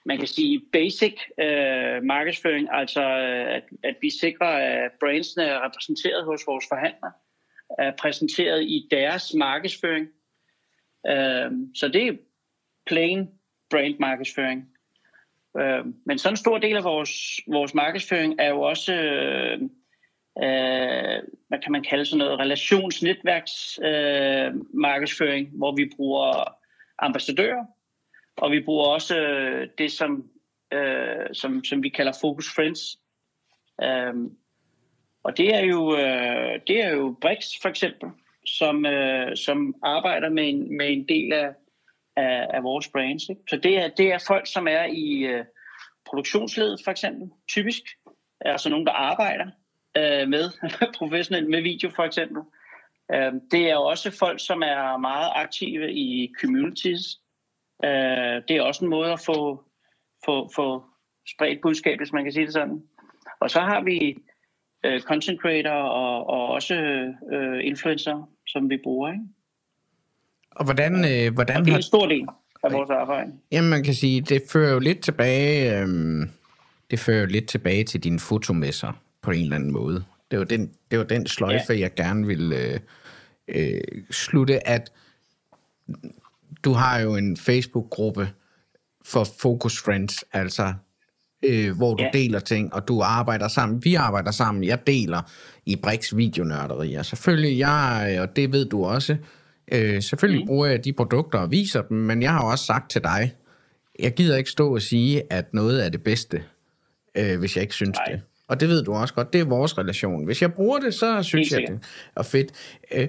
man 0.05 0.17
kan 0.17 0.27
sige, 0.27 0.62
basic 0.71 1.15
øh, 1.39 2.03
markedsføring, 2.03 2.67
altså 2.71 3.01
øh, 3.01 3.55
at, 3.55 3.63
at 3.84 3.95
vi 4.01 4.10
sikrer, 4.10 4.47
at 4.86 4.91
brandsene 4.99 5.43
er 5.43 5.65
repræsenteret 5.65 6.25
hos 6.25 6.41
vores 6.47 6.65
forhandlere, 6.69 7.12
er 7.79 7.91
præsenteret 7.99 8.63
i 8.63 8.88
deres 8.91 9.34
markedsføring. 9.34 10.08
Øh, 11.08 11.51
så 11.75 11.88
det 11.93 12.08
er 12.08 12.13
plain 12.86 13.29
brand 13.69 13.95
markedsføring. 13.99 14.69
Øh, 15.60 15.86
men 16.05 16.17
sådan 16.17 16.34
en 16.34 16.38
stor 16.38 16.58
del 16.58 16.75
af 16.75 16.84
vores, 16.84 17.12
vores 17.47 17.73
markedsføring 17.73 18.36
er 18.39 18.49
jo 18.49 18.62
også, 18.62 18.93
øh, 18.93 19.62
øh, 20.43 21.24
hvad 21.48 21.60
kan 21.63 21.71
man 21.71 21.84
kalde 21.84 22.06
sådan 22.06 22.17
noget, 22.17 22.39
relationsnetværks 22.39 23.80
øh, 23.84 24.54
markedsføring, 24.74 25.50
hvor 25.58 25.76
vi 25.76 25.91
bruger 25.95 26.43
ambassadører, 27.00 27.65
og 28.38 28.52
vi 28.52 28.62
bruger 28.62 28.86
også 28.86 29.17
øh, 29.19 29.69
det, 29.78 29.91
som, 29.91 30.30
øh, 30.74 31.34
som, 31.34 31.63
som 31.63 31.84
vi 31.84 31.89
kalder 31.89 32.17
Focus 32.21 32.56
Friends. 32.56 33.00
Øh, 33.84 34.13
og 35.24 35.38
det 35.38 35.56
er 35.56 35.65
jo, 35.65 35.98
øh, 35.98 36.60
det 36.67 36.84
er 36.84 36.89
jo 36.89 37.15
Brix 37.21 37.45
for 37.62 37.69
eksempel, 37.69 38.10
som, 38.45 38.86
øh, 38.86 39.38
som 39.38 39.76
arbejder 39.84 40.30
med 40.30 40.50
en, 40.50 40.78
med 40.78 40.89
en 40.89 41.08
del 41.08 41.34
af, 41.34 41.50
af, 42.15 42.48
af 42.50 42.63
vores 42.63 42.88
brands. 42.88 43.30
Ikke? 43.30 43.41
Så 43.50 43.58
det 43.58 43.78
er, 43.78 43.88
det 43.88 44.12
er 44.13 44.24
folk, 44.28 44.48
som 44.48 44.67
er 44.67 44.84
i 44.84 45.17
øh, 45.17 45.45
produktionsledet 46.06 46.80
for 46.84 46.91
eksempel, 46.91 47.30
typisk. 47.48 47.84
Altså 48.41 48.69
nogen, 48.69 48.86
der 48.86 48.91
arbejder 48.91 49.45
øh, 49.97 50.27
med 50.29 50.49
professionelt 50.99 51.49
med 51.49 51.62
video 51.62 51.89
for 51.95 52.03
eksempel. 52.03 52.41
Øh, 53.13 53.34
det 53.51 53.69
er 53.69 53.73
jo 53.73 53.81
også 53.81 54.12
folk, 54.12 54.39
som 54.45 54.62
er 54.62 54.97
meget 54.97 55.29
aktive 55.36 55.93
i 55.93 56.34
communities. 56.41 57.19
Øh, 57.86 58.41
det 58.47 58.51
er 58.51 58.62
også 58.62 58.86
en 58.86 58.89
måde 58.89 59.12
at 59.12 59.19
få, 59.25 59.63
få, 60.25 60.49
få 60.55 60.84
spredt 61.27 61.62
budskab, 61.62 61.97
hvis 61.97 62.13
man 62.13 62.23
kan 62.23 62.34
sige 62.34 62.45
det 62.45 62.53
sådan. 62.53 62.84
Og 63.39 63.49
så 63.49 63.60
har 63.60 63.81
vi 63.81 64.17
øh, 64.86 65.01
content 65.01 65.41
creator 65.41 65.71
og, 65.71 66.27
og 66.27 66.47
også 66.47 66.75
øh, 67.34 67.60
influencer, 67.63 68.29
som 68.47 68.69
vi 68.69 68.77
bruger. 68.84 69.12
Ikke? 69.12 69.23
Og 70.51 70.65
hvordan, 70.65 70.93
øh, 70.93 71.34
hvordan 71.34 71.65
Det 71.65 71.71
er 71.71 71.75
en 71.75 71.81
stor 71.81 72.05
del 72.05 72.27
af 72.63 72.73
vores 72.73 72.89
arbejde. 72.89 73.31
Jamen, 73.51 73.69
man 73.69 73.84
kan 73.84 73.93
sige, 73.93 74.21
det 74.21 74.41
fører 74.51 74.73
jo 74.73 74.79
lidt 74.79 75.03
tilbage... 75.03 75.79
Øhm, 75.79 76.29
det 76.91 76.99
fører 76.99 77.19
jo 77.19 77.25
lidt 77.25 77.47
tilbage 77.47 77.84
til 77.84 78.03
dine 78.03 78.19
fotomesser 78.19 79.04
på 79.25 79.31
en 79.31 79.41
eller 79.43 79.55
anden 79.55 79.71
måde. 79.71 80.03
Det 80.31 80.39
var 80.39 80.45
den, 80.45 80.71
det 80.91 80.99
var 80.99 81.05
den 81.05 81.27
sløjfe, 81.27 81.73
ja. 81.73 81.79
jeg 81.79 81.93
gerne 81.93 82.27
ville 82.27 82.55
øh, 82.57 82.79
øh, 83.47 83.81
slutte, 84.11 84.67
at 84.67 84.91
du 86.63 86.71
har 86.73 86.99
jo 86.99 87.15
en 87.15 87.38
Facebook-gruppe 87.38 88.29
for 89.05 89.27
Focus 89.39 89.81
Friends, 89.81 90.23
altså 90.33 90.73
øh, 91.43 91.77
hvor 91.77 91.95
du 91.95 92.03
Ja. 92.03 92.09
deler 92.13 92.39
ting, 92.39 92.73
og 92.73 92.88
du 92.88 93.01
arbejder 93.01 93.47
sammen. 93.47 93.83
Vi 93.83 93.95
arbejder 93.95 94.31
sammen. 94.31 94.63
Jeg 94.63 94.88
deler 94.88 95.31
i 95.65 95.75
Brix 95.75 96.15
videonørderier. 96.15 97.03
Selvfølgelig, 97.03 97.57
jeg, 97.59 98.17
og 98.21 98.35
det 98.35 98.51
ved 98.51 98.65
du 98.65 98.85
også, 98.85 99.17
øh, 99.71 100.01
selvfølgelig 100.01 100.43
mm. 100.43 100.47
bruger 100.47 100.65
jeg 100.65 100.85
de 100.85 100.93
produkter 100.93 101.39
og 101.39 101.51
viser 101.51 101.81
dem, 101.81 101.97
men 101.97 102.21
jeg 102.21 102.31
har 102.31 102.43
også 102.43 102.65
sagt 102.65 102.91
til 102.91 103.03
dig, 103.03 103.33
jeg 103.99 104.13
gider 104.13 104.38
ikke 104.38 104.49
stå 104.49 104.73
og 104.75 104.81
sige, 104.81 105.33
at 105.33 105.53
noget 105.53 105.85
er 105.85 105.89
det 105.89 106.03
bedste, 106.03 106.43
øh, 107.17 107.39
hvis 107.39 107.55
jeg 107.55 107.61
ikke 107.61 107.73
synes 107.75 107.97
Nej. 107.97 108.05
det. 108.11 108.21
Og 108.47 108.60
det 108.60 108.69
ved 108.69 108.84
du 108.84 108.93
også 108.93 109.13
godt, 109.13 109.34
det 109.34 109.41
er 109.41 109.45
vores 109.45 109.77
relation. 109.77 110.25
Hvis 110.25 110.41
jeg 110.41 110.53
bruger 110.53 110.79
det, 110.79 110.93
så 110.93 111.23
synes 111.23 111.51
jeg, 111.51 111.62
det 111.67 111.79
er 112.15 112.23
fedt. 112.23 112.51
Øh, 112.91 113.08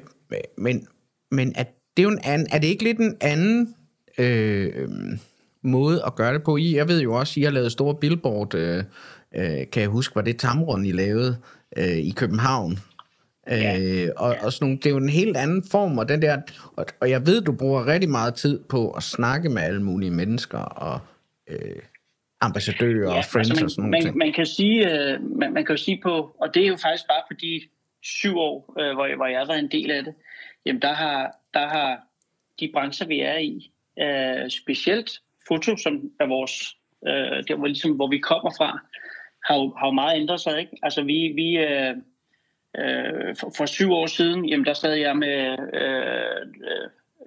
men 0.59 0.87
men 1.31 1.53
at 1.57 1.66
det 1.96 2.03
er, 2.03 2.05
jo 2.05 2.11
en 2.11 2.20
anden, 2.25 2.46
er 2.53 2.59
det 2.59 2.68
ikke 2.68 2.85
lidt 2.85 2.99
en 2.99 3.16
anden 3.20 3.75
øh, 4.18 4.88
måde 5.62 6.03
at 6.07 6.14
gøre 6.14 6.35
det 6.35 6.42
på? 6.42 6.57
I, 6.57 6.77
jeg 6.77 6.88
ved 6.88 7.01
jo 7.01 7.14
også, 7.14 7.40
I 7.40 7.42
har 7.42 7.51
lavet 7.51 7.72
store 7.72 7.94
billboard, 7.94 8.55
øh, 8.55 8.85
øh, 9.35 9.70
kan 9.72 9.83
jeg 9.83 9.88
huske, 9.88 10.16
var 10.16 10.22
det 10.22 10.38
Tamron, 10.38 10.87
I 10.87 10.92
lavede 10.92 11.37
øh, 11.77 11.96
i 11.96 12.11
København? 12.16 12.79
Ja. 13.51 13.81
Øh, 13.81 14.09
og, 14.16 14.37
og 14.42 14.53
sådan 14.53 14.64
nogle, 14.64 14.77
det 14.77 14.87
er 14.87 14.90
jo 14.90 14.96
en 14.96 15.09
helt 15.09 15.37
anden 15.37 15.64
form, 15.70 15.99
og 15.99 16.09
den 16.09 16.22
der, 16.22 16.40
og, 16.77 16.87
og 17.01 17.11
jeg 17.11 17.27
ved, 17.27 17.40
du 17.40 17.53
bruger 17.53 17.87
rigtig 17.87 18.11
meget 18.11 18.35
tid 18.35 18.61
på 18.68 18.90
at 18.90 19.03
snakke 19.03 19.49
med 19.49 19.62
alle 19.62 19.83
mulige 19.83 20.11
mennesker, 20.11 20.59
og 20.59 21.01
øh, 21.49 21.77
ambassadører 22.40 23.11
ja, 23.12 23.18
og 23.18 23.25
friends 23.25 23.51
altså 23.51 23.55
man, 23.61 23.64
og 23.64 23.70
sådan 23.70 23.90
nogle 23.90 24.05
man, 24.05 24.18
man 24.18 24.33
kan 24.33 24.46
sige, 24.46 24.79
øh, 24.92 25.22
man, 25.38 25.53
man 25.53 25.64
kan 25.64 25.72
jo 25.77 25.83
sige 25.83 26.01
på, 26.03 26.37
og 26.40 26.55
det 26.55 26.62
er 26.64 26.68
jo 26.68 26.77
faktisk 26.77 27.07
bare 27.09 27.22
på 27.31 27.35
de 27.40 27.61
syv 28.03 28.37
år, 28.38 28.75
øh, 28.81 28.94
hvor, 28.94 29.07
jeg- 29.07 29.16
hvor 29.16 29.27
jeg 29.27 29.38
har 29.38 29.46
været 29.46 29.59
en 29.59 29.70
del 29.70 29.90
af 29.90 30.05
det, 30.05 30.14
jamen 30.66 30.83
der 30.83 30.92
har, 30.92 31.37
der 31.55 31.68
har 31.68 32.01
de 32.61 32.70
brancher, 32.72 33.07
vi 33.07 33.20
er 33.20 33.38
i, 33.38 33.72
øh, 34.01 34.51
specielt 34.51 35.11
foto, 35.49 35.77
som 35.77 36.11
er 36.20 36.27
vores, 36.27 36.77
øh, 37.07 37.44
der 37.49 37.57
hvor, 37.57 37.66
ligesom, 37.66 37.90
hvor 37.92 38.09
vi 38.11 38.18
kommer 38.18 38.51
fra, 38.59 38.79
har 39.46 39.55
jo, 39.57 39.75
har 39.79 39.87
jo 39.87 39.92
meget 39.92 40.20
ændret 40.20 40.40
sig. 40.40 40.61
Ikke? 40.61 40.72
Altså 40.83 41.03
vi, 41.03 41.33
vi, 41.35 41.57
øh, 41.59 41.94
øh, 42.79 43.37
for, 43.40 43.53
for 43.57 43.66
syv 43.66 43.92
år 43.92 44.07
siden, 44.07 44.49
jamen 44.49 44.66
der 44.66 44.75
sad 44.75 44.94
jeg 44.94 45.16
med 45.16 45.57
øh, 45.75 46.46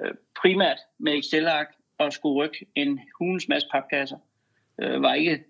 øh, 0.06 0.13
primært 0.41 0.78
med 1.00 1.13
Excel-ark 1.17 1.67
og 2.00 2.13
skulle 2.13 2.36
rykke 2.45 2.65
en 2.76 3.00
hulens 3.19 3.48
masse 3.48 3.67
papkasser. 3.72 4.17
Øh, 4.82 5.02
var 5.02 5.13
ikke, 5.13 5.44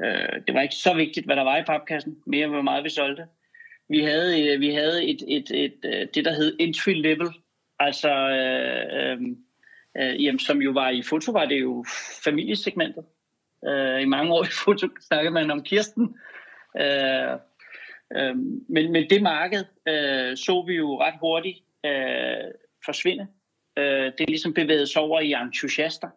øh, 0.00 0.40
det 0.46 0.54
var 0.54 0.60
ikke 0.60 0.74
så 0.74 0.94
vigtigt, 0.94 1.26
hvad 1.26 1.36
der 1.36 1.42
var 1.42 1.56
i 1.58 1.64
papkassen, 1.64 2.22
mere 2.26 2.48
hvor 2.48 2.62
meget 2.62 2.84
vi 2.84 2.90
solgte. 2.90 3.26
Vi 3.88 4.00
havde, 4.00 4.52
øh, 4.54 4.60
vi 4.60 4.70
havde 4.70 5.04
et, 5.04 5.22
et, 5.28 5.50
et, 5.50 5.84
et, 5.84 6.14
det, 6.14 6.24
der 6.24 6.32
hed 6.32 6.56
entry 6.60 6.92
level, 6.92 7.28
altså 7.78 8.10
øh, 8.10 9.12
øh, 9.12 9.20
øh, 9.98 10.24
jamen, 10.24 10.38
som 10.38 10.62
jo 10.62 10.70
var 10.70 10.90
i 10.90 11.02
foto, 11.02 11.32
var 11.32 11.46
det 11.46 11.60
jo 11.60 11.84
familiesegmentet. 12.24 13.04
Øh, 13.68 14.02
I 14.02 14.04
mange 14.04 14.32
år 14.32 14.44
i 14.44 14.54
foto 14.64 14.88
snakkede 15.00 15.34
man 15.34 15.50
om 15.50 15.62
Kirsten. 15.62 16.16
Øh, 16.80 17.32
øh, 18.16 18.36
men, 18.68 18.92
men 18.92 19.10
det 19.10 19.22
marked 19.22 19.64
øh, 19.88 20.36
så 20.36 20.64
vi 20.66 20.74
jo 20.74 21.00
ret 21.00 21.14
hurtigt 21.20 21.58
øh, 21.86 22.52
forsvinde. 22.84 23.26
Øh, 23.78 24.04
det 24.04 24.20
er 24.20 24.28
ligesom 24.28 24.54
bevæget 24.54 24.88
sig 24.88 25.02
over 25.02 25.20
i 25.20 25.32
entusiaster, 25.32 26.08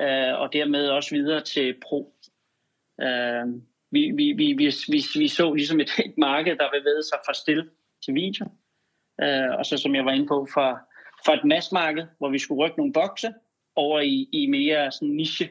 øh, 0.00 0.40
og 0.40 0.52
dermed 0.52 0.88
også 0.88 1.14
videre 1.14 1.40
til 1.40 1.74
pro. 1.82 2.14
Øh, 3.00 3.46
vi, 3.90 4.10
vi, 4.10 4.32
vi, 4.32 4.52
vi, 4.52 4.72
vi, 4.88 5.02
vi 5.14 5.28
så 5.28 5.54
ligesom 5.54 5.80
et, 5.80 5.90
et 6.06 6.18
marked, 6.18 6.56
der 6.56 6.70
bevægede 6.70 7.02
sig 7.02 7.18
fra 7.26 7.34
stille 7.34 7.70
til 8.04 8.14
video. 8.14 8.46
Øh, 9.22 9.50
og 9.58 9.66
så 9.66 9.76
som 9.76 9.94
jeg 9.94 10.04
var 10.04 10.12
inde 10.12 10.26
på, 10.26 10.46
fra, 10.54 10.80
fra 11.24 11.34
et 11.34 11.44
massmarked, 11.44 12.06
hvor 12.18 12.28
vi 12.28 12.38
skulle 12.38 12.64
rykke 12.64 12.76
nogle 12.76 12.92
bokse, 12.92 13.32
over 13.76 14.00
i, 14.00 14.28
i 14.32 14.46
mere 14.46 14.92
sådan 14.92 15.08
niche. 15.08 15.48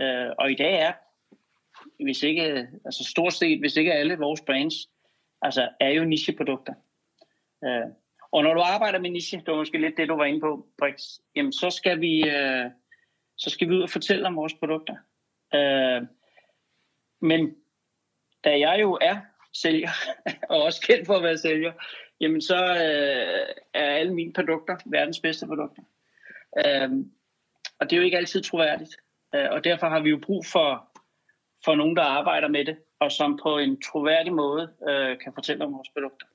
Øh, 0.00 0.30
og 0.38 0.50
i 0.50 0.54
dag 0.54 0.74
er, 0.80 0.92
hvis 2.04 2.22
ikke, 2.22 2.68
altså 2.84 3.04
stort 3.04 3.32
set, 3.32 3.58
hvis 3.60 3.76
ikke 3.76 3.92
alle 3.92 4.18
vores 4.18 4.40
brands, 4.40 4.74
altså 5.42 5.68
er 5.80 5.90
jo 5.90 6.04
nicheprodukter. 6.04 6.74
Øh, 7.64 7.86
og 8.32 8.42
når 8.42 8.54
du 8.54 8.60
arbejder 8.60 8.98
med 8.98 9.10
niche, 9.10 9.38
det 9.38 9.48
var 9.48 9.56
måske 9.56 9.78
lidt 9.78 9.96
det, 9.96 10.08
du 10.08 10.16
var 10.16 10.24
inde 10.24 10.40
på, 10.40 10.66
Brix, 10.78 11.02
jamen 11.36 11.52
så 11.52 11.70
skal 11.70 12.00
vi, 12.00 12.28
øh, 12.28 12.70
så 13.36 13.50
skal 13.50 13.68
vi 13.68 13.74
ud 13.74 13.82
og 13.82 13.90
fortælle 13.90 14.26
om 14.26 14.36
vores 14.36 14.54
produkter. 14.54 14.96
Øh, 15.54 16.02
men 17.20 17.56
da 18.44 18.58
jeg 18.58 18.78
jo 18.80 18.98
er 19.00 19.16
sælger, 19.52 19.90
og 20.50 20.62
også 20.62 20.80
kendt 20.80 21.06
for 21.06 21.14
at 21.16 21.22
være 21.22 21.38
sælger, 21.38 21.72
jamen 22.20 22.40
så 22.40 22.56
øh, 22.56 23.54
er 23.74 23.94
alle 23.94 24.14
mine 24.14 24.32
produkter 24.32 24.76
verdens 24.86 25.20
bedste 25.20 25.46
produkter. 25.46 25.82
Øh, 26.58 26.90
og 27.78 27.90
det 27.90 27.92
er 27.92 27.96
jo 27.96 28.04
ikke 28.04 28.16
altid 28.16 28.42
troværdigt. 28.42 28.96
Øh, 29.34 29.48
og 29.50 29.64
derfor 29.64 29.88
har 29.88 30.00
vi 30.00 30.10
jo 30.10 30.20
brug 30.22 30.46
for, 30.46 30.88
for 31.64 31.74
nogen, 31.74 31.96
der 31.96 32.02
arbejder 32.02 32.48
med 32.48 32.64
det, 32.64 32.76
og 33.00 33.12
som 33.12 33.38
på 33.42 33.58
en 33.58 33.82
troværdig 33.82 34.32
måde 34.32 34.72
øh, 34.88 35.18
kan 35.18 35.32
fortælle 35.34 35.64
om 35.64 35.72
vores 35.72 35.88
produkter. 35.88 36.26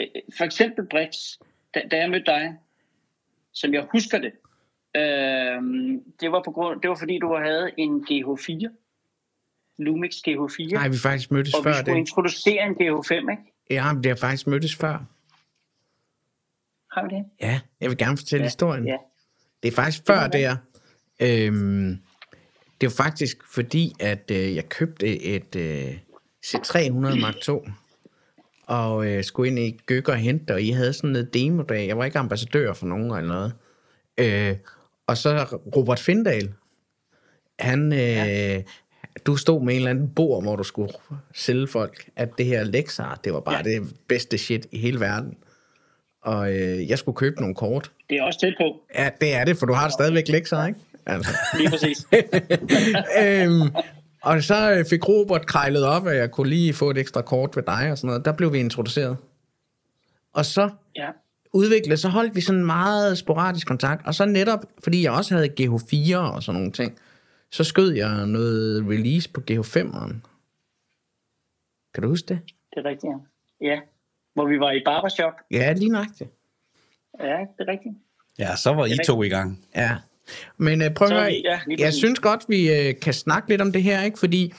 Øh, 0.00 0.06
øh 0.16 0.22
for 0.38 0.44
eksempel 0.44 0.86
Brix, 0.86 1.16
da, 1.74 1.82
da 1.90 1.96
jeg 1.96 2.10
mødte 2.10 2.26
dig, 2.26 2.56
som 3.52 3.74
jeg 3.74 3.86
husker 3.92 4.18
det, 4.18 4.32
øh, 4.96 5.62
det, 6.20 6.32
var 6.32 6.42
på 6.44 6.50
grund, 6.50 6.80
det 6.80 6.90
var 6.90 6.96
fordi, 6.96 7.18
du 7.18 7.36
havde 7.36 7.70
en 7.76 8.06
GH4, 8.10 8.68
Lumix 9.78 10.10
GH4. 10.28 10.72
Nej, 10.72 10.88
vi 10.88 10.96
faktisk 10.98 11.30
mødtes 11.30 11.54
og 11.54 11.62
før 11.62 11.70
vi 11.70 11.76
skulle 11.76 11.94
det. 11.94 11.98
introducere 12.00 12.66
en 12.66 12.72
GH5, 12.72 13.12
ikke? 13.14 13.42
Ja, 13.70 13.92
men 13.92 14.02
det 14.04 14.10
har 14.10 14.16
faktisk 14.16 14.46
mødtes 14.46 14.76
før. 14.76 15.04
Har 16.92 17.08
vi 17.08 17.14
det? 17.16 17.24
Ja, 17.40 17.60
jeg 17.80 17.90
vil 17.90 17.98
gerne 17.98 18.16
fortælle 18.16 18.42
Ja, 18.42 18.46
historien. 18.46 18.86
ja. 18.86 18.96
Det 19.62 19.68
er 19.68 19.72
faktisk 19.72 20.02
før 20.06 20.14
var 20.20 20.28
der. 20.28 20.56
Øhm, 21.22 21.98
det 22.80 22.86
var 22.86 23.04
faktisk 23.04 23.36
fordi, 23.54 23.92
at 24.00 24.30
øh, 24.30 24.54
jeg 24.54 24.68
købte 24.68 25.22
et 25.22 25.56
øh, 25.56 25.98
C300 26.46 27.20
Mark 27.20 27.48
II, 27.48 27.72
og 28.66 29.06
øh, 29.06 29.24
skulle 29.24 29.48
ind 29.50 29.58
i 29.58 29.80
Gøk 29.86 30.08
og 30.08 30.16
hente, 30.16 30.52
og 30.54 30.62
I 30.62 30.70
havde 30.70 30.92
sådan 30.92 31.10
noget 31.10 31.34
demo-dag. 31.34 31.86
Jeg 31.88 31.98
var 31.98 32.04
ikke 32.04 32.18
ambassadør 32.18 32.72
for 32.72 32.86
nogen 32.86 33.04
eller 33.04 33.20
noget. 33.20 33.52
Øh, 34.18 34.56
og 35.08 35.16
så 35.16 35.58
Robert 35.76 35.98
Findal, 35.98 36.52
han, 37.58 37.92
øh, 37.92 37.98
ja. 37.98 38.60
du 39.26 39.36
stod 39.36 39.62
med 39.62 39.74
en 39.74 39.76
eller 39.76 39.90
anden 39.90 40.08
bord, 40.08 40.42
hvor 40.42 40.56
du 40.56 40.62
skulle 40.62 40.92
sælge 41.34 41.68
folk, 41.68 42.10
at 42.16 42.38
det 42.38 42.46
her 42.46 42.64
Lexar, 42.64 43.20
det 43.24 43.32
var 43.32 43.40
bare 43.40 43.56
ja. 43.56 43.62
Det 43.62 43.94
bedste 44.08 44.38
shit 44.38 44.66
i 44.72 44.78
hele 44.78 45.00
verden. 45.00 45.36
Og 46.22 46.52
øh, 46.52 46.88
jeg 46.88 46.98
skulle 46.98 47.16
købe 47.16 47.40
nogle 47.40 47.54
kort. 47.54 47.90
Det 48.10 48.16
er 48.18 48.22
også 48.22 48.40
tæt 48.40 48.54
på, 48.60 48.80
Ja, 48.94 49.10
det 49.20 49.34
er 49.34 49.44
det, 49.44 49.56
for 49.56 49.66
du 49.66 49.72
har 49.72 49.88
stadigvæk 49.88 50.28
Lexar, 50.28 50.66
ikke? 50.66 50.80
Altså. 51.06 51.30
lige 51.58 51.70
præcis. 51.70 52.06
øhm, 53.22 53.70
og 54.22 54.42
så 54.42 54.72
øh, 54.72 54.84
fik 54.90 55.08
Robert 55.08 55.46
krejlet 55.46 55.84
op, 55.84 56.06
at 56.06 56.16
jeg 56.16 56.30
kunne 56.30 56.48
lige 56.48 56.74
få 56.74 56.90
et 56.90 56.98
ekstra 56.98 57.22
kort 57.22 57.56
ved 57.56 57.62
dig 57.62 57.90
og 57.90 57.98
sådan 57.98 58.08
noget. 58.08 58.24
Der 58.24 58.32
blev 58.32 58.52
vi 58.52 58.58
introduceret. 58.58 59.16
Og 60.34 60.44
så 60.44 60.70
ja. 60.96 61.08
Udviklede, 61.52 61.96
så 61.96 62.08
holdt 62.08 62.34
vi 62.34 62.40
sådan 62.40 62.64
meget 62.64 63.18
sporadisk 63.18 63.66
kontakt. 63.66 64.06
Og 64.06 64.14
så 64.14 64.24
netop, 64.24 64.64
fordi 64.84 65.02
jeg 65.02 65.12
også 65.12 65.34
havde 65.34 65.48
GH4 65.60 66.16
og 66.16 66.42
sådan 66.42 66.60
nogle 66.60 66.72
ting, 66.72 66.98
så 67.50 67.64
skød 67.64 67.92
jeg 67.92 68.26
noget 68.26 68.84
release 68.88 69.30
på 69.30 69.40
GH5'eren. 69.50 70.14
Kan 71.94 72.02
du 72.02 72.08
huske 72.08 72.28
det? 72.28 72.40
Det 72.74 72.84
er 72.84 72.84
rigtigt, 72.84 73.12
ja. 73.60 73.66
ja. 73.70 73.80
Hvor 74.34 74.46
vi 74.46 74.60
var 74.60 74.72
i 74.72 74.82
barbershop. 74.84 75.32
Ja, 75.50 75.72
lige 75.72 75.90
nøjagtigt. 75.90 76.30
Ja, 77.20 77.38
det 77.58 77.68
er 77.68 77.72
rigtigt. 77.72 77.94
Ja, 78.38 78.56
så 78.56 78.72
var 78.72 78.80
I 78.86 78.90
rigtigt. 78.90 79.06
to 79.06 79.22
i 79.22 79.28
gang. 79.28 79.64
Ja. 79.76 79.96
Men 80.56 80.82
øh, 80.82 80.94
prøv 80.94 81.08
Så 81.08 81.18
at 81.18 81.42
ja, 81.44 81.60
jeg 81.78 81.92
synes 81.92 82.18
godt, 82.18 82.44
vi 82.48 82.72
øh, 82.72 83.00
kan 83.00 83.14
snakke 83.14 83.48
lidt 83.48 83.60
om 83.60 83.72
det 83.72 83.82
her, 83.82 84.02
ikke? 84.02 84.18
Fordi 84.18 84.54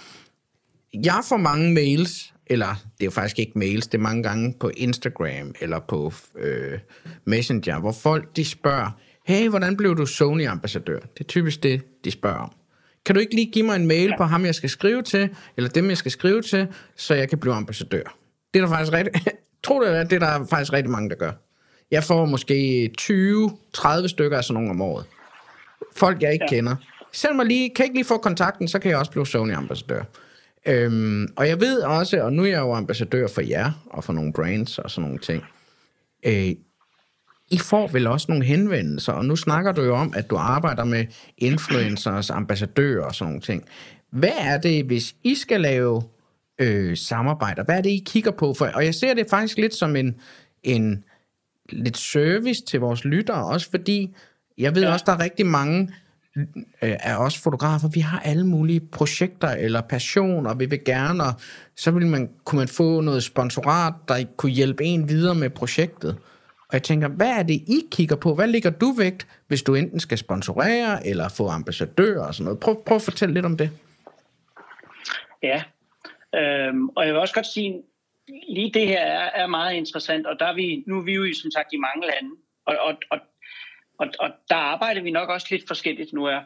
jeg 0.93 1.21
får 1.29 1.37
mange 1.37 1.73
mails, 1.73 2.28
eller 2.49 2.67
det 2.67 3.03
er 3.03 3.05
jo 3.05 3.11
faktisk 3.11 3.39
ikke 3.39 3.59
mails, 3.59 3.87
det 3.87 3.97
er 3.97 4.01
mange 4.01 4.23
gange 4.23 4.55
på 4.59 4.71
Instagram 4.77 5.55
eller 5.61 5.79
på 5.79 6.13
øh, 6.35 6.79
Messenger, 7.25 7.79
hvor 7.79 7.91
folk 7.91 8.35
de 8.35 8.45
spørger, 8.45 8.91
hey, 9.25 9.49
hvordan 9.49 9.77
blev 9.77 9.97
du 9.97 10.05
Sony-ambassadør? 10.05 10.99
Det 10.99 11.19
er 11.19 11.23
typisk 11.23 11.63
det, 11.63 11.81
de 12.05 12.11
spørger 12.11 12.37
om. 12.37 12.51
Kan 13.05 13.15
du 13.15 13.21
ikke 13.21 13.35
lige 13.35 13.51
give 13.51 13.65
mig 13.65 13.75
en 13.75 13.87
mail 13.87 14.13
på 14.17 14.23
ham, 14.23 14.45
jeg 14.45 14.55
skal 14.55 14.69
skrive 14.69 15.01
til, 15.01 15.29
eller 15.57 15.69
dem, 15.69 15.89
jeg 15.89 15.97
skal 15.97 16.11
skrive 16.11 16.41
til, 16.41 16.67
så 16.95 17.13
jeg 17.13 17.29
kan 17.29 17.37
blive 17.37 17.53
ambassadør? 17.53 18.17
Det 18.53 18.59
er 18.59 18.65
der 18.65 18.73
faktisk 18.73 18.93
rigtig... 18.93 19.13
Tro 19.63 19.79
det, 19.79 19.87
eller 19.87 19.99
ej, 19.99 20.03
det 20.03 20.23
er 20.23 20.37
der 20.37 20.45
faktisk 20.45 20.73
rigtig 20.73 20.91
mange, 20.91 21.09
der 21.09 21.15
gør. 21.15 21.31
Jeg 21.91 22.03
får 22.03 22.25
måske 22.25 22.89
20-30 23.01 24.07
stykker 24.07 24.37
af 24.37 24.43
sådan 24.43 24.53
nogle 24.53 24.69
om 24.69 24.81
året 24.81 25.05
folk, 25.95 26.21
jeg 26.21 26.33
ikke 26.33 26.45
ja. 26.51 26.55
kender. 26.55 26.75
Send 27.11 27.35
mig 27.35 27.45
lige, 27.45 27.69
kan 27.69 27.83
jeg 27.83 27.85
ikke 27.85 27.97
lige 27.97 28.05
få 28.05 28.17
kontakten, 28.17 28.67
så 28.67 28.79
kan 28.79 28.91
jeg 28.91 28.99
også 28.99 29.11
blive 29.11 29.27
Sony-ambassadør. 29.27 30.03
Øhm, 30.65 31.27
og 31.35 31.47
jeg 31.47 31.59
ved 31.59 31.81
også, 31.81 32.21
og 32.21 32.33
nu 32.33 32.43
er 32.43 32.47
jeg 32.47 32.59
jo 32.59 32.73
ambassadør 32.73 33.27
for 33.27 33.41
jer, 33.41 33.71
og 33.89 34.03
for 34.03 34.13
nogle 34.13 34.33
brands 34.33 34.79
og 34.79 34.91
sådan 34.91 35.07
nogle 35.07 35.19
ting. 35.19 35.43
Øh, 36.25 36.51
I 37.51 37.57
får 37.57 37.87
vel 37.87 38.07
også 38.07 38.25
nogle 38.29 38.45
henvendelser, 38.45 39.13
og 39.13 39.25
nu 39.25 39.35
snakker 39.35 39.71
du 39.71 39.81
jo 39.81 39.95
om, 39.95 40.13
at 40.15 40.29
du 40.29 40.35
arbejder 40.35 40.83
med 40.83 41.05
influencers, 41.37 42.29
ambassadører 42.29 43.05
og 43.05 43.15
sådan 43.15 43.29
nogle 43.29 43.41
ting. 43.41 43.65
Hvad 44.11 44.37
er 44.39 44.57
det, 44.57 44.85
hvis 44.85 45.15
I 45.23 45.35
skal 45.35 45.61
lave 45.61 46.03
øh, 46.59 46.97
samarbejder? 46.97 47.63
Hvad 47.63 47.77
er 47.77 47.81
det, 47.81 47.89
I 47.89 48.03
kigger 48.05 48.31
på? 48.31 48.53
For, 48.53 48.65
og 48.65 48.85
jeg 48.85 48.95
ser 48.95 49.13
det 49.13 49.29
faktisk 49.29 49.57
lidt 49.57 49.73
som 49.73 49.95
en, 49.95 50.15
en 50.63 51.03
lidt 51.69 51.97
service 51.97 52.65
til 52.65 52.79
vores 52.79 53.05
lyttere, 53.05 53.45
også 53.45 53.69
fordi 53.69 54.15
jeg 54.57 54.75
ved 54.75 54.83
ja. 54.83 54.93
også, 54.93 55.03
der 55.07 55.13
er 55.13 55.19
rigtig 55.19 55.45
mange 55.45 55.93
øh, 56.81 56.95
er 56.99 57.15
også 57.15 57.41
fotografer, 57.41 57.87
vi 57.87 57.99
har 57.99 58.19
alle 58.19 58.47
mulige 58.47 58.79
projekter 58.79 59.47
eller 59.47 59.81
passioner, 59.81 60.53
vi 60.53 60.65
vil 60.65 60.83
gerne, 60.83 61.23
og 61.23 61.33
så 61.75 61.91
vil 61.91 62.07
man, 62.07 62.29
kunne 62.43 62.59
man 62.59 62.67
få 62.67 63.01
noget 63.01 63.23
sponsorat, 63.23 63.93
der 64.07 64.23
kunne 64.37 64.51
hjælpe 64.51 64.83
en 64.83 65.09
videre 65.09 65.35
med 65.35 65.49
projektet. 65.49 66.17
Og 66.69 66.73
jeg 66.73 66.83
tænker, 66.83 67.07
hvad 67.07 67.29
er 67.29 67.43
det, 67.43 67.53
I 67.53 67.81
kigger 67.91 68.15
på? 68.15 68.35
Hvad 68.35 68.47
ligger 68.47 68.69
du 68.69 68.91
vægt, 68.91 69.27
hvis 69.47 69.63
du 69.63 69.75
enten 69.75 69.99
skal 69.99 70.17
sponsorere 70.17 71.07
eller 71.07 71.29
få 71.29 71.47
ambassadør 71.47 72.23
og 72.23 72.35
sådan 72.35 72.45
noget? 72.45 72.59
Prøv, 72.59 72.83
prøv 72.85 72.95
at 72.95 73.01
fortælle 73.01 73.33
lidt 73.33 73.45
om 73.45 73.57
det. 73.57 73.69
Ja, 75.43 75.63
øhm, 76.35 76.89
og 76.89 77.05
jeg 77.05 77.13
vil 77.13 77.21
også 77.21 77.33
godt 77.33 77.45
sige, 77.45 77.81
lige 78.47 78.71
det 78.73 78.87
her 78.87 78.99
er, 78.99 79.29
er 79.43 79.47
meget 79.47 79.75
interessant, 79.75 80.27
og 80.27 80.39
der 80.39 80.45
er 80.45 80.55
vi, 80.55 80.83
nu 80.87 80.97
er 80.99 81.03
vi 81.03 81.13
jo 81.13 81.33
som 81.33 81.51
sagt 81.51 81.73
i 81.73 81.77
mange 81.77 82.07
lande, 82.07 82.29
og, 82.65 82.75
og, 82.87 82.93
og, 83.11 83.19
og, 83.99 84.07
og 84.19 84.29
der 84.49 84.55
arbejder 84.55 85.01
vi 85.01 85.11
nok 85.11 85.29
også 85.29 85.47
lidt 85.51 85.67
forskelligt 85.67 86.13
nu 86.13 86.25
er, 86.25 86.41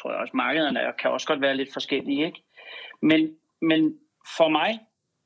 tror 0.00 0.10
jeg 0.12 0.20
også, 0.20 0.36
markederne 0.36 0.80
er- 0.80 0.92
kan 0.92 1.10
også 1.10 1.26
godt 1.26 1.40
være 1.40 1.56
lidt 1.56 1.72
forskellige, 1.72 2.26
ikke? 2.26 2.42
Men, 3.02 3.36
men 3.62 3.98
for 4.36 4.48
mig 4.48 4.70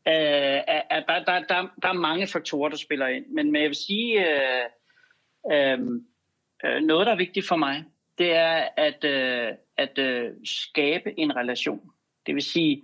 øh, 0.08 0.60
er, 0.66 0.82
er 0.90 1.00
der, 1.00 1.24
der, 1.24 1.40
der, 1.40 1.68
der 1.82 1.88
er 1.88 1.92
mange 1.92 2.26
faktorer, 2.26 2.68
der 2.68 2.76
spiller 2.76 3.06
ind, 3.06 3.26
men, 3.26 3.52
men 3.52 3.62
jeg 3.62 3.68
vil 3.68 3.76
sige, 3.76 4.26
øh, 4.26 4.64
øh, 5.52 5.78
øh, 6.64 6.82
noget, 6.82 7.06
der 7.06 7.12
er 7.12 7.16
vigtigt 7.16 7.48
for 7.48 7.56
mig, 7.56 7.84
det 8.18 8.34
er 8.36 8.68
at, 8.76 9.04
øh, 9.04 9.52
at 9.76 9.98
øh, 9.98 10.30
skabe 10.44 11.18
en 11.20 11.36
relation. 11.36 11.90
Det 12.26 12.34
vil 12.34 12.42
sige, 12.42 12.76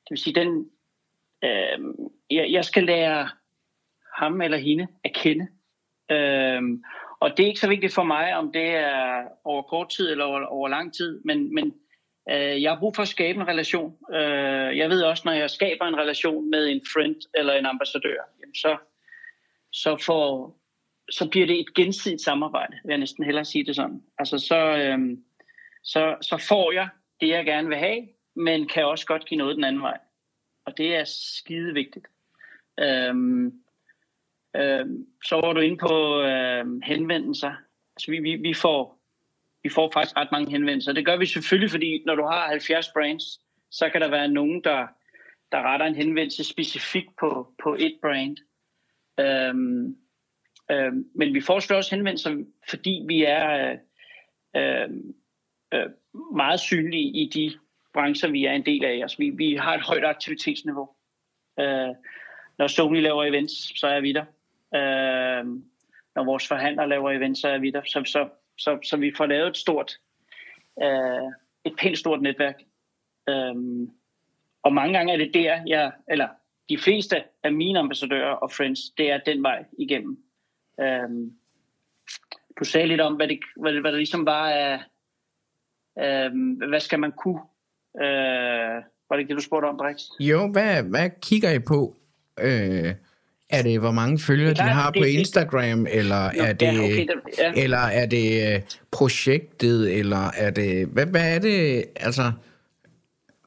det 0.00 0.10
vil 0.10 0.18
sige 0.18 0.34
den, 0.34 0.70
øh, 1.44 1.78
jeg, 2.30 2.52
jeg 2.52 2.64
skal 2.64 2.84
lære 2.84 3.28
ham 4.16 4.40
eller 4.40 4.58
hende 4.58 4.86
at 5.04 5.14
kende. 5.14 5.48
Øh, 6.10 6.62
og 7.20 7.36
det 7.36 7.42
er 7.42 7.46
ikke 7.46 7.60
så 7.60 7.68
vigtigt 7.68 7.94
for 7.94 8.02
mig, 8.02 8.36
om 8.36 8.52
det 8.52 8.68
er 8.68 9.22
over 9.44 9.62
kort 9.62 9.88
tid 9.88 10.10
eller 10.10 10.24
over, 10.24 10.46
over 10.46 10.68
lang 10.68 10.94
tid, 10.94 11.20
men, 11.24 11.54
men 11.54 11.74
øh, 12.30 12.62
jeg 12.62 12.72
har 12.72 12.78
brug 12.78 12.96
for 12.96 13.02
at 13.02 13.08
skabe 13.08 13.40
en 13.40 13.48
relation. 13.48 13.96
Øh, 14.14 14.78
jeg 14.78 14.90
ved 14.90 15.02
også, 15.02 15.22
når 15.24 15.32
jeg 15.32 15.50
skaber 15.50 15.84
en 15.84 15.96
relation 15.96 16.50
med 16.50 16.68
en 16.68 16.80
friend 16.92 17.16
eller 17.34 17.52
en 17.52 17.66
ambassadør, 17.66 18.20
jamen 18.40 18.54
så, 18.54 18.76
så, 19.72 20.02
får, 20.06 20.58
så 21.10 21.28
bliver 21.30 21.46
det 21.46 21.60
et 21.60 21.74
gensidigt 21.74 22.22
samarbejde, 22.22 22.76
vil 22.84 22.92
jeg 22.92 22.98
næsten 22.98 23.24
hellere 23.24 23.44
sige 23.44 23.66
det 23.66 23.76
sådan. 23.76 24.02
Altså 24.18 24.38
så, 24.38 24.58
øh, 24.58 24.98
så, 25.84 26.16
så 26.22 26.44
får 26.48 26.72
jeg 26.72 26.88
det, 27.20 27.28
jeg 27.28 27.44
gerne 27.44 27.68
vil 27.68 27.76
have, 27.76 28.08
men 28.36 28.68
kan 28.68 28.86
også 28.86 29.06
godt 29.06 29.26
give 29.26 29.38
noget 29.38 29.56
den 29.56 29.64
anden 29.64 29.82
vej. 29.82 29.98
Og 30.66 30.78
det 30.78 30.96
er 30.96 31.04
skide 31.04 31.74
vigtigt. 31.74 32.06
Øhm, 32.80 33.52
Øh, 34.56 34.86
så 35.24 35.34
var 35.34 35.52
du 35.52 35.60
inde 35.60 35.76
på 35.76 36.22
øh, 36.22 36.64
henvendelser. 36.82 37.52
Altså 37.96 38.10
vi, 38.10 38.18
vi, 38.18 38.36
vi, 38.36 38.54
får, 38.54 39.02
vi 39.62 39.68
får 39.68 39.90
faktisk 39.92 40.16
ret 40.16 40.32
mange 40.32 40.50
henvendelser. 40.50 40.92
Det 40.92 41.06
gør 41.06 41.16
vi 41.16 41.26
selvfølgelig, 41.26 41.70
fordi 41.70 42.02
når 42.06 42.14
du 42.14 42.22
har 42.22 42.48
70 42.48 42.88
brands, 42.92 43.40
så 43.70 43.88
kan 43.88 44.00
der 44.00 44.08
være 44.08 44.28
nogen, 44.28 44.64
der, 44.64 44.86
der 45.52 45.62
retter 45.62 45.86
en 45.86 45.94
henvendelse 45.94 46.44
specifikt 46.44 47.10
på, 47.20 47.54
på 47.62 47.76
et 47.78 47.98
brand. 48.02 48.36
Øhm, 49.20 49.96
øhm, 50.70 51.04
men 51.14 51.34
vi 51.34 51.40
får 51.40 51.54
også 51.54 51.94
henvendelser, 51.94 52.44
fordi 52.68 53.04
vi 53.08 53.24
er 53.24 53.70
øh, 53.70 53.78
øhm, 54.56 55.14
øh, 55.74 55.90
meget 56.36 56.60
synlige 56.60 57.22
i 57.22 57.30
de 57.34 57.58
brancher, 57.94 58.28
vi 58.28 58.44
er 58.44 58.52
en 58.52 58.66
del 58.66 58.84
af. 58.84 59.00
Altså, 59.02 59.16
vi, 59.18 59.30
vi 59.30 59.54
har 59.54 59.74
et 59.74 59.82
højt 59.82 60.04
aktivitetsniveau. 60.04 60.88
Øh, 61.60 61.94
når 62.58 62.66
Sony 62.66 63.02
laver 63.02 63.24
events, 63.24 63.80
så 63.80 63.86
er 63.86 64.00
vi 64.00 64.12
der. 64.12 64.24
Øh, 64.74 65.44
når 66.14 66.24
vores 66.24 66.48
forhandler 66.48 66.86
laver 66.86 67.10
events, 67.10 67.40
så 67.40 67.48
er 67.48 67.58
vi 67.58 67.70
der. 67.70 67.82
Så, 67.84 68.02
så, 68.04 68.28
så, 68.58 68.78
så 68.82 68.96
vi 68.96 69.12
får 69.16 69.26
lavet 69.26 69.48
et 69.48 69.56
stort, 69.56 69.92
øh, 70.82 71.32
et 71.64 71.74
pænt 71.78 71.98
stort 71.98 72.22
netværk. 72.22 72.62
Øh, 73.28 73.54
og 74.62 74.72
mange 74.72 74.92
gange 74.92 75.12
er 75.12 75.16
det 75.16 75.34
der, 75.34 75.62
jeg, 75.66 75.92
eller 76.08 76.28
de 76.68 76.78
fleste 76.78 77.24
af 77.42 77.52
mine 77.52 77.78
ambassadører 77.78 78.32
og 78.32 78.50
friends, 78.52 78.80
det 78.98 79.10
er 79.10 79.18
den 79.18 79.42
vej 79.42 79.64
igennem. 79.78 80.18
Øh, 80.80 81.08
du 82.58 82.64
sagde 82.64 82.86
lidt 82.86 83.00
om, 83.00 83.14
hvad 83.14 83.28
det, 83.28 83.38
hvad 83.56 83.72
det, 83.72 83.80
hvad 83.80 83.92
det 83.92 83.98
ligesom 83.98 84.26
var 84.26 84.50
af, 84.50 84.80
øh, 85.98 86.32
hvad 86.68 86.80
skal 86.80 87.00
man 87.00 87.12
kunne? 87.12 87.40
Øh, 88.02 88.82
var 89.08 89.16
det 89.16 89.18
ikke 89.18 89.28
det, 89.28 89.36
du 89.36 89.42
spurgte 89.42 89.66
om, 89.66 89.76
Brix? 89.76 90.02
Jo, 90.20 90.52
hvad, 90.52 90.82
hvad 90.82 91.10
kigger 91.22 91.50
I 91.50 91.58
på? 91.58 91.96
Øh, 92.40 92.94
er 93.50 93.62
det, 93.62 93.80
hvor 93.80 93.90
mange 93.90 94.18
følgere 94.18 94.54
de 94.54 94.60
har 94.60 94.90
på 94.98 95.04
Instagram, 95.04 95.86
eller 95.90 96.24
er 96.26 96.52
det, 96.52 96.66
ja, 96.66 96.84
okay, 96.84 97.06
det, 97.06 97.38
ja. 97.38 97.52
eller 97.56 97.78
er 97.78 98.06
det 98.06 98.54
øh, 98.54 98.60
projektet, 98.90 99.98
eller 99.98 100.30
er 100.36 100.50
det, 100.50 100.88
hvad, 100.88 101.06
hvad 101.06 101.34
er 101.34 101.38
det, 101.38 101.84
altså, 101.96 102.32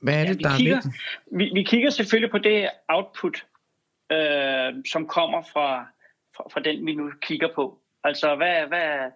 hvad 0.01 0.13
er 0.13 0.19
ja, 0.19 0.33
det, 0.33 0.43
der 0.43 0.57
kigger, 0.57 0.75
er 0.75 0.81
vigtigt? 0.83 1.03
Vi, 1.31 1.51
vi 1.53 1.63
kigger 1.63 1.89
selvfølgelig 1.89 2.31
på 2.31 2.37
det 2.37 2.69
output, 2.87 3.45
øh, 4.11 4.83
som 4.91 5.07
kommer 5.07 5.41
fra, 5.53 5.85
fra, 6.35 6.43
fra 6.53 6.59
den, 6.59 6.85
vi 6.85 6.95
nu 6.95 7.11
kigger 7.21 7.47
på. 7.55 7.79
Altså, 8.03 8.35
hvad, 8.35 8.67
hvad, 8.67 9.11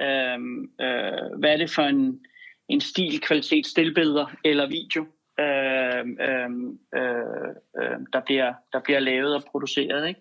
øh, 0.00 0.38
øh, 0.86 1.38
hvad 1.38 1.52
er 1.52 1.56
det 1.56 1.70
for 1.70 1.82
en, 1.82 2.20
en 2.68 2.80
stil, 2.80 3.20
kvalitet, 3.20 3.66
stillbilleder 3.66 4.26
eller 4.44 4.66
video, 4.68 5.06
øh, 5.40 6.06
øh, 6.28 6.50
øh, 6.94 7.98
der, 8.12 8.20
bliver, 8.26 8.54
der 8.72 8.80
bliver 8.84 9.00
lavet 9.00 9.34
og 9.34 9.44
produceret. 9.50 10.08
Ikke? 10.08 10.20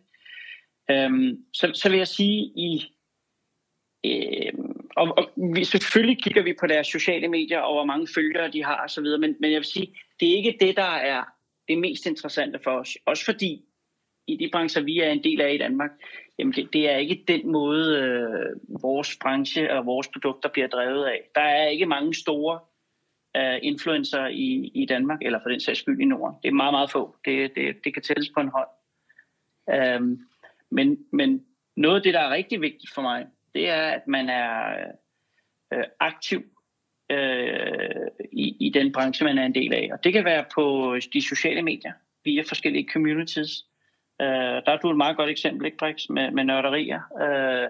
Øh, 0.92 1.38
så, 1.54 1.72
så 1.74 1.90
vil 1.90 1.98
jeg 1.98 2.08
sige, 2.08 2.40
i, 2.56 2.94
øh, 4.06 4.54
og, 4.96 5.18
og 5.18 5.32
vi, 5.56 5.64
selvfølgelig 5.64 6.24
kigger 6.24 6.44
vi 6.44 6.54
på 6.60 6.68
deres 6.68 6.88
sociale 6.88 7.28
medier 7.28 7.60
og 7.60 7.74
hvor 7.74 7.86
mange 7.86 8.08
følgere 8.16 8.52
de 8.52 8.64
har 8.64 8.84
osv., 8.86 9.06
men, 9.20 9.36
men 9.40 9.52
jeg 9.52 9.58
vil 9.58 9.64
sige, 9.64 9.96
det 10.20 10.30
er 10.30 10.36
ikke 10.36 10.58
det, 10.60 10.76
der 10.78 10.94
er 10.96 11.24
det 11.68 11.78
mest 11.78 12.06
interessante 12.06 12.60
for 12.64 12.72
os. 12.72 12.98
Også 13.06 13.26
fordi 13.26 13.66
i 14.28 14.38
de 14.38 14.50
brancher, 14.52 14.82
vi 14.82 15.00
er 15.00 15.10
en 15.10 15.24
del 15.24 15.42
af 15.42 15.54
i 15.54 15.58
Danmark, 15.58 15.92
jamen 16.40 16.54
det, 16.54 16.74
det 16.74 16.90
er 16.90 16.98
ikke 16.98 17.24
den 17.28 17.52
måde, 17.52 17.98
øh, 17.98 18.82
vores 18.82 19.18
branche 19.22 19.74
og 19.74 19.86
vores 19.86 20.08
produkter 20.08 20.50
bliver 20.50 20.68
drevet 20.68 21.06
af. 21.06 21.22
Der 21.36 21.42
er 21.42 21.68
ikke 21.68 21.86
mange 21.86 22.14
store 22.14 22.60
øh, 23.38 23.60
influencer 23.62 24.28
i, 24.28 24.72
i 24.74 24.86
Danmark, 24.86 25.20
eller 25.22 25.40
for 25.42 25.50
den 25.50 25.60
sags 25.60 25.80
skyld 25.80 26.02
i 26.02 26.06
Norden. 26.06 26.36
Det 26.44 26.50
er 26.50 26.54
meget, 26.54 26.74
meget 26.74 26.92
få. 26.92 27.16
Det, 27.26 27.56
det, 27.56 27.84
det 27.84 27.94
kan 27.94 28.04
tælles 28.04 28.30
på 28.30 28.40
en 28.40 28.50
hånd. 28.50 28.68
Um, 29.98 30.20
men, 30.70 30.98
men 31.12 31.46
noget 31.76 31.96
af 31.96 32.04
det, 32.04 32.14
der 32.14 32.20
er 32.20 32.30
rigtig 32.30 32.62
vigtigt 32.62 32.94
for 32.94 33.02
mig, 33.02 33.28
det 33.56 33.70
er, 33.70 33.82
at 33.82 34.08
man 34.08 34.30
er 34.30 34.76
øh, 35.74 35.84
aktiv 36.00 36.44
øh, 37.12 38.08
i, 38.32 38.56
i 38.60 38.70
den 38.70 38.92
branche, 38.92 39.26
man 39.26 39.38
er 39.38 39.46
en 39.46 39.56
del 39.56 39.74
af. 39.74 39.90
Og 39.92 40.04
det 40.04 40.14
kan 40.14 40.26
være 40.26 40.46
på 40.56 40.96
de 41.14 41.22
sociale 41.22 41.62
medier, 41.62 41.94
via 42.24 42.42
forskellige 42.42 42.90
communities. 42.94 43.66
Øh, 44.22 44.28
der 44.66 44.72
er 44.72 44.78
du 44.78 44.90
et 44.90 44.98
meget 44.98 45.18
godt 45.18 45.30
eksempel, 45.30 45.66
ikke, 45.66 45.78
Brix, 45.78 46.10
med, 46.10 46.32
med 46.32 46.44
nørderier. 46.44 47.02
Øh, 47.22 47.70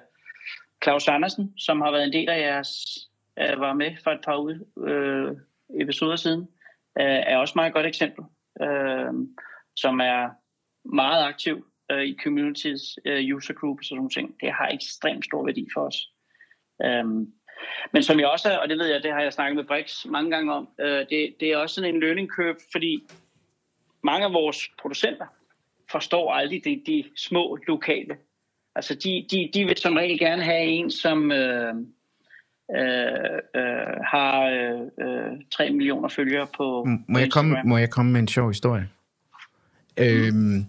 Claus 0.84 1.07
Andersen, 1.07 1.53
som 1.57 1.82
har 1.82 1.91
været 1.91 2.03
en 2.03 2.14
del 2.14 2.30
af 2.30 2.39
jeres, 2.41 2.99
øh, 3.39 3.59
var 3.59 3.74
med 3.74 3.91
for 4.03 4.12
et 4.12 4.22
par 4.26 4.36
ude, 4.36 4.66
øh, 4.78 5.32
episoder 5.80 6.15
siden, 6.15 6.41
øh, 6.99 7.05
er 7.05 7.38
også 7.38 7.53
meget 7.55 7.74
godt 7.74 7.86
eksempel, 7.86 8.26
øh, 8.61 9.13
som 9.76 9.99
er 9.99 10.30
meget 10.86 11.24
aktiv 11.26 11.65
øh, 11.91 12.03
i 12.03 12.17
communities, 12.24 12.99
øh, 13.05 13.36
user 13.36 13.53
groups 13.53 13.82
og 13.82 13.86
sådan 13.86 13.97
nogle 13.97 14.09
ting. 14.09 14.36
Det 14.41 14.51
har 14.51 14.67
ekstremt 14.67 15.26
stor 15.26 15.45
værdi 15.45 15.67
for 15.74 15.82
os. 15.82 15.97
Øh, 16.84 17.05
men 17.93 18.03
som 18.03 18.19
jeg 18.19 18.28
også, 18.28 18.59
og 18.59 18.69
det 18.69 18.78
ved 18.78 18.86
jeg, 18.86 19.03
det 19.03 19.11
har 19.11 19.22
jeg 19.22 19.34
snakket 19.34 19.55
med 19.55 19.63
Brix 19.63 20.05
mange 20.05 20.32
gange 20.32 20.53
om, 20.53 20.69
øh, 20.80 21.05
det, 21.09 21.36
det 21.39 21.51
er 21.51 21.57
også 21.57 21.76
sådan 21.76 21.95
en 21.95 22.01
learning 22.01 22.30
curve, 22.30 22.57
fordi 22.72 23.07
mange 24.03 24.26
af 24.26 24.34
vores 24.34 24.72
producenter 24.82 25.26
forstår 25.91 26.34
aldrig 26.34 26.65
de, 26.65 26.82
de 26.86 27.03
små 27.15 27.57
lokale. 27.67 28.17
Altså 28.76 28.95
de, 28.95 29.28
de, 29.32 29.49
de 29.53 29.65
vil 29.65 29.78
som 29.78 29.95
regel 29.95 30.19
gerne 30.19 30.43
have 30.43 30.63
en, 30.63 30.91
som 30.91 31.32
øh, 31.32 31.76
øh, 32.76 33.39
øh, 33.55 33.97
har 34.11 34.41
øh, 34.45 35.01
3 35.52 35.72
millioner 35.72 36.10
følgere 36.10 36.47
på, 36.58 36.88
må 37.08 37.20
jeg 37.20 37.32
komme, 37.32 37.58
Må 37.66 37.78
jeg 37.78 37.89
komme 37.89 38.12
med 38.12 38.20
en 38.20 38.28
sjov 38.28 38.49
historie? 38.49 38.89
Mm. 39.97 40.04
Øhm, 40.04 40.66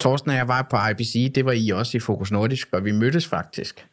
Torsten 0.00 0.30
og 0.30 0.36
jeg 0.36 0.48
var 0.48 0.66
på 0.70 0.76
IBC, 0.90 1.32
det 1.34 1.44
var 1.44 1.52
I 1.52 1.70
også 1.70 1.96
i 1.96 2.00
Fokus 2.00 2.32
Nordisk, 2.32 2.68
og 2.72 2.84
vi 2.84 2.92
mødtes 2.92 3.28
faktisk. 3.28 3.86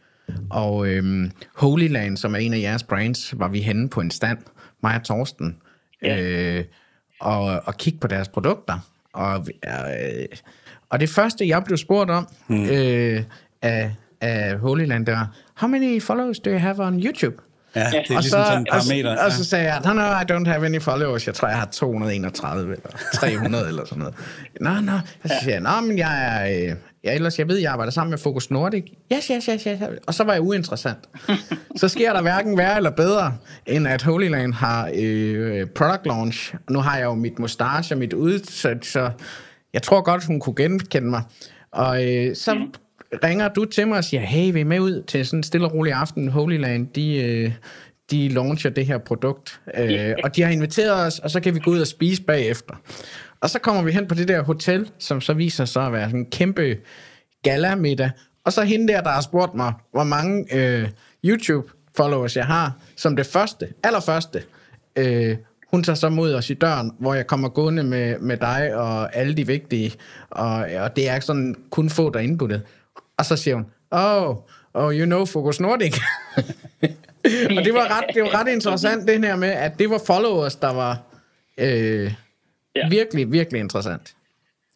Og 0.49 0.87
øhm, 0.87 1.31
Holy 1.55 1.87
Land, 1.87 2.17
som 2.17 2.33
er 2.33 2.37
en 2.37 2.53
af 2.53 2.59
jeres 2.59 2.83
brands, 2.83 3.39
var 3.39 3.47
vi 3.47 3.59
henne 3.59 3.89
på 3.89 4.01
en 4.01 4.11
stand, 4.11 4.37
mig 4.83 4.95
og 4.95 5.03
Torsten, 5.03 5.57
ja. 6.03 6.21
øh, 6.21 6.65
og, 7.19 7.43
og 7.65 7.77
kigge 7.77 7.99
på 7.99 8.07
deres 8.07 8.27
produkter. 8.27 8.79
Og, 9.13 9.47
øh, 9.65 10.25
og 10.89 10.99
det 10.99 11.09
første, 11.09 11.47
jeg 11.47 11.63
blev 11.63 11.77
spurgt 11.77 12.09
om 12.09 12.27
mm. 12.47 12.63
øh, 12.63 13.23
af, 13.61 13.95
af 14.21 14.59
Holy 14.59 14.85
Land, 14.85 15.05
det 15.05 15.13
var, 15.13 15.35
how 15.55 15.69
many 15.69 16.01
followers 16.01 16.39
do 16.39 16.49
you 16.49 16.59
have 16.59 16.79
on 16.79 17.03
YouTube? 17.03 17.35
Ja, 17.75 17.79
det 17.79 17.95
er 17.95 17.99
og 17.99 18.21
ligesom 18.21 18.21
så, 18.21 18.45
sådan 18.45 18.59
en 18.59 18.67
parameter. 18.71 19.09
Og, 19.09 19.15
ja. 19.15 19.25
og 19.25 19.31
så 19.31 19.43
sagde 19.43 19.73
jeg, 19.73 19.81
no, 19.85 19.93
no, 19.93 20.01
I 20.01 20.23
don't 20.31 20.49
have 20.49 20.65
any 20.65 20.81
followers. 20.81 21.27
Jeg 21.27 21.35
tror, 21.35 21.47
jeg 21.47 21.57
har 21.57 21.65
231 21.65 22.73
eller 22.73 22.89
300 23.13 23.67
eller 23.67 23.85
sådan 23.85 23.99
noget. 23.99 24.15
Nå, 24.61 24.69
nå. 24.81 24.99
Så 25.25 25.33
siger 25.41 25.53
jeg, 25.53 25.61
nå, 25.61 25.87
men 25.87 25.97
jeg 25.97 26.37
er... 26.37 26.69
Øh, 26.69 26.75
ja, 27.03 27.15
ellers 27.15 27.39
jeg 27.39 27.47
ved, 27.47 27.57
jeg 27.57 27.71
arbejder 27.71 27.91
sammen 27.91 28.09
med 28.09 28.17
Focus 28.17 28.51
Nordic. 28.51 28.83
Yes, 29.13 29.27
yes, 29.27 29.45
yes, 29.45 29.63
yes. 29.63 29.79
Og 30.07 30.13
så 30.13 30.23
var 30.23 30.33
jeg 30.33 30.41
uinteressant. 30.41 30.97
så 31.75 31.87
sker 31.87 32.13
der 32.13 32.21
hverken 32.21 32.57
værre 32.57 32.77
eller 32.77 32.91
bedre, 32.91 33.33
end 33.65 33.87
at 33.87 34.01
Holy 34.01 34.29
Land 34.29 34.53
har 34.53 34.91
øh, 34.95 35.67
product 35.67 36.05
launch. 36.05 36.55
Nu 36.69 36.79
har 36.79 36.97
jeg 36.97 37.05
jo 37.05 37.13
mit 37.13 37.39
mustache 37.39 37.95
og 37.95 37.99
mit 37.99 38.13
udsæt, 38.13 38.85
så 38.85 39.09
jeg 39.73 39.81
tror 39.81 40.01
godt, 40.01 40.25
hun 40.25 40.39
kunne 40.39 40.55
genkende 40.55 41.09
mig. 41.09 41.21
Og 41.71 42.05
øh, 42.07 42.35
så 42.35 42.53
mm 42.53 42.73
ringer 43.23 43.47
du 43.47 43.65
til 43.65 43.87
mig 43.87 43.97
og 43.97 44.03
siger, 44.03 44.21
hey, 44.21 44.53
vi 44.53 44.61
er 44.61 44.65
med 44.65 44.79
ud 44.79 45.03
til 45.03 45.25
sådan 45.25 45.39
en 45.39 45.43
stille 45.43 45.67
og 45.67 45.73
rolig 45.73 45.93
aften. 45.93 46.27
Holy 46.27 46.57
Land, 46.57 46.87
de, 46.87 47.15
øh, 47.23 47.51
de 48.11 48.29
launcher 48.29 48.69
det 48.69 48.85
her 48.85 48.97
produkt, 48.97 49.61
øh, 49.77 50.15
og 50.23 50.35
de 50.35 50.41
har 50.41 50.51
inviteret 50.51 51.05
os, 51.07 51.19
og 51.19 51.31
så 51.31 51.39
kan 51.39 51.55
vi 51.55 51.59
gå 51.59 51.71
ud 51.71 51.79
og 51.79 51.87
spise 51.87 52.23
bagefter. 52.23 52.73
Og 53.41 53.49
så 53.49 53.59
kommer 53.59 53.81
vi 53.81 53.91
hen 53.91 54.07
på 54.07 54.15
det 54.15 54.27
der 54.27 54.43
hotel, 54.43 54.91
som 54.99 55.21
så 55.21 55.33
viser 55.33 55.65
sig 55.65 55.85
at 55.85 55.93
være 55.93 56.05
sådan 56.05 56.19
en 56.19 56.25
kæmpe 56.25 56.77
gala-middag. 57.43 58.11
Og 58.43 58.53
så 58.53 58.63
hende 58.63 58.93
der, 58.93 59.01
der 59.01 59.09
har 59.09 59.21
spurgt 59.21 59.53
mig, 59.53 59.73
hvor 59.91 60.03
mange 60.03 60.55
øh, 60.55 60.89
YouTube-followers 61.25 62.35
jeg 62.35 62.45
har, 62.45 62.77
som 62.95 63.15
det 63.15 63.25
første, 63.25 63.67
allerførste. 63.83 64.43
Øh, 64.95 65.37
hun 65.71 65.83
tager 65.83 65.95
så 65.95 66.09
mod 66.09 66.33
os 66.33 66.49
i 66.49 66.53
døren, 66.53 66.91
hvor 66.99 67.13
jeg 67.13 67.27
kommer 67.27 67.49
gående 67.49 67.83
med, 67.83 68.19
med 68.19 68.37
dig 68.37 68.75
og 68.75 69.15
alle 69.15 69.33
de 69.33 69.47
vigtige, 69.47 69.93
og, 70.29 70.55
og 70.79 70.95
det 70.95 71.09
er 71.09 71.19
sådan 71.19 71.55
kun 71.69 71.89
få, 71.89 72.09
der 72.09 72.19
er 72.19 72.23
indbuddet. 72.23 72.61
Og 73.19 73.25
så 73.25 73.35
siger 73.35 73.55
hun, 73.55 73.65
oh, 73.91 74.35
oh 74.73 74.93
you 74.93 75.05
know 75.05 75.25
Focus 75.25 75.59
Nordic. 75.59 75.95
og 77.57 77.65
det 77.65 77.73
var, 77.73 77.97
ret, 77.97 78.05
det 78.13 78.23
var 78.23 78.39
ret 78.39 78.47
interessant, 78.47 79.07
det 79.07 79.25
her 79.25 79.35
med, 79.35 79.49
at 79.49 79.79
det 79.79 79.89
var 79.89 80.01
followers, 80.07 80.55
der 80.55 80.73
var 80.73 81.01
øh, 81.57 82.13
ja. 82.75 82.89
virkelig, 82.89 83.31
virkelig 83.31 83.59
interessant. 83.59 84.15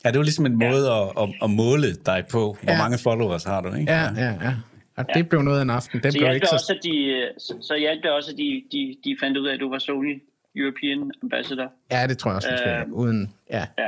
Ja, 0.06 0.10
det 0.12 0.18
var 0.18 0.24
ligesom 0.24 0.46
en 0.46 0.60
måde 0.60 0.92
at, 0.92 1.24
at, 1.24 1.30
at 1.44 1.50
måle 1.50 1.94
dig 1.94 2.26
på. 2.32 2.58
Hvor 2.64 2.72
ja. 2.72 2.78
mange 2.78 2.98
followers 2.98 3.44
har 3.44 3.62
du, 3.62 3.74
ikke? 3.74 3.92
Ja, 3.92 4.02
ja, 4.18 4.30
ja. 4.42 4.54
Og 4.96 5.06
det 5.14 5.30
blev 5.30 5.42
noget 5.42 5.58
af 5.58 5.62
en 5.62 5.70
aften. 5.70 6.04
Det 6.04 6.14
så 6.14 6.20
blev 6.20 6.34
ikke 6.34 6.48
så... 6.48 6.56
Også, 6.56 6.74
at 6.74 6.80
de, 6.84 7.28
så, 7.38 7.56
så 7.62 7.76
hjalp 7.76 8.04
det 8.04 8.12
også, 8.12 8.32
at 8.32 8.38
de, 8.38 8.64
de, 8.72 8.96
de 9.04 9.18
fandt 9.20 9.38
ud 9.38 9.48
af, 9.48 9.54
at 9.54 9.60
du 9.60 9.70
var 9.70 9.80
Sony 9.80 10.24
European 10.56 11.12
Ambassador. 11.24 11.72
Ja, 11.92 12.08
det 12.08 12.18
tror 12.18 12.32
jeg 12.32 12.36
også, 12.36 12.52
måske. 12.52 12.70
Øh, 12.70 12.92
Uden, 12.92 13.34
ja. 13.50 13.66
ja. 13.78 13.88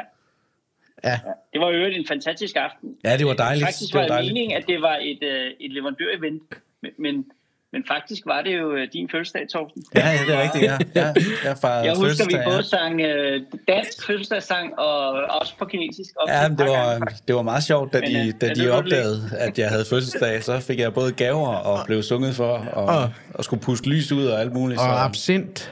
Ja. 1.05 1.19
Det 1.53 1.61
var 1.61 1.69
jo 1.71 1.85
en 1.85 2.05
fantastisk 2.07 2.55
aften. 2.55 2.89
Ja, 3.03 3.17
det 3.17 3.25
var 3.25 3.33
dejligt. 3.33 3.65
Faktisk 3.65 3.87
det 3.87 3.93
var 3.93 3.99
var 3.99 4.07
det 4.07 4.13
dejligt. 4.13 4.33
meningen, 4.33 4.57
at 4.57 4.63
det 4.67 4.81
var 4.81 4.97
et, 5.01 5.23
øh, 5.23 5.51
et 5.59 5.71
leverandør-event, 5.71 6.43
men, 6.83 6.91
men, 6.99 7.25
men 7.73 7.83
faktisk 7.87 8.21
var 8.25 8.41
det 8.41 8.57
jo 8.57 8.73
øh, 8.75 8.87
din 8.93 9.09
fødselsdag, 9.11 9.47
Torsten. 9.53 9.83
Ja, 9.95 10.07
ja, 10.09 10.19
det 10.27 10.35
er 10.35 10.41
rigtigt, 10.43 10.63
ja. 10.63 10.77
ja 11.01 11.13
jeg 11.43 11.57
fejrede 11.61 11.85
Jeg 11.85 11.95
husker, 11.95 12.25
vi 12.25 12.35
ja. 12.35 12.49
både 12.49 12.63
sang 12.63 13.01
øh, 13.01 13.41
dansk 13.67 14.05
fødselsdagssang 14.07 14.79
og 14.79 14.99
også 15.41 15.53
på 15.59 15.65
kinesisk. 15.65 16.09
op 16.21 16.27
Ja, 16.29 16.43
men 16.43 16.51
et 16.53 16.57
det 16.59 16.67
var, 16.67 16.89
gange. 16.89 17.15
det 17.27 17.35
var 17.35 17.41
meget 17.41 17.63
sjovt, 17.63 17.93
da 17.93 17.99
Men, 17.99 18.09
de, 18.11 18.27
øh, 18.27 18.33
da 18.41 18.53
de 18.53 18.69
var 18.69 18.75
opdagede, 18.75 19.29
at 19.39 19.59
jeg 19.59 19.69
havde 19.69 19.85
fødselsdag. 19.89 20.43
Så 20.43 20.59
fik 20.59 20.79
jeg 20.79 20.93
både 20.93 21.11
gaver 21.11 21.47
og 21.55 21.85
blev 21.85 22.03
sunget 22.03 22.35
for, 22.35 22.53
og, 22.73 22.85
Og- 22.85 23.09
og 23.33 23.43
skulle 23.43 23.61
puste 23.63 23.89
lys 23.89 24.11
ud 24.11 24.25
og 24.25 24.41
alt 24.41 24.53
muligt. 24.53 24.79
Så, 24.79 24.85
Og 24.85 25.03
absint 25.05 25.71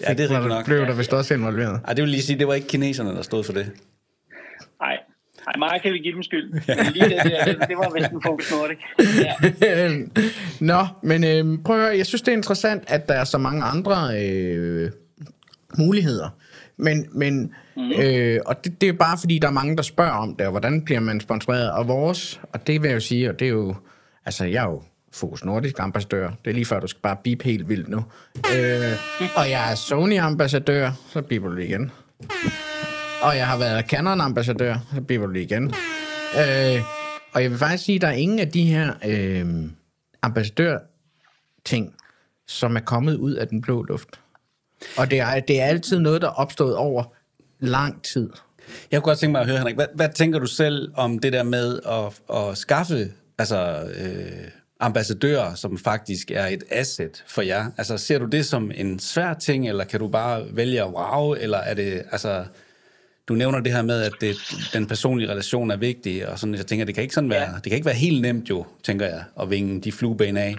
ja, 0.00 0.14
det 0.14 0.20
er 0.20 0.30
rigtigt 0.30 0.48
nok. 0.48 0.64
blev 0.64 0.78
der 0.86 0.94
vist 0.94 1.12
også 1.12 1.34
involveret. 1.34 1.80
Ej, 1.86 1.92
det 1.92 2.02
vil 2.02 2.10
lige 2.10 2.22
sige, 2.22 2.38
det 2.38 2.46
var 2.48 2.54
ikke 2.54 2.68
kineserne, 2.68 3.10
der 3.10 3.22
stod 3.22 3.44
for 3.44 3.52
det. 3.52 3.70
Nej, 5.46 5.56
meget 5.58 5.82
kan 5.82 5.92
vi 5.92 5.98
give 5.98 6.14
dem 6.14 6.22
skyld. 6.22 6.52
Lige 6.92 7.04
det 7.04 7.20
der, 7.24 7.66
det, 7.66 7.76
var 7.76 7.92
vist 7.94 8.10
en 8.10 8.22
Focus 8.22 8.52
Nordic. 8.52 8.78
Ja. 9.22 9.88
Nå, 10.72 10.86
men 11.02 11.24
øh, 11.24 11.62
prøv 11.64 11.76
at 11.76 11.82
høre, 11.82 11.96
jeg 11.96 12.06
synes, 12.06 12.22
det 12.22 12.32
er 12.32 12.36
interessant, 12.36 12.84
at 12.86 13.08
der 13.08 13.14
er 13.14 13.24
så 13.24 13.38
mange 13.38 13.62
andre 13.62 14.22
øh, 14.22 14.90
muligheder. 15.78 16.28
Men, 16.76 17.06
men 17.12 17.54
mm. 17.76 17.92
øh, 17.92 18.40
og 18.46 18.64
det, 18.64 18.80
det 18.80 18.88
er 18.88 18.92
bare 18.92 19.18
fordi, 19.18 19.38
der 19.38 19.48
er 19.48 19.52
mange, 19.52 19.76
der 19.76 19.82
spørger 19.82 20.12
om 20.12 20.36
det, 20.36 20.46
og 20.46 20.50
hvordan 20.50 20.82
bliver 20.82 21.00
man 21.00 21.20
sponsoreret? 21.20 21.70
Og 21.72 21.88
vores, 21.88 22.40
og 22.52 22.66
det 22.66 22.82
vil 22.82 22.88
jeg 22.88 22.94
jo 22.94 23.00
sige, 23.00 23.30
og 23.30 23.40
det 23.40 23.46
er 23.46 23.52
jo, 23.52 23.74
altså 24.24 24.44
jeg 24.44 24.64
er 24.64 24.68
jo 24.68 24.82
Fokus 25.12 25.44
Nordisk 25.44 25.78
ambassadør. 25.78 26.30
Det 26.44 26.50
er 26.50 26.54
lige 26.54 26.64
før, 26.64 26.80
du 26.80 26.86
skal 26.86 27.00
bare 27.00 27.16
bipe 27.24 27.44
helt 27.44 27.68
vildt 27.68 27.88
nu. 27.88 28.04
Øh, 28.36 28.92
og 29.36 29.50
jeg 29.50 29.70
er 29.70 29.74
Sony 29.74 30.18
ambassadør, 30.18 30.90
så 31.08 31.22
biber 31.22 31.48
du 31.48 31.56
igen. 31.56 31.90
Og 33.26 33.36
jeg 33.36 33.46
har 33.46 33.58
været 33.58 33.86
Canon 33.86 34.20
ambassadør, 34.20 34.76
så 34.94 35.00
bliver 35.00 35.26
du 35.26 35.32
lige 35.32 35.44
igen. 35.44 35.74
Øh, 36.38 36.80
og 37.32 37.42
jeg 37.42 37.50
vil 37.50 37.58
faktisk 37.58 37.84
sige, 37.84 37.96
at 37.96 38.02
der 38.02 38.08
er 38.08 38.12
ingen 38.12 38.38
af 38.38 38.50
de 38.50 38.64
her 38.64 38.92
øh, 39.04 39.46
ambassadør-ting, 40.22 41.94
som 42.46 42.76
er 42.76 42.80
kommet 42.80 43.16
ud 43.16 43.32
af 43.32 43.48
den 43.48 43.60
blå 43.60 43.82
luft. 43.82 44.08
Og 44.96 45.10
det 45.10 45.20
er, 45.20 45.40
det 45.40 45.60
er 45.60 45.64
altid 45.64 45.98
noget, 45.98 46.22
der 46.22 46.28
er 46.28 46.32
opstået 46.32 46.76
over 46.76 47.04
lang 47.60 48.02
tid. 48.02 48.30
Jeg 48.90 49.02
kunne 49.02 49.10
godt 49.10 49.18
tænke 49.18 49.32
mig 49.32 49.40
at 49.40 49.46
høre, 49.46 49.58
Henrik, 49.58 49.74
hvad, 49.74 49.86
hvad 49.94 50.08
tænker 50.14 50.38
du 50.38 50.46
selv 50.46 50.92
om 50.94 51.18
det 51.18 51.32
der 51.32 51.42
med 51.42 51.80
at, 51.86 52.36
at 52.36 52.58
skaffe 52.58 53.12
altså, 53.38 53.88
øh, 53.96 54.50
ambassadører, 54.80 55.54
som 55.54 55.78
faktisk 55.78 56.30
er 56.30 56.46
et 56.46 56.64
asset 56.70 57.24
for 57.26 57.42
jer? 57.42 57.70
Altså, 57.76 57.98
ser 57.98 58.18
du 58.18 58.26
det 58.26 58.46
som 58.46 58.70
en 58.74 58.98
svær 58.98 59.34
ting, 59.34 59.68
eller 59.68 59.84
kan 59.84 60.00
du 60.00 60.08
bare 60.08 60.44
vælge 60.56 60.82
at 60.82 60.88
wow, 60.88 61.32
eller 61.32 61.58
er 61.58 61.74
det, 61.74 62.02
altså, 62.12 62.44
du 63.28 63.34
nævner 63.34 63.60
det 63.60 63.72
her 63.72 63.82
med, 63.82 64.02
at 64.02 64.12
det, 64.20 64.36
den 64.72 64.86
personlige 64.86 65.30
relation 65.30 65.70
er 65.70 65.76
vigtig, 65.76 66.28
og 66.28 66.38
sådan, 66.38 66.54
jeg 66.54 66.66
tænker, 66.66 66.86
det 66.86 66.94
kan 66.94 67.02
ikke 67.02 67.14
sådan 67.14 67.30
være, 67.30 67.54
det 67.54 67.62
kan 67.62 67.72
ikke 67.72 67.86
være 67.86 68.04
helt 68.06 68.22
nemt 68.22 68.50
jo, 68.50 68.66
tænker 68.82 69.06
jeg, 69.06 69.24
at 69.40 69.50
vinge 69.50 69.80
de 69.80 69.92
flueben 69.92 70.36
af. 70.36 70.54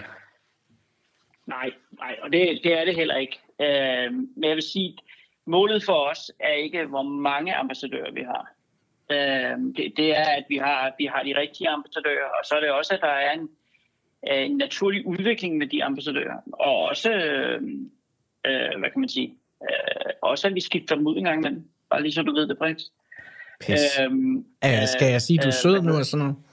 Nej, 1.46 1.70
nej, 1.98 2.16
og 2.22 2.32
det, 2.32 2.60
det 2.64 2.78
er 2.78 2.84
det 2.84 2.96
heller 2.96 3.16
ikke. 3.16 3.38
Øh, 3.60 4.12
men 4.12 4.44
jeg 4.44 4.54
vil 4.54 4.62
sige, 4.62 4.96
målet 5.46 5.84
for 5.84 6.10
os 6.10 6.32
er 6.40 6.52
ikke, 6.52 6.84
hvor 6.84 7.02
mange 7.02 7.54
ambassadører 7.54 8.12
vi 8.12 8.22
har. 8.22 8.54
Øh, 9.10 9.58
det, 9.76 9.92
det 9.96 10.16
er, 10.16 10.28
at 10.38 10.44
vi 10.48 10.56
har, 10.56 10.94
vi 10.98 11.04
har 11.04 11.22
de 11.22 11.40
rigtige 11.40 11.68
ambassadører, 11.68 12.28
og 12.40 12.44
så 12.44 12.54
er 12.54 12.60
det 12.60 12.70
også, 12.70 12.94
at 12.94 13.00
der 13.00 13.08
er 13.08 13.32
en, 13.32 13.48
en 14.22 14.56
naturlig 14.56 15.06
udvikling 15.06 15.56
med 15.56 15.66
de 15.66 15.84
ambassadører. 15.84 16.36
Og 16.52 16.78
også, 16.82 17.12
øh, 17.12 17.62
øh, 18.46 18.78
hvad 18.78 18.90
kan 18.90 19.00
man 19.00 19.08
sige, 19.08 19.34
øh, 19.62 20.10
også 20.22 20.46
at 20.46 20.54
vi 20.54 20.60
skifter 20.60 20.94
dem 20.94 21.06
ud 21.06 21.16
en 21.16 21.24
gang 21.24 21.38
imellem. 21.38 21.68
Bare 21.90 22.02
lige 22.02 22.12
så 22.12 22.22
du 22.22 22.34
ved 22.34 22.46
det, 22.48 22.58
Brix. 22.58 22.76
Pis. 23.60 23.80
Øhm, 24.00 24.44
Øh, 24.64 24.88
skal 24.96 25.10
jeg 25.10 25.22
sige, 25.22 25.38
du 25.38 25.42
er 25.42 25.46
øh, 25.48 25.52
sød 25.52 25.82
nu 25.82 25.96
og 25.96 26.04
sådan 26.04 26.18
noget? 26.26 26.36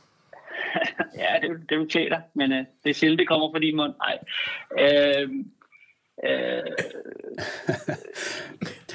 Ja, 1.18 1.48
det, 1.48 1.70
det 1.70 1.80
vil 1.80 1.88
klæde 1.88 2.10
dig, 2.10 2.22
men 2.34 2.52
øh, 2.52 2.66
det 2.84 2.90
er 2.90 2.94
sjældent, 2.94 3.20
det 3.20 3.28
kommer 3.28 3.52
fra 3.52 3.60
din 3.60 3.76
mund. 3.76 3.94
Nej. 4.06 4.18
Øh, 4.80 5.30
øh, 6.24 6.62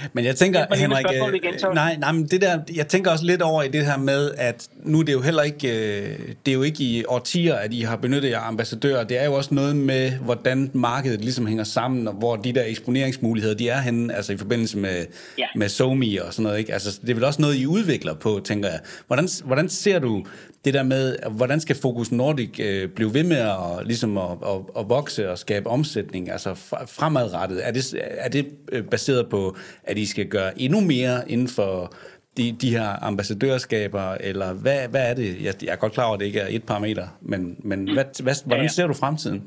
Men 0.12 0.24
jeg 0.24 0.36
tænker, 0.36 0.66
med 0.70 0.78
Henrik, 0.78 1.04
igen, 1.34 1.54
øh, 1.68 1.74
nej, 1.74 1.96
nej, 1.96 2.12
men 2.12 2.26
det 2.26 2.40
der, 2.40 2.58
jeg 2.74 2.88
tænker 2.88 3.10
også 3.10 3.24
lidt 3.24 3.42
over 3.42 3.62
i 3.62 3.68
det 3.68 3.86
her 3.86 3.98
med, 3.98 4.30
at 4.36 4.68
nu 4.82 5.00
er 5.00 5.02
det 5.04 5.12
jo 5.12 5.20
heller 5.20 5.42
ikke, 5.42 5.68
øh, 5.68 6.18
det 6.46 6.52
er 6.52 6.54
jo 6.54 6.62
ikke 6.62 6.84
i 6.84 7.04
årtier, 7.04 7.54
at 7.54 7.72
I 7.72 7.80
har 7.80 7.96
benyttet 7.96 8.30
jer 8.30 8.40
ambassadører. 8.40 9.04
Det 9.04 9.20
er 9.20 9.24
jo 9.24 9.34
også 9.34 9.54
noget 9.54 9.76
med, 9.76 10.10
hvordan 10.10 10.70
markedet 10.74 11.20
ligesom 11.20 11.46
hænger 11.46 11.64
sammen, 11.64 12.08
og 12.08 12.14
hvor 12.14 12.36
de 12.36 12.52
der 12.52 12.64
eksponeringsmuligheder, 12.66 13.54
de 13.54 13.68
er 13.68 13.78
henne, 13.80 14.14
altså 14.14 14.32
i 14.32 14.36
forbindelse 14.36 14.78
med, 14.78 15.06
Ja. 15.38 15.46
med 15.56 15.68
SoMe 15.68 16.24
og 16.24 16.32
sådan 16.32 16.42
noget, 16.42 16.58
ikke? 16.58 16.72
Altså, 16.72 16.98
det 17.02 17.10
er 17.10 17.14
vel 17.14 17.24
også 17.24 17.42
noget, 17.42 17.56
I 17.56 17.66
udvikler 17.66 18.14
på, 18.14 18.40
tænker 18.44 18.68
jeg. 18.68 18.80
Hvordan, 19.06 19.28
hvordan 19.44 19.68
ser 19.68 19.98
du 19.98 20.24
det 20.64 20.74
der 20.74 20.82
med, 20.82 21.16
hvordan 21.30 21.61
skal 21.61 21.76
Focus 21.76 22.12
Nordic 22.12 22.61
øh, 22.61 22.88
blive 22.88 23.14
ved 23.14 23.24
med 23.24 23.36
at, 23.36 23.86
ligesom 23.86 24.18
at, 24.18 24.30
at, 24.30 24.61
at 24.78 24.88
vokse 24.88 25.30
og 25.30 25.38
skabe 25.38 25.70
omsætning, 25.70 26.30
altså 26.30 26.54
fremadrettet? 26.86 27.66
Er 27.66 27.70
det, 27.70 27.94
er 28.02 28.28
det 28.28 28.46
øh, 28.72 28.84
baseret 28.84 29.28
på, 29.30 29.56
at 29.84 29.98
I 29.98 30.06
skal 30.06 30.26
gøre 30.26 30.61
endnu 30.61 30.80
mere 30.80 31.30
inden 31.30 31.48
for 31.48 31.94
de, 32.36 32.52
de 32.52 32.70
her 32.70 33.04
ambassadørskaber, 33.04 34.14
eller 34.20 34.52
hvad, 34.52 34.88
hvad 34.88 35.11
er 35.11 35.14
det? 35.14 35.42
Jeg, 35.42 35.54
jeg 35.62 35.72
er 35.72 35.76
godt 35.76 35.92
klar 35.92 36.04
over, 36.04 36.14
at 36.14 36.20
det 36.20 36.26
ikke 36.26 36.40
er 36.40 36.46
et 36.50 36.64
parameter, 36.64 37.08
men, 37.20 37.56
men 37.58 37.92
hvad, 37.92 38.22
hvad, 38.22 38.46
hvordan 38.46 38.68
ser 38.68 38.86
du 38.86 38.94
fremtiden? 38.94 39.42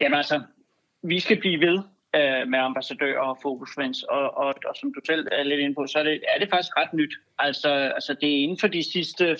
Jamen 0.00 0.16
altså, 0.16 0.40
vi 1.02 1.20
skal 1.20 1.40
blive 1.40 1.60
ved 1.60 1.78
øh, 2.16 2.48
med 2.48 2.58
ambassadører 2.58 3.20
og 3.20 3.38
fokusvens. 3.42 4.02
og, 4.02 4.36
og, 4.36 4.54
og 4.68 4.76
som 4.76 4.94
du 4.94 5.00
selv 5.06 5.28
er 5.32 5.42
lidt 5.42 5.60
inde 5.60 5.74
på, 5.74 5.86
så 5.86 5.98
er 5.98 6.02
det, 6.02 6.20
er 6.34 6.38
det 6.38 6.50
faktisk 6.50 6.76
ret 6.76 6.92
nyt. 6.92 7.14
Altså, 7.38 7.68
altså 7.68 8.14
det 8.20 8.28
er 8.28 8.42
inden 8.42 8.58
for 8.58 8.66
de 8.68 8.92
sidste 8.92 9.36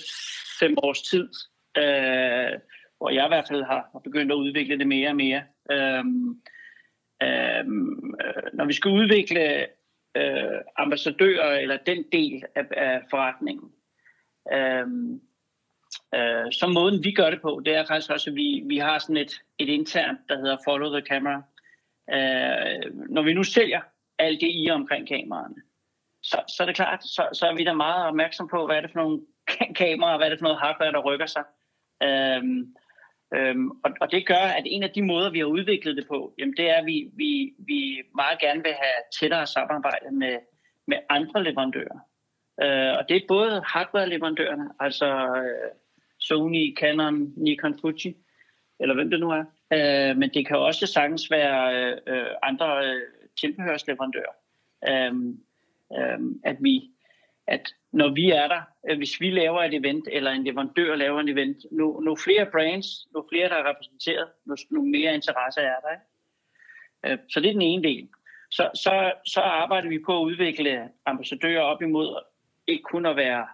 fem 0.61 0.75
års 0.79 1.03
tid, 1.03 1.29
øh, 1.79 2.61
hvor 2.99 3.11
jeg 3.11 3.25
i 3.25 3.29
hvert 3.29 3.49
fald 3.49 3.63
har, 3.63 3.89
har 3.93 4.01
begyndt 4.05 4.33
at 4.33 4.37
udvikle 4.37 4.79
det 4.79 4.89
mere 4.89 5.09
og 5.09 5.17
mere. 5.17 5.43
Øhm, 5.71 6.43
øhm, 7.23 8.15
øh, 8.25 8.43
når 8.55 8.65
vi 8.65 8.73
skal 8.73 8.91
udvikle 8.91 9.67
øh, 10.17 10.61
ambassadører, 10.77 11.59
eller 11.59 11.77
den 11.87 12.05
del 12.13 12.43
af, 12.55 12.65
af 12.71 13.03
forretningen, 13.11 13.71
øhm, 14.53 15.21
Øh, 16.15 16.53
så 16.53 16.67
måden 16.67 17.05
vi 17.05 17.13
gør 17.13 17.31
det 17.31 17.41
på, 17.43 17.63
det 17.65 17.75
er 17.75 17.87
faktisk 17.87 18.11
også, 18.11 18.31
at 18.31 18.37
vi, 18.37 18.63
vi 18.67 18.79
har 18.79 18.99
sådan 18.99 19.17
et, 19.17 19.33
et 19.59 19.69
internt, 19.69 20.19
der 20.29 20.37
hedder 20.37 20.57
Follow 20.65 20.93
the 20.93 21.07
Camera. 21.07 21.43
Øh, 22.15 23.09
når 23.09 23.23
vi 23.23 23.35
nu 23.35 23.45
sælger 23.45 23.81
alt 24.19 24.41
det 24.41 24.51
i 24.51 24.71
omkring 24.71 25.09
kameraerne, 25.09 25.63
så, 26.23 26.43
så 26.49 26.63
er 26.63 26.67
det 26.67 26.77
klart, 26.77 27.05
så, 27.05 27.29
så 27.33 27.47
er 27.47 27.55
vi 27.55 27.65
da 27.65 27.73
meget 27.73 28.07
opmærksom 28.07 28.49
på, 28.49 28.67
hvad 28.67 28.77
er 28.77 28.81
det 28.81 28.91
for 28.93 29.01
nogle 29.01 29.21
kameraer, 29.75 30.17
hvad 30.17 30.27
er 30.27 30.31
det 30.31 30.39
for 30.39 30.47
noget 30.47 30.61
hardware, 30.61 30.93
der 30.93 31.03
rykker 31.09 31.27
sig. 31.27 31.45
Øhm, 32.03 32.75
øhm, 33.35 33.71
og, 33.71 33.91
og 34.01 34.13
det 34.13 34.27
gør, 34.27 34.47
at 34.59 34.63
en 34.67 34.83
af 34.83 34.91
de 34.91 35.03
måder, 35.03 35.31
vi 35.31 35.39
har 35.39 35.47
udviklet 35.47 35.97
det 35.97 36.07
på, 36.09 36.35
jamen 36.39 36.57
det 36.57 36.71
er, 36.71 36.75
at 36.75 36.87
vi, 36.87 37.11
vi, 37.13 37.55
vi 37.59 38.03
meget 38.15 38.39
gerne 38.39 38.63
vil 38.63 38.73
have 38.73 38.99
tættere 39.21 39.47
samarbejde 39.47 40.11
med, 40.11 40.37
med 40.87 40.99
andre 41.09 41.45
leverandører. 41.45 41.99
Øh, 42.63 42.99
og 42.99 43.09
det 43.09 43.17
er 43.17 43.29
både 43.29 43.63
hardware-leverandørerne, 43.67 44.69
altså 44.81 45.07
øh, 45.37 45.71
Sony, 46.19 46.77
Canon, 46.77 47.33
Nikon, 47.37 47.79
Fuji, 47.81 48.17
eller 48.81 48.95
hvem 48.95 49.11
det 49.11 49.21
nu 49.21 49.31
er. 49.31 49.45
Øh, 49.73 50.17
men 50.17 50.31
det 50.35 50.47
kan 50.47 50.57
også 50.59 50.87
sagtens 50.87 51.31
være 51.31 51.95
øh, 52.07 52.27
andre 52.43 52.87
øh, 52.87 53.01
tilbehørsleverandører. 53.41 54.35
Øh, 54.89 55.15
øh, 55.99 56.19
at 56.45 56.57
vi, 56.61 56.91
at 57.47 57.75
når 57.93 58.09
vi 58.15 58.31
er 58.31 58.49
der, 58.49 58.63
øh, 58.91 58.99
hvis 58.99 59.21
vi 59.21 59.31
laver 59.31 59.63
et 59.63 59.75
event, 59.75 60.09
eller 60.13 60.31
en 60.31 60.45
leverandør 60.45 60.95
laver 60.95 61.21
en 61.21 61.29
event, 61.29 61.57
nu, 61.71 62.01
nu 62.01 62.17
flere 62.17 62.47
brands, 62.53 63.09
nu 63.15 63.25
flere, 63.33 63.49
der 63.49 63.55
er 63.55 63.71
repræsenteret, 63.71 64.29
nu, 64.45 64.57
nu 64.71 64.83
mere 64.83 65.15
interesse 65.15 65.61
er 65.61 65.81
der. 65.81 65.91
Ikke? 65.91 66.05
Øh, 67.05 67.19
så 67.29 67.41
det 67.41 67.49
er 67.49 67.53
den 67.53 67.63
ene 67.63 67.83
del. 67.83 68.09
Så, 68.51 68.71
så, 68.75 69.13
så 69.25 69.41
arbejder 69.41 69.89
vi 69.89 69.99
på 70.07 70.21
at 70.21 70.25
udvikle 70.25 70.89
ambassadører 71.07 71.61
op 71.61 71.83
imod 71.83 72.23
ikke 72.67 72.83
kun 72.83 73.07
at 73.07 73.17
være 73.17 73.47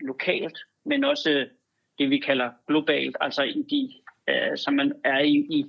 lokalt, 0.00 0.58
men 0.84 1.04
også 1.04 1.30
øh, 1.30 1.46
det, 1.98 2.10
vi 2.10 2.18
kalder 2.18 2.50
globalt, 2.66 3.16
altså 3.20 3.42
i 3.42 3.62
de, 3.70 3.92
øh, 4.28 4.56
som 4.56 4.74
man 4.74 4.92
er 5.04 5.18
i, 5.18 5.34
i, 5.34 5.66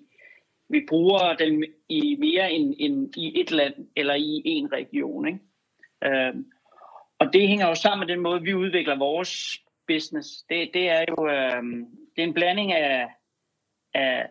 vi 0.69 0.85
bruger 0.89 1.35
dem 1.35 1.63
i 1.89 2.15
mere 2.19 2.51
end, 2.51 2.73
end 2.79 3.17
i 3.17 3.41
et 3.41 3.51
land 3.51 3.73
eller 3.95 4.13
i 4.13 4.41
en 4.45 4.71
region. 4.73 5.27
Ikke? 5.27 5.39
Øh, 6.03 6.33
og 7.19 7.33
det 7.33 7.47
hænger 7.47 7.67
jo 7.67 7.75
sammen 7.75 8.07
med 8.07 8.15
den 8.15 8.23
måde, 8.23 8.41
vi 8.41 8.53
udvikler 8.53 8.97
vores 8.97 9.61
business. 9.87 10.43
Det, 10.49 10.69
det 10.73 10.89
er 10.89 11.05
jo 11.09 11.27
øh, 11.27 11.63
det 12.15 12.23
er 12.23 12.27
en 12.27 12.33
blanding 12.33 12.73
af, 12.73 13.07
af 13.93 14.27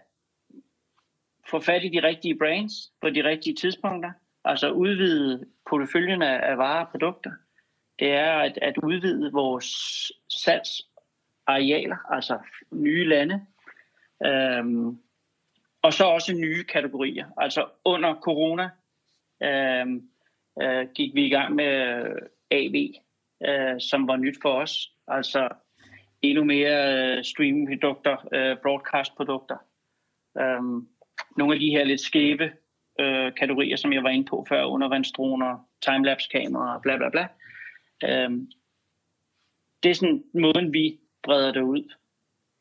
få 1.50 1.60
fat 1.60 1.84
i 1.84 1.88
de 1.88 2.02
rigtige 2.02 2.38
brands 2.38 2.72
på 3.00 3.10
de 3.10 3.24
rigtige 3.24 3.56
tidspunkter, 3.56 4.12
altså 4.44 4.70
udvide 4.70 5.46
porteføljen 5.70 6.22
af, 6.22 6.50
af 6.50 6.58
varer 6.58 6.84
og 6.84 6.90
produkter. 6.90 7.30
Det 7.98 8.12
er 8.12 8.32
at, 8.32 8.58
at 8.62 8.78
udvide 8.78 9.32
vores 9.32 9.66
salgsarealer, 10.28 12.12
altså 12.12 12.38
nye 12.72 13.08
lande, 13.08 13.46
øhm, 14.26 14.98
og 15.82 15.92
så 15.92 16.04
også 16.04 16.32
nye 16.32 16.64
kategorier. 16.64 17.26
Altså 17.36 17.68
under 17.84 18.14
corona 18.14 18.70
øhm, 19.42 20.08
øh, 20.62 20.88
gik 20.94 21.14
vi 21.14 21.26
i 21.26 21.30
gang 21.30 21.54
med 21.54 22.04
AV, 22.50 22.74
øh, 23.48 23.80
som 23.80 24.08
var 24.08 24.16
nyt 24.16 24.36
for 24.42 24.52
os. 24.52 24.92
Altså 25.08 25.48
endnu 26.22 26.44
mere 26.44 27.16
øh, 27.16 27.24
streamingprodukter, 27.24 28.16
øh, 28.34 28.56
broadcast-produkter. 28.62 29.56
Øhm, 30.38 30.88
nogle 31.36 31.54
af 31.54 31.60
de 31.60 31.70
her 31.70 31.84
lidt 31.84 32.00
skæve 32.00 32.52
øh, 33.00 33.34
kategorier, 33.34 33.76
som 33.76 33.92
jeg 33.92 34.02
var 34.02 34.08
inde 34.08 34.26
på 34.26 34.46
før, 34.48 34.64
undervandsdroner, 34.64 35.68
timelapse-kameraer, 35.82 36.80
bla 36.80 36.96
bla 36.96 37.08
bla. 37.08 37.28
Øhm, 38.04 38.50
det 39.82 39.90
er 39.90 39.94
sådan 39.94 40.24
måden, 40.34 40.72
vi 40.72 41.00
breder 41.22 41.52
det 41.52 41.60
ud. 41.60 41.92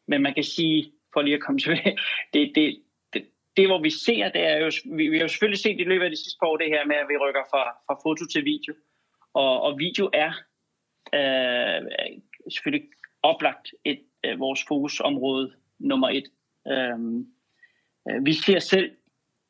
Men 0.07 0.21
man 0.21 0.33
kan 0.33 0.43
sige, 0.43 0.91
for 1.13 1.21
lige 1.21 1.35
at 1.35 1.41
komme 1.41 1.59
tilbage, 1.59 1.97
det, 2.33 2.51
det, 2.55 2.83
det, 3.13 3.25
det 3.57 3.67
hvor 3.67 3.81
vi 3.81 3.89
ser, 3.89 4.29
det 4.29 4.43
er 4.47 4.57
jo, 4.57 4.71
vi, 4.97 5.07
vi 5.07 5.17
har 5.17 5.23
jo 5.23 5.27
selvfølgelig 5.27 5.59
set 5.59 5.79
i 5.79 5.83
løbet 5.83 6.05
af 6.05 6.11
de 6.11 6.17
sidste 6.23 6.37
par 6.39 6.47
år 6.47 6.57
det 6.57 6.67
her 6.67 6.85
med, 6.85 6.95
at 6.95 7.07
vi 7.09 7.17
rykker 7.17 7.43
fra, 7.51 7.63
fra 7.85 7.99
foto 8.03 8.25
til 8.25 8.45
video. 8.45 8.73
Og, 9.33 9.61
og 9.61 9.79
video 9.79 10.09
er 10.13 10.31
øh, 11.13 11.81
selvfølgelig 12.53 12.89
oplagt 13.23 13.73
et, 13.85 14.01
øh, 14.25 14.39
vores 14.39 14.65
fokusområde 14.67 15.53
nummer 15.79 16.09
et. 16.09 16.27
Øhm, 16.67 17.27
øh, 18.09 18.25
vi 18.25 18.33
ser 18.33 18.59
selv, 18.59 18.91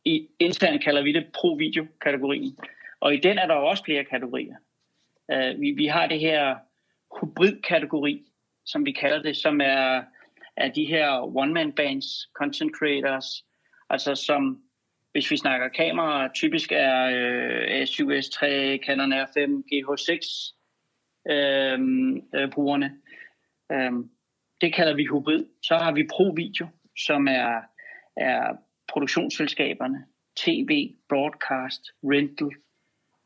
i 0.05 0.27
internt 0.39 0.83
kalder 0.83 1.03
vi 1.03 1.11
det 1.11 1.27
pro-video-kategorien, 1.33 2.57
og 2.99 3.13
i 3.13 3.17
den 3.17 3.37
er 3.37 3.47
der 3.47 3.53
også 3.53 3.83
flere 3.85 4.03
kategorier. 4.03 4.55
Øh, 5.31 5.61
vi, 5.61 5.71
vi 5.71 5.85
har 5.85 6.07
det 6.07 6.19
her 6.19 6.55
hybrid-kategori, 7.21 8.25
som 8.65 8.85
vi 8.85 8.91
kalder 8.91 9.21
det, 9.21 9.37
som 9.37 9.61
er, 9.61 10.03
af 10.57 10.71
de 10.71 10.85
her 10.85 11.37
one-man-bands, 11.37 12.29
content 12.33 12.75
creators, 12.75 13.45
altså 13.89 14.15
som, 14.15 14.61
hvis 15.11 15.31
vi 15.31 15.37
snakker 15.37 15.67
kamera, 15.67 16.27
typisk 16.33 16.71
er 16.71 17.03
øh, 17.05 17.81
A7S3, 17.81 18.45
Canon 18.85 19.13
R5, 19.13 19.63
GH6 19.71 20.53
øh, 21.31 21.79
øh, 22.35 22.51
brugerne. 22.51 22.97
Øh, 23.71 23.91
det 24.61 24.73
kalder 24.73 24.95
vi 24.95 25.03
hybrid. 25.03 25.45
Så 25.63 25.75
har 25.75 25.91
vi 25.91 26.07
ProVideo, 26.11 26.67
som 26.97 27.27
er, 27.27 27.61
er 28.17 28.55
produktionsselskaberne, 28.87 30.05
tv, 30.35 30.95
broadcast, 31.09 31.81
rental, 32.03 32.49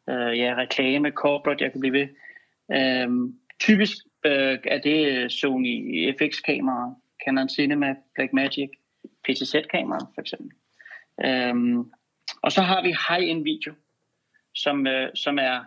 øh, 0.09 0.39
ja, 0.39 0.55
reklame, 0.57 1.09
corporate, 1.11 1.63
jeg 1.63 1.71
kan 1.71 1.80
blive 1.80 1.93
ved. 1.93 2.07
Øh, 2.71 3.09
typisk 3.59 3.97
øh, 4.25 4.57
er 4.63 4.80
det 4.84 5.32
Sony 5.32 6.13
FX-kameraer, 6.19 6.95
Canon 7.28 7.49
Cinema, 7.49 7.95
Blackmagic, 8.15 8.69
PTZ-kameraer 9.23 10.11
for 10.15 10.21
eksempel. 10.21 10.51
Øhm, 11.25 11.91
og 12.41 12.51
så 12.51 12.61
har 12.61 12.82
vi 12.82 12.95
high-end 13.09 13.43
video, 13.43 13.73
som, 14.55 14.88
øh, 14.88 15.09
som 15.15 15.38
er 15.39 15.63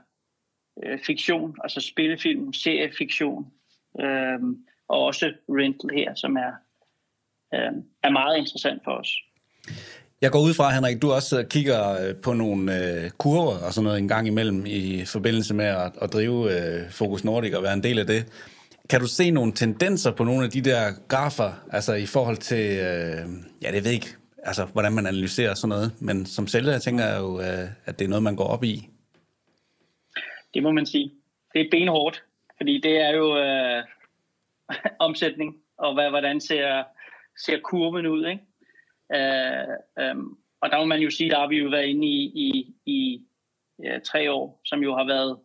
øh, 0.85 0.99
fiktion, 1.07 1.57
altså 1.65 1.81
spillefilm, 1.81 2.53
seriefiktion, 2.53 3.47
øh, 4.01 4.39
og 4.89 4.99
også 5.05 5.33
rental 5.49 5.91
her, 5.99 6.15
som 6.15 6.37
er, 6.37 6.53
øh, 7.55 7.73
er 8.03 8.11
meget 8.11 8.39
interessant 8.39 8.81
for 8.85 8.91
os. 8.91 9.11
Jeg 10.21 10.31
går 10.31 10.41
ud 10.41 10.55
fra, 10.55 10.75
Henrik, 10.75 11.03
du 11.03 11.13
også 11.13 11.45
kigger 11.51 12.09
øh, 12.09 12.17
på 12.17 12.33
nogle 12.33 12.63
øh, 12.79 13.11
kurver 13.11 13.67
og 13.67 13.73
sådan 13.73 13.85
noget 13.85 13.99
en 13.99 14.09
gang 14.09 14.27
imellem 14.27 14.67
i 14.67 15.05
forbindelse 15.05 15.55
med 15.55 15.65
at, 15.65 15.93
at 16.03 16.13
drive 16.13 16.39
øh, 16.57 16.91
Fokus 16.91 17.25
Nordic 17.25 17.55
og 17.55 17.63
være 17.63 17.75
en 17.75 17.83
del 17.83 17.99
af 17.99 18.07
det. 18.07 18.27
Kan 18.91 19.01
du 19.01 19.07
se 19.07 19.31
nogle 19.31 19.53
tendenser 19.53 20.13
på 20.13 20.25
nogle 20.25 20.45
af 20.45 20.51
de 20.51 20.61
der 20.61 20.93
grafer, 21.09 21.53
altså 21.73 21.95
i 21.95 22.07
forhold 22.07 22.37
til, 22.37 22.65
øh, 22.79 23.27
ja, 23.63 23.73
det 23.73 23.85
ved 23.85 23.93
ikke, 23.93 24.17
altså 24.43 24.65
hvordan 24.65 24.93
man 24.93 25.07
analyserer 25.07 25.55
sådan 25.55 25.69
noget, 25.69 25.93
men 26.01 26.27
som 26.27 26.47
sælger 26.47 26.79
tænker 26.79 27.05
jeg 27.05 27.21
jo, 27.21 27.41
øh, 27.41 27.69
at 27.85 27.99
det 27.99 28.05
er 28.05 28.09
noget, 28.09 28.23
man 28.23 28.37
går 28.37 28.45
op 28.45 28.65
i. 28.65 28.89
Det 30.55 30.63
må 30.63 30.73
man 30.73 30.87
sige. 30.87 31.13
Det 31.55 31.61
er 31.61 31.71
benhårdt, 31.71 32.25
fordi 32.57 32.81
det 32.81 33.01
er 33.01 33.11
jo 33.11 33.39
øh, 33.39 33.85
omsætning, 35.07 35.57
og 35.77 35.95
hvad, 35.95 36.11
hvordan 36.11 36.41
ser, 36.41 36.83
ser 37.45 37.61
kurven 37.65 38.07
ud, 38.07 38.27
ikke? 38.27 38.43
Øh, 39.15 39.69
øh, 39.99 40.17
og 40.61 40.71
der 40.71 40.79
må 40.79 40.85
man 40.85 41.01
jo 41.01 41.11
sige, 41.11 41.31
der 41.31 41.39
har 41.39 41.49
vi 41.49 41.57
jo 41.57 41.69
været 41.69 41.87
inde 41.87 42.07
i, 42.07 42.25
i, 42.35 42.75
i 42.87 43.23
ja, 43.83 43.99
tre 43.99 44.33
år, 44.33 44.61
som 44.65 44.83
jo 44.83 44.97
har 44.97 45.07
været 45.07 45.39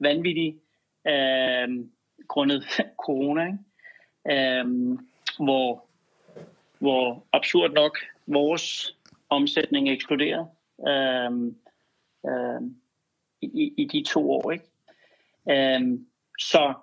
vanvittige, 0.00 0.56
øh, 1.08 1.68
grundet 2.28 2.64
corona, 3.04 3.46
ikke? 3.46 3.58
Øhm, 4.30 4.98
hvor, 5.38 5.86
hvor 6.78 7.26
absurd 7.32 7.72
nok 7.72 7.98
vores 8.26 8.96
omsætning 9.28 9.88
eksploderede 9.88 10.46
øhm, 10.88 11.56
øhm, 12.26 12.76
i, 13.42 13.72
i 13.76 13.84
de 13.92 14.02
to 14.02 14.30
år. 14.30 14.50
Ikke? 14.50 14.64
Øhm, 15.50 16.06
så, 16.38 16.74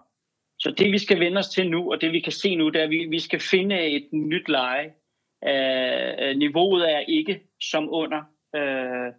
så 0.58 0.72
det 0.72 0.92
vi 0.92 0.98
skal 0.98 1.20
vende 1.20 1.40
os 1.40 1.50
til 1.50 1.70
nu, 1.70 1.92
og 1.92 2.02
det 2.02 2.12
vi 2.12 2.20
kan 2.20 2.32
se 2.32 2.56
nu, 2.56 2.70
det 2.70 2.80
er, 2.80 2.84
at 2.84 2.90
vi, 2.90 3.06
vi 3.06 3.20
skal 3.20 3.40
finde 3.40 3.86
et 3.86 4.08
nyt 4.12 4.50
leje. 4.50 4.94
Øh, 5.48 6.30
øh 6.30 6.38
niveauet 6.38 6.94
er 6.94 7.00
ikke 7.00 7.42
som 7.62 7.90
under 7.90 8.24
øh, 8.56 9.14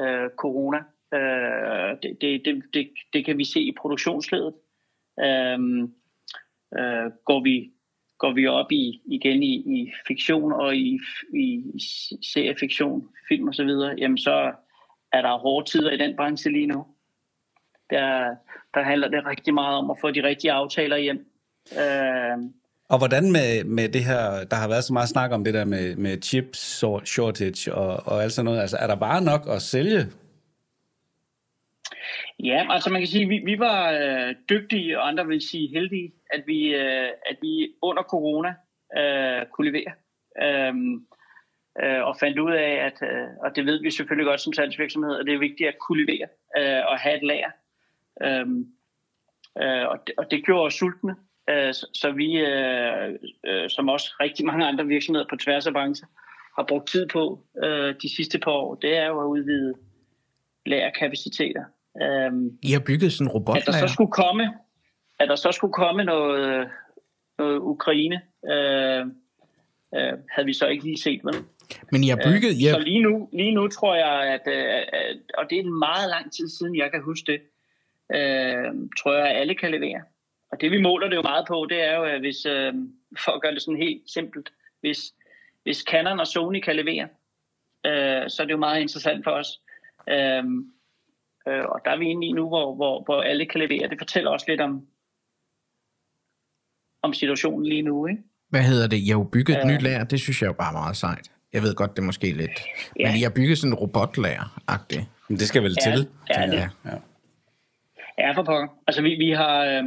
øh, 0.00 0.30
corona. 0.36 0.78
Øh, 1.14 1.96
det, 2.02 2.20
det, 2.20 2.44
det, 2.44 2.62
det, 2.74 2.90
det 3.12 3.24
kan 3.24 3.38
vi 3.38 3.44
se 3.44 3.60
i 3.60 3.74
produktionsledet. 3.80 4.54
Øh, 5.24 5.58
øh, 6.78 7.10
går 7.24 7.42
vi 7.42 7.72
går 8.18 8.32
vi 8.32 8.46
op 8.46 8.72
i 8.72 9.00
igen 9.06 9.42
i, 9.42 9.54
i 9.54 9.92
fiktion 10.08 10.52
og 10.52 10.76
i, 10.76 11.00
i 11.34 11.62
seriefiktion, 12.32 13.08
film 13.28 13.48
og 13.48 13.54
så 13.54 13.64
videre, 13.64 13.94
jamen 13.98 14.18
så 14.18 14.52
er 15.12 15.22
der 15.22 15.38
hårde 15.38 15.70
tider 15.70 15.90
i 15.90 15.96
den 15.96 16.16
branche 16.16 16.52
lige 16.52 16.66
nu. 16.66 16.86
Der, 17.90 18.34
der 18.74 18.82
handler 18.82 19.08
det 19.08 19.26
rigtig 19.26 19.54
meget 19.54 19.76
om 19.76 19.90
at 19.90 19.96
få 20.00 20.10
de 20.10 20.22
rigtige 20.22 20.52
aftaler 20.52 20.96
hjem. 20.96 21.26
Øh, 21.72 22.50
og 22.88 22.98
hvordan 22.98 23.32
med, 23.32 23.64
med 23.64 23.88
det 23.88 24.04
her, 24.04 24.44
der 24.50 24.56
har 24.56 24.68
været 24.68 24.84
så 24.84 24.92
meget 24.92 25.08
snak 25.08 25.32
om 25.32 25.44
det 25.44 25.54
der 25.54 25.64
med, 25.64 25.96
med 25.96 26.22
chip 26.22 26.44
shortage 27.04 27.74
og, 27.74 28.12
og 28.12 28.22
alt 28.22 28.32
sådan 28.32 28.44
noget, 28.44 28.60
altså 28.60 28.76
er 28.76 28.86
der 28.86 28.96
bare 28.96 29.24
nok 29.24 29.46
at 29.48 29.62
sælge? 29.62 30.06
Ja, 32.44 32.66
altså 32.70 32.90
man 32.90 33.00
kan 33.00 33.08
sige, 33.08 33.22
at 33.22 33.28
vi, 33.28 33.38
vi 33.44 33.58
var 33.58 33.92
øh, 33.92 34.34
dygtige, 34.48 35.00
og 35.00 35.08
andre 35.08 35.26
vil 35.26 35.40
sige 35.40 35.68
heldige, 35.68 36.12
at 36.30 36.42
vi, 36.46 36.74
øh, 36.74 37.08
at 37.30 37.36
vi 37.42 37.74
under 37.82 38.02
corona 38.02 38.54
øh, 38.98 39.46
kunne 39.52 39.70
levere. 39.70 39.92
Øhm, 40.42 41.06
øh, 41.82 42.04
og 42.04 42.16
fandt 42.20 42.38
ud 42.38 42.52
af, 42.52 42.72
at, 42.88 43.08
øh, 43.08 43.28
og 43.44 43.56
det 43.56 43.66
ved 43.66 43.82
vi 43.82 43.90
selvfølgelig 43.90 44.26
godt 44.26 44.40
som 44.40 44.52
salgsvirksomhed, 44.52 45.18
at 45.18 45.26
det 45.26 45.34
er 45.34 45.38
vigtigt 45.38 45.68
at 45.68 45.78
kunne 45.78 46.04
levere 46.04 46.28
øh, 46.58 46.86
og 46.86 46.98
have 46.98 47.16
et 47.16 47.22
lager. 47.22 47.50
Øhm, 48.22 48.66
øh, 49.62 49.88
og, 49.88 49.98
det, 50.06 50.14
og 50.18 50.30
det 50.30 50.44
gjorde 50.44 50.66
os 50.66 50.74
sultne, 50.74 51.16
øh, 51.50 51.74
så, 51.74 51.86
så 51.94 52.12
vi, 52.12 52.38
øh, 52.38 53.14
øh, 53.46 53.70
som 53.70 53.88
også 53.88 54.14
rigtig 54.20 54.46
mange 54.46 54.66
andre 54.66 54.86
virksomheder 54.86 55.26
på 55.30 55.36
tværs 55.36 55.66
af 55.66 55.72
brancher, 55.72 56.06
har 56.58 56.64
brugt 56.68 56.88
tid 56.88 57.06
på 57.06 57.44
øh, 57.64 57.94
de 58.02 58.16
sidste 58.16 58.38
par 58.38 58.50
år, 58.50 58.74
det 58.74 58.96
er 58.96 59.06
jo 59.06 59.20
at 59.20 59.26
udvide 59.26 59.74
lagerkapaciteter. 60.66 61.64
Øhm, 62.02 62.58
I 62.62 62.72
har 62.72 62.82
bygget 62.86 63.12
sådan 63.12 63.26
en 63.26 63.30
robot 63.30 63.56
At 63.56 63.66
der 63.66 63.72
så 63.72 63.88
skulle 63.94 64.12
komme, 64.12 64.54
at 65.18 65.28
der 65.28 65.36
så 65.36 65.52
skulle 65.52 65.72
komme 65.72 66.04
noget, 66.04 66.68
noget 67.38 67.58
Ukraine, 67.58 68.20
øh, 68.52 69.06
øh, 69.94 70.12
havde 70.30 70.46
vi 70.46 70.52
så 70.52 70.66
ikke 70.66 70.84
lige 70.84 70.98
set, 70.98 71.20
vel? 71.24 71.34
Men 71.92 72.04
I 72.04 72.08
har 72.08 72.16
bygget... 72.16 72.50
Øh, 72.50 72.72
Så 72.72 72.78
lige 72.78 73.02
nu, 73.02 73.28
lige 73.32 73.54
nu 73.54 73.68
tror 73.68 73.94
jeg, 73.94 74.32
at, 74.34 74.52
at, 74.52 75.16
og 75.38 75.50
det 75.50 75.58
er 75.58 75.62
en 75.62 75.78
meget 75.78 76.10
lang 76.10 76.32
tid 76.32 76.48
siden, 76.48 76.76
jeg 76.76 76.90
kan 76.90 77.02
huske 77.02 77.32
det, 77.32 77.40
øh, 78.16 78.72
tror 78.98 79.14
jeg, 79.14 79.28
at 79.28 79.36
alle 79.40 79.54
kan 79.54 79.70
levere. 79.70 80.02
Og 80.52 80.60
det 80.60 80.70
vi 80.70 80.80
måler 80.80 81.08
det 81.08 81.16
jo 81.16 81.22
meget 81.22 81.44
på, 81.48 81.66
det 81.70 81.84
er 81.84 81.96
jo, 81.96 82.04
at 82.04 82.20
hvis, 82.20 82.46
øh, 82.46 82.74
for 83.24 83.32
at 83.32 83.42
gøre 83.42 83.54
det 83.54 83.62
sådan 83.62 83.82
helt 83.82 84.02
simpelt, 84.10 84.52
hvis, 84.80 84.98
hvis 85.62 85.78
Canon 85.78 86.20
og 86.20 86.26
Sony 86.26 86.60
kan 86.60 86.76
levere, 86.76 87.08
øh, 87.86 88.30
så 88.30 88.42
er 88.42 88.46
det 88.46 88.52
jo 88.52 88.56
meget 88.58 88.80
interessant 88.80 89.24
for 89.24 89.30
os. 89.30 89.60
Øh, 90.08 90.44
øh, 91.48 91.64
og 91.64 91.80
der 91.84 91.90
er 91.90 91.98
vi 91.98 92.06
inde 92.06 92.26
i 92.26 92.32
nu, 92.32 92.48
hvor, 92.48 92.74
hvor, 92.74 93.02
hvor 93.04 93.22
alle 93.22 93.46
kan 93.46 93.60
levere. 93.60 93.88
Det 93.88 93.98
fortæller 93.98 94.30
også 94.30 94.46
lidt 94.48 94.60
om, 94.60 94.86
om 97.02 97.12
situationen 97.14 97.66
lige 97.66 97.82
nu, 97.82 98.06
ikke? 98.06 98.22
Hvad 98.48 98.62
hedder 98.62 98.86
det? 98.88 98.96
I 98.96 99.08
har 99.08 99.18
jo 99.18 99.24
bygget 99.24 99.56
et 99.56 99.64
øh, 99.64 99.70
nyt 99.70 99.82
lager. 99.82 100.04
Det 100.04 100.20
synes 100.20 100.42
jeg 100.42 100.48
jo 100.48 100.52
bare 100.52 100.68
er 100.68 100.72
meget 100.72 100.96
sejt. 100.96 101.30
Jeg 101.52 101.62
ved 101.62 101.74
godt, 101.74 101.90
det 101.96 101.98
er 101.98 102.06
måske 102.06 102.32
lidt... 102.32 102.60
Ja. 102.98 103.06
Men 103.06 103.16
I 103.16 103.22
har 103.22 103.30
bygget 103.30 103.58
sådan 103.58 103.72
en 103.72 103.78
robotlager-agtigt. 103.78 105.04
Men 105.28 105.38
det 105.38 105.48
skal 105.48 105.62
vel 105.62 105.76
ja, 105.86 105.90
til, 105.90 106.08
ja, 106.30 106.46
det. 106.46 106.52
jeg. 106.52 106.70
Ja. 106.84 106.96
ja, 108.18 108.32
for 108.32 108.42
pokker. 108.42 108.68
Altså, 108.86 109.02
vi, 109.02 109.14
vi 109.14 109.30
har... 109.30 109.64
Øh, 109.64 109.84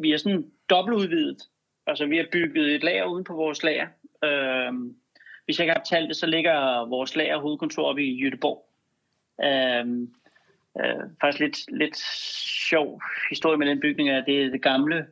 vi 0.00 0.12
er 0.12 0.16
sådan 0.16 0.44
dobbeltudvidet. 0.70 1.42
Altså, 1.86 2.06
vi 2.06 2.16
har 2.16 2.26
bygget 2.32 2.74
et 2.74 2.82
lager 2.82 3.04
uden 3.04 3.24
på 3.24 3.34
vores 3.34 3.62
lager. 3.62 3.86
Øh, 4.24 4.72
hvis 5.44 5.58
jeg 5.58 5.64
ikke 5.64 5.74
har 5.76 5.84
talt 5.84 6.08
det, 6.08 6.16
så 6.16 6.26
ligger 6.26 6.88
vores 6.88 7.16
lager 7.16 7.38
hovedkontor 7.38 7.84
oppe 7.84 8.04
i 8.04 8.22
Jødeborg. 8.22 8.64
Øh, 9.44 10.08
øh, 10.80 11.04
faktisk 11.20 11.40
lidt, 11.40 11.78
lidt 11.80 11.96
sjov 12.68 13.02
historie 13.30 13.58
med 13.58 13.66
den 13.66 13.80
bygning 13.80 14.08
er, 14.10 14.24
det 14.24 14.44
er 14.44 14.50
det 14.50 14.62
gamle 14.62 15.06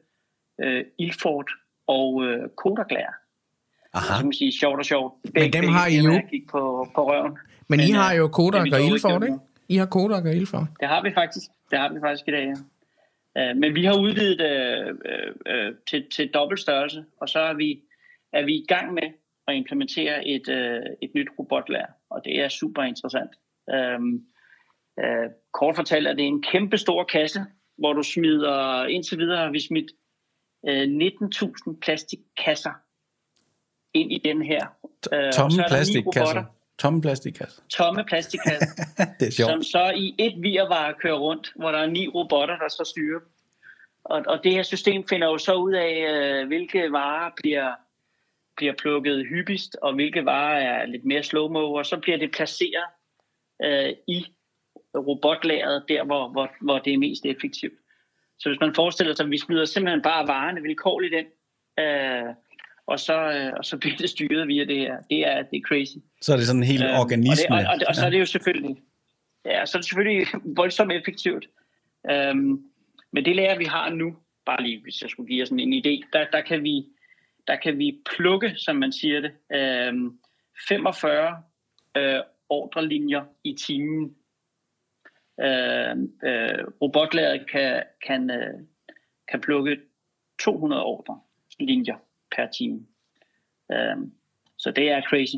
øh, 0.61 0.85
Ilford 0.99 1.51
og 1.87 2.25
øh, 2.25 2.49
Kodak-lager. 2.57 3.15
Aha. 3.95 4.19
Så 4.19 4.25
man 4.25 4.33
sige, 4.33 4.53
sjovt 4.53 4.79
og 4.79 4.85
sjovt. 4.85 5.15
Begge, 5.23 5.41
Men 5.41 5.53
dem 5.53 5.73
har 5.73 5.87
I 5.87 5.97
jo... 5.97 6.21
på, 6.51 6.89
på 6.95 7.11
røven. 7.11 7.33
Men, 7.69 7.79
Men 7.79 7.81
I 7.81 7.91
har 7.91 8.13
jo 8.15 8.29
Kodak 8.29 8.73
og 8.73 8.83
Ilford, 8.83 9.23
ikke? 9.23 9.39
I 9.69 9.77
har 9.77 9.87
Kodak 9.87 10.25
og 10.25 10.35
Ilford. 10.35 10.67
Det 10.81 10.89
har 10.89 11.03
vi 11.03 11.13
faktisk. 11.15 11.51
Det 11.71 11.79
har 11.79 11.93
vi 11.93 12.01
faktisk 12.01 12.29
i 12.29 12.31
dag, 12.31 12.47
ja. 12.47 12.55
Øh, 13.39 13.57
men 13.57 13.75
vi 13.75 13.85
har 13.85 13.97
udvidet 13.99 14.41
øh, 14.41 14.95
øh, 15.05 15.33
øh, 15.47 15.75
til, 15.89 16.07
til 16.15 16.31
dobbelt 16.35 16.61
størrelse, 16.61 17.05
og 17.21 17.29
så 17.29 17.39
er 17.39 17.55
vi, 17.55 17.81
er 18.33 18.45
vi 18.45 18.55
i 18.55 18.65
gang 18.69 18.95
med 18.95 19.09
at 19.49 19.55
implementere 19.55 20.29
et, 20.29 20.49
øh, 20.49 20.83
et 21.03 21.11
nyt 21.15 21.29
robotlærer, 21.39 21.93
og 22.11 22.23
det 22.25 22.41
er 22.41 22.49
super 22.49 22.83
interessant. 22.83 23.31
Øh, 23.75 24.01
øh, 24.99 25.31
kort 25.53 25.77
fortalt 25.77 26.07
er 26.07 26.13
det 26.13 26.27
en 26.27 26.43
kæmpe 26.43 26.79
stor 26.79 27.05
kasse, 27.05 27.41
hvor 27.79 27.93
du 27.93 28.03
smider, 28.03 28.85
indtil 28.85 29.19
videre 29.19 29.39
har 29.45 29.51
vi 29.51 29.61
smidt 29.61 29.93
øh, 30.69 30.83
19.000 30.83 31.79
plastikkasser 31.83 32.73
ind 33.95 34.13
i 34.13 34.19
den 34.25 34.43
her. 34.43 34.67
Øh, 35.13 35.33
Tomme 35.33 35.65
plastikkasser? 35.69 36.45
Tomme 36.79 37.01
plastikkasser? 37.01 37.63
Tomme 37.71 38.05
plastikkasser. 38.05 38.67
det 39.21 39.27
er 39.27 39.33
sjovt. 39.33 39.51
Som 39.51 39.63
så 39.63 39.93
i 39.97 40.15
et 40.19 40.43
virvar 40.43 40.93
kører 40.93 41.19
rundt, 41.19 41.53
hvor 41.57 41.73
der 41.73 41.79
er 41.79 41.87
ni 41.87 42.09
robotter, 42.09 42.57
der 42.57 42.69
så 42.69 42.85
styrer 42.91 43.21
og, 44.05 44.23
og 44.27 44.45
det 44.45 44.53
her 44.53 44.63
system 44.63 45.09
finder 45.09 45.27
jo 45.27 45.39
så 45.39 45.55
ud 45.55 45.73
af, 45.73 45.95
øh, 46.13 46.47
hvilke 46.47 46.93
varer 46.93 47.31
bliver, 47.37 47.75
bliver 48.57 48.75
plukket 48.79 49.27
hyppigst, 49.27 49.77
og 49.83 49.95
hvilke 49.95 50.25
varer 50.25 50.61
er 50.61 50.87
lidt 50.87 51.05
mere 51.05 51.23
slow-mo, 51.23 51.73
og 51.73 51.87
så 51.87 52.01
bliver 52.01 52.19
det 52.19 52.31
placeret 52.31 52.85
øh, 53.65 53.93
i 54.09 54.27
robotlæret, 54.95 55.85
der 55.89 56.05
hvor, 56.05 56.29
hvor, 56.29 56.51
hvor 56.61 56.79
det 56.79 56.93
er 56.93 56.99
mest 56.99 57.27
effektivt. 57.27 57.79
Så 58.39 58.49
hvis 58.49 58.61
man 58.61 58.75
forestiller 58.75 59.15
sig, 59.15 59.25
at 59.25 59.31
vi 59.31 59.39
smider 59.39 59.65
simpelthen 59.65 60.03
bare 60.03 60.27
varerne 60.27 60.63
vilkårligt 60.63 61.15
ind, 61.15 61.27
øh, 61.79 62.35
og, 62.87 63.01
så, 63.01 63.33
øh, 63.33 63.53
og 63.57 63.65
så 63.65 63.77
bliver 63.79 63.97
det 63.97 64.11
styret 64.11 64.49
via 64.49 64.65
det 64.65 64.79
her. 64.79 64.97
Det 65.11 65.27
er, 65.27 65.43
det 65.43 65.57
er 65.57 65.61
crazy. 65.69 65.97
Så 66.21 66.33
er 66.33 66.37
det 66.37 66.47
sådan 66.47 66.63
en 66.63 66.67
hel 66.67 66.83
øh, 66.83 67.01
organisme. 67.01 67.55
Og, 67.55 67.61
det, 67.61 67.69
og, 67.69 67.75
og, 67.75 67.81
og, 67.89 67.95
så 67.95 68.07
er 68.07 68.11
det 68.11 68.21
jo 68.21 68.27
selvfølgelig, 68.27 68.77
ja, 69.45 69.67
så 69.67 69.79
er 69.79 69.81
det 69.81 69.89
selvfølgelig 69.89 70.27
voldsomt 70.61 70.93
effektivt. 70.93 71.49
Um, 72.13 72.65
men 73.13 73.25
det 73.25 73.37
lærer 73.37 73.59
vi 73.59 73.65
har 73.65 73.91
nu, 73.91 74.17
bare 74.47 74.63
lige 74.63 74.83
hvis 74.83 75.03
jeg 75.03 75.11
skulle 75.11 75.29
give 75.29 75.39
jer 75.39 75.45
sådan 75.45 75.61
en 75.61 75.73
idé, 75.73 76.09
der, 76.13 76.27
der, 76.33 76.41
kan, 76.41 76.63
vi, 76.63 76.87
der 77.47 77.57
kan 77.57 77.79
vi 77.79 77.99
plukke, 78.17 78.55
som 78.57 78.77
man 78.77 78.93
siger 78.93 79.21
det, 79.21 79.33
øh, 79.53 79.95
45 80.69 81.43
øh, 81.97 82.21
ordrelinjer 82.49 83.25
i 83.45 83.57
timen. 83.67 84.15
Øh, 85.43 85.97
øh, 86.25 86.65
robotlæret 86.83 87.51
kan, 87.51 87.83
kan, 88.07 88.31
øh, 88.31 88.61
kan 89.31 89.41
plukke 89.41 89.81
200 90.41 90.83
ordre 90.85 91.21
linjer 91.61 91.97
per 92.37 92.47
time. 92.47 92.87
Øh, 93.73 93.97
så 94.59 94.71
det 94.71 94.91
er 94.91 95.03
crazy. 95.03 95.37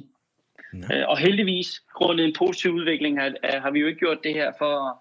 Øh, 0.75 1.09
og 1.09 1.19
heldigvis, 1.19 1.81
grundet 1.95 2.25
en 2.25 2.35
positiv 2.39 2.71
udvikling, 2.71 3.21
har, 3.21 3.61
har 3.61 3.71
vi 3.71 3.81
jo 3.81 3.87
ikke 3.87 3.99
gjort 3.99 4.25
det 4.25 4.35
her 4.35 4.53
for 4.59 4.75
at, 4.89 4.97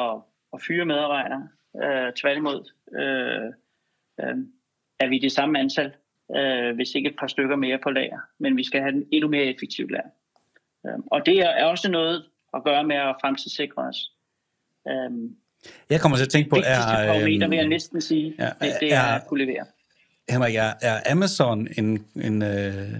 at, 0.00 0.22
at 0.52 0.62
fyre 0.66 0.84
medarbejdere. 0.84 1.48
Øh, 1.82 2.12
tværtimod 2.12 2.70
øh, 2.94 3.46
øh, 4.20 4.36
er 5.00 5.08
vi 5.08 5.18
det 5.18 5.32
samme 5.32 5.58
antal, 5.58 5.92
øh, 6.36 6.74
hvis 6.74 6.94
ikke 6.94 7.08
et 7.08 7.16
par 7.18 7.26
stykker 7.26 7.56
mere 7.56 7.78
på 7.78 7.90
lager. 7.90 8.20
Men 8.38 8.56
vi 8.56 8.64
skal 8.64 8.80
have 8.80 8.92
den 8.92 9.08
endnu 9.12 9.28
mere 9.28 9.44
effektiv 9.44 9.88
lager. 9.88 10.10
Øh, 10.86 10.98
og 11.06 11.26
det 11.26 11.40
er 11.40 11.64
også 11.64 11.90
noget 11.90 12.24
at 12.56 12.64
gøre 12.64 12.84
med 12.84 12.96
at 12.96 13.16
fremtidssikre 13.20 13.82
os. 13.82 14.12
Øh, 14.88 15.10
jeg 15.90 16.00
kommer 16.00 16.16
til 16.16 16.24
at 16.24 16.30
tænke 16.30 16.50
på, 16.50 16.56
er... 16.56 16.60
Det 16.60 17.06
parameter, 17.06 17.48
vil 17.48 17.56
jeg 17.56 17.68
næsten 17.68 18.00
sige, 18.00 18.34
ja, 18.38 18.44
det, 18.44 18.76
det 18.80 18.92
er, 18.92 19.00
er 19.00 19.14
at 19.20 19.26
kunne 19.26 19.44
levere. 19.44 19.66
Henrik, 20.28 20.54
er, 20.54 20.72
er 20.82 21.00
Amazon 21.12 21.68
en, 21.78 22.06
en, 22.16 22.42
øh, 22.42 22.92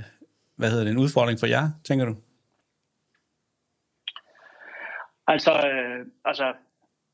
hvad 0.56 0.70
hedder 0.70 0.84
det, 0.84 0.90
en 0.90 0.98
udfordring 0.98 1.40
for 1.40 1.46
jer, 1.46 1.70
tænker 1.84 2.06
du? 2.06 2.16
Altså, 5.26 5.52
øh, 5.52 6.06
altså 6.24 6.52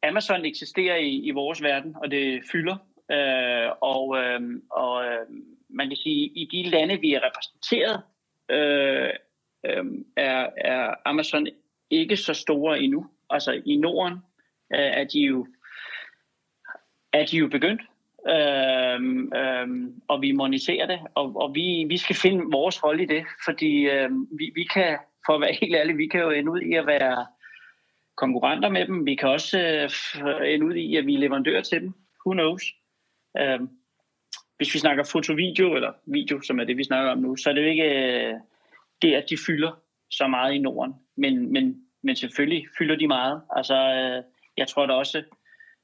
Amazon 0.02 0.44
eksisterer 0.44 0.96
i, 0.96 1.16
i 1.16 1.30
vores 1.30 1.62
verden, 1.62 1.96
og 2.02 2.10
det 2.10 2.42
fylder. 2.52 2.76
Øh, 3.10 3.70
og 3.80 4.16
øh, 4.18 4.40
og 4.70 5.04
øh, 5.04 5.26
man 5.70 5.88
kan 5.88 5.96
sige, 5.96 6.26
i 6.26 6.48
de 6.52 6.70
lande, 6.70 7.00
vi 7.00 7.14
er 7.14 7.20
repræsenteret, 7.26 8.02
øh, 8.50 9.10
øh, 9.66 9.84
er, 10.16 10.46
er 10.56 10.94
Amazon 11.04 11.46
ikke 11.90 12.16
så 12.16 12.34
store 12.34 12.80
endnu. 12.80 13.06
Altså 13.30 13.62
i 13.66 13.76
Norden 13.76 14.14
øh, 14.74 14.90
er 15.00 15.04
de 15.04 15.20
jo 15.20 15.46
er 17.12 17.26
de 17.26 17.36
jo 17.36 17.48
begyndt, 17.48 17.82
øhm, 18.28 19.32
øhm, 19.36 20.02
og 20.08 20.22
vi 20.22 20.32
moniterer 20.32 20.86
det, 20.86 21.00
og, 21.14 21.36
og 21.36 21.54
vi, 21.54 21.84
vi 21.88 21.96
skal 21.96 22.16
finde 22.16 22.44
vores 22.52 22.84
rolle 22.84 23.02
i 23.02 23.06
det, 23.06 23.24
fordi 23.44 23.90
øhm, 23.90 24.28
vi, 24.38 24.52
vi 24.54 24.64
kan, 24.64 24.98
for 25.26 25.32
at 25.34 25.40
være 25.40 25.56
helt 25.60 25.74
ærlig, 25.74 25.98
vi 25.98 26.06
kan 26.06 26.20
jo 26.20 26.30
ende 26.30 26.50
ud 26.50 26.60
i 26.60 26.74
at 26.74 26.86
være 26.86 27.26
konkurrenter 28.16 28.68
med 28.68 28.86
dem. 28.86 29.06
Vi 29.06 29.14
kan 29.14 29.28
også 29.28 29.58
øh, 29.58 30.54
ende 30.54 30.66
ud 30.66 30.74
i, 30.74 30.96
at 30.96 31.06
vi 31.06 31.14
er 31.14 31.18
leverandører 31.18 31.62
til 31.62 31.80
dem. 31.80 31.92
Who 32.26 32.32
knows? 32.32 32.62
Øhm, 33.38 33.68
hvis 34.56 34.74
vi 34.74 34.78
snakker 34.78 35.04
foto-video, 35.04 35.74
eller 35.74 35.92
video, 36.06 36.40
som 36.40 36.60
er 36.60 36.64
det, 36.64 36.76
vi 36.76 36.84
snakker 36.84 37.12
om 37.12 37.18
nu, 37.18 37.36
så 37.36 37.50
er 37.50 37.54
det 37.54 37.62
jo 37.62 37.66
ikke 37.66 37.84
øh, 37.84 38.34
det, 39.02 39.14
at 39.14 39.30
de 39.30 39.36
fylder 39.46 39.72
så 40.10 40.26
meget 40.26 40.54
i 40.54 40.58
Norden. 40.58 40.94
Men, 41.16 41.52
men, 41.52 41.84
men 42.02 42.16
selvfølgelig 42.16 42.66
fylder 42.78 42.96
de 42.96 43.08
meget. 43.08 43.42
Altså, 43.56 43.74
øh, 43.74 44.24
jeg 44.56 44.68
tror 44.68 44.86
da 44.86 44.92
også, 44.92 45.24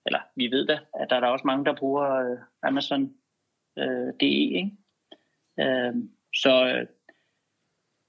eller 0.06 0.20
vi 0.36 0.50
ved 0.50 0.66
da, 0.66 0.78
at 1.00 1.10
der 1.10 1.16
er 1.16 1.20
der 1.20 1.28
også 1.28 1.46
mange, 1.46 1.64
der 1.64 1.76
bruger 1.76 2.10
øh, 2.10 2.38
Amazon 2.62 3.14
øh, 3.78 4.12
DE. 4.20 4.56
Ikke? 4.60 4.70
Øh, 5.60 5.94
så 6.34 6.66
øh, 6.66 6.86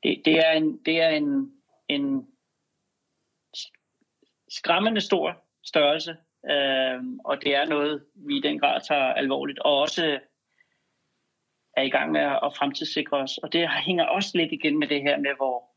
det, 0.03 0.21
det 0.25 0.47
er 0.47 0.51
en, 0.51 0.77
det 0.85 1.01
er 1.01 1.09
en, 1.09 1.51
en 1.87 2.27
skræmmende 4.49 5.01
stor 5.01 5.43
størrelse, 5.63 6.17
øh, 6.51 7.03
og 7.25 7.41
det 7.41 7.55
er 7.55 7.65
noget, 7.65 8.05
vi 8.15 8.37
i 8.37 8.41
den 8.41 8.59
grad 8.59 8.81
tager 8.81 9.13
alvorligt, 9.13 9.59
og 9.59 9.79
også 9.79 10.05
øh, 10.05 10.19
er 11.77 11.81
i 11.81 11.89
gang 11.89 12.11
med 12.11 12.21
at 12.21 12.55
fremtidssikre 12.57 13.17
os. 13.17 13.37
Og 13.37 13.53
det 13.53 13.69
hænger 13.69 14.05
også 14.05 14.31
lidt 14.37 14.51
igen 14.51 14.79
med 14.79 14.87
det 14.87 15.01
her 15.01 15.17
med, 15.17 15.35
hvor, 15.35 15.76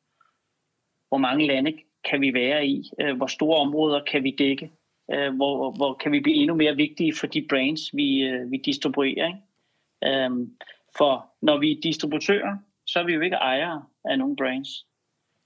hvor 1.11 1.19
mange 1.19 1.47
lande 1.47 1.73
kan 2.05 2.21
vi 2.21 2.35
være 2.35 2.67
i, 2.67 2.91
øh, 3.01 3.17
hvor 3.17 3.27
store 3.27 3.61
områder 3.61 4.05
kan 4.05 4.25
vi 4.25 4.31
dække, 4.39 4.71
øh, 5.11 5.35
hvor, 5.35 5.71
hvor 5.71 5.95
kan 5.95 6.13
vi 6.13 6.21
blive 6.21 6.37
endnu 6.37 6.55
mere 6.55 6.77
vigtige 6.77 7.15
for 7.15 7.27
de 7.27 7.47
brands, 7.49 7.97
vi, 7.97 8.23
øh, 8.23 8.51
vi 8.51 8.57
distribuerer. 8.57 9.27
Ikke? 9.27 10.25
Øhm, 10.25 10.57
for 10.97 11.33
når 11.43 11.59
vi 11.59 11.73
er 11.73 11.81
distributører, 11.81 12.57
så 12.87 12.99
er 12.99 13.05
vi 13.05 13.15
jo 13.15 13.21
ikke 13.21 13.37
ejere 13.37 13.85
af 14.05 14.19
nogle 14.19 14.37
brands. 14.37 14.87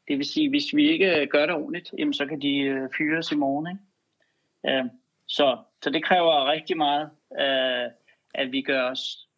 Det 0.09 0.19
vil 0.19 0.27
sige, 0.27 0.51
hvis 0.51 0.75
vi 0.75 0.91
ikke 0.91 1.27
gør 1.27 1.47
det 1.47 1.55
ordentligt, 1.55 1.95
jamen, 1.99 2.15
så 2.15 2.27
kan 2.27 2.41
de 2.43 2.89
fyres 2.97 3.33
i 3.33 3.37
morgen. 3.37 3.67
Ikke? 3.67 4.79
Øhm, 4.79 4.91
så, 5.27 5.59
så 5.83 5.91
det 5.91 6.05
kræver 6.05 6.51
rigtig 6.51 6.77
meget, 6.77 7.11
at 8.35 8.53
vi 8.53 8.63
gør 8.63 8.91
os 8.91 9.29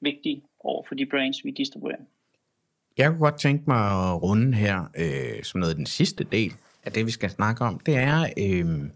vigtige 0.00 0.42
over 0.60 0.82
for 0.88 0.94
de 0.94 1.06
brands, 1.06 1.44
vi 1.44 1.50
distribuerer. 1.50 2.04
Jeg 2.98 3.10
kunne 3.10 3.18
godt 3.18 3.38
tænke 3.38 3.64
mig 3.66 4.10
at 4.10 4.22
runde 4.22 4.56
her, 4.56 4.84
øh, 4.96 5.42
som 5.42 5.60
noget 5.60 5.72
af 5.72 5.76
den 5.76 5.86
sidste 5.86 6.24
del 6.24 6.54
af 6.84 6.92
det, 6.92 7.06
vi 7.06 7.10
skal 7.10 7.30
snakke 7.30 7.64
om. 7.64 7.78
Det 7.78 7.96
er, 7.96 8.26
øh, 8.38 8.90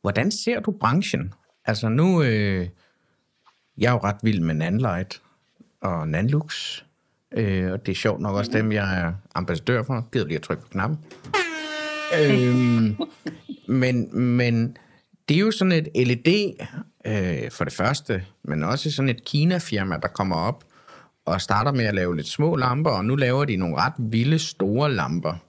hvordan 0.00 0.30
ser 0.30 0.60
du 0.60 0.70
branchen? 0.70 1.34
Altså 1.64 1.88
nu, 1.88 2.22
øh, 2.22 2.68
jeg 3.78 3.88
er 3.88 3.92
jo 3.92 3.98
ret 3.98 4.16
vild 4.22 4.40
med 4.40 4.54
Nanlite 4.54 5.18
og 5.80 6.08
Nanlux. 6.08 6.82
Øh, 7.32 7.72
og 7.72 7.86
det 7.86 7.92
er 7.92 7.96
sjovt 7.96 8.20
nok 8.20 8.36
også 8.36 8.50
dem, 8.50 8.72
jeg 8.72 9.00
er 9.00 9.12
ambassadør 9.34 9.82
for. 9.82 10.08
Gider 10.12 10.26
lige 10.26 10.36
at 10.36 10.42
trykke 10.42 10.62
på 10.62 10.68
knappen. 10.68 10.98
øhm, 12.20 12.96
men, 13.68 14.18
men 14.18 14.76
det 15.28 15.34
er 15.36 15.40
jo 15.40 15.50
sådan 15.50 15.72
et 15.72 15.88
LED 15.94 16.52
øh, 17.06 17.50
for 17.50 17.64
det 17.64 17.72
første, 17.72 18.24
men 18.42 18.64
også 18.64 18.90
sådan 18.90 19.08
et 19.08 19.24
Kina-firma, 19.24 19.96
der 20.02 20.08
kommer 20.08 20.36
op 20.36 20.64
og 21.26 21.40
starter 21.40 21.72
med 21.72 21.84
at 21.84 21.94
lave 21.94 22.16
lidt 22.16 22.28
små 22.28 22.56
lamper, 22.56 22.90
og 22.90 23.04
nu 23.04 23.16
laver 23.16 23.44
de 23.44 23.56
nogle 23.56 23.76
ret 23.76 23.94
vilde 23.98 24.38
store 24.38 24.92
lamper 24.92 25.46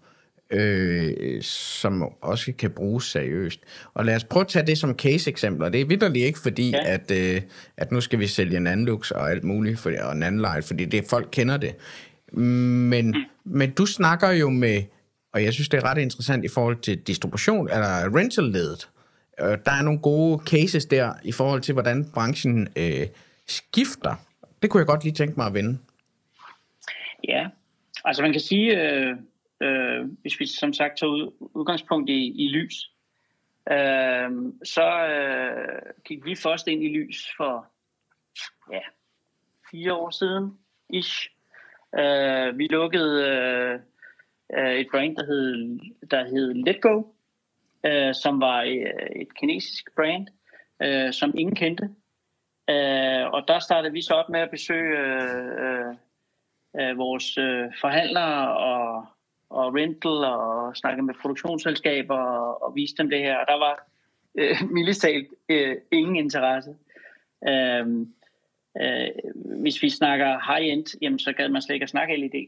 øh, 0.52 1.42
som 1.42 2.04
også 2.22 2.52
kan 2.58 2.72
bruges 2.72 3.04
seriøst. 3.04 3.60
Og 3.94 4.06
lad 4.06 4.16
os 4.16 4.24
prøve 4.24 4.42
at 4.42 4.48
tage 4.48 4.68
det 4.68 4.78
som 4.78 4.94
case-eksempler. 4.94 5.70
Det 5.70 5.82
er 5.82 5.86
vidderligt 5.86 6.26
ikke 6.26 6.40
fordi, 6.40 6.70
ja. 6.70 6.80
at, 6.86 7.12
øh, 7.12 7.42
at 7.78 7.92
nu 7.92 8.02
skal 8.02 8.20
vi 8.20 8.28
sælge 8.28 8.60
Nanlux 8.60 9.12
og 9.12 9.32
alt 9.32 9.44
muligt, 9.44 9.80
for, 9.80 9.92
og 10.04 10.18
Nanlight, 10.18 10.66
fordi 10.66 10.86
det 10.86 11.06
folk 11.10 11.28
kender 11.32 11.58
det. 11.58 11.76
Men, 12.34 13.08
mm. 13.08 13.16
men 13.46 13.72
du 13.72 13.86
snakker 13.86 14.32
jo 14.32 14.50
med, 14.50 14.84
og 15.34 15.44
jeg 15.44 15.54
synes, 15.54 15.70
det 15.70 15.78
er 15.78 15.86
ret 15.86 15.98
interessant 15.98 16.46
i 16.46 16.48
forhold 16.48 16.78
til 16.82 16.98
distribution, 16.98 17.70
eller 17.70 18.16
rental-ledet. 18.16 18.90
Øh, 19.42 19.58
der 19.66 19.72
er 19.72 19.82
nogle 19.82 20.00
gode 20.00 20.42
cases 20.46 20.86
der, 20.86 21.14
i 21.24 21.32
forhold 21.32 21.62
til, 21.62 21.74
hvordan 21.74 22.06
branchen 22.14 22.68
øh, 22.76 23.08
skifter. 23.48 24.16
Det 24.68 24.72
kunne 24.72 24.80
jeg 24.80 24.88
godt 24.88 25.04
lige 25.04 25.14
tænke 25.14 25.34
mig 25.38 25.48
at 25.48 25.54
vende. 25.54 25.80
Ja, 27.28 27.48
altså 28.06 28.22
man 28.22 28.32
kan 28.32 28.42
sige, 28.42 28.82
øh, 28.82 29.16
øh, 29.62 30.06
hvis 30.22 30.40
vi 30.40 30.46
som 30.46 30.74
sagt 30.74 30.98
tager 30.98 31.12
ud, 31.12 31.32
udgangspunkt 31.40 32.10
i, 32.10 32.46
i 32.46 32.48
lys, 32.48 32.92
øh, 33.72 34.30
så 34.64 35.08
øh, 35.08 35.94
gik 36.06 36.26
vi 36.26 36.36
først 36.36 36.68
ind 36.68 36.84
i 36.84 36.88
lys 36.88 37.28
for 37.38 37.68
ja, 38.72 38.80
fire 39.72 39.94
år 39.94 40.10
siden, 40.10 40.58
ish. 40.90 41.30
Øh, 42.00 42.58
vi 42.58 42.68
lukkede 42.68 43.24
øh, 43.30 43.80
øh 44.60 44.76
et 44.76 44.88
brand, 44.92 45.16
der 45.16 45.26
hed, 45.26 45.80
der 46.12 46.28
hed 46.28 46.54
Letgo, 46.54 47.04
øh, 47.86 48.16
som 48.16 48.42
var 48.42 48.62
øh, 48.62 49.22
et 49.22 49.36
kinesisk 49.40 49.96
brand, 49.96 50.28
øh, 50.84 51.14
som 51.14 51.34
ingen 51.38 51.56
kendte. 51.56 51.90
Øh, 52.70 53.30
og 53.34 53.48
der 53.48 53.60
startede 53.60 53.94
vi 53.94 54.02
så 54.02 54.14
op 54.14 54.30
med 54.30 54.40
at 54.40 54.52
besøge 54.52 54.98
øh, 54.98 55.52
øh, 55.64 55.96
øh, 56.80 56.98
vores 56.98 57.38
øh, 57.38 57.66
forhandlere 57.82 58.58
og, 58.58 59.06
og 59.50 59.76
rental 59.76 60.12
og 60.12 60.76
snakke 60.76 61.02
med 61.02 61.14
produktionsselskaber 61.22 62.18
og, 62.18 62.64
og 62.64 62.76
vise 62.76 62.96
dem 62.98 63.10
det 63.10 63.20
her. 63.20 63.38
Og 63.38 63.46
der 63.48 63.58
var 63.58 63.88
øh, 64.36 64.56
mildest 64.76 65.02
talt 65.02 65.28
øh, 65.50 65.76
ingen 65.92 66.16
interesse. 66.16 66.76
Øh, 67.48 67.88
øh, 68.82 69.10
hvis 69.62 69.82
vi 69.82 69.90
snakker 69.90 70.54
high-end, 70.54 70.98
jamen, 71.02 71.20
så 71.20 71.34
gad 71.34 71.50
man 71.50 71.62
slet 71.62 71.74
ikke 71.74 71.84
at 71.84 71.90
snakke 71.90 72.16
LED. 72.16 72.48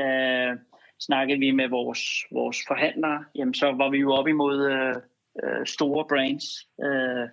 Øh, 0.00 0.56
snakkede 1.00 1.38
vi 1.38 1.50
med 1.50 1.68
vores, 1.68 2.00
vores 2.32 2.58
forhandlere, 2.68 3.24
jamen, 3.34 3.54
så 3.54 3.72
var 3.72 3.90
vi 3.90 3.98
jo 3.98 4.12
op 4.12 4.28
imod 4.28 4.70
øh, 4.70 4.94
øh, 5.44 5.66
store 5.66 6.04
brands. 6.08 6.44
Øh, 6.84 7.28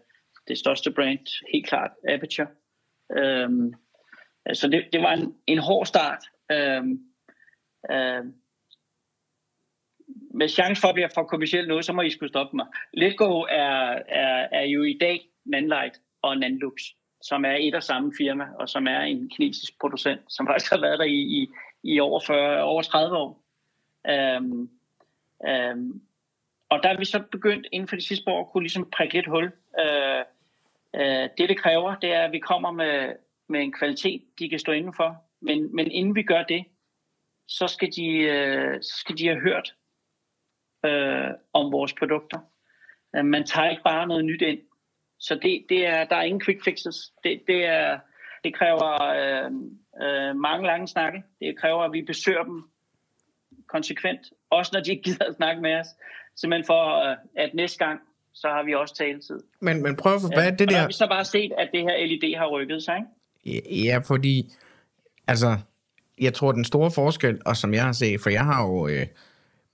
det 0.47 0.57
største 0.57 0.91
brand, 0.91 1.27
helt 1.53 1.67
klart, 1.67 1.91
Aperture. 2.09 2.47
Øhm, 3.17 3.73
så 4.53 4.67
det, 4.67 4.85
det 4.93 5.01
var 5.01 5.13
en, 5.13 5.35
en 5.47 5.57
hård 5.57 5.85
start. 5.85 6.23
Øhm, 6.51 6.99
øhm, 7.91 8.33
med 10.33 10.49
chance 10.49 10.81
for 10.81 10.87
at 10.87 10.93
blive 10.95 11.09
for 11.13 11.23
kommersielt 11.23 11.67
noget, 11.67 11.85
så 11.85 11.93
må 11.93 12.01
I 12.01 12.09
skulle 12.09 12.29
stoppe 12.29 12.55
mig. 12.55 12.65
Letgo 12.93 13.41
er, 13.41 14.01
er, 14.07 14.47
er 14.51 14.63
jo 14.63 14.83
i 14.83 14.97
dag 15.01 15.29
Nanlight 15.45 16.01
og 16.21 16.37
Nanlux, 16.37 16.81
som 17.21 17.45
er 17.45 17.55
et 17.59 17.75
og 17.75 17.83
samme 17.83 18.13
firma, 18.17 18.45
og 18.59 18.69
som 18.69 18.87
er 18.87 18.99
en 18.99 19.29
kinesisk 19.29 19.79
producent, 19.79 20.21
som 20.29 20.47
faktisk 20.49 20.71
har 20.71 20.81
været 20.81 20.99
der 20.99 21.05
i, 21.05 21.21
i, 21.39 21.47
i 21.83 21.99
over, 21.99 22.19
40, 22.27 22.63
over 22.63 22.81
30 22.81 23.17
år. 23.17 23.43
Øhm, 24.09 24.69
øhm, 25.47 26.01
og 26.69 26.83
der 26.83 26.89
er 26.89 26.97
vi 26.97 27.05
så 27.05 27.23
begyndt 27.31 27.67
inden 27.71 27.87
for 27.87 27.95
de 27.95 28.07
sidste 28.07 28.31
år 28.31 28.41
at 28.41 28.51
kunne 28.51 28.63
ligesom 28.63 28.89
prikke 28.97 29.19
et 29.19 29.27
hul. 29.27 29.45
Øh, 29.79 30.23
Øh, 30.95 31.29
det, 31.37 31.49
det 31.49 31.57
kræver, 31.57 31.95
det 31.95 32.13
er, 32.13 32.21
at 32.21 32.31
vi 32.31 32.39
kommer 32.39 32.71
med, 32.71 33.13
med 33.49 33.61
en 33.61 33.73
kvalitet, 33.73 34.21
de 34.39 34.49
kan 34.49 34.59
stå 34.59 34.71
indenfor. 34.71 35.23
Men, 35.41 35.75
men 35.75 35.91
inden 35.91 36.15
vi 36.15 36.23
gør 36.23 36.43
det, 36.43 36.65
så 37.47 37.67
skal 37.67 37.91
de, 37.91 38.17
øh, 38.17 38.81
så 38.81 38.97
skal 38.97 39.17
de 39.17 39.27
have 39.27 39.41
hørt 39.41 39.75
øh, 40.85 41.29
om 41.53 41.71
vores 41.71 41.93
produkter. 41.93 42.39
Øh, 43.15 43.25
man 43.25 43.45
tager 43.45 43.69
ikke 43.69 43.83
bare 43.83 44.07
noget 44.07 44.25
nyt 44.25 44.41
ind. 44.41 44.59
Så 45.19 45.35
det, 45.35 45.65
det 45.69 45.87
er, 45.87 46.05
der 46.05 46.15
er 46.15 46.21
ingen 46.21 46.41
quick 46.45 46.63
fixes. 46.63 47.13
Det, 47.23 47.41
det, 47.47 47.65
er, 47.65 47.99
det 48.43 48.53
kræver 48.53 49.03
øh, 49.03 49.51
øh, 50.03 50.35
mange 50.35 50.65
lange 50.65 50.87
snakke. 50.87 51.23
Det 51.39 51.57
kræver, 51.57 51.83
at 51.83 51.93
vi 51.93 52.01
besøger 52.01 52.43
dem 52.43 52.63
konsekvent. 53.67 54.21
Også 54.49 54.71
når 54.73 54.81
de 54.81 54.91
ikke 54.91 55.03
gider 55.03 55.25
at 55.25 55.35
snakke 55.35 55.61
med 55.61 55.79
os. 55.79 55.87
Simpelthen 56.35 56.65
for, 56.65 57.09
øh, 57.09 57.17
at 57.35 57.53
næste 57.53 57.85
gang, 57.85 58.01
så 58.35 58.47
har 58.47 58.63
vi 58.63 58.73
også 58.73 58.95
taletid. 58.95 59.39
Men, 59.59 59.83
men 59.83 59.95
prøv 59.95 60.13
at 60.15 60.21
hvad 60.33 60.47
er 60.47 60.51
det 60.51 60.51
og 60.51 60.59
der 60.59 60.65
der... 60.65 60.77
har 60.77 60.87
vi 60.87 60.93
så 60.93 61.07
bare 61.07 61.25
set, 61.25 61.51
at 61.57 61.69
det 61.73 61.81
her 61.81 62.05
LED 62.05 62.37
har 62.37 62.47
rykket 62.47 62.83
sig. 62.83 63.03
Ikke? 63.45 63.85
Ja, 63.85 63.97
fordi, 63.97 64.53
altså, 65.27 65.57
jeg 66.21 66.33
tror, 66.33 66.51
den 66.51 66.65
store 66.65 66.91
forskel, 66.91 67.41
og 67.45 67.57
som 67.57 67.73
jeg 67.73 67.83
har 67.83 67.91
set, 67.91 68.21
for 68.21 68.29
jeg 68.29 68.45
har 68.45 68.63
jo 68.63 68.87
øh, 68.87 69.07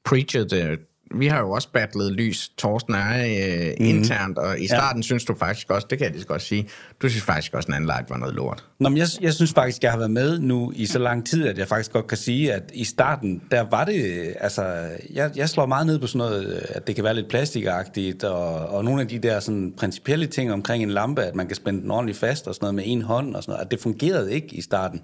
preachet 0.04 0.52
det 0.52 0.80
vi 1.16 1.28
har 1.28 1.40
jo 1.40 1.52
også 1.52 1.70
battlet 1.74 2.12
lys, 2.12 2.50
Torsten 2.58 2.94
er 2.94 3.26
øh, 3.26 3.74
mm. 3.80 3.86
internt, 3.86 4.38
og 4.38 4.60
i 4.60 4.68
starten 4.68 5.02
ja. 5.02 5.06
synes 5.06 5.26
du 5.26 5.36
faktisk 5.36 5.72
også, 5.72 5.88
det 5.90 5.98
kan 5.98 6.06
jeg 6.06 6.12
lige 6.12 6.22
så 6.22 6.28
godt 6.28 6.42
sige, 6.42 6.70
du 7.02 7.10
synes 7.10 7.24
faktisk 7.24 7.54
også, 7.54 7.66
at 7.66 7.68
en 7.68 7.74
anden 7.74 7.88
light 7.88 8.10
var 8.10 8.18
noget 8.18 8.36
lort. 8.36 8.66
Nå, 8.80 8.90
men 8.90 8.98
jeg, 8.98 9.08
jeg 9.22 9.34
synes 9.34 9.54
faktisk, 9.54 9.84
jeg 9.84 9.92
har 9.92 9.98
været 9.98 10.12
med 10.12 10.40
nu 10.40 10.72
i 10.76 10.86
så 10.86 11.00
lang 11.00 11.28
tid, 11.28 11.48
at 11.48 11.58
jeg 11.58 11.68
faktisk 11.68 11.92
godt 11.92 12.08
kan 12.08 12.18
sige, 12.18 12.54
at 12.54 12.72
i 12.74 12.84
starten, 12.84 13.42
der 13.52 13.62
var 13.62 13.86
det, 13.86 14.34
altså, 14.40 14.90
jeg, 15.14 15.32
jeg 15.36 15.50
slår 15.50 15.66
meget 15.66 15.88
ned 15.88 16.00
på 16.00 16.08
sådan 16.08 16.18
noget, 16.18 16.68
at 16.70 16.88
det 16.88 16.96
kan 16.96 17.04
være 17.04 17.14
lidt 17.14 17.30
plastikagtigt, 17.30 18.24
og, 18.24 18.54
og 18.54 18.86
nogle 18.86 19.02
af 19.02 19.08
de 19.08 19.20
der 19.20 19.40
sådan 19.40 19.74
principielle 19.78 20.28
ting 20.28 20.54
omkring 20.54 20.84
en 20.84 20.90
lampe, 20.90 21.22
at 21.22 21.36
man 21.36 21.48
kan 21.48 21.56
spænde 21.56 21.82
den 21.82 21.92
ordentligt 21.92 22.18
fast 22.18 22.48
og 22.48 22.56
sådan 22.56 22.64
noget 22.64 22.76
med 22.76 22.84
en 22.88 23.02
hånd 23.02 23.36
og 23.36 23.44
sådan 23.44 23.52
noget, 23.52 23.66
at 23.66 23.72
det 23.72 23.80
fungerede 23.80 24.34
ikke 24.34 24.56
i 24.56 24.62
starten. 24.62 25.02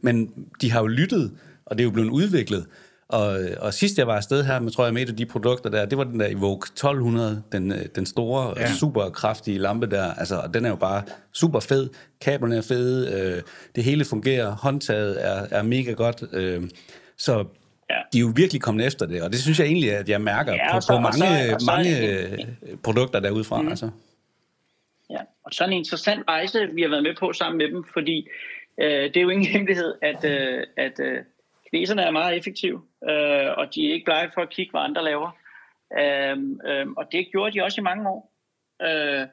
Men 0.00 0.28
de 0.60 0.70
har 0.70 0.80
jo 0.80 0.86
lyttet, 0.86 1.32
og 1.66 1.78
det 1.78 1.82
er 1.82 1.84
jo 1.84 1.90
blevet 1.90 2.10
udviklet. 2.10 2.66
Og, 3.14 3.38
og 3.60 3.74
sidst 3.74 3.98
jeg 3.98 4.06
var 4.06 4.16
afsted 4.16 4.44
her 4.44 4.60
med, 4.60 4.70
tror 4.72 4.84
jeg, 4.84 4.94
med 4.94 5.02
et 5.02 5.08
af 5.08 5.16
de 5.16 5.26
produkter 5.26 5.70
der, 5.70 5.86
det 5.86 5.98
var 5.98 6.04
den 6.04 6.20
der 6.20 6.26
Evoque 6.26 6.66
1200, 6.72 7.42
den, 7.52 7.72
øh, 7.72 7.78
den 7.94 8.06
store, 8.06 8.54
ja. 8.56 8.72
super 8.72 9.10
kraftige 9.10 9.58
lampe 9.58 9.86
der. 9.86 10.14
Altså, 10.14 10.50
den 10.54 10.64
er 10.64 10.68
jo 10.68 10.76
bare 10.76 11.02
super 11.32 11.60
fed. 11.60 11.90
Kablerne 12.20 12.56
er 12.56 12.62
fede. 12.62 13.20
Øh, 13.36 13.42
det 13.76 13.84
hele 13.84 14.04
fungerer. 14.04 14.50
Håndtaget 14.50 15.26
er, 15.26 15.46
er 15.50 15.62
mega 15.62 15.92
godt. 15.92 16.22
Øh, 16.32 16.62
så 17.16 17.44
ja. 17.90 17.96
de 18.12 18.18
er 18.18 18.20
jo 18.20 18.32
virkelig 18.36 18.62
kommet 18.62 18.86
efter 18.86 19.06
det, 19.06 19.22
og 19.22 19.32
det 19.32 19.40
synes 19.40 19.58
jeg 19.58 19.66
egentlig, 19.66 19.92
at 19.92 20.08
jeg 20.08 20.20
mærker 20.20 20.52
ja, 20.52 20.74
på, 20.74 20.80
så, 20.80 20.92
på 20.92 21.00
mange, 21.00 21.18
så, 21.18 21.56
så, 21.58 21.66
mange 21.66 21.90
så, 22.28 22.76
produkter 22.84 23.20
derudfra. 23.20 23.62
Mm. 23.62 23.68
Altså. 23.68 23.90
Ja, 25.10 25.20
og 25.44 25.52
sådan 25.52 25.72
en 25.72 25.78
interessant 25.78 26.24
rejse, 26.28 26.68
vi 26.74 26.82
har 26.82 26.88
været 26.88 27.02
med 27.02 27.14
på 27.20 27.32
sammen 27.32 27.58
med 27.58 27.68
dem, 27.68 27.84
fordi 27.92 28.28
øh, 28.82 28.86
det 28.88 29.16
er 29.16 29.20
jo 29.20 29.28
ingen 29.28 29.46
hemmelighed, 29.46 29.94
at, 30.02 30.24
øh, 30.24 30.62
at 30.76 31.00
øh, 31.00 31.18
kineserne 31.70 32.02
er 32.02 32.10
meget 32.10 32.36
effektive, 32.38 32.82
øh, 33.10 33.50
og 33.58 33.74
de 33.74 33.88
er 33.88 33.92
ikke 33.92 34.04
blege 34.04 34.30
for 34.34 34.40
at 34.40 34.50
kigge, 34.50 34.70
hvad 34.70 34.80
andre 34.80 35.04
laver. 35.04 35.30
Øh, 35.98 36.38
øh, 36.66 36.86
og 36.96 37.12
det 37.12 37.28
gjorde 37.32 37.58
de 37.58 37.64
også 37.64 37.80
i 37.80 37.84
mange 37.84 38.08
år. 38.08 38.32
Øh, 38.82 39.26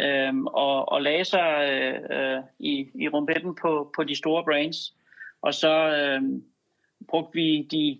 øh, 0.00 0.34
og, 0.44 0.92
og 0.92 1.02
lagde 1.02 1.24
sig 1.24 1.68
øh, 1.70 2.18
øh, 2.18 2.42
i, 2.58 2.88
i 2.94 3.08
rumpetten 3.08 3.54
på, 3.54 3.92
på 3.96 4.04
de 4.04 4.16
store 4.16 4.44
brands. 4.44 4.94
Og 5.42 5.54
så 5.54 5.96
øh, 5.96 6.22
brugte 7.08 7.34
vi 7.34 7.68
de, 7.70 7.98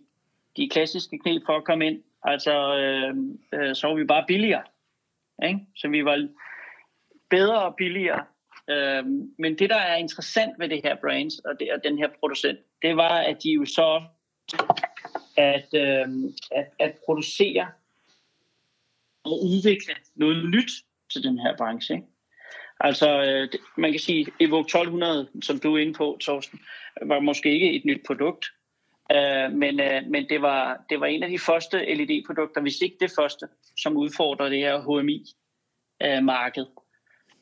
de 0.57 0.69
klassiske 0.69 1.19
knep 1.19 1.43
for 1.47 1.57
at 1.57 1.65
komme 1.65 1.87
ind. 1.87 2.03
Altså, 2.23 2.77
øh, 2.77 3.15
øh, 3.53 3.75
så 3.75 3.87
var 3.87 3.95
vi 3.95 4.05
bare 4.05 4.25
billigere. 4.29 4.63
Ikke? 5.45 5.61
Så 5.77 5.89
vi 5.89 6.05
var 6.05 6.29
bedre 7.31 7.63
og 7.63 7.77
billigere. 7.77 8.25
Øh, 8.71 9.05
men 9.39 9.59
det, 9.59 9.71
der 9.71 9.77
er 9.77 9.97
interessant 9.97 10.59
ved 10.59 10.69
det 10.69 10.81
her 10.85 10.97
brands 11.01 11.39
og, 11.39 11.61
det, 11.61 11.73
og 11.73 11.85
den 11.85 11.99
her 11.99 12.09
producent, 12.21 12.59
det 12.83 12.97
var, 12.97 13.19
at 13.19 13.37
de 13.43 13.51
jo 13.51 13.65
så 13.65 14.03
at, 15.37 15.68
øh, 15.74 16.09
at, 16.51 16.66
at 16.78 16.95
producere 17.07 17.68
og 19.24 19.45
udvikle 19.45 19.95
noget 20.14 20.51
nyt 20.51 20.70
til 21.12 21.22
den 21.22 21.39
her 21.39 21.57
branche. 21.57 21.95
Ikke? 21.95 22.07
Altså, 22.80 23.22
øh, 23.22 23.49
man 23.76 23.91
kan 23.91 24.01
sige, 24.01 24.26
Evoque 24.41 24.66
1200, 24.66 25.28
som 25.43 25.59
du 25.59 25.74
er 25.74 25.78
inde 25.78 25.93
på, 25.93 26.18
Thorsten, 26.20 26.61
var 27.03 27.20
måske 27.20 27.53
ikke 27.53 27.72
et 27.72 27.85
nyt 27.85 28.01
produkt, 28.07 28.47
øh, 29.12 29.53
men, 29.53 29.80
øh, 29.80 30.03
men 30.07 30.28
det, 30.28 30.43
var, 30.43 30.85
det 30.91 31.01
var 31.01 31.07
en 31.07 31.22
af 31.22 31.28
de 31.28 31.39
første 31.39 31.95
LED-produkter, 31.95 32.61
hvis 32.61 32.80
ikke 32.80 32.97
det 33.01 33.12
første, 33.18 33.49
som 33.78 33.97
udfordrer 33.97 34.49
det 34.49 34.59
her 34.59 34.80
HMI-marked. 34.80 36.66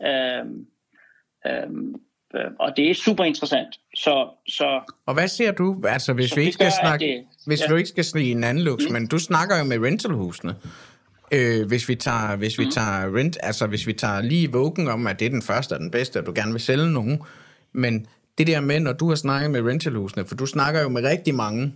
Øh, 0.03 0.39
øh, 0.39 0.47
Øh, 1.47 1.71
og 2.61 2.73
det 2.77 2.91
er 2.91 2.95
super 2.95 3.25
interessant. 3.25 3.81
Så, 3.95 4.29
så, 4.49 4.81
og 5.07 5.15
hvad 5.15 5.29
siger 5.29 5.53
du, 5.53 5.83
altså 5.89 6.13
hvis 6.13 6.37
vi 6.37 6.41
ikke 6.41 6.53
skal 6.53 6.73
snakke, 6.83 7.07
det, 7.07 7.25
hvis 7.47 7.61
ja. 7.61 7.67
du 7.67 7.77
ikke 7.77 7.89
skal 7.89 8.05
snakke 8.05 8.31
en 8.31 8.45
anden 8.45 8.65
lux, 8.65 8.83
mm. 8.87 8.93
men 8.93 9.07
du 9.07 9.19
snakker 9.19 9.59
jo 9.59 9.65
med 9.65 9.79
rentalhusene. 9.79 10.55
Øh, 11.33 11.67
hvis 11.67 11.89
vi 11.89 11.95
tager, 11.95 12.37
hvis 12.37 12.59
vi 12.59 12.65
mm. 12.65 12.71
tager 12.71 13.17
rent, 13.17 13.39
altså 13.43 13.67
hvis 13.67 13.87
vi 13.87 13.93
tager 13.93 14.21
lige 14.21 14.53
vågen 14.53 14.89
om, 14.89 15.07
at 15.07 15.21
det 15.21 15.27
er 15.27 15.31
den 15.31 15.43
første 15.43 15.73
og 15.73 15.81
den 15.81 15.91
bedste, 15.91 16.21
og 16.21 16.27
du 16.27 16.33
gerne 16.35 16.53
vil 16.53 16.61
sælge 16.61 16.93
nogen, 16.93 17.23
men 17.73 18.07
det 18.39 18.47
der 18.47 18.61
med, 18.61 18.81
når 18.81 18.93
du 18.93 19.09
har 19.09 19.17
snakket 19.17 19.51
med 19.51 19.63
rentalhusene, 19.63 20.25
for 20.25 20.35
du 20.35 20.47
snakker 20.47 20.83
jo 20.83 20.89
med 20.89 21.05
rigtig 21.05 21.35
mange, 21.35 21.75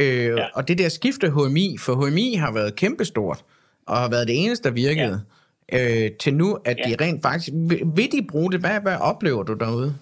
øh, 0.00 0.24
ja. 0.24 0.46
og 0.54 0.68
det 0.68 0.78
der 0.78 0.88
skifte 0.88 1.30
HMI, 1.30 1.76
for 1.78 1.94
HMI 1.94 2.34
har 2.34 2.52
været 2.52 2.76
kæmpestort, 2.76 3.44
og 3.86 3.96
har 3.96 4.08
været 4.08 4.28
det 4.28 4.44
eneste, 4.44 4.68
der 4.68 4.74
virkede. 4.74 5.12
Ja 5.12 5.34
øh, 5.72 6.12
til 6.20 6.34
nu, 6.34 6.58
at 6.64 6.78
ja. 6.78 6.82
de 6.82 7.04
rent 7.04 7.22
faktisk... 7.22 7.48
Vil, 7.52 7.80
vil 7.96 8.12
de 8.12 8.26
bruge 8.30 8.52
det? 8.52 8.60
Hvad, 8.60 8.80
hvad 8.80 8.96
oplever 9.00 9.42
du 9.42 9.54
derude? 9.54 9.94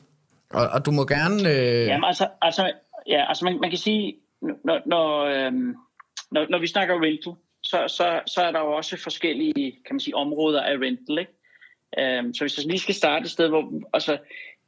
Og, 0.50 0.68
og 0.68 0.86
du 0.86 0.90
må 0.90 1.04
gerne... 1.04 1.50
Øh... 1.50 1.86
Jamen 1.86 2.04
altså, 2.04 2.28
altså, 2.42 2.72
ja, 3.06 3.28
altså 3.28 3.44
man, 3.44 3.60
man 3.60 3.70
kan 3.70 3.78
sige, 3.78 4.16
når, 4.40 4.80
når, 4.86 5.24
øhm, 5.24 5.74
når, 6.30 6.46
når 6.50 6.58
vi 6.58 6.66
snakker 6.66 6.94
rental, 6.94 7.32
så, 7.62 7.84
så, 7.88 8.20
så 8.26 8.42
er 8.42 8.52
der 8.52 8.60
jo 8.60 8.72
også 8.72 8.96
forskellige 9.02 9.72
kan 9.86 9.94
man 9.94 10.00
sige, 10.00 10.16
områder 10.16 10.62
af 10.62 10.74
rental. 10.74 11.18
Ikke? 11.18 11.32
Øhm, 11.98 12.34
så 12.34 12.44
hvis 12.44 12.58
jeg 12.58 12.66
lige 12.66 12.78
skal 12.78 12.94
starte 12.94 13.24
et 13.24 13.30
sted, 13.30 13.48
hvor 13.48 13.72
altså, 13.92 14.18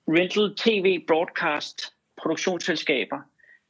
rental, 0.09 0.55
tv, 0.57 1.05
broadcast, 1.07 1.83
produktionsselskaber, 2.23 3.19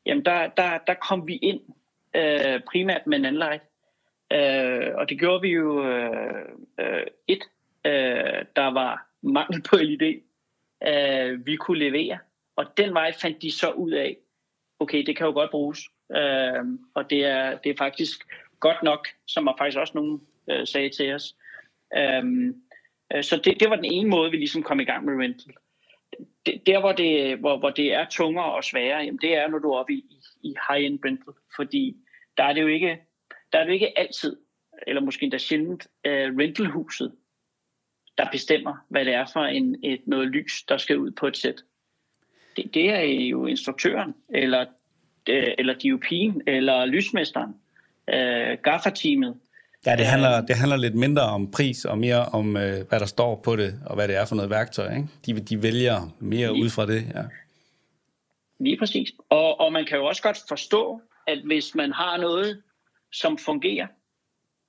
jamen 0.06 0.24
der, 0.24 0.48
der, 0.56 0.78
der 0.86 0.94
kom 0.94 1.26
vi 1.26 1.36
ind 1.36 1.60
øh, 2.16 2.60
primært 2.70 3.06
med 3.06 3.18
en 3.18 3.24
anleje. 3.24 3.60
Øh, 4.32 4.94
og 4.94 5.08
det 5.08 5.18
gjorde 5.18 5.42
vi 5.42 5.48
jo 5.48 5.84
øh, 5.84 6.48
øh, 6.80 7.06
et, 7.26 7.42
øh, 7.84 8.44
der 8.56 8.72
var 8.72 9.08
mangel 9.22 9.62
på 9.62 9.76
LED, 9.76 10.20
øh, 10.88 11.46
vi 11.46 11.56
kunne 11.56 11.78
levere. 11.78 12.18
Og 12.56 12.66
den 12.76 12.94
vej 12.94 13.12
fandt 13.12 13.42
de 13.42 13.52
så 13.52 13.70
ud 13.70 13.90
af, 13.90 14.16
okay, 14.80 15.02
det 15.06 15.16
kan 15.16 15.26
jo 15.26 15.32
godt 15.32 15.50
bruges. 15.50 15.80
Øh, 16.16 16.64
og 16.94 17.10
det 17.10 17.24
er, 17.24 17.58
det 17.58 17.70
er 17.70 17.76
faktisk 17.78 18.26
godt 18.60 18.82
nok, 18.82 19.08
som 19.26 19.44
der 19.44 19.54
faktisk 19.58 19.78
også 19.78 19.92
nogen 19.94 20.20
øh, 20.50 20.66
sagde 20.66 20.88
til 20.88 21.14
os. 21.14 21.36
Øh, 21.96 22.24
øh, 23.14 23.24
så 23.24 23.40
det, 23.44 23.60
det 23.60 23.70
var 23.70 23.76
den 23.76 23.84
ene 23.84 24.10
måde, 24.10 24.30
vi 24.30 24.36
ligesom 24.36 24.62
kom 24.62 24.80
i 24.80 24.84
gang 24.84 25.04
med 25.04 25.24
rental. 25.24 25.54
Det, 26.46 26.66
der, 26.66 26.80
hvor 26.80 26.92
det, 26.92 27.38
hvor, 27.38 27.58
hvor 27.58 27.70
det 27.70 27.94
er 27.94 28.06
tungere 28.10 28.52
og 28.52 28.64
sværere, 28.64 28.98
jamen, 28.98 29.18
det 29.22 29.36
er, 29.36 29.48
når 29.48 29.58
du 29.58 29.70
er 29.70 29.78
oppe 29.78 29.92
i, 29.92 30.04
i 30.42 30.54
high-end 30.68 30.98
rental. 31.04 31.34
Fordi 31.56 31.96
der 32.36 32.44
er 32.44 32.52
det 32.52 32.62
jo 32.62 32.66
ikke 32.66 33.07
der 33.52 33.58
er 33.58 33.64
det 33.64 33.72
ikke 33.72 33.98
altid, 33.98 34.36
eller 34.86 35.02
måske 35.02 35.24
endda 35.24 35.38
sjældent, 35.38 35.86
øh, 36.04 36.36
rentalhuset, 36.38 37.12
der 38.18 38.28
bestemmer, 38.32 38.74
hvad 38.88 39.04
det 39.04 39.14
er 39.14 39.26
for 39.32 39.40
en, 39.40 39.76
et, 39.84 40.00
noget 40.06 40.28
lys, 40.28 40.62
der 40.68 40.76
skal 40.76 40.98
ud 40.98 41.10
på 41.10 41.26
et 41.26 41.36
sæt. 41.36 41.62
Det, 42.56 42.74
det 42.74 42.90
er 42.90 43.00
jo 43.02 43.46
instruktøren, 43.46 44.14
eller, 44.34 44.66
øh, 45.28 45.54
eller 45.58 45.74
DOP'en, 45.74 46.40
eller 46.46 46.86
lysmesteren, 46.86 47.54
øh, 48.14 48.58
gafferteamet. 48.62 49.36
Ja, 49.86 49.96
det 49.96 50.06
handler, 50.06 50.40
det 50.40 50.56
handler 50.56 50.76
lidt 50.76 50.94
mindre 50.94 51.22
om 51.22 51.50
pris 51.50 51.84
og 51.84 51.98
mere 51.98 52.24
om, 52.24 52.56
øh, 52.56 52.88
hvad 52.88 53.00
der 53.00 53.06
står 53.06 53.40
på 53.44 53.56
det, 53.56 53.80
og 53.86 53.94
hvad 53.94 54.08
det 54.08 54.16
er 54.16 54.24
for 54.24 54.34
noget 54.34 54.50
værktøj. 54.50 54.94
Ikke? 54.96 55.08
De, 55.26 55.40
de 55.40 55.62
vælger 55.62 56.16
mere 56.20 56.52
lige, 56.52 56.64
ud 56.64 56.70
fra 56.70 56.86
det. 56.86 57.06
Ja. 57.14 57.22
Lige 58.60 58.78
præcis. 58.78 59.12
Og, 59.28 59.60
og 59.60 59.72
man 59.72 59.84
kan 59.84 59.98
jo 59.98 60.04
også 60.04 60.22
godt 60.22 60.38
forstå, 60.48 61.00
at 61.26 61.38
hvis 61.44 61.74
man 61.74 61.92
har 61.92 62.16
noget, 62.16 62.62
som 63.12 63.38
fungerer, 63.38 63.86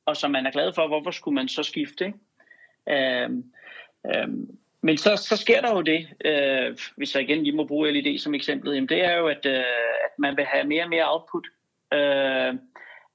og 0.05 0.17
som 0.17 0.31
man 0.31 0.45
er 0.45 0.51
glad 0.51 0.73
for, 0.73 0.87
hvorfor 0.87 1.11
skulle 1.11 1.35
man 1.35 1.47
så 1.47 1.63
skifte? 1.63 2.05
Ikke? 2.05 3.23
Øhm, 3.23 3.43
øhm, 4.15 4.59
men 4.81 4.97
så, 4.97 5.15
så 5.15 5.37
sker 5.37 5.61
der 5.61 5.71
jo 5.71 5.81
det, 5.81 6.07
øh, 6.25 6.77
hvis 6.95 7.15
jeg 7.15 7.23
igen 7.23 7.43
lige 7.43 7.55
må 7.55 7.65
bruge 7.65 7.91
LED 7.91 8.17
som 8.17 8.35
eksempel, 8.35 8.73
jamen 8.73 8.89
det 8.89 9.05
er 9.05 9.17
jo, 9.17 9.27
at, 9.27 9.45
øh, 9.45 9.63
at 10.05 10.19
man 10.19 10.37
vil 10.37 10.45
have 10.45 10.67
mere 10.67 10.83
og 10.83 10.89
mere 10.89 11.13
output. 11.13 11.47
Øh, 11.93 12.53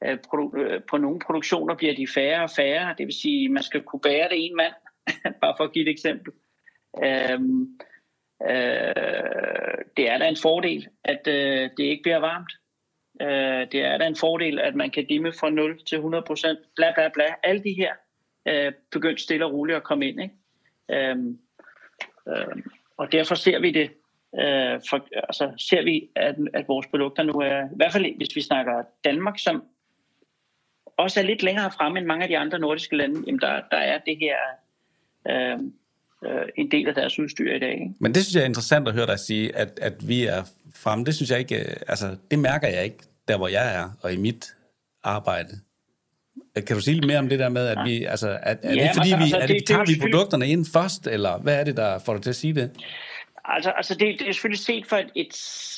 øh 0.04 0.18
produ- 0.26 0.58
øh, 0.58 0.82
på 0.90 0.96
nogle 0.96 1.18
produktioner 1.18 1.74
bliver 1.74 1.94
de 1.94 2.06
færre 2.14 2.42
og 2.42 2.50
færre, 2.56 2.94
det 2.98 3.06
vil 3.06 3.14
sige, 3.14 3.44
at 3.44 3.50
man 3.50 3.62
skal 3.62 3.82
kunne 3.82 4.00
bære 4.00 4.28
det 4.28 4.44
en 4.44 4.56
mand, 4.56 4.74
bare 5.42 5.54
for 5.56 5.64
at 5.64 5.72
give 5.72 5.82
et 5.82 5.90
eksempel. 5.90 6.32
Øh, 7.04 7.40
øh, 8.50 9.84
det 9.96 10.10
er 10.10 10.18
da 10.18 10.28
en 10.28 10.42
fordel, 10.42 10.88
at 11.04 11.26
øh, 11.26 11.70
det 11.76 11.84
ikke 11.84 12.02
bliver 12.02 12.18
varmt. 12.18 12.52
Øh, 13.22 13.66
det 13.72 13.74
er 13.74 13.98
da 13.98 14.06
en 14.06 14.16
fordel, 14.16 14.58
at 14.58 14.74
man 14.74 14.90
kan 14.90 15.06
dimme 15.06 15.32
fra 15.32 15.50
0 15.50 15.84
til 15.84 15.96
100 15.96 16.24
procent, 16.26 16.58
bla 16.76 16.92
bla 16.94 17.08
bla. 17.14 17.24
Alle 17.42 17.62
de 17.64 17.72
her 17.72 17.92
øh, 18.48 18.72
begyndt 18.92 19.20
stille 19.20 19.46
og 19.46 19.52
roligt 19.52 19.76
at 19.76 19.82
komme 19.82 20.08
ind. 20.08 20.22
Ikke? 20.22 20.34
Øh, 20.90 21.16
øh, 22.28 22.56
og 22.96 23.12
derfor 23.12 23.34
ser 23.34 23.60
vi 23.60 23.70
det, 23.70 23.90
øh, 24.34 24.80
for, 24.90 25.08
altså 25.12 25.52
ser 25.58 25.82
vi, 25.82 26.08
at, 26.16 26.36
at 26.54 26.68
vores 26.68 26.86
produkter 26.86 27.22
nu 27.22 27.32
er, 27.32 27.64
i 27.64 27.76
hvert 27.76 27.92
fald 27.92 28.16
hvis 28.16 28.36
vi 28.36 28.40
snakker 28.40 28.82
Danmark, 29.04 29.38
som 29.38 29.64
også 30.96 31.20
er 31.20 31.24
lidt 31.24 31.42
længere 31.42 31.70
fremme 31.70 31.98
end 31.98 32.06
mange 32.06 32.22
af 32.22 32.28
de 32.28 32.38
andre 32.38 32.58
nordiske 32.58 32.96
lande, 32.96 33.22
jamen 33.26 33.40
der, 33.40 33.62
der 33.70 33.76
er 33.76 33.98
det 33.98 34.18
her 34.18 34.36
øh, 35.30 35.58
øh, 36.24 36.48
en 36.56 36.70
del 36.70 36.88
af 36.88 36.94
deres 36.94 37.18
udstyr 37.18 37.54
i 37.54 37.58
dag. 37.58 37.72
Ikke? 37.72 37.94
Men 38.00 38.14
det 38.14 38.22
synes 38.22 38.34
jeg 38.34 38.42
er 38.42 38.46
interessant 38.46 38.88
at 38.88 38.94
høre 38.94 39.06
dig 39.06 39.18
sige, 39.18 39.56
at, 39.56 39.78
at 39.82 40.08
vi 40.08 40.24
er 40.24 40.42
fremme. 40.74 41.04
Det 41.04 41.14
synes 41.14 41.30
jeg 41.30 41.38
ikke, 41.38 41.60
øh, 41.60 41.76
altså 41.88 42.16
det 42.30 42.38
mærker 42.38 42.68
jeg 42.68 42.84
ikke, 42.84 42.98
der 43.28 43.36
hvor 43.36 43.48
jeg 43.48 43.74
er, 43.76 43.90
og 44.02 44.12
i 44.12 44.16
mit 44.16 44.46
arbejde. 45.02 45.48
Kan 46.66 46.76
du 46.76 46.80
sige 46.80 46.94
lidt 46.94 47.06
mere 47.06 47.18
om 47.18 47.28
det 47.28 47.38
der 47.38 47.48
med, 47.48 47.66
at 47.66 47.78
vi, 47.84 48.04
altså, 48.04 48.28
er, 48.28 48.54
er 48.62 48.74
ja, 48.74 48.82
det 48.82 48.90
fordi, 48.94 49.12
altså, 49.12 49.16
vi, 49.16 49.22
altså, 49.22 49.36
er 49.36 49.46
det, 49.46 49.56
det, 49.56 49.66
tager 49.66 49.84
det, 49.84 49.94
vi 49.94 50.00
produkterne 50.00 50.48
ind 50.48 50.66
først, 50.72 51.06
eller 51.06 51.38
hvad 51.38 51.60
er 51.60 51.64
det, 51.64 51.76
der 51.76 51.98
får 51.98 52.12
dig 52.12 52.22
til 52.22 52.30
at 52.30 52.36
sige 52.36 52.54
det? 52.54 52.70
Altså, 53.44 53.70
altså 53.70 53.94
det, 53.94 54.18
det 54.18 54.28
er 54.28 54.32
selvfølgelig 54.32 54.64
set 54.64 54.86
for 54.86 54.96
et, 54.96 55.10
et 55.14 55.34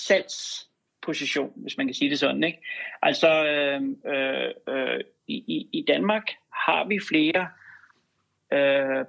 salgsposition, 0.06 1.52
hvis 1.56 1.76
man 1.76 1.86
kan 1.86 1.94
sige 1.94 2.10
det 2.10 2.18
sådan, 2.18 2.44
ikke? 2.44 2.58
Altså, 3.02 3.44
øh, 3.44 3.82
øh, 4.06 4.50
øh, 4.68 5.00
i, 5.28 5.68
i 5.72 5.84
Danmark 5.88 6.22
har 6.66 6.88
vi 6.88 6.98
flere 7.08 7.48
øh, 8.52 9.04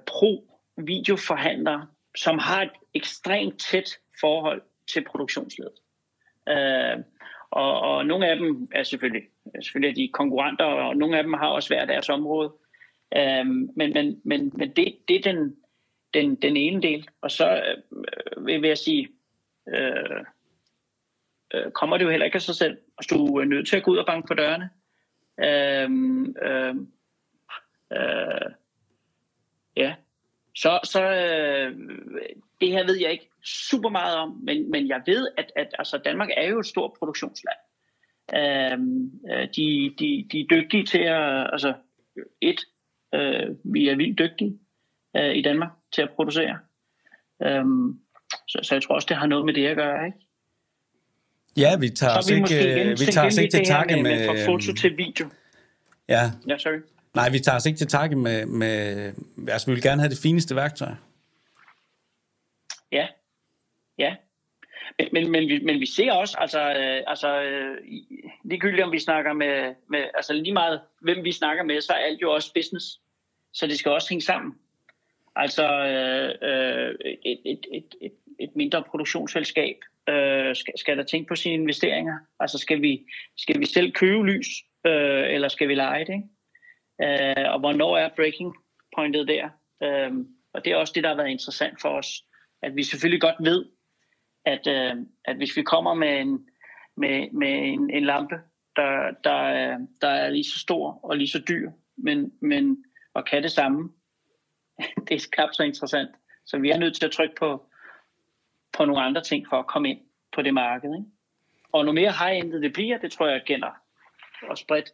videoforhandlere, 0.86 1.86
som 2.16 2.38
har 2.38 2.62
et 2.62 2.70
ekstremt 2.94 3.60
tæt 3.60 3.98
forhold 4.20 4.62
til 4.92 5.04
produktionsledet. 5.04 5.78
Øh, 6.48 7.04
og, 7.50 7.80
og 7.80 8.06
nogle 8.06 8.28
af 8.28 8.36
dem 8.36 8.68
er 8.72 8.82
selvfølgelig, 8.82 9.22
selvfølgelig 9.62 9.90
er 9.90 9.94
de 9.94 10.12
konkurrenter, 10.12 10.64
og 10.64 10.96
nogle 10.96 11.16
af 11.16 11.22
dem 11.22 11.32
har 11.32 11.48
også 11.48 11.68
været 11.68 11.88
deres 11.88 12.08
område. 12.08 12.52
Øh, 13.16 13.46
men 13.46 13.72
men, 13.76 14.20
men, 14.24 14.52
men 14.54 14.70
det, 14.76 14.98
det 15.08 15.16
er 15.16 15.32
den, 15.32 15.56
den, 16.14 16.34
den 16.34 16.56
ene 16.56 16.82
del. 16.82 17.08
Og 17.20 17.30
så 17.30 17.76
øh, 18.36 18.46
vil 18.46 18.68
jeg 18.68 18.78
sige, 18.78 19.08
øh, 19.68 20.24
øh, 21.54 21.70
kommer 21.70 21.96
det 21.96 22.04
jo 22.04 22.10
heller 22.10 22.26
ikke 22.26 22.36
af 22.36 22.42
sig 22.42 22.54
selv. 22.54 22.78
Altså, 22.98 23.14
du 23.16 23.38
er 23.38 23.44
nødt 23.44 23.68
til 23.68 23.76
at 23.76 23.82
gå 23.82 23.90
ud 23.90 23.96
og 23.96 24.06
banke 24.06 24.26
på 24.26 24.34
dørene. 24.34 24.70
Øh, 25.40 25.90
øh, 26.42 26.74
øh, 27.92 28.52
ja. 29.76 29.94
Så, 30.62 30.80
så 30.84 31.02
øh, 31.02 31.76
det 32.60 32.68
her 32.68 32.86
ved 32.86 32.96
jeg 32.96 33.12
ikke 33.12 33.30
super 33.44 33.88
meget 33.88 34.16
om, 34.16 34.40
men, 34.42 34.70
men 34.70 34.88
jeg 34.88 35.02
ved, 35.06 35.28
at, 35.36 35.52
at 35.56 35.68
altså 35.78 36.00
Danmark 36.04 36.28
er 36.36 36.48
jo 36.48 36.58
et 36.58 36.66
stort 36.66 36.92
produktionsland. 36.98 37.58
Øhm, 38.34 39.10
øh, 39.32 39.48
de, 39.56 39.94
de, 39.98 40.26
de 40.32 40.40
er 40.40 40.46
dygtige 40.50 40.84
til 40.86 40.98
at, 40.98 41.50
altså 41.52 41.74
et, 42.40 42.60
øh, 43.14 43.56
vi 43.64 43.88
er 43.88 43.96
vildt 43.96 44.18
dygtige 44.18 44.58
øh, 45.16 45.36
i 45.36 45.42
Danmark 45.42 45.70
til 45.94 46.02
at 46.02 46.10
producere. 46.16 46.58
Øhm, 47.42 48.00
så, 48.48 48.58
så 48.62 48.74
jeg 48.74 48.82
tror 48.82 48.94
også, 48.94 49.06
det 49.08 49.16
har 49.16 49.26
noget 49.26 49.44
med 49.44 49.54
det 49.54 49.66
at 49.66 49.76
gøre, 49.76 50.06
ikke? 50.06 50.18
Ja, 51.56 51.78
vi 51.78 51.88
tager 51.88 52.18
os 52.18 52.30
ikke, 52.30 52.94
vi 52.98 53.12
tager 53.12 53.26
os 53.26 53.38
ikke 53.38 53.56
til 53.56 53.64
takke 53.64 54.02
med... 54.02 54.02
med 54.02 54.26
fra 54.26 54.52
foto 54.52 54.72
til 54.72 54.96
video. 54.96 55.30
Ja. 56.08 56.22
Ja, 56.48 56.58
sorry. 56.58 56.97
Nej, 57.14 57.30
vi 57.30 57.38
tager 57.38 57.56
os 57.56 57.66
ikke 57.66 57.78
til 57.78 57.86
takke 57.86 58.16
med, 58.16 58.46
med... 58.46 59.12
Altså, 59.48 59.66
vi 59.66 59.74
vil 59.74 59.82
gerne 59.82 60.02
have 60.02 60.10
det 60.10 60.18
fineste 60.22 60.56
værktøj. 60.56 60.92
Ja, 62.92 63.06
ja. 63.98 64.16
Men, 64.98 65.08
men, 65.12 65.30
men, 65.30 65.48
vi, 65.48 65.64
men 65.64 65.80
vi 65.80 65.86
ser 65.86 66.12
også, 66.12 66.36
altså, 66.38 66.60
øh, 66.60 67.02
altså 67.06 67.42
øh, 67.42 67.76
ligegyldigt 68.44 68.82
om 68.82 68.92
vi 68.92 68.98
snakker 68.98 69.32
med, 69.32 69.74
med, 69.90 70.04
altså 70.14 70.32
lige 70.32 70.52
meget 70.52 70.80
hvem 71.00 71.24
vi 71.24 71.32
snakker 71.32 71.64
med, 71.64 71.80
så 71.80 71.92
er 71.92 71.96
alt 71.96 72.22
jo 72.22 72.32
også 72.32 72.52
business. 72.54 73.00
Så 73.52 73.66
det 73.66 73.78
skal 73.78 73.92
også 73.92 74.08
hænge 74.08 74.22
sammen. 74.22 74.54
Altså 75.36 75.64
øh, 75.64 76.50
øh, 76.50 76.94
et, 77.24 77.40
et, 77.44 77.66
et, 77.72 77.94
et, 78.00 78.12
et 78.38 78.50
mindre 78.56 78.82
produktionsselskab 78.90 79.76
øh, 80.08 80.56
skal, 80.56 80.74
skal 80.76 80.96
der 80.96 81.04
tænke 81.04 81.28
på 81.28 81.36
sine 81.36 81.54
investeringer. 81.54 82.18
Altså 82.40 82.58
skal 82.58 82.82
vi, 82.82 83.06
skal 83.36 83.60
vi 83.60 83.66
selv 83.66 83.92
købe 83.92 84.26
lys, 84.26 84.46
øh, 84.86 85.34
eller 85.34 85.48
skal 85.48 85.68
vi 85.68 85.74
lege 85.74 86.04
det? 86.04 86.12
Ikke? 86.12 86.28
Øh, 87.02 87.52
og 87.52 87.60
hvornår 87.60 87.96
er 87.96 88.08
breaking 88.16 88.54
pointet 88.96 89.28
der? 89.28 89.48
Øh, 89.82 90.12
og 90.52 90.64
det 90.64 90.72
er 90.72 90.76
også 90.76 90.92
det, 90.94 91.02
der 91.02 91.08
har 91.08 91.16
været 91.16 91.30
interessant 91.30 91.80
for 91.80 91.88
os 91.88 92.22
at 92.62 92.76
vi 92.76 92.82
selvfølgelig 92.82 93.20
godt 93.20 93.36
ved, 93.40 93.66
at, 94.44 94.66
øh, 94.66 94.96
at 95.24 95.36
hvis 95.36 95.56
vi 95.56 95.62
kommer 95.62 95.94
med 95.94 96.20
en, 96.20 96.46
med, 96.96 97.30
med 97.30 97.48
en, 97.48 97.90
en 97.90 98.04
lampe, 98.04 98.34
der, 98.76 99.10
der, 99.24 99.44
øh, 99.44 99.78
der 100.00 100.08
er 100.08 100.30
lige 100.30 100.44
så 100.44 100.58
stor 100.58 101.00
og 101.02 101.16
lige 101.16 101.28
så 101.28 101.42
dyr, 101.48 101.70
men, 101.96 102.32
men 102.42 102.84
og 103.14 103.24
kan 103.24 103.42
det 103.42 103.52
samme, 103.52 103.92
det 105.08 105.14
er 105.14 105.28
knap 105.32 105.48
så 105.52 105.62
interessant. 105.62 106.10
Så 106.46 106.58
vi 106.58 106.70
er 106.70 106.78
nødt 106.78 106.96
til 106.96 107.04
at 107.04 107.12
trykke 107.12 107.34
på, 107.38 107.66
på 108.72 108.84
nogle 108.84 109.02
andre 109.02 109.22
ting 109.22 109.46
for 109.50 109.56
at 109.56 109.66
komme 109.66 109.90
ind 109.90 110.00
på 110.34 110.42
det 110.42 110.54
marked. 110.54 110.94
Ikke? 110.94 111.10
Og 111.72 111.84
nu 111.84 111.92
mere 111.92 112.12
high-end 112.12 112.52
det 112.52 112.72
bliver, 112.72 112.98
det 112.98 113.12
tror 113.12 113.26
jeg 113.28 113.42
gælder 113.46 113.70
og 114.42 114.58
spredt, 114.58 114.92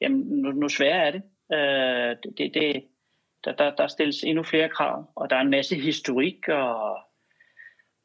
jamen 0.00 0.20
nu, 0.20 0.52
nu 0.52 0.68
sværere 0.68 1.06
er 1.06 1.10
det. 1.10 1.22
Øh, 1.52 2.16
det, 2.38 2.54
det, 2.54 2.84
der, 3.44 3.52
der, 3.52 3.74
der 3.74 3.86
stilles 3.86 4.22
endnu 4.22 4.42
flere 4.42 4.68
krav, 4.68 5.10
og 5.16 5.30
der 5.30 5.36
er 5.36 5.40
en 5.40 5.50
masse 5.50 5.74
historik 5.74 6.48
og 6.48 6.98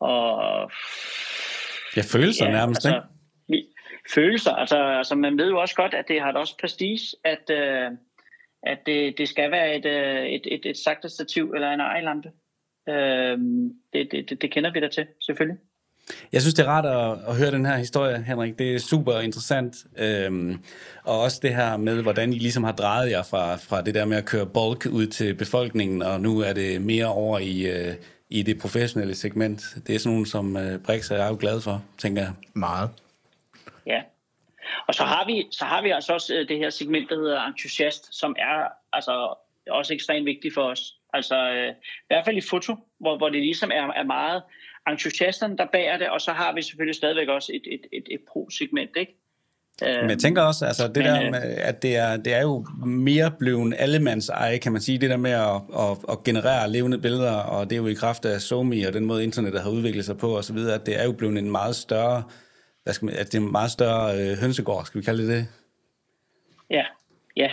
og 0.01 0.71
ja, 1.97 2.01
følelser 2.01 2.45
ja, 2.45 2.51
nærmest, 2.51 2.85
altså, 2.85 3.01
ikke? 3.53 3.67
Følelser, 4.13 4.51
altså, 4.51 4.77
altså 4.77 5.15
man 5.15 5.37
ved 5.37 5.49
jo 5.49 5.61
også 5.61 5.75
godt, 5.75 5.93
at 5.93 6.05
det 6.07 6.21
har 6.21 6.33
også 6.33 6.57
prestige, 6.61 7.17
at, 7.23 7.43
uh, 7.49 7.97
at 8.63 8.79
det, 8.85 9.17
det 9.17 9.29
skal 9.29 9.51
være 9.51 9.75
et, 9.75 9.85
uh, 9.85 10.25
et, 10.25 10.41
et, 10.45 10.65
et 10.65 10.77
sagtestativ 10.77 11.51
eller 11.55 11.71
en 11.71 11.79
ejlampe. 11.79 12.31
Uh, 12.87 13.39
det, 13.93 14.11
det, 14.11 14.29
det, 14.29 14.41
det 14.41 14.51
kender 14.51 14.71
vi 14.71 14.79
da 14.79 14.87
til, 14.87 15.07
selvfølgelig. 15.25 15.57
Jeg 16.31 16.41
synes, 16.41 16.53
det 16.53 16.65
er 16.65 16.69
rart 16.69 16.85
at, 16.85 17.29
at 17.29 17.37
høre 17.37 17.51
den 17.51 17.65
her 17.65 17.77
historie, 17.77 18.23
Henrik. 18.23 18.59
Det 18.59 18.75
er 18.75 18.79
super 18.79 19.19
interessant. 19.19 19.75
Øhm, 19.97 20.63
og 21.03 21.19
også 21.19 21.39
det 21.41 21.55
her 21.55 21.77
med, 21.77 22.01
hvordan 22.01 22.33
I 22.33 22.37
ligesom 22.39 22.63
har 22.63 22.71
drejet 22.71 23.11
jer 23.11 23.23
fra, 23.23 23.55
fra 23.55 23.81
det 23.81 23.95
der 23.95 24.05
med 24.05 24.17
at 24.17 24.25
køre 24.25 24.45
bulk 24.45 24.85
ud 24.85 25.07
til 25.07 25.33
befolkningen, 25.33 26.01
og 26.01 26.21
nu 26.21 26.39
er 26.39 26.53
det 26.53 26.81
mere 26.81 27.05
over 27.05 27.39
i, 27.39 27.61
øh, 27.61 27.93
i 28.29 28.43
det 28.43 28.59
professionelle 28.59 29.15
segment. 29.15 29.61
Det 29.87 29.95
er 29.95 29.99
sådan 29.99 30.11
nogle, 30.11 30.27
som 30.27 30.55
uh, 30.55 30.77
Brix 30.85 31.11
er 31.11 31.27
jo 31.27 31.37
glad 31.39 31.61
for, 31.61 31.83
tænker 31.97 32.21
jeg. 32.21 32.31
Meget. 32.53 32.89
Ja. 33.85 34.01
Og 34.87 34.95
så 34.95 35.03
har 35.03 35.25
vi, 35.25 35.47
så 35.51 35.65
har 35.65 35.81
vi 35.81 35.89
altså 35.89 36.13
også 36.13 36.33
øh, 36.35 36.47
det 36.47 36.57
her 36.57 36.69
segment, 36.69 37.09
der 37.09 37.15
hedder 37.15 37.45
entusiast, 37.45 38.19
som 38.19 38.35
er 38.39 38.67
altså 38.93 39.33
også 39.69 39.93
ekstremt 39.93 40.25
vigtigt 40.25 40.53
for 40.53 40.63
os. 40.63 40.95
Altså 41.13 41.51
øh, 41.51 41.69
i 41.71 42.07
hvert 42.07 42.25
fald 42.25 42.37
i 42.37 42.41
foto, 42.41 42.75
hvor, 42.99 43.17
hvor 43.17 43.29
det 43.29 43.41
ligesom 43.41 43.71
er, 43.73 43.93
er 43.95 44.03
meget 44.03 44.43
entusiasterne, 44.87 45.57
der 45.57 45.65
bærer 45.73 45.97
det, 45.97 46.09
og 46.09 46.21
så 46.21 46.31
har 46.31 46.53
vi 46.53 46.61
selvfølgelig 46.61 46.95
stadigvæk 46.95 47.27
også 47.27 47.51
et, 47.53 47.61
et, 47.73 47.81
et, 47.91 48.03
et 48.11 48.19
pro-segment, 48.27 48.91
ikke? 48.97 49.17
Men 49.81 50.09
jeg 50.09 50.17
tænker 50.17 50.41
også, 50.41 50.65
altså 50.65 50.87
det 50.87 50.97
men, 50.97 51.05
der 51.05 51.25
øh, 51.25 51.31
med, 51.31 51.41
at 51.41 51.81
det 51.81 51.95
er, 51.95 52.17
det 52.17 52.33
er 52.33 52.41
jo 52.41 52.65
mere 52.85 53.31
blevet 53.39 53.73
allemands 53.77 54.29
eje, 54.29 54.57
kan 54.57 54.71
man 54.71 54.81
sige, 54.81 54.97
det 54.97 55.09
der 55.09 55.17
med 55.17 55.31
at, 55.31 55.61
at, 55.79 55.97
at 56.09 56.23
generere 56.23 56.69
levende 56.69 56.99
billeder, 56.99 57.31
og 57.31 57.69
det 57.69 57.75
er 57.75 57.77
jo 57.77 57.87
i 57.87 57.93
kraft 57.93 58.25
af 58.25 58.41
SoMe 58.41 58.87
og 58.87 58.93
den 58.93 59.05
måde 59.05 59.23
internettet 59.23 59.61
har 59.61 59.69
udviklet 59.69 60.05
sig 60.05 60.17
på 60.17 60.37
osv., 60.37 60.57
at 60.57 60.85
det 60.85 60.99
er 60.99 61.03
jo 61.03 61.11
blevet 61.11 61.37
en 61.37 61.51
meget 61.51 61.75
større, 61.75 62.23
hvad 62.83 62.93
skal 62.93 63.05
man, 63.05 63.15
at 63.15 63.25
det 63.25 63.35
er 63.35 63.41
en 63.41 63.51
meget 63.51 63.71
større 63.71 64.17
øh, 64.17 64.37
hønsegård, 64.37 64.85
skal 64.85 65.01
vi 65.01 65.05
kalde 65.05 65.27
det 65.27 65.37
det? 65.37 65.47
Ja, 66.69 66.85
ja. 67.37 67.51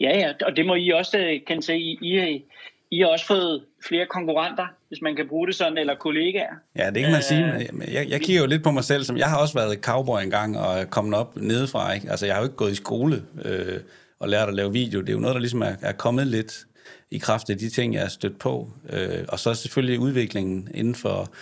Ja, 0.00 0.18
ja, 0.18 0.32
og 0.46 0.56
det 0.56 0.66
må 0.66 0.74
I 0.74 0.90
også 0.90 1.18
øh, 1.18 1.40
kende 1.46 1.62
til. 1.62 1.74
I, 1.74 1.98
I, 2.02 2.44
I 2.90 3.00
har 3.00 3.06
også 3.06 3.26
fået 3.26 3.64
flere 3.88 4.06
konkurrenter, 4.10 4.66
hvis 4.88 5.02
man 5.02 5.16
kan 5.16 5.28
bruge 5.28 5.46
det 5.46 5.54
sådan, 5.54 5.78
eller 5.78 5.94
kollegaer. 5.94 6.54
Ja, 6.76 6.90
det 6.90 7.02
kan 7.02 7.12
man 7.12 7.22
sige. 7.22 7.68
Men 7.72 7.88
Jeg, 7.92 8.08
jeg 8.08 8.20
kigger 8.20 8.42
jo 8.42 8.48
lidt 8.48 8.62
på 8.62 8.70
mig 8.70 8.84
selv, 8.84 9.04
som 9.04 9.16
jeg 9.16 9.26
har 9.26 9.38
også 9.38 9.54
været 9.54 9.78
cowboy 9.82 10.22
engang 10.22 10.58
og 10.58 10.78
er 10.78 10.84
kommet 10.84 11.14
op 11.14 11.36
nedefra. 11.36 11.92
Ikke? 11.92 12.10
Altså, 12.10 12.26
jeg 12.26 12.34
har 12.34 12.40
jo 12.40 12.44
ikke 12.44 12.56
gået 12.56 12.72
i 12.72 12.74
skole 12.74 13.22
øh, 13.44 13.80
og 14.20 14.28
lært 14.28 14.48
at 14.48 14.54
lave 14.54 14.72
video. 14.72 15.00
Det 15.00 15.08
er 15.08 15.12
jo 15.12 15.18
noget, 15.18 15.34
der 15.34 15.40
ligesom 15.40 15.62
er, 15.62 15.74
er 15.82 15.92
kommet 15.92 16.26
lidt 16.26 16.66
i 17.10 17.18
kraft 17.18 17.50
af 17.50 17.58
de 17.58 17.70
ting, 17.70 17.94
jeg 17.94 18.04
er 18.04 18.08
stødt 18.08 18.38
på. 18.38 18.70
Øh, 18.90 19.24
og 19.28 19.38
så 19.38 19.54
selvfølgelig 19.54 19.98
udviklingen 20.00 20.68
inden 20.74 20.94
for... 20.94 21.32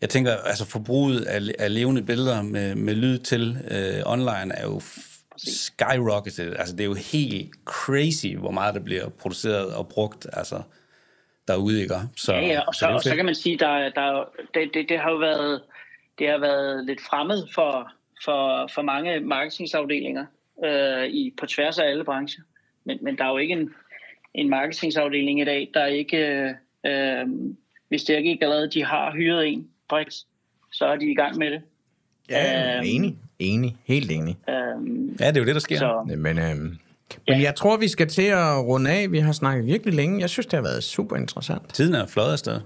Jeg 0.00 0.08
tænker, 0.08 0.36
altså 0.36 0.64
forbruget 0.64 1.20
af, 1.20 1.40
af 1.58 1.74
levende 1.74 2.02
billeder 2.02 2.42
med, 2.42 2.74
med 2.74 2.94
lyd 2.94 3.18
til 3.18 3.58
øh, 3.70 4.02
online 4.06 4.54
er 4.54 4.62
jo 4.62 4.80
skyrocketed. 5.46 6.56
Altså, 6.58 6.76
det 6.76 6.80
er 6.80 6.88
jo 6.88 6.94
helt 6.94 7.50
crazy, 7.64 8.26
hvor 8.38 8.50
meget 8.50 8.74
der 8.74 8.80
bliver 8.80 9.08
produceret 9.08 9.74
og 9.74 9.88
brugt. 9.88 10.26
Altså, 10.32 10.62
derude, 11.52 11.82
ikke? 11.82 11.94
Så, 12.16 12.32
ja, 12.34 12.46
ja, 12.46 12.60
og 12.60 12.74
så, 12.74 12.86
er 12.86 12.94
og 12.94 13.00
så 13.02 13.16
kan 13.16 13.24
man 13.24 13.34
sige, 13.34 13.58
der, 13.58 13.90
der, 13.90 14.24
det, 14.54 14.70
det, 14.74 14.88
det 14.88 14.98
har 14.98 15.10
jo 15.10 15.16
været, 15.16 15.62
det 16.18 16.28
har 16.28 16.38
været 16.38 16.86
lidt 16.86 17.00
fremmed 17.00 17.46
for, 17.54 17.92
for, 18.24 18.70
for 18.74 18.82
mange 18.82 19.20
marketingsafdelinger 19.20 20.24
øh, 20.64 21.06
i, 21.06 21.34
på 21.40 21.46
tværs 21.46 21.78
af 21.78 21.86
alle 21.86 22.04
brancher. 22.04 22.42
Men, 22.84 22.98
men 23.02 23.18
der 23.18 23.24
er 23.24 23.30
jo 23.30 23.36
ikke 23.38 23.52
en, 23.54 23.70
en 24.34 24.50
marketingsafdeling 24.50 25.40
i 25.40 25.44
dag, 25.44 25.70
der 25.74 25.86
ikke, 25.86 26.54
øh, 26.86 27.26
hvis 27.88 28.02
det 28.04 28.16
ikke 28.16 28.38
allerede 28.44 28.70
de 28.70 28.84
har 28.84 29.12
hyret 29.12 29.48
en, 29.48 29.68
Brix, 29.88 30.14
så 30.72 30.84
er 30.86 30.96
de 30.96 31.10
i 31.10 31.14
gang 31.14 31.36
med 31.38 31.50
det. 31.50 31.62
Ja, 32.30 32.76
Øhm. 32.76 32.84
enig. 32.86 33.16
Enig. 33.38 33.76
Helt 33.84 34.10
enig. 34.10 34.36
Øh, 34.48 34.54
Ja, 35.20 35.26
det 35.28 35.36
er 35.36 35.40
jo 35.40 35.46
det, 35.46 35.54
der 35.54 35.60
sker. 35.60 35.76
Så. 35.76 36.04
så, 36.10 36.16
Men, 36.16 36.38
øhm, 36.38 36.78
men 37.28 37.42
jeg 37.42 37.54
tror, 37.54 37.76
vi 37.76 37.88
skal 37.88 38.08
til 38.08 38.22
at 38.22 38.56
runde 38.58 38.90
af. 38.90 39.12
Vi 39.12 39.18
har 39.18 39.32
snakket 39.32 39.66
virkelig 39.66 39.94
længe. 39.94 40.20
Jeg 40.20 40.30
synes, 40.30 40.46
det 40.46 40.52
har 40.52 40.62
været 40.62 40.84
super 40.84 41.16
interessant. 41.16 41.74
Tiden 41.74 41.94
er 41.94 42.06
fløjet 42.06 42.32
afsted. 42.32 42.60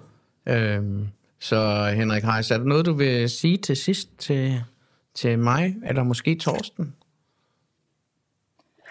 Øhm, 0.48 1.08
så 1.40 1.90
Henrik 1.96 2.22
Heis, 2.22 2.50
er 2.50 2.58
der 2.58 2.64
noget, 2.64 2.86
du 2.86 2.92
vil 2.92 3.30
sige 3.30 3.56
til 3.56 3.76
sidst 3.76 4.08
til, 4.18 4.60
til 5.14 5.38
mig, 5.38 5.74
eller 5.86 6.02
måske 6.02 6.34
Torsten? 6.34 6.94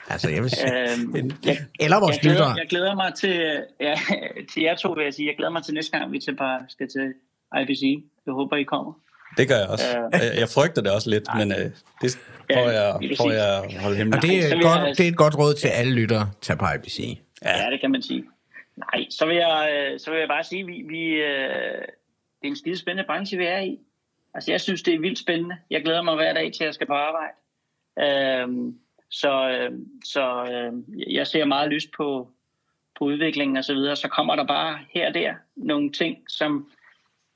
Altså, 0.10 0.30
jeg 0.30 0.42
vil 0.44 0.50
sige... 0.50 0.82
øh, 0.82 1.32
jeg, 1.46 1.58
Eller 1.80 2.00
vores 2.00 2.16
jeg, 2.16 2.22
glæder, 2.22 2.38
lyttere. 2.38 2.56
jeg 2.58 2.68
glæder 2.70 2.96
mig 2.96 3.14
til, 3.14 3.64
ja, 3.82 3.96
til 4.54 4.64
jer 4.64 4.76
to, 4.76 4.92
vil 4.92 5.04
jeg 5.04 5.14
sige. 5.14 5.28
Jeg 5.28 5.36
glæder 5.38 5.52
mig 5.52 5.64
til 5.64 5.74
næste 5.74 5.98
gang, 5.98 6.12
vi 6.12 6.20
til 6.20 6.36
bare 6.36 6.60
skal 6.70 6.88
til 6.88 7.14
IBC. 7.62 8.04
Jeg 8.26 8.34
håber, 8.34 8.56
I 8.56 8.64
kommer. 8.64 8.94
Det 9.38 9.48
gør 9.48 9.58
jeg 9.58 9.68
også. 9.68 9.98
Øh. 9.98 10.04
Jeg, 10.14 10.40
jeg 10.40 10.50
frygter 10.50 10.82
det 10.82 10.92
også 10.92 11.10
lidt, 11.10 11.24
men 11.38 11.52
øh, 11.52 11.72
det 12.02 12.20
prøver 12.56 12.98
præcis. 13.00 13.20
jeg 13.26 13.64
at 13.64 13.82
holde 13.82 13.98
hemmeligt. 13.98 14.24
Og 14.24 14.30
det 14.30 14.52
er, 14.52 14.56
et 14.56 14.62
godt, 14.64 14.80
jeg- 14.88 14.98
det 14.98 15.04
er 15.08 15.12
et 15.12 15.18
godt 15.18 15.38
råd 15.38 15.54
til 15.54 15.68
alle 15.68 15.94
lyttere. 15.94 16.32
Tag 16.42 16.58
på 16.58 16.66
IBC. 16.76 17.20
Ja. 17.46 17.64
ja, 17.64 17.72
det 17.72 17.82
kan 17.82 17.92
man 17.92 18.02
sige. 18.02 18.24
Nej, 18.78 19.06
så 19.10 19.26
vil 19.26 19.36
jeg, 19.36 19.70
øh, 19.94 20.00
så 20.00 20.12
vil 20.12 20.20
jeg 20.20 20.28
bare 20.28 20.44
sige, 20.44 20.62
at 20.62 20.68
vi, 20.68 20.84
vi, 20.90 21.04
øh, 21.10 21.82
det 22.42 22.48
er 22.48 22.48
en 22.48 22.56
skide 22.56 22.78
spændende 22.78 23.08
branche, 23.08 23.38
vi 23.38 23.46
er 23.46 23.60
i. 23.60 23.80
Altså, 24.34 24.52
jeg 24.52 24.62
synes, 24.62 24.84
det 24.84 24.94
er 24.94 25.00
vildt 25.00 25.20
spændende. 25.20 25.56
Jeg 25.70 25.82
glæder 25.84 26.02
mig 26.02 26.16
hver 26.16 26.34
dag 26.34 26.52
til, 26.54 26.64
at 26.64 26.66
jeg 26.68 26.74
skal 26.74 26.88
på 26.88 26.94
arbejde. 26.94 27.34
Øhm, 28.00 28.76
så 29.10 29.50
øh, 29.50 29.72
så 30.06 30.46
øh, 30.52 30.74
jeg 31.14 31.28
ser 31.28 31.46
meget 31.46 31.70
lyst 31.72 31.88
på, 31.98 32.30
på 33.00 33.06
udviklingen 33.06 33.58
og 33.58 33.64
så 33.64 33.74
videre. 33.74 33.96
Så 33.96 34.08
kommer 34.08 34.36
der 34.36 34.46
bare 34.46 34.80
her 34.94 35.08
og 35.08 35.14
der 35.14 35.34
nogle 35.56 35.92
ting, 35.92 36.18
som 36.28 36.68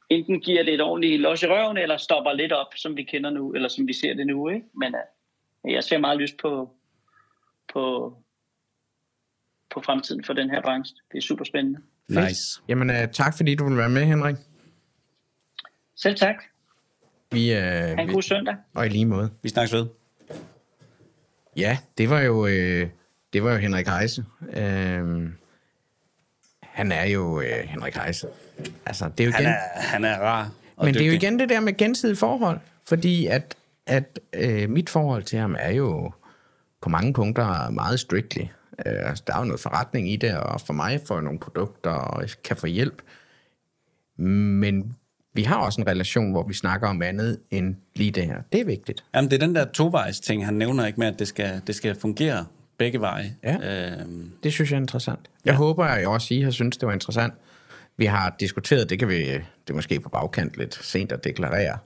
enten 0.09 0.41
giver 0.41 0.63
det 0.63 0.73
et 0.73 0.81
ordentligt 0.81 1.21
los 1.21 1.43
i 1.43 1.47
røven, 1.47 1.77
eller 1.77 1.97
stopper 1.97 2.33
lidt 2.33 2.51
op, 2.51 2.67
som 2.75 2.97
vi 2.97 3.03
kender 3.03 3.29
nu, 3.29 3.53
eller 3.53 3.69
som 3.69 3.87
vi 3.87 3.93
ser 3.93 4.13
det 4.13 4.27
nu. 4.27 4.49
Ikke? 4.49 4.65
Men 4.73 4.95
øh, 4.95 5.73
jeg 5.73 5.83
ser 5.83 5.97
meget 5.97 6.19
lyst 6.19 6.37
på, 6.41 6.69
på, 7.73 8.13
på 9.73 9.81
fremtiden 9.81 10.23
for 10.23 10.33
den 10.33 10.49
her 10.49 10.61
branche. 10.61 10.95
Det 11.11 11.17
er 11.17 11.21
super 11.21 11.45
spændende. 11.45 11.79
Nice. 12.09 12.61
Jamen, 12.67 12.89
uh, 12.89 13.11
tak 13.13 13.37
fordi 13.37 13.55
du 13.55 13.69
vil 13.69 13.77
være 13.77 13.89
med, 13.89 14.05
Henrik. 14.05 14.35
Selv 15.95 16.15
tak. 16.15 16.35
Vi, 17.31 17.51
uh, 17.51 17.57
Ha' 17.57 17.91
en 17.91 18.07
vi, 18.07 18.13
god 18.13 18.21
søndag. 18.21 18.55
og 18.73 18.85
i 18.85 18.89
lige 18.89 19.05
måde. 19.05 19.31
Vi 19.43 19.49
snakkes 19.49 19.73
ved. 19.73 19.87
Ja, 21.57 21.77
det 21.97 22.09
var 22.09 22.21
jo, 22.21 22.47
øh, 22.47 22.89
det 23.33 23.43
var 23.43 23.51
jo 23.51 23.57
Henrik 23.57 23.87
Heise. 23.87 24.25
Øh, 24.53 25.29
han 26.77 26.91
er 26.91 27.05
jo 27.05 27.41
øh, 27.41 27.63
Henrik 27.65 27.95
Heise. 27.95 28.27
Altså, 28.85 29.09
det 29.17 29.23
er 29.23 29.27
jo 29.27 29.31
Han 29.31 29.43
igen, 29.43 29.53
er, 29.53 29.81
han 29.81 30.05
er 30.05 30.17
rar 30.17 30.51
og 30.75 30.85
men 30.85 30.93
det 30.93 31.01
er 31.01 31.05
jo 31.05 31.11
dygtig. 31.11 31.27
igen 31.27 31.39
det 31.39 31.49
der 31.49 31.59
med 31.59 31.77
gensidigt 31.77 32.19
forhold. 32.19 32.59
Fordi 32.87 33.25
at, 33.27 33.55
at 33.85 34.19
øh, 34.33 34.69
mit 34.69 34.89
forhold 34.89 35.23
til 35.23 35.39
ham 35.39 35.55
er 35.59 35.71
jo 35.71 36.11
på 36.81 36.89
mange 36.89 37.13
punkter 37.13 37.69
meget 37.69 37.99
strictly. 37.99 38.41
Øh, 38.85 39.09
altså, 39.09 39.23
der 39.27 39.33
er 39.33 39.39
jo 39.39 39.45
noget 39.45 39.59
forretning 39.59 40.11
i 40.11 40.15
det, 40.15 40.37
og 40.37 40.61
for 40.61 40.73
mig 40.73 41.01
får 41.05 41.15
jeg 41.15 41.23
nogle 41.23 41.39
produkter 41.39 41.91
og 41.91 42.23
kan 42.43 42.57
få 42.57 42.67
hjælp. 42.67 43.01
Men 44.17 44.95
vi 45.33 45.43
har 45.43 45.55
også 45.55 45.81
en 45.81 45.87
relation, 45.87 46.31
hvor 46.31 46.43
vi 46.47 46.53
snakker 46.53 46.87
om 46.87 47.01
andet 47.01 47.39
end 47.51 47.75
lige 47.95 48.11
det 48.11 48.23
her. 48.25 48.41
Det 48.51 48.61
er 48.61 48.65
vigtigt. 48.65 49.03
Jamen, 49.15 49.31
det 49.31 49.41
er 49.41 49.45
den 49.45 49.55
der 49.55 49.65
tovejs 49.65 50.19
ting, 50.19 50.45
han 50.45 50.53
nævner 50.53 50.85
ikke 50.85 50.99
med, 50.99 51.07
at 51.07 51.19
det 51.19 51.27
skal, 51.27 51.61
det 51.67 51.75
skal 51.75 51.95
fungere 51.99 52.45
begge 52.77 53.01
veje. 53.01 53.35
Ja. 53.43 53.91
Øhm, 53.99 54.31
Det 54.43 54.53
synes 54.53 54.71
jeg 54.71 54.77
er 54.77 54.81
interessant. 54.81 55.19
Jeg 55.45 55.51
ja. 55.51 55.57
håber, 55.57 55.85
at 55.85 55.99
jeg 55.99 56.07
også 56.07 56.33
I 56.33 56.41
har 56.41 56.51
synes 56.51 56.77
det 56.77 56.87
var 56.87 56.93
interessant. 56.93 57.33
Vi 57.97 58.05
har 58.05 58.35
diskuteret, 58.39 58.89
det 58.89 58.99
kan 58.99 59.09
vi, 59.09 59.23
det 59.23 59.43
er 59.69 59.73
måske 59.73 59.99
på 59.99 60.09
bagkant 60.09 60.57
lidt 60.57 60.79
sent 60.85 61.11
at 61.11 61.23
deklarere, 61.23 61.77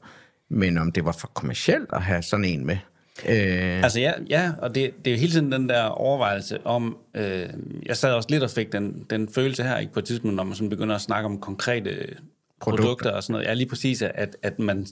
men 0.50 0.78
om 0.78 0.92
det 0.92 1.06
var 1.06 1.12
for 1.12 1.28
kommercielt 1.28 1.90
at 1.94 2.02
have 2.02 2.22
sådan 2.22 2.46
en 2.46 2.66
med. 2.66 2.78
Øh, 3.26 3.84
Altså 3.84 4.00
ja, 4.00 4.12
ja 4.30 4.52
og 4.62 4.76
det, 4.76 5.06
det 5.06 5.12
er 5.12 5.16
jo 5.16 5.20
hele 5.20 5.32
tiden 5.32 5.52
den 5.52 5.70
der 5.70 5.84
overvejelse 5.84 6.66
om, 6.66 6.98
øh, 7.14 7.50
jeg 7.86 7.98
sad 7.98 8.14
også 8.14 8.30
lidt 8.32 8.44
og 8.44 8.50
fik 8.50 8.72
den, 8.72 9.06
den 9.10 9.30
følelse 9.36 9.64
her 9.64 9.78
ikke 9.78 9.94
på 9.94 10.00
et 10.00 10.06
tidspunkt, 10.06 10.36
når 10.36 10.44
man 10.44 10.56
sådan 10.56 10.70
begynder 10.70 10.96
at 10.96 11.02
snakke 11.02 11.26
om 11.26 11.40
konkrete 11.40 11.90
produkter, 11.90 12.18
Produkter. 12.60 12.84
produkter 12.84 13.12
og 13.12 13.24
sådan 13.24 13.32
noget. 13.34 13.46
Ja, 13.46 13.54
lige 13.54 13.70
præcis, 13.70 14.02
at, 14.02 14.36
at, 14.44 14.60
man, 14.60 14.88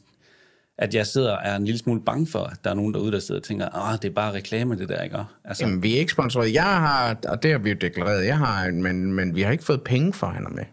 at 0.82 0.95
jeg 0.95 1.07
sidder 1.07 1.32
og 1.32 1.39
er 1.43 1.55
en 1.55 1.65
lille 1.65 1.80
smule 1.80 2.01
bange 2.01 2.27
for, 2.27 2.39
at 2.39 2.57
der 2.63 2.69
er 2.69 2.73
nogen 2.73 2.93
derude, 2.93 3.11
der 3.11 3.19
sidder 3.19 3.41
og 3.41 3.45
tænker, 3.45 3.69
ah, 3.69 3.97
det 4.01 4.05
er 4.09 4.13
bare 4.13 4.34
reklame, 4.34 4.75
det 4.75 4.89
der, 4.89 5.01
ikke? 5.01 5.17
Altså, 5.45 5.65
jamen, 5.65 5.84
vi 5.84 5.95
er 5.95 5.99
ikke 5.99 6.11
sponsoreret. 6.11 6.53
Jeg 6.53 6.63
har, 6.63 7.17
og 7.27 7.43
det 7.43 7.51
har 7.51 7.57
vi 7.57 7.69
jo 7.69 7.75
deklareret, 7.82 8.25
jeg 8.25 8.38
har, 8.38 8.71
men, 8.71 9.13
men 9.13 9.36
vi 9.36 9.41
har 9.41 9.51
ikke 9.51 9.63
fået 9.63 9.82
penge 9.82 10.13
for, 10.13 10.27
at 10.27 10.34
han 10.34 10.45
er 10.45 10.49
med. 10.49 10.63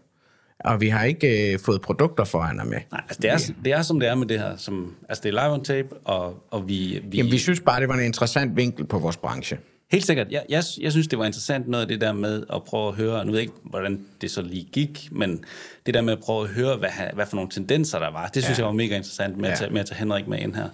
Og 0.59 0.81
vi 0.81 0.89
har 0.89 1.03
ikke 1.03 1.53
øh, 1.53 1.59
fået 1.59 1.81
produkter 1.81 2.23
for, 2.23 2.39
at 2.39 2.47
han 2.47 2.59
er 2.59 2.63
med. 2.63 2.79
nej, 2.91 3.01
altså 3.09 3.21
det, 3.21 3.31
er, 3.31 3.37
det 3.63 3.73
er, 3.73 3.81
som 3.81 3.99
det 3.99 4.09
er 4.09 4.15
med 4.15 4.27
det 4.27 4.39
her. 4.39 4.57
Som, 4.57 4.95
altså, 5.09 5.21
det 5.23 5.29
er 5.35 5.43
live 5.43 5.53
on 5.53 5.63
tape, 5.63 5.87
og, 6.05 6.47
og 6.51 6.67
vi, 6.67 7.01
vi, 7.03 7.17
Jamen, 7.17 7.31
vi 7.31 7.37
synes 7.37 7.59
bare, 7.59 7.81
det 7.81 7.89
var 7.89 7.95
en 7.95 8.05
interessant 8.05 8.57
vinkel 8.57 8.85
på 8.85 8.99
vores 8.99 9.17
branche. 9.17 9.57
Helt 9.91 10.05
sikkert. 10.05 10.31
Jeg, 10.31 10.45
jeg, 10.49 10.63
jeg 10.79 10.91
synes, 10.91 11.07
det 11.07 11.19
var 11.19 11.25
interessant 11.25 11.67
noget 11.67 11.81
af 11.81 11.87
det 11.87 12.01
der 12.01 12.13
med 12.13 12.43
at 12.53 12.63
prøve 12.63 12.87
at 12.87 12.95
høre, 12.95 13.25
nu 13.25 13.31
ved 13.31 13.39
jeg 13.39 13.47
ikke, 13.49 13.59
hvordan 13.63 14.05
det 14.21 14.31
så 14.31 14.41
lige 14.41 14.63
gik, 14.71 15.07
men 15.11 15.43
det 15.85 15.93
der 15.93 16.01
med 16.01 16.13
at 16.13 16.19
prøve 16.19 16.43
at 16.43 16.49
høre, 16.49 16.77
hvad, 16.77 16.89
hvad 17.13 17.25
for 17.25 17.35
nogle 17.35 17.49
tendenser 17.51 17.99
der 17.99 18.11
var, 18.11 18.27
det 18.27 18.43
synes 18.43 18.57
Ja. 18.57 18.61
jeg 18.63 18.67
var 18.67 18.73
mega 18.73 18.95
interessant 18.95 19.37
med, 19.37 19.45
ja. 19.45 19.51
At, 19.51 19.57
tage, 19.59 19.71
med 19.71 19.79
at 19.79 19.85
tage 19.85 19.97
Henrik 19.99 20.27
med 20.27 20.39
ind 20.39 20.55
her. 20.55 20.69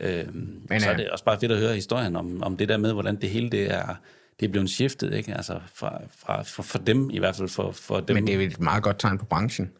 Øhm, 0.00 0.60
Men, 0.68 0.80
så 0.80 0.90
er 0.90 0.96
det 0.96 1.10
også 1.10 1.24
bare 1.24 1.40
fedt 1.40 1.52
at 1.52 1.58
høre 1.58 1.74
historien 1.74 2.16
om, 2.16 2.42
om 2.42 2.56
det 2.56 2.68
der 2.68 2.76
med, 2.76 2.92
hvordan 2.92 3.16
det 3.16 3.30
hele 3.30 3.50
det 3.50 3.70
er, 3.74 3.94
det 4.40 4.46
er 4.46 4.50
blevet 4.50 4.70
shiftet, 4.70 5.14
ikke? 5.14 5.34
Altså 5.34 5.60
fra, 5.74 6.00
fra, 6.18 6.42
for, 6.42 6.62
for 6.62 6.78
dem 6.78 7.10
i 7.10 7.18
hvert 7.18 7.36
fald, 7.36 7.48
for, 7.48 7.70
for 7.72 8.00
dem. 8.00 8.14
Men 8.14 8.26
det 8.26 8.32
er 8.34 8.36
jo 8.36 8.46
et 8.46 8.60
meget 8.60 8.82
godt 8.82 8.98
tegn 8.98 9.18
på 9.18 9.24
branchen. 9.24 9.70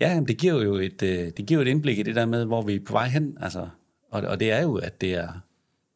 Ja, 0.00 0.20
det 0.28 0.38
giver 0.38 0.62
jo 0.62 0.74
et, 0.74 1.02
øh, 1.02 1.30
det 1.36 1.46
giver 1.46 1.62
et 1.62 1.68
indblik 1.68 1.98
i 1.98 2.02
det 2.02 2.14
der 2.14 2.26
med, 2.26 2.44
hvor 2.44 2.62
vi 2.62 2.74
er 2.74 2.80
på 2.86 2.92
vej 2.92 3.08
hen. 3.08 3.36
Altså, 3.40 3.68
og, 4.10 4.22
og 4.22 4.40
det 4.40 4.50
er 4.52 4.62
jo, 4.62 4.74
at 4.76 5.00
det 5.00 5.14
er 5.14 5.28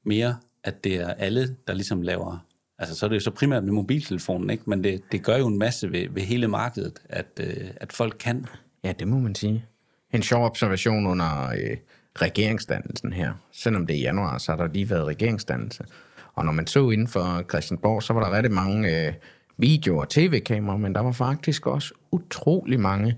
mere, 0.05 0.36
at 0.66 0.84
det 0.84 0.94
er 0.94 1.09
alle, 1.09 1.56
der 1.66 1.74
ligesom 1.74 2.02
laver... 2.02 2.47
Altså, 2.78 2.94
så 2.94 3.06
er 3.06 3.09
det 3.09 3.16
jo 3.16 3.20
så 3.20 3.30
primært 3.30 3.64
med 3.64 3.72
mobiltelefonen, 3.72 4.51
ikke? 4.51 4.62
Men 4.66 4.84
det, 4.84 5.02
det 5.12 5.24
gør 5.24 5.36
jo 5.36 5.47
en 5.47 5.59
masse 5.59 5.93
ved, 5.93 6.09
ved 6.10 6.22
hele 6.22 6.48
markedet, 6.48 6.98
at, 7.09 7.26
øh, 7.40 7.70
at 7.76 7.93
folk 7.93 8.16
kan. 8.20 8.47
Ja, 8.84 8.93
det 8.93 9.09
må 9.09 9.18
man 9.18 9.34
sige. 9.34 9.64
En 10.12 10.22
sjov 10.22 10.44
observation 10.44 11.06
under 11.06 11.48
øh, 11.48 11.76
regeringsdannelsen 12.22 13.12
her. 13.12 13.32
Selvom 13.52 13.86
det 13.86 13.97
er 13.97 14.01
i 14.01 14.02
januar, 14.02 14.38
så 14.38 14.52
har 14.52 14.56
der 14.56 14.72
lige 14.72 14.90
været 14.90 15.06
regeringsdannelse. 15.06 15.84
Og 16.34 16.44
når 16.44 16.52
man 16.52 16.66
så 16.66 16.90
inden 16.90 17.09
for 17.09 17.44
Christiansborg, 17.48 18.02
så 18.02 18.12
var 18.12 18.20
der 18.20 18.36
rigtig 18.36 18.52
mange 18.52 19.06
øh, 19.06 19.12
videoer 19.56 20.01
og 20.01 20.09
tv-kameraer, 20.09 20.78
men 20.78 20.94
der 20.94 21.01
var 21.01 21.12
faktisk 21.12 21.66
også 21.66 21.94
utrolig 22.12 22.80
mange 22.80 23.16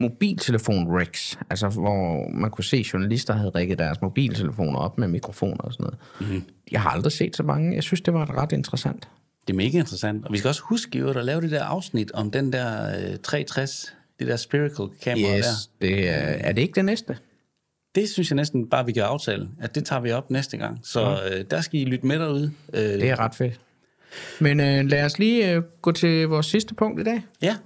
mobiltelefon-rigs, 0.00 1.38
altså 1.50 1.68
hvor 1.68 2.28
man 2.30 2.50
kunne 2.50 2.64
se, 2.64 2.76
at 2.76 2.92
journalister 2.92 3.34
havde 3.34 3.50
rigget 3.50 3.78
deres 3.78 4.00
mobiltelefoner 4.02 4.78
op 4.78 4.98
med 4.98 5.08
mikrofoner 5.08 5.56
og 5.62 5.72
sådan 5.72 5.84
noget. 5.84 5.98
Mm-hmm. 6.20 6.44
Jeg 6.72 6.80
har 6.82 6.90
aldrig 6.90 7.12
set 7.12 7.36
så 7.36 7.42
mange. 7.42 7.74
Jeg 7.74 7.82
synes, 7.82 8.00
det 8.00 8.14
var 8.14 8.38
ret 8.42 8.52
interessant. 8.52 9.08
Det 9.46 9.52
er 9.52 9.56
mega 9.56 9.78
interessant. 9.78 10.26
Og 10.26 10.32
vi 10.32 10.38
skal 10.38 10.48
også 10.48 10.62
huske 10.64 10.98
jo 10.98 11.10
at 11.10 11.24
lave 11.24 11.40
det 11.40 11.50
der 11.50 11.64
afsnit 11.64 12.12
om 12.12 12.30
den 12.30 12.52
der 12.52 12.88
øh, 13.12 13.18
360, 13.22 13.94
det 14.18 14.26
der 14.26 14.36
spherical 14.36 14.86
kamera 15.02 15.28
der. 15.28 15.38
Yes, 15.38 15.70
det 15.80 16.08
er, 16.08 16.14
er 16.14 16.52
det 16.52 16.62
ikke 16.62 16.74
det 16.74 16.84
næste? 16.84 17.16
Det 17.94 18.08
synes 18.08 18.30
jeg 18.30 18.36
næsten 18.36 18.68
bare, 18.68 18.86
vi 18.86 18.92
kan 18.92 19.02
aftale, 19.02 19.48
at 19.60 19.74
det 19.74 19.84
tager 19.86 20.00
vi 20.00 20.12
op 20.12 20.30
næste 20.30 20.56
gang. 20.56 20.80
Så 20.82 21.18
øh, 21.32 21.44
der 21.50 21.60
skal 21.60 21.80
I 21.80 21.84
lytte 21.84 22.06
med 22.06 22.18
derude. 22.18 22.52
Øh, 22.72 22.80
Det 22.80 23.10
er 23.10 23.18
ret 23.20 23.34
fedt. 23.34 23.60
Men 24.40 24.60
øh, 24.60 24.84
lad 24.84 25.04
os 25.04 25.18
lige 25.18 25.52
øh, 25.52 25.62
gå 25.82 25.92
til 25.92 26.28
vores 26.28 26.46
sidste 26.46 26.74
punkt 26.74 27.00
i 27.00 27.04
dag. 27.04 27.22
Ja. 27.42 27.56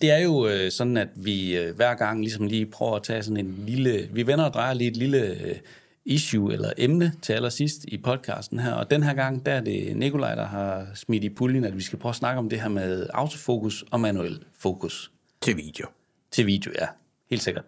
Det 0.00 0.10
er 0.10 0.18
jo 0.18 0.48
øh, 0.48 0.70
sådan, 0.70 0.96
at 0.96 1.08
vi 1.16 1.56
øh, 1.56 1.76
hver 1.76 1.94
gang 1.94 2.20
ligesom 2.20 2.46
lige 2.46 2.66
prøver 2.66 2.96
at 2.96 3.02
tage 3.02 3.22
sådan 3.22 3.36
en 3.46 3.64
lille... 3.66 4.08
Vi 4.12 4.26
vender 4.26 4.44
og 4.44 4.52
drejer 4.52 4.74
lige 4.74 4.90
et 4.90 4.96
lille 4.96 5.18
øh, 5.18 5.56
issue 6.04 6.52
eller 6.52 6.72
emne 6.76 7.12
til 7.22 7.32
allersidst 7.32 7.84
i 7.88 7.98
podcasten 7.98 8.58
her. 8.58 8.72
Og 8.72 8.90
den 8.90 9.02
her 9.02 9.14
gang, 9.14 9.46
der 9.46 9.52
er 9.52 9.60
det 9.60 9.96
Nikolaj, 9.96 10.34
der 10.34 10.46
har 10.46 10.86
smidt 10.94 11.24
i 11.24 11.28
puljen, 11.28 11.64
at 11.64 11.76
vi 11.76 11.82
skal 11.82 11.98
prøve 11.98 12.10
at 12.10 12.16
snakke 12.16 12.38
om 12.38 12.48
det 12.48 12.60
her 12.60 12.68
med 12.68 13.06
autofokus 13.14 13.84
og 13.90 14.00
manuel 14.00 14.44
fokus. 14.58 15.10
Til 15.40 15.56
video. 15.56 15.86
Til 16.30 16.46
video, 16.46 16.72
ja. 16.80 16.86
Helt 17.30 17.42
sikkert. 17.42 17.64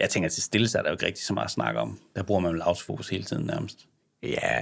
Jeg 0.00 0.10
tænker, 0.10 0.28
til 0.28 0.42
stille 0.42 0.68
er 0.74 0.82
der 0.82 0.88
jo 0.90 0.94
ikke 0.94 1.06
rigtig 1.06 1.24
så 1.24 1.34
meget 1.34 1.44
at 1.44 1.50
snakke 1.50 1.80
om. 1.80 2.00
Der 2.16 2.22
bruger 2.22 2.40
man 2.40 2.52
vel 2.52 2.60
autofokus 2.60 3.08
hele 3.08 3.24
tiden 3.24 3.46
nærmest. 3.46 3.86
Ja, 4.22 4.60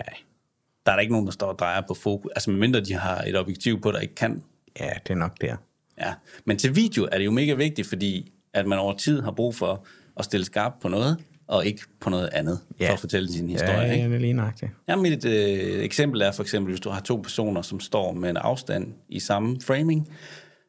Der 0.86 0.93
er 0.93 0.97
der 0.97 1.01
ikke 1.01 1.12
nogen, 1.12 1.27
der 1.27 1.32
står 1.32 1.47
og 1.47 1.59
drejer 1.59 1.82
på 1.89 1.95
fokus. 1.95 2.31
Altså 2.35 2.51
medmindre 2.51 2.81
de 2.81 2.95
har 2.95 3.23
et 3.23 3.36
objektiv 3.36 3.81
på, 3.81 3.93
der 3.93 3.99
ikke 4.01 4.15
kan. 4.15 4.43
ja, 4.81 4.90
det 5.07 5.11
er 5.11 5.15
nok 5.15 5.40
der. 5.40 5.57
Ja. 6.00 6.12
Men 6.44 6.58
til 6.58 6.76
video 6.76 7.08
er 7.12 7.18
det 7.18 7.24
jo 7.24 7.30
mega 7.30 7.54
vigtigt, 7.54 7.88
fordi 7.88 8.32
at 8.54 8.66
man 8.66 8.78
over 8.78 8.96
tid 8.96 9.22
har 9.22 9.30
brug 9.30 9.54
for 9.54 9.86
at 10.16 10.24
stille 10.24 10.46
skarpt 10.46 10.80
på 10.80 10.88
noget, 10.88 11.16
og 11.46 11.66
ikke 11.66 11.82
på 12.00 12.10
noget 12.10 12.28
andet, 12.32 12.60
Ja. 12.80 12.88
for 12.88 12.92
at 12.92 13.00
fortælle 13.00 13.32
sin 13.32 13.48
historie. 13.48 13.72
Ja, 13.78 13.82
ikke? 13.92 14.02
ja, 14.02 14.08
det 14.08 14.14
er 14.14 14.18
lige 14.18 14.32
nøjagtigt. 14.32 14.70
Jamen 14.88 15.12
et 15.12 15.24
øh, 15.24 15.82
eksempel 15.84 16.20
er 16.22 16.32
for 16.32 16.42
eksempel, 16.42 16.70
hvis 16.72 16.80
du 16.80 16.90
har 16.90 17.00
to 17.00 17.16
personer, 17.16 17.62
som 17.62 17.80
står 17.80 18.12
med 18.12 18.30
en 18.30 18.36
afstand 18.36 18.94
i 19.08 19.20
samme 19.20 19.60
framing, 19.64 20.08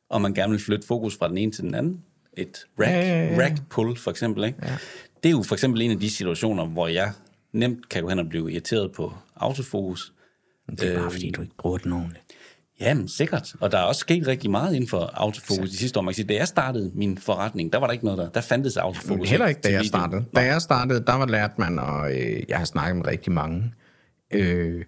og 0.09 0.21
man 0.21 0.33
gerne 0.33 0.51
vil 0.51 0.59
flytte 0.59 0.87
fokus 0.87 1.17
fra 1.17 1.29
den 1.29 1.37
ene 1.37 1.51
til 1.51 1.63
den 1.63 1.75
anden. 1.75 2.01
Et 2.37 2.57
rack, 2.79 2.89
Ja, 2.91 2.99
ja, 2.99 3.33
ja. 3.33 3.43
rack 3.43 3.55
pull 3.69 3.97
for 3.97 4.11
eksempel. 4.11 4.43
Ikke? 4.43 4.57
Ja. 4.63 4.77
Det 5.23 5.29
er 5.29 5.33
jo 5.33 5.43
for 5.43 5.55
eksempel 5.55 5.81
en 5.81 5.91
af 5.91 5.99
de 5.99 6.09
situationer, 6.09 6.65
hvor 6.65 6.87
jeg 6.87 7.11
nemt 7.53 7.89
kan 7.89 8.03
gå 8.03 8.09
hen 8.09 8.19
og 8.19 8.29
blive 8.29 8.51
irriteret 8.51 8.91
på 8.91 9.13
autofokus. 9.35 10.13
Det 10.71 10.83
er 10.83 10.99
bare, 10.99 11.11
fordi 11.11 11.31
du 11.31 11.41
ikke 11.41 11.55
bruger 11.57 11.77
den 11.77 11.93
ordentligt. 11.93 12.23
Jamen, 12.79 13.07
sikkert. 13.07 13.55
Og 13.59 13.71
der 13.71 13.77
er 13.77 13.83
også 13.83 13.99
sket 13.99 14.27
rigtig 14.27 14.51
meget 14.51 14.75
inden 14.75 14.89
for 14.89 15.11
autofokus 15.13 15.69
de 15.69 15.77
sidste 15.77 15.99
år. 15.99 16.03
Man 16.03 16.11
kan 16.11 16.15
sige, 16.15 16.27
da 16.27 16.33
jeg 16.33 16.47
startede 16.47 16.91
min 16.93 17.17
forretning, 17.17 17.73
der 17.73 17.79
var 17.79 17.87
der 17.87 17.93
ikke 17.93 18.05
noget 18.05 18.17
der. 18.17 18.29
Der 18.29 18.41
fandtes 18.41 18.77
autofokus. 18.77 19.17
Men 19.17 19.25
heller 19.27 19.47
ikke, 19.47 19.61
da 19.61 19.71
jeg 19.71 19.85
startede. 19.85 20.25
Da 20.35 20.39
jeg 20.39 20.61
startede, 20.61 21.03
der 21.05 21.13
var 21.13 21.25
lært 21.25 21.59
man, 21.59 21.79
og 21.79 22.11
øh, 22.11 22.41
jeg 22.49 22.57
har 22.57 22.65
snakket 22.65 22.95
med 22.95 23.07
rigtig 23.07 23.31
mange 23.31 23.73
øh, 24.33 24.85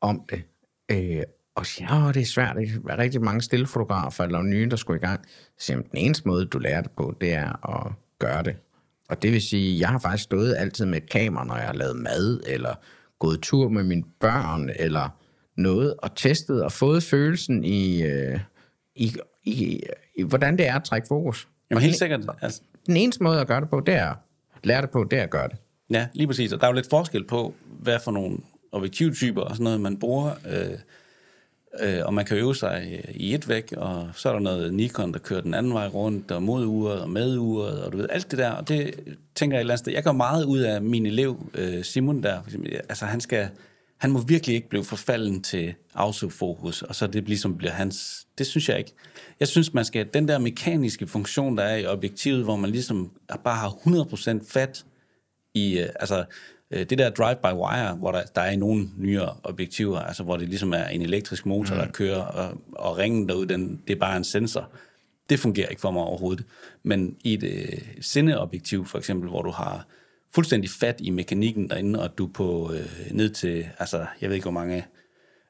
om 0.00 0.22
det. 0.30 0.42
Øh, 0.90 1.22
og 1.56 1.66
siger, 1.66 2.06
åh, 2.06 2.14
det 2.14 2.22
er 2.22 2.26
svært. 2.26 2.56
Der 2.86 2.92
er 2.92 2.98
rigtig 2.98 3.22
mange 3.22 3.42
stillefotografer 3.42 4.24
eller 4.24 4.42
nye, 4.42 4.68
der 4.70 4.76
skulle 4.76 4.98
i 4.98 5.06
gang. 5.06 5.20
Så 5.58 5.66
siger, 5.66 5.76
den 5.76 5.98
eneste 5.98 6.28
måde, 6.28 6.46
du 6.46 6.58
lærer 6.58 6.80
det 6.80 6.90
på, 6.96 7.14
det 7.20 7.34
er 7.34 7.76
at 7.76 7.92
gøre 8.18 8.42
det. 8.42 8.56
Og 9.08 9.22
det 9.22 9.32
vil 9.32 9.42
sige, 9.42 9.80
jeg 9.80 9.88
har 9.88 9.98
faktisk 9.98 10.24
stået 10.24 10.56
altid 10.58 10.86
med 10.86 10.96
et 10.96 11.10
kamera, 11.10 11.44
når 11.44 11.56
jeg 11.56 11.66
har 11.66 11.74
lavet 11.74 11.96
mad, 11.96 12.40
eller 12.46 12.74
gået 13.18 13.40
tur 13.40 13.68
med 13.68 13.84
mine 13.84 14.02
børn, 14.20 14.70
eller 14.76 15.08
noget, 15.56 15.94
og 15.98 16.14
testet 16.14 16.64
og 16.64 16.72
fået 16.72 17.02
følelsen 17.02 17.64
i, 17.64 18.02
øh, 18.02 18.40
i, 18.94 19.16
i, 19.44 19.80
i, 20.14 20.22
hvordan 20.22 20.58
det 20.58 20.66
er 20.66 20.74
at 20.74 20.84
trække 20.84 21.08
fokus. 21.08 21.48
Jamen, 21.70 21.82
helt 21.82 21.96
sikkert. 21.96 22.20
Altså, 22.42 22.60
Den 22.86 22.96
eneste 22.96 23.22
måde 23.22 23.40
at 23.40 23.46
gøre 23.46 23.60
det 23.60 23.70
på, 23.70 23.80
det 23.80 23.94
er 23.94 24.10
at 24.10 24.16
lære 24.64 24.82
det 24.82 24.90
på, 24.90 25.04
det 25.10 25.18
er 25.18 25.22
at 25.22 25.30
gøre 25.30 25.48
det. 25.48 25.56
Ja, 25.90 26.06
lige 26.12 26.26
præcis. 26.26 26.52
Og 26.52 26.60
der 26.60 26.66
er 26.66 26.70
jo 26.70 26.74
lidt 26.74 26.90
forskel 26.90 27.24
på, 27.24 27.54
hvad 27.80 27.98
for 28.04 28.10
nogle 28.10 28.38
objektivtyper 28.72 29.42
og 29.42 29.50
sådan 29.50 29.64
noget, 29.64 29.80
man 29.80 29.98
bruger. 29.98 30.30
Øh, 30.48 30.78
øh, 31.80 32.06
og 32.06 32.14
man 32.14 32.24
kan 32.24 32.36
øve 32.36 32.54
sig 32.54 32.88
øh, 32.92 33.14
i 33.14 33.34
et 33.34 33.48
væk, 33.48 33.74
og 33.76 34.08
så 34.14 34.28
er 34.28 34.32
der 34.32 34.40
noget 34.40 34.74
Nikon, 34.74 35.12
der 35.12 35.18
kører 35.18 35.40
den 35.40 35.54
anden 35.54 35.74
vej 35.74 35.86
rundt, 35.86 36.30
og 36.30 36.42
mod 36.42 36.66
uret 36.66 37.00
og 37.00 37.10
med 37.10 37.38
uret, 37.38 37.82
og 37.84 37.92
du 37.92 37.96
ved, 37.96 38.06
alt 38.10 38.30
det 38.30 38.38
der. 38.38 38.50
Og 38.50 38.68
det 38.68 38.94
tænker 39.34 39.56
jeg 39.56 39.60
et 39.60 39.60
eller 39.60 39.74
andet 39.74 39.78
sted. 39.78 39.92
Jeg 39.92 40.02
gør 40.02 40.12
meget 40.12 40.44
ud 40.44 40.58
af 40.58 40.82
min 40.82 41.06
elev, 41.06 41.50
øh, 41.54 41.84
Simon 41.84 42.22
der. 42.22 42.42
For 42.42 42.46
eksempel. 42.46 42.72
Altså, 42.88 43.04
han 43.04 43.20
skal... 43.20 43.48
Han 43.96 44.10
må 44.10 44.20
virkelig 44.20 44.56
ikke 44.56 44.68
blive 44.68 44.84
forfalden 44.84 45.42
til 45.42 45.74
autofokus, 45.94 46.82
og 46.82 46.94
så 46.94 47.06
det 47.06 47.28
ligesom 47.28 47.58
bliver 47.58 47.72
hans... 47.72 48.26
Det 48.38 48.46
synes 48.46 48.68
jeg 48.68 48.78
ikke. 48.78 48.92
Jeg 49.40 49.48
synes, 49.48 49.74
man 49.74 49.84
skal... 49.84 50.08
Den 50.14 50.28
der 50.28 50.38
mekaniske 50.38 51.06
funktion, 51.06 51.58
der 51.58 51.64
er 51.64 51.76
i 51.76 51.86
objektivet, 51.86 52.44
hvor 52.44 52.56
man 52.56 52.70
ligesom 52.70 53.10
bare 53.44 53.56
har 53.56 53.68
100% 54.40 54.52
fat 54.52 54.84
i, 55.54 55.78
øh, 55.78 55.88
altså, 56.00 56.24
øh, 56.70 56.86
det 56.90 56.98
der 56.98 57.10
drive-by-wire, 57.10 57.94
hvor 57.94 58.12
der, 58.12 58.22
der 58.34 58.40
er 58.40 58.50
i 58.50 58.56
nogle 58.56 58.88
nyere 58.98 59.36
objektiver, 59.42 60.00
altså 60.00 60.22
hvor 60.22 60.36
det 60.36 60.48
ligesom 60.48 60.72
er 60.72 60.84
en 60.84 61.02
elektrisk 61.02 61.46
motor, 61.46 61.74
mm. 61.74 61.80
der 61.80 61.90
kører, 61.90 62.22
og, 62.22 62.58
og 62.72 62.98
ringen 62.98 63.28
derude, 63.28 63.48
den, 63.48 63.82
det 63.86 63.94
er 63.94 64.00
bare 64.00 64.16
en 64.16 64.24
sensor. 64.24 64.70
Det 65.30 65.40
fungerer 65.40 65.68
ikke 65.68 65.80
for 65.80 65.90
mig 65.90 66.02
overhovedet. 66.02 66.44
Men 66.82 67.16
i 67.24 67.34
et 67.34 67.42
øh, 67.42 67.78
sindeobjektiv, 68.00 68.86
for 68.86 68.98
eksempel, 68.98 69.28
hvor 69.28 69.42
du 69.42 69.50
har 69.50 69.86
fuldstændig 70.36 70.70
fat 70.70 70.96
i 71.00 71.10
mekanikken 71.10 71.70
derinde, 71.70 72.02
og 72.02 72.18
du 72.18 72.26
er 72.26 72.32
på 72.32 72.72
øh, 72.72 73.10
ned 73.10 73.30
til, 73.30 73.66
altså, 73.78 74.06
jeg 74.20 74.28
ved 74.28 74.36
ikke, 74.36 74.44
hvor 74.44 74.60
mange, 74.60 74.86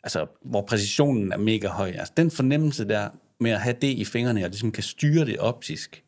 altså, 0.02 0.26
hvor 0.44 0.62
præcisionen 0.62 1.32
er 1.32 1.36
mega 1.36 1.68
høj. 1.68 1.88
Altså, 1.88 2.12
den 2.16 2.30
fornemmelse 2.30 2.88
der 2.88 3.08
med 3.40 3.50
at 3.50 3.60
have 3.60 3.76
det 3.82 3.88
i 3.88 4.04
fingrene, 4.04 4.44
og 4.44 4.50
ligesom 4.50 4.72
kan 4.72 4.82
styre 4.82 5.24
det 5.24 5.38
optisk, 5.38 6.04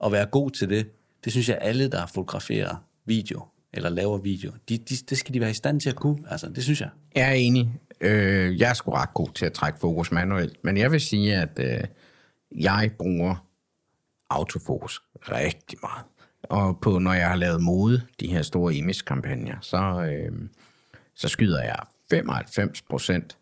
og 0.00 0.12
være 0.12 0.26
god 0.26 0.50
til 0.50 0.68
det, 0.68 0.86
det 1.24 1.32
synes 1.32 1.48
jeg, 1.48 1.58
alle, 1.60 1.88
der 1.88 2.06
fotograferer 2.06 2.84
video, 3.06 3.44
eller 3.72 3.90
laver 3.90 4.18
video, 4.18 4.52
de, 4.68 4.78
de, 4.78 4.96
det 5.10 5.18
skal 5.18 5.34
de 5.34 5.40
være 5.40 5.50
i 5.50 5.54
stand 5.54 5.80
til 5.80 5.88
at 5.90 5.96
kunne. 5.96 6.18
Altså, 6.30 6.48
det 6.48 6.62
synes 6.62 6.80
jeg. 6.80 6.90
Jeg 7.14 7.28
er 7.28 7.34
enig. 7.34 7.70
Øh, 8.00 8.60
jeg 8.60 8.70
er 8.70 8.74
sgu 8.74 8.90
ret 8.90 9.14
god 9.14 9.28
til 9.34 9.46
at 9.46 9.52
trække 9.52 9.78
fokus 9.78 10.12
manuelt, 10.12 10.64
men 10.64 10.76
jeg 10.76 10.92
vil 10.92 11.00
sige, 11.00 11.36
at 11.36 11.58
øh, 11.58 11.80
jeg 12.60 12.90
bruger 12.98 13.46
autofokus 14.30 15.02
rigtig 15.14 15.78
meget. 15.82 16.04
Og 16.50 16.78
på, 16.82 16.98
når 16.98 17.12
jeg 17.12 17.28
har 17.28 17.36
lavet 17.36 17.62
mode, 17.62 18.02
de 18.20 18.26
her 18.26 18.42
store 18.42 18.74
image-kampagner, 18.74 19.56
så, 19.60 20.10
øh, 20.12 20.32
så 21.14 21.28
skyder 21.28 21.62
jeg 21.62 21.78
95 22.10 22.82
procent 22.82 23.36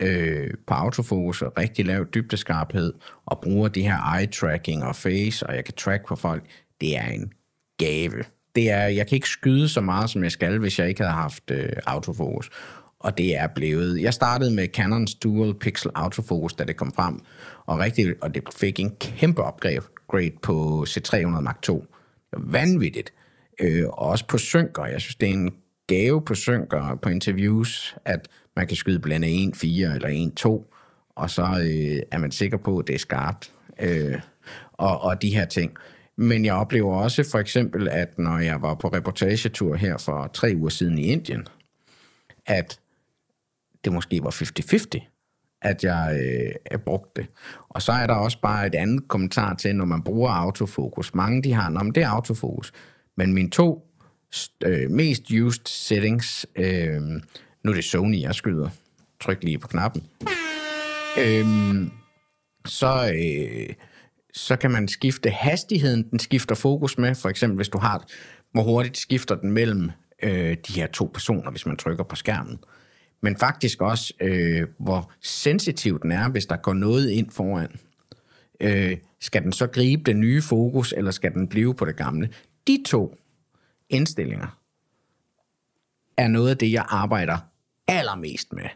øh, 0.00 0.50
på 0.66 0.74
autofokus 0.74 1.42
og 1.42 1.52
rigtig 1.58 1.86
lav 1.86 2.04
dybdeskarphed, 2.14 2.92
og 3.26 3.40
bruger 3.40 3.68
de 3.68 3.82
her 3.82 3.96
eye-tracking 3.96 4.84
og 4.84 4.96
face, 4.96 5.46
og 5.46 5.56
jeg 5.56 5.64
kan 5.64 5.74
track 5.74 6.06
på 6.06 6.16
folk. 6.16 6.44
Det 6.80 6.96
er 6.96 7.06
en 7.06 7.32
gave. 7.78 8.24
Det 8.54 8.70
er, 8.70 8.86
jeg 8.86 9.06
kan 9.06 9.16
ikke 9.16 9.28
skyde 9.28 9.68
så 9.68 9.80
meget, 9.80 10.10
som 10.10 10.22
jeg 10.22 10.32
skal, 10.32 10.58
hvis 10.58 10.78
jeg 10.78 10.88
ikke 10.88 11.00
havde 11.00 11.14
haft 11.14 11.50
øh, 11.50 11.72
autofokus. 11.86 12.50
Og 13.00 13.18
det 13.18 13.36
er 13.36 13.46
blevet... 13.46 14.02
Jeg 14.02 14.14
startede 14.14 14.54
med 14.54 14.68
Canons 14.68 15.14
Dual 15.14 15.54
Pixel 15.54 15.90
Autofocus, 15.94 16.52
da 16.52 16.64
det 16.64 16.76
kom 16.76 16.92
frem, 16.92 17.20
og, 17.66 17.78
rigtig, 17.78 18.14
og 18.22 18.34
det 18.34 18.42
fik 18.56 18.80
en 18.80 18.96
kæmpe 19.00 19.42
opgave 19.42 19.82
på 20.42 20.86
C300 20.88 21.40
Mark 21.40 21.68
II. 21.68 21.80
Vanvittigt. 22.36 23.12
Øh, 23.60 23.88
og 23.88 23.98
også 23.98 24.26
på 24.26 24.38
synker. 24.38 24.86
Jeg 24.86 25.00
synes, 25.00 25.16
det 25.16 25.28
er 25.28 25.32
en 25.32 25.54
gave 25.86 26.24
på 26.24 26.34
synker 26.34 26.98
på 27.02 27.08
interviews, 27.08 27.96
at 28.04 28.28
man 28.56 28.66
kan 28.66 28.76
skyde 28.76 28.98
blande 28.98 29.28
1.4 29.28 29.66
eller 29.66 30.30
1.2, 30.40 30.76
og 31.14 31.30
så 31.30 31.42
øh, 31.42 32.02
er 32.10 32.18
man 32.18 32.30
sikker 32.30 32.56
på, 32.56 32.78
at 32.78 32.86
det 32.86 32.94
er 32.94 32.98
skarpt. 32.98 33.52
Øh, 33.80 34.20
og, 34.72 35.00
og 35.00 35.22
de 35.22 35.34
her 35.34 35.44
ting. 35.44 35.76
Men 36.16 36.44
jeg 36.44 36.54
oplever 36.54 36.96
også 36.96 37.30
for 37.30 37.38
eksempel, 37.38 37.88
at 37.88 38.18
når 38.18 38.38
jeg 38.38 38.62
var 38.62 38.74
på 38.74 38.88
reportagetur 38.88 39.74
her 39.74 39.98
for 39.98 40.30
tre 40.34 40.52
uger 40.56 40.68
siden 40.68 40.98
i 40.98 41.02
Indien, 41.02 41.46
at 42.46 42.80
det 43.84 43.92
måske 43.92 44.22
var 44.22 44.30
50-50, 44.30 45.09
at 45.62 45.84
jeg 45.84 46.20
øh, 46.72 46.78
brugte 46.78 47.22
det. 47.22 47.30
Og 47.68 47.82
så 47.82 47.92
er 47.92 48.06
der 48.06 48.14
også 48.14 48.40
bare 48.40 48.66
et 48.66 48.74
andet 48.74 49.08
kommentar 49.08 49.54
til, 49.54 49.76
når 49.76 49.84
man 49.84 50.02
bruger 50.02 50.30
autofokus. 50.30 51.14
Mange 51.14 51.42
de 51.42 51.52
har, 51.52 51.68
når 51.70 51.82
det 51.82 52.02
er 52.02 52.08
autofokus. 52.08 52.72
Men 53.16 53.34
mine 53.34 53.50
to 53.50 53.86
øh, 54.64 54.90
mest 54.90 55.22
used 55.30 55.66
settings, 55.66 56.46
øh, 56.56 57.02
nu 57.64 57.70
er 57.70 57.74
det 57.74 57.84
Sony, 57.84 58.20
jeg 58.20 58.34
skyder. 58.34 58.68
Tryk 59.20 59.42
lige 59.42 59.58
på 59.58 59.68
knappen. 59.68 60.02
Øh, 61.18 61.46
så, 62.66 63.12
øh, 63.14 63.74
så 64.34 64.56
kan 64.56 64.70
man 64.70 64.88
skifte 64.88 65.30
hastigheden, 65.30 66.10
den 66.10 66.18
skifter 66.18 66.54
fokus 66.54 66.98
med. 66.98 67.14
For 67.14 67.28
eksempel, 67.28 67.56
hvis 67.56 67.68
du 67.68 67.78
har, 67.78 68.04
hvor 68.52 68.62
hurtigt 68.62 68.98
skifter 68.98 69.34
den 69.34 69.50
mellem 69.50 69.90
øh, 70.22 70.56
de 70.68 70.72
her 70.72 70.86
to 70.86 71.10
personer, 71.14 71.50
hvis 71.50 71.66
man 71.66 71.76
trykker 71.76 72.04
på 72.04 72.16
skærmen. 72.16 72.58
Men 73.20 73.36
faktisk 73.36 73.82
også, 73.82 74.14
øh, 74.20 74.68
hvor 74.78 75.12
sensitiv 75.20 76.00
den 76.02 76.12
er, 76.12 76.28
hvis 76.28 76.46
der 76.46 76.56
går 76.56 76.74
noget 76.74 77.10
ind 77.10 77.30
foran. 77.30 77.80
Øh, 78.60 78.96
skal 79.20 79.42
den 79.42 79.52
så 79.52 79.66
gribe 79.66 80.02
det 80.02 80.16
nye 80.16 80.42
fokus, 80.42 80.94
eller 80.96 81.10
skal 81.10 81.34
den 81.34 81.48
blive 81.48 81.74
på 81.74 81.84
det 81.84 81.96
gamle? 81.96 82.28
De 82.66 82.82
to 82.86 83.16
indstillinger 83.88 84.58
er 86.16 86.28
noget 86.28 86.50
af 86.50 86.58
det, 86.58 86.72
jeg 86.72 86.84
arbejder 86.88 87.38
allermest 87.88 88.52
med. 88.52 88.68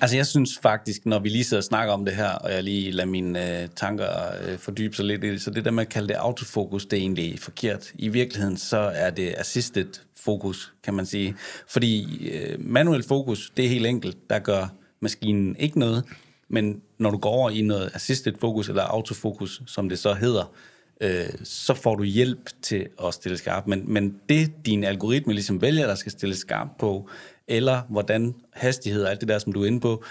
Altså, 0.00 0.16
jeg 0.16 0.26
synes 0.26 0.58
faktisk, 0.62 1.06
når 1.06 1.18
vi 1.18 1.28
lige 1.28 1.44
sidder 1.44 1.60
og 1.60 1.64
snakker 1.64 1.94
om 1.94 2.04
det 2.04 2.16
her, 2.16 2.28
og 2.28 2.52
jeg 2.52 2.62
lige 2.62 2.90
lader 2.90 3.08
mine 3.08 3.62
øh, 3.62 3.68
tanker 3.76 4.06
øh, 4.46 4.58
fordybe 4.58 4.96
sig 4.96 5.04
lidt 5.04 5.24
i 5.24 5.28
det, 5.30 5.42
så 5.42 5.50
det 5.50 5.64
der 5.64 5.70
med 5.70 5.82
at 5.82 5.88
kalde 5.88 6.08
det 6.08 6.14
autofokus, 6.14 6.86
det 6.86 6.96
er 6.96 7.00
egentlig 7.00 7.38
forkert. 7.38 7.92
I 7.94 8.08
virkeligheden, 8.08 8.56
så 8.56 8.76
er 8.76 9.10
det 9.10 9.34
assisted 9.38 9.88
fokus, 10.16 10.72
kan 10.82 10.94
man 10.94 11.06
sige. 11.06 11.36
Fordi 11.68 12.28
øh, 12.28 12.56
manuel 12.60 13.02
fokus, 13.02 13.52
det 13.56 13.64
er 13.64 13.68
helt 13.68 13.86
enkelt, 13.86 14.30
der 14.30 14.38
gør 14.38 14.66
maskinen 15.00 15.56
ikke 15.58 15.78
noget, 15.78 16.04
men 16.48 16.82
når 16.98 17.10
du 17.10 17.18
går 17.18 17.30
over 17.30 17.50
i 17.50 17.62
noget 17.62 17.90
assisted 17.94 18.32
fokus, 18.40 18.68
eller 18.68 18.82
autofokus, 18.82 19.62
som 19.66 19.88
det 19.88 19.98
så 19.98 20.14
hedder, 20.14 20.52
øh, 21.00 21.28
så 21.44 21.74
får 21.74 21.94
du 21.94 22.04
hjælp 22.04 22.50
til 22.62 22.86
at 23.04 23.14
stille 23.14 23.38
skarpt. 23.38 23.66
Men, 23.66 23.92
men 23.92 24.14
det, 24.28 24.66
din 24.66 24.84
algoritme 24.84 25.32
ligesom 25.32 25.62
vælger, 25.62 25.86
der 25.86 25.94
skal 25.94 26.12
stille 26.12 26.36
skarpt 26.36 26.78
på, 26.78 27.08
eller 27.48 27.82
hvordan 27.88 28.34
hastighed 28.52 29.04
og 29.04 29.10
alt 29.10 29.20
det 29.20 29.28
der, 29.28 29.38
som 29.38 29.52
du 29.52 29.62
er 29.62 29.66
inde 29.66 29.80
på, 29.80 30.04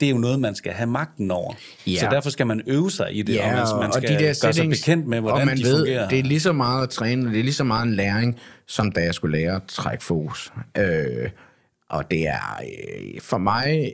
det 0.00 0.06
er 0.06 0.10
jo 0.10 0.18
noget, 0.18 0.40
man 0.40 0.54
skal 0.54 0.72
have 0.72 0.86
magten 0.86 1.30
over. 1.30 1.54
Ja. 1.86 2.00
Så 2.00 2.06
derfor 2.10 2.30
skal 2.30 2.46
man 2.46 2.62
øve 2.66 2.90
sig 2.90 3.16
i 3.16 3.22
det, 3.22 3.34
Ja, 3.34 3.62
og 3.62 3.78
man, 3.78 3.84
man 3.84 3.92
skal 3.92 4.18
gøre 4.42 4.52
sig 4.52 4.68
bekendt 4.68 5.06
med, 5.06 5.18
og 5.18 5.22
hvordan 5.22 5.46
man 5.46 5.56
de 5.56 5.62
ved, 5.62 5.78
fungerer. 5.78 6.08
Det 6.08 6.18
er 6.18 6.22
lige 6.22 6.40
så 6.40 6.52
meget 6.52 6.82
at 6.82 6.90
træne, 6.90 7.26
og 7.26 7.32
det 7.32 7.38
er 7.40 7.44
lige 7.44 7.54
så 7.54 7.64
meget 7.64 7.86
en 7.86 7.94
læring, 7.94 8.40
som 8.66 8.92
da 8.92 9.00
jeg 9.00 9.14
skulle 9.14 9.38
lære 9.38 9.56
at 9.56 9.62
trække 9.68 10.04
fokus. 10.04 10.52
Øh, 10.78 11.30
og 11.88 12.10
det 12.10 12.28
er 12.28 12.60
øh, 12.62 13.20
for 13.20 13.38
mig 13.38 13.92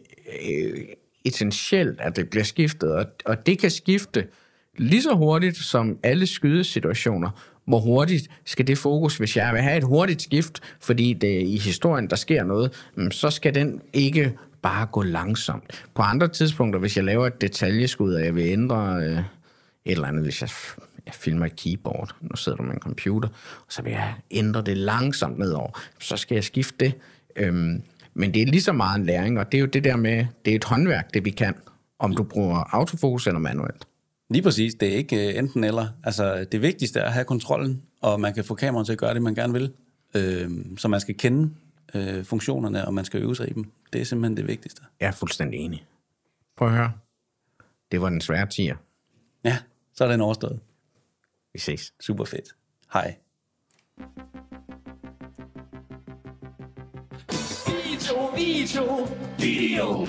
øh, 0.48 0.84
essentielt, 1.24 2.00
at 2.00 2.16
det 2.16 2.30
bliver 2.30 2.44
skiftet, 2.44 2.92
og, 2.92 3.06
og 3.24 3.46
det 3.46 3.58
kan 3.58 3.70
skifte 3.70 4.26
lige 4.78 5.02
så 5.02 5.14
hurtigt 5.14 5.56
som 5.56 5.98
alle 6.02 6.26
skydesituationer. 6.26 7.55
Hvor 7.66 7.80
hurtigt 7.80 8.28
skal 8.44 8.66
det 8.66 8.78
fokus, 8.78 9.16
hvis 9.16 9.36
jeg 9.36 9.54
vil 9.54 9.62
have 9.62 9.76
et 9.76 9.84
hurtigt 9.84 10.22
skift, 10.22 10.60
fordi 10.80 11.12
det 11.12 11.42
i 11.42 11.58
historien, 11.58 12.10
der 12.10 12.16
sker 12.16 12.44
noget, 12.44 12.72
mm, 12.96 13.10
så 13.10 13.30
skal 13.30 13.54
den 13.54 13.80
ikke 13.92 14.32
bare 14.62 14.86
gå 14.86 15.02
langsomt. 15.02 15.86
På 15.94 16.02
andre 16.02 16.28
tidspunkter, 16.28 16.80
hvis 16.80 16.96
jeg 16.96 17.04
laver 17.04 17.26
et 17.26 17.40
detaljeskud, 17.40 18.14
og 18.14 18.24
jeg 18.24 18.34
vil 18.34 18.46
ændre 18.46 18.96
øh, 18.96 19.18
et 19.18 19.22
eller 19.84 20.08
andet, 20.08 20.22
hvis 20.22 20.40
jeg, 20.42 20.50
jeg 21.06 21.14
filmer 21.14 21.46
et 21.46 21.56
keyboard, 21.56 22.16
nu 22.20 22.36
sidder 22.36 22.56
du 22.56 22.62
med 22.62 22.72
en 22.72 22.80
computer, 22.80 23.28
og 23.58 23.72
så 23.72 23.82
vil 23.82 23.92
jeg 23.92 24.14
ændre 24.30 24.62
det 24.62 24.76
langsomt 24.76 25.38
nedover, 25.38 25.80
så 26.00 26.16
skal 26.16 26.34
jeg 26.34 26.44
skifte 26.44 26.84
det. 26.84 26.94
Øhm, 27.36 27.82
men 28.14 28.34
det 28.34 28.42
er 28.42 28.46
lige 28.46 28.62
så 28.62 28.72
meget 28.72 28.98
en 28.98 29.06
læring, 29.06 29.38
og 29.38 29.52
det 29.52 29.58
er 29.58 29.60
jo 29.60 29.66
det 29.66 29.84
der 29.84 29.96
med, 29.96 30.26
det 30.44 30.50
er 30.50 30.56
et 30.56 30.64
håndværk, 30.64 31.14
det 31.14 31.24
vi 31.24 31.30
kan, 31.30 31.54
om 31.98 32.16
du 32.16 32.22
bruger 32.22 32.74
autofokus 32.74 33.26
eller 33.26 33.40
manuelt. 33.40 33.86
Lige 34.30 34.42
præcis, 34.42 34.74
det 34.74 34.88
er 34.88 34.96
ikke 34.96 35.28
øh, 35.28 35.38
enten 35.38 35.64
eller. 35.64 35.88
Altså, 36.04 36.44
det 36.52 36.62
vigtigste 36.62 37.00
er 37.00 37.04
at 37.04 37.12
have 37.12 37.24
kontrollen, 37.24 37.82
og 38.00 38.20
man 38.20 38.34
kan 38.34 38.44
få 38.44 38.54
kameraet 38.54 38.86
til 38.86 38.92
at 38.92 38.98
gøre 38.98 39.14
det, 39.14 39.22
man 39.22 39.34
gerne 39.34 39.52
vil. 39.52 39.72
Øh, 40.14 40.50
så 40.76 40.88
man 40.88 41.00
skal 41.00 41.16
kende 41.16 41.54
øh, 41.94 42.24
funktionerne, 42.24 42.86
og 42.86 42.94
man 42.94 43.04
skal 43.04 43.22
øve 43.22 43.36
sig 43.36 43.50
i 43.50 43.52
dem. 43.52 43.70
Det 43.92 44.00
er 44.00 44.04
simpelthen 44.04 44.36
det 44.36 44.46
vigtigste. 44.46 44.82
Jeg 45.00 45.06
er 45.06 45.12
fuldstændig 45.12 45.60
enig. 45.60 45.86
Prøv 46.56 46.68
at 46.68 46.74
høre. 46.74 46.92
Det 47.92 48.00
var 48.00 48.08
den 48.08 48.20
svære 48.20 48.46
tier. 48.46 48.76
Ja, 49.44 49.58
så 49.94 50.04
er 50.04 50.08
den 50.08 50.20
overstået. 50.20 50.60
Vi 51.52 51.58
ses. 51.58 51.92
Super 52.00 52.24
fedt. 52.24 52.48
Hej. 52.92 53.16
Video, 57.66 58.26
video, 58.36 59.08
video. 59.38 60.06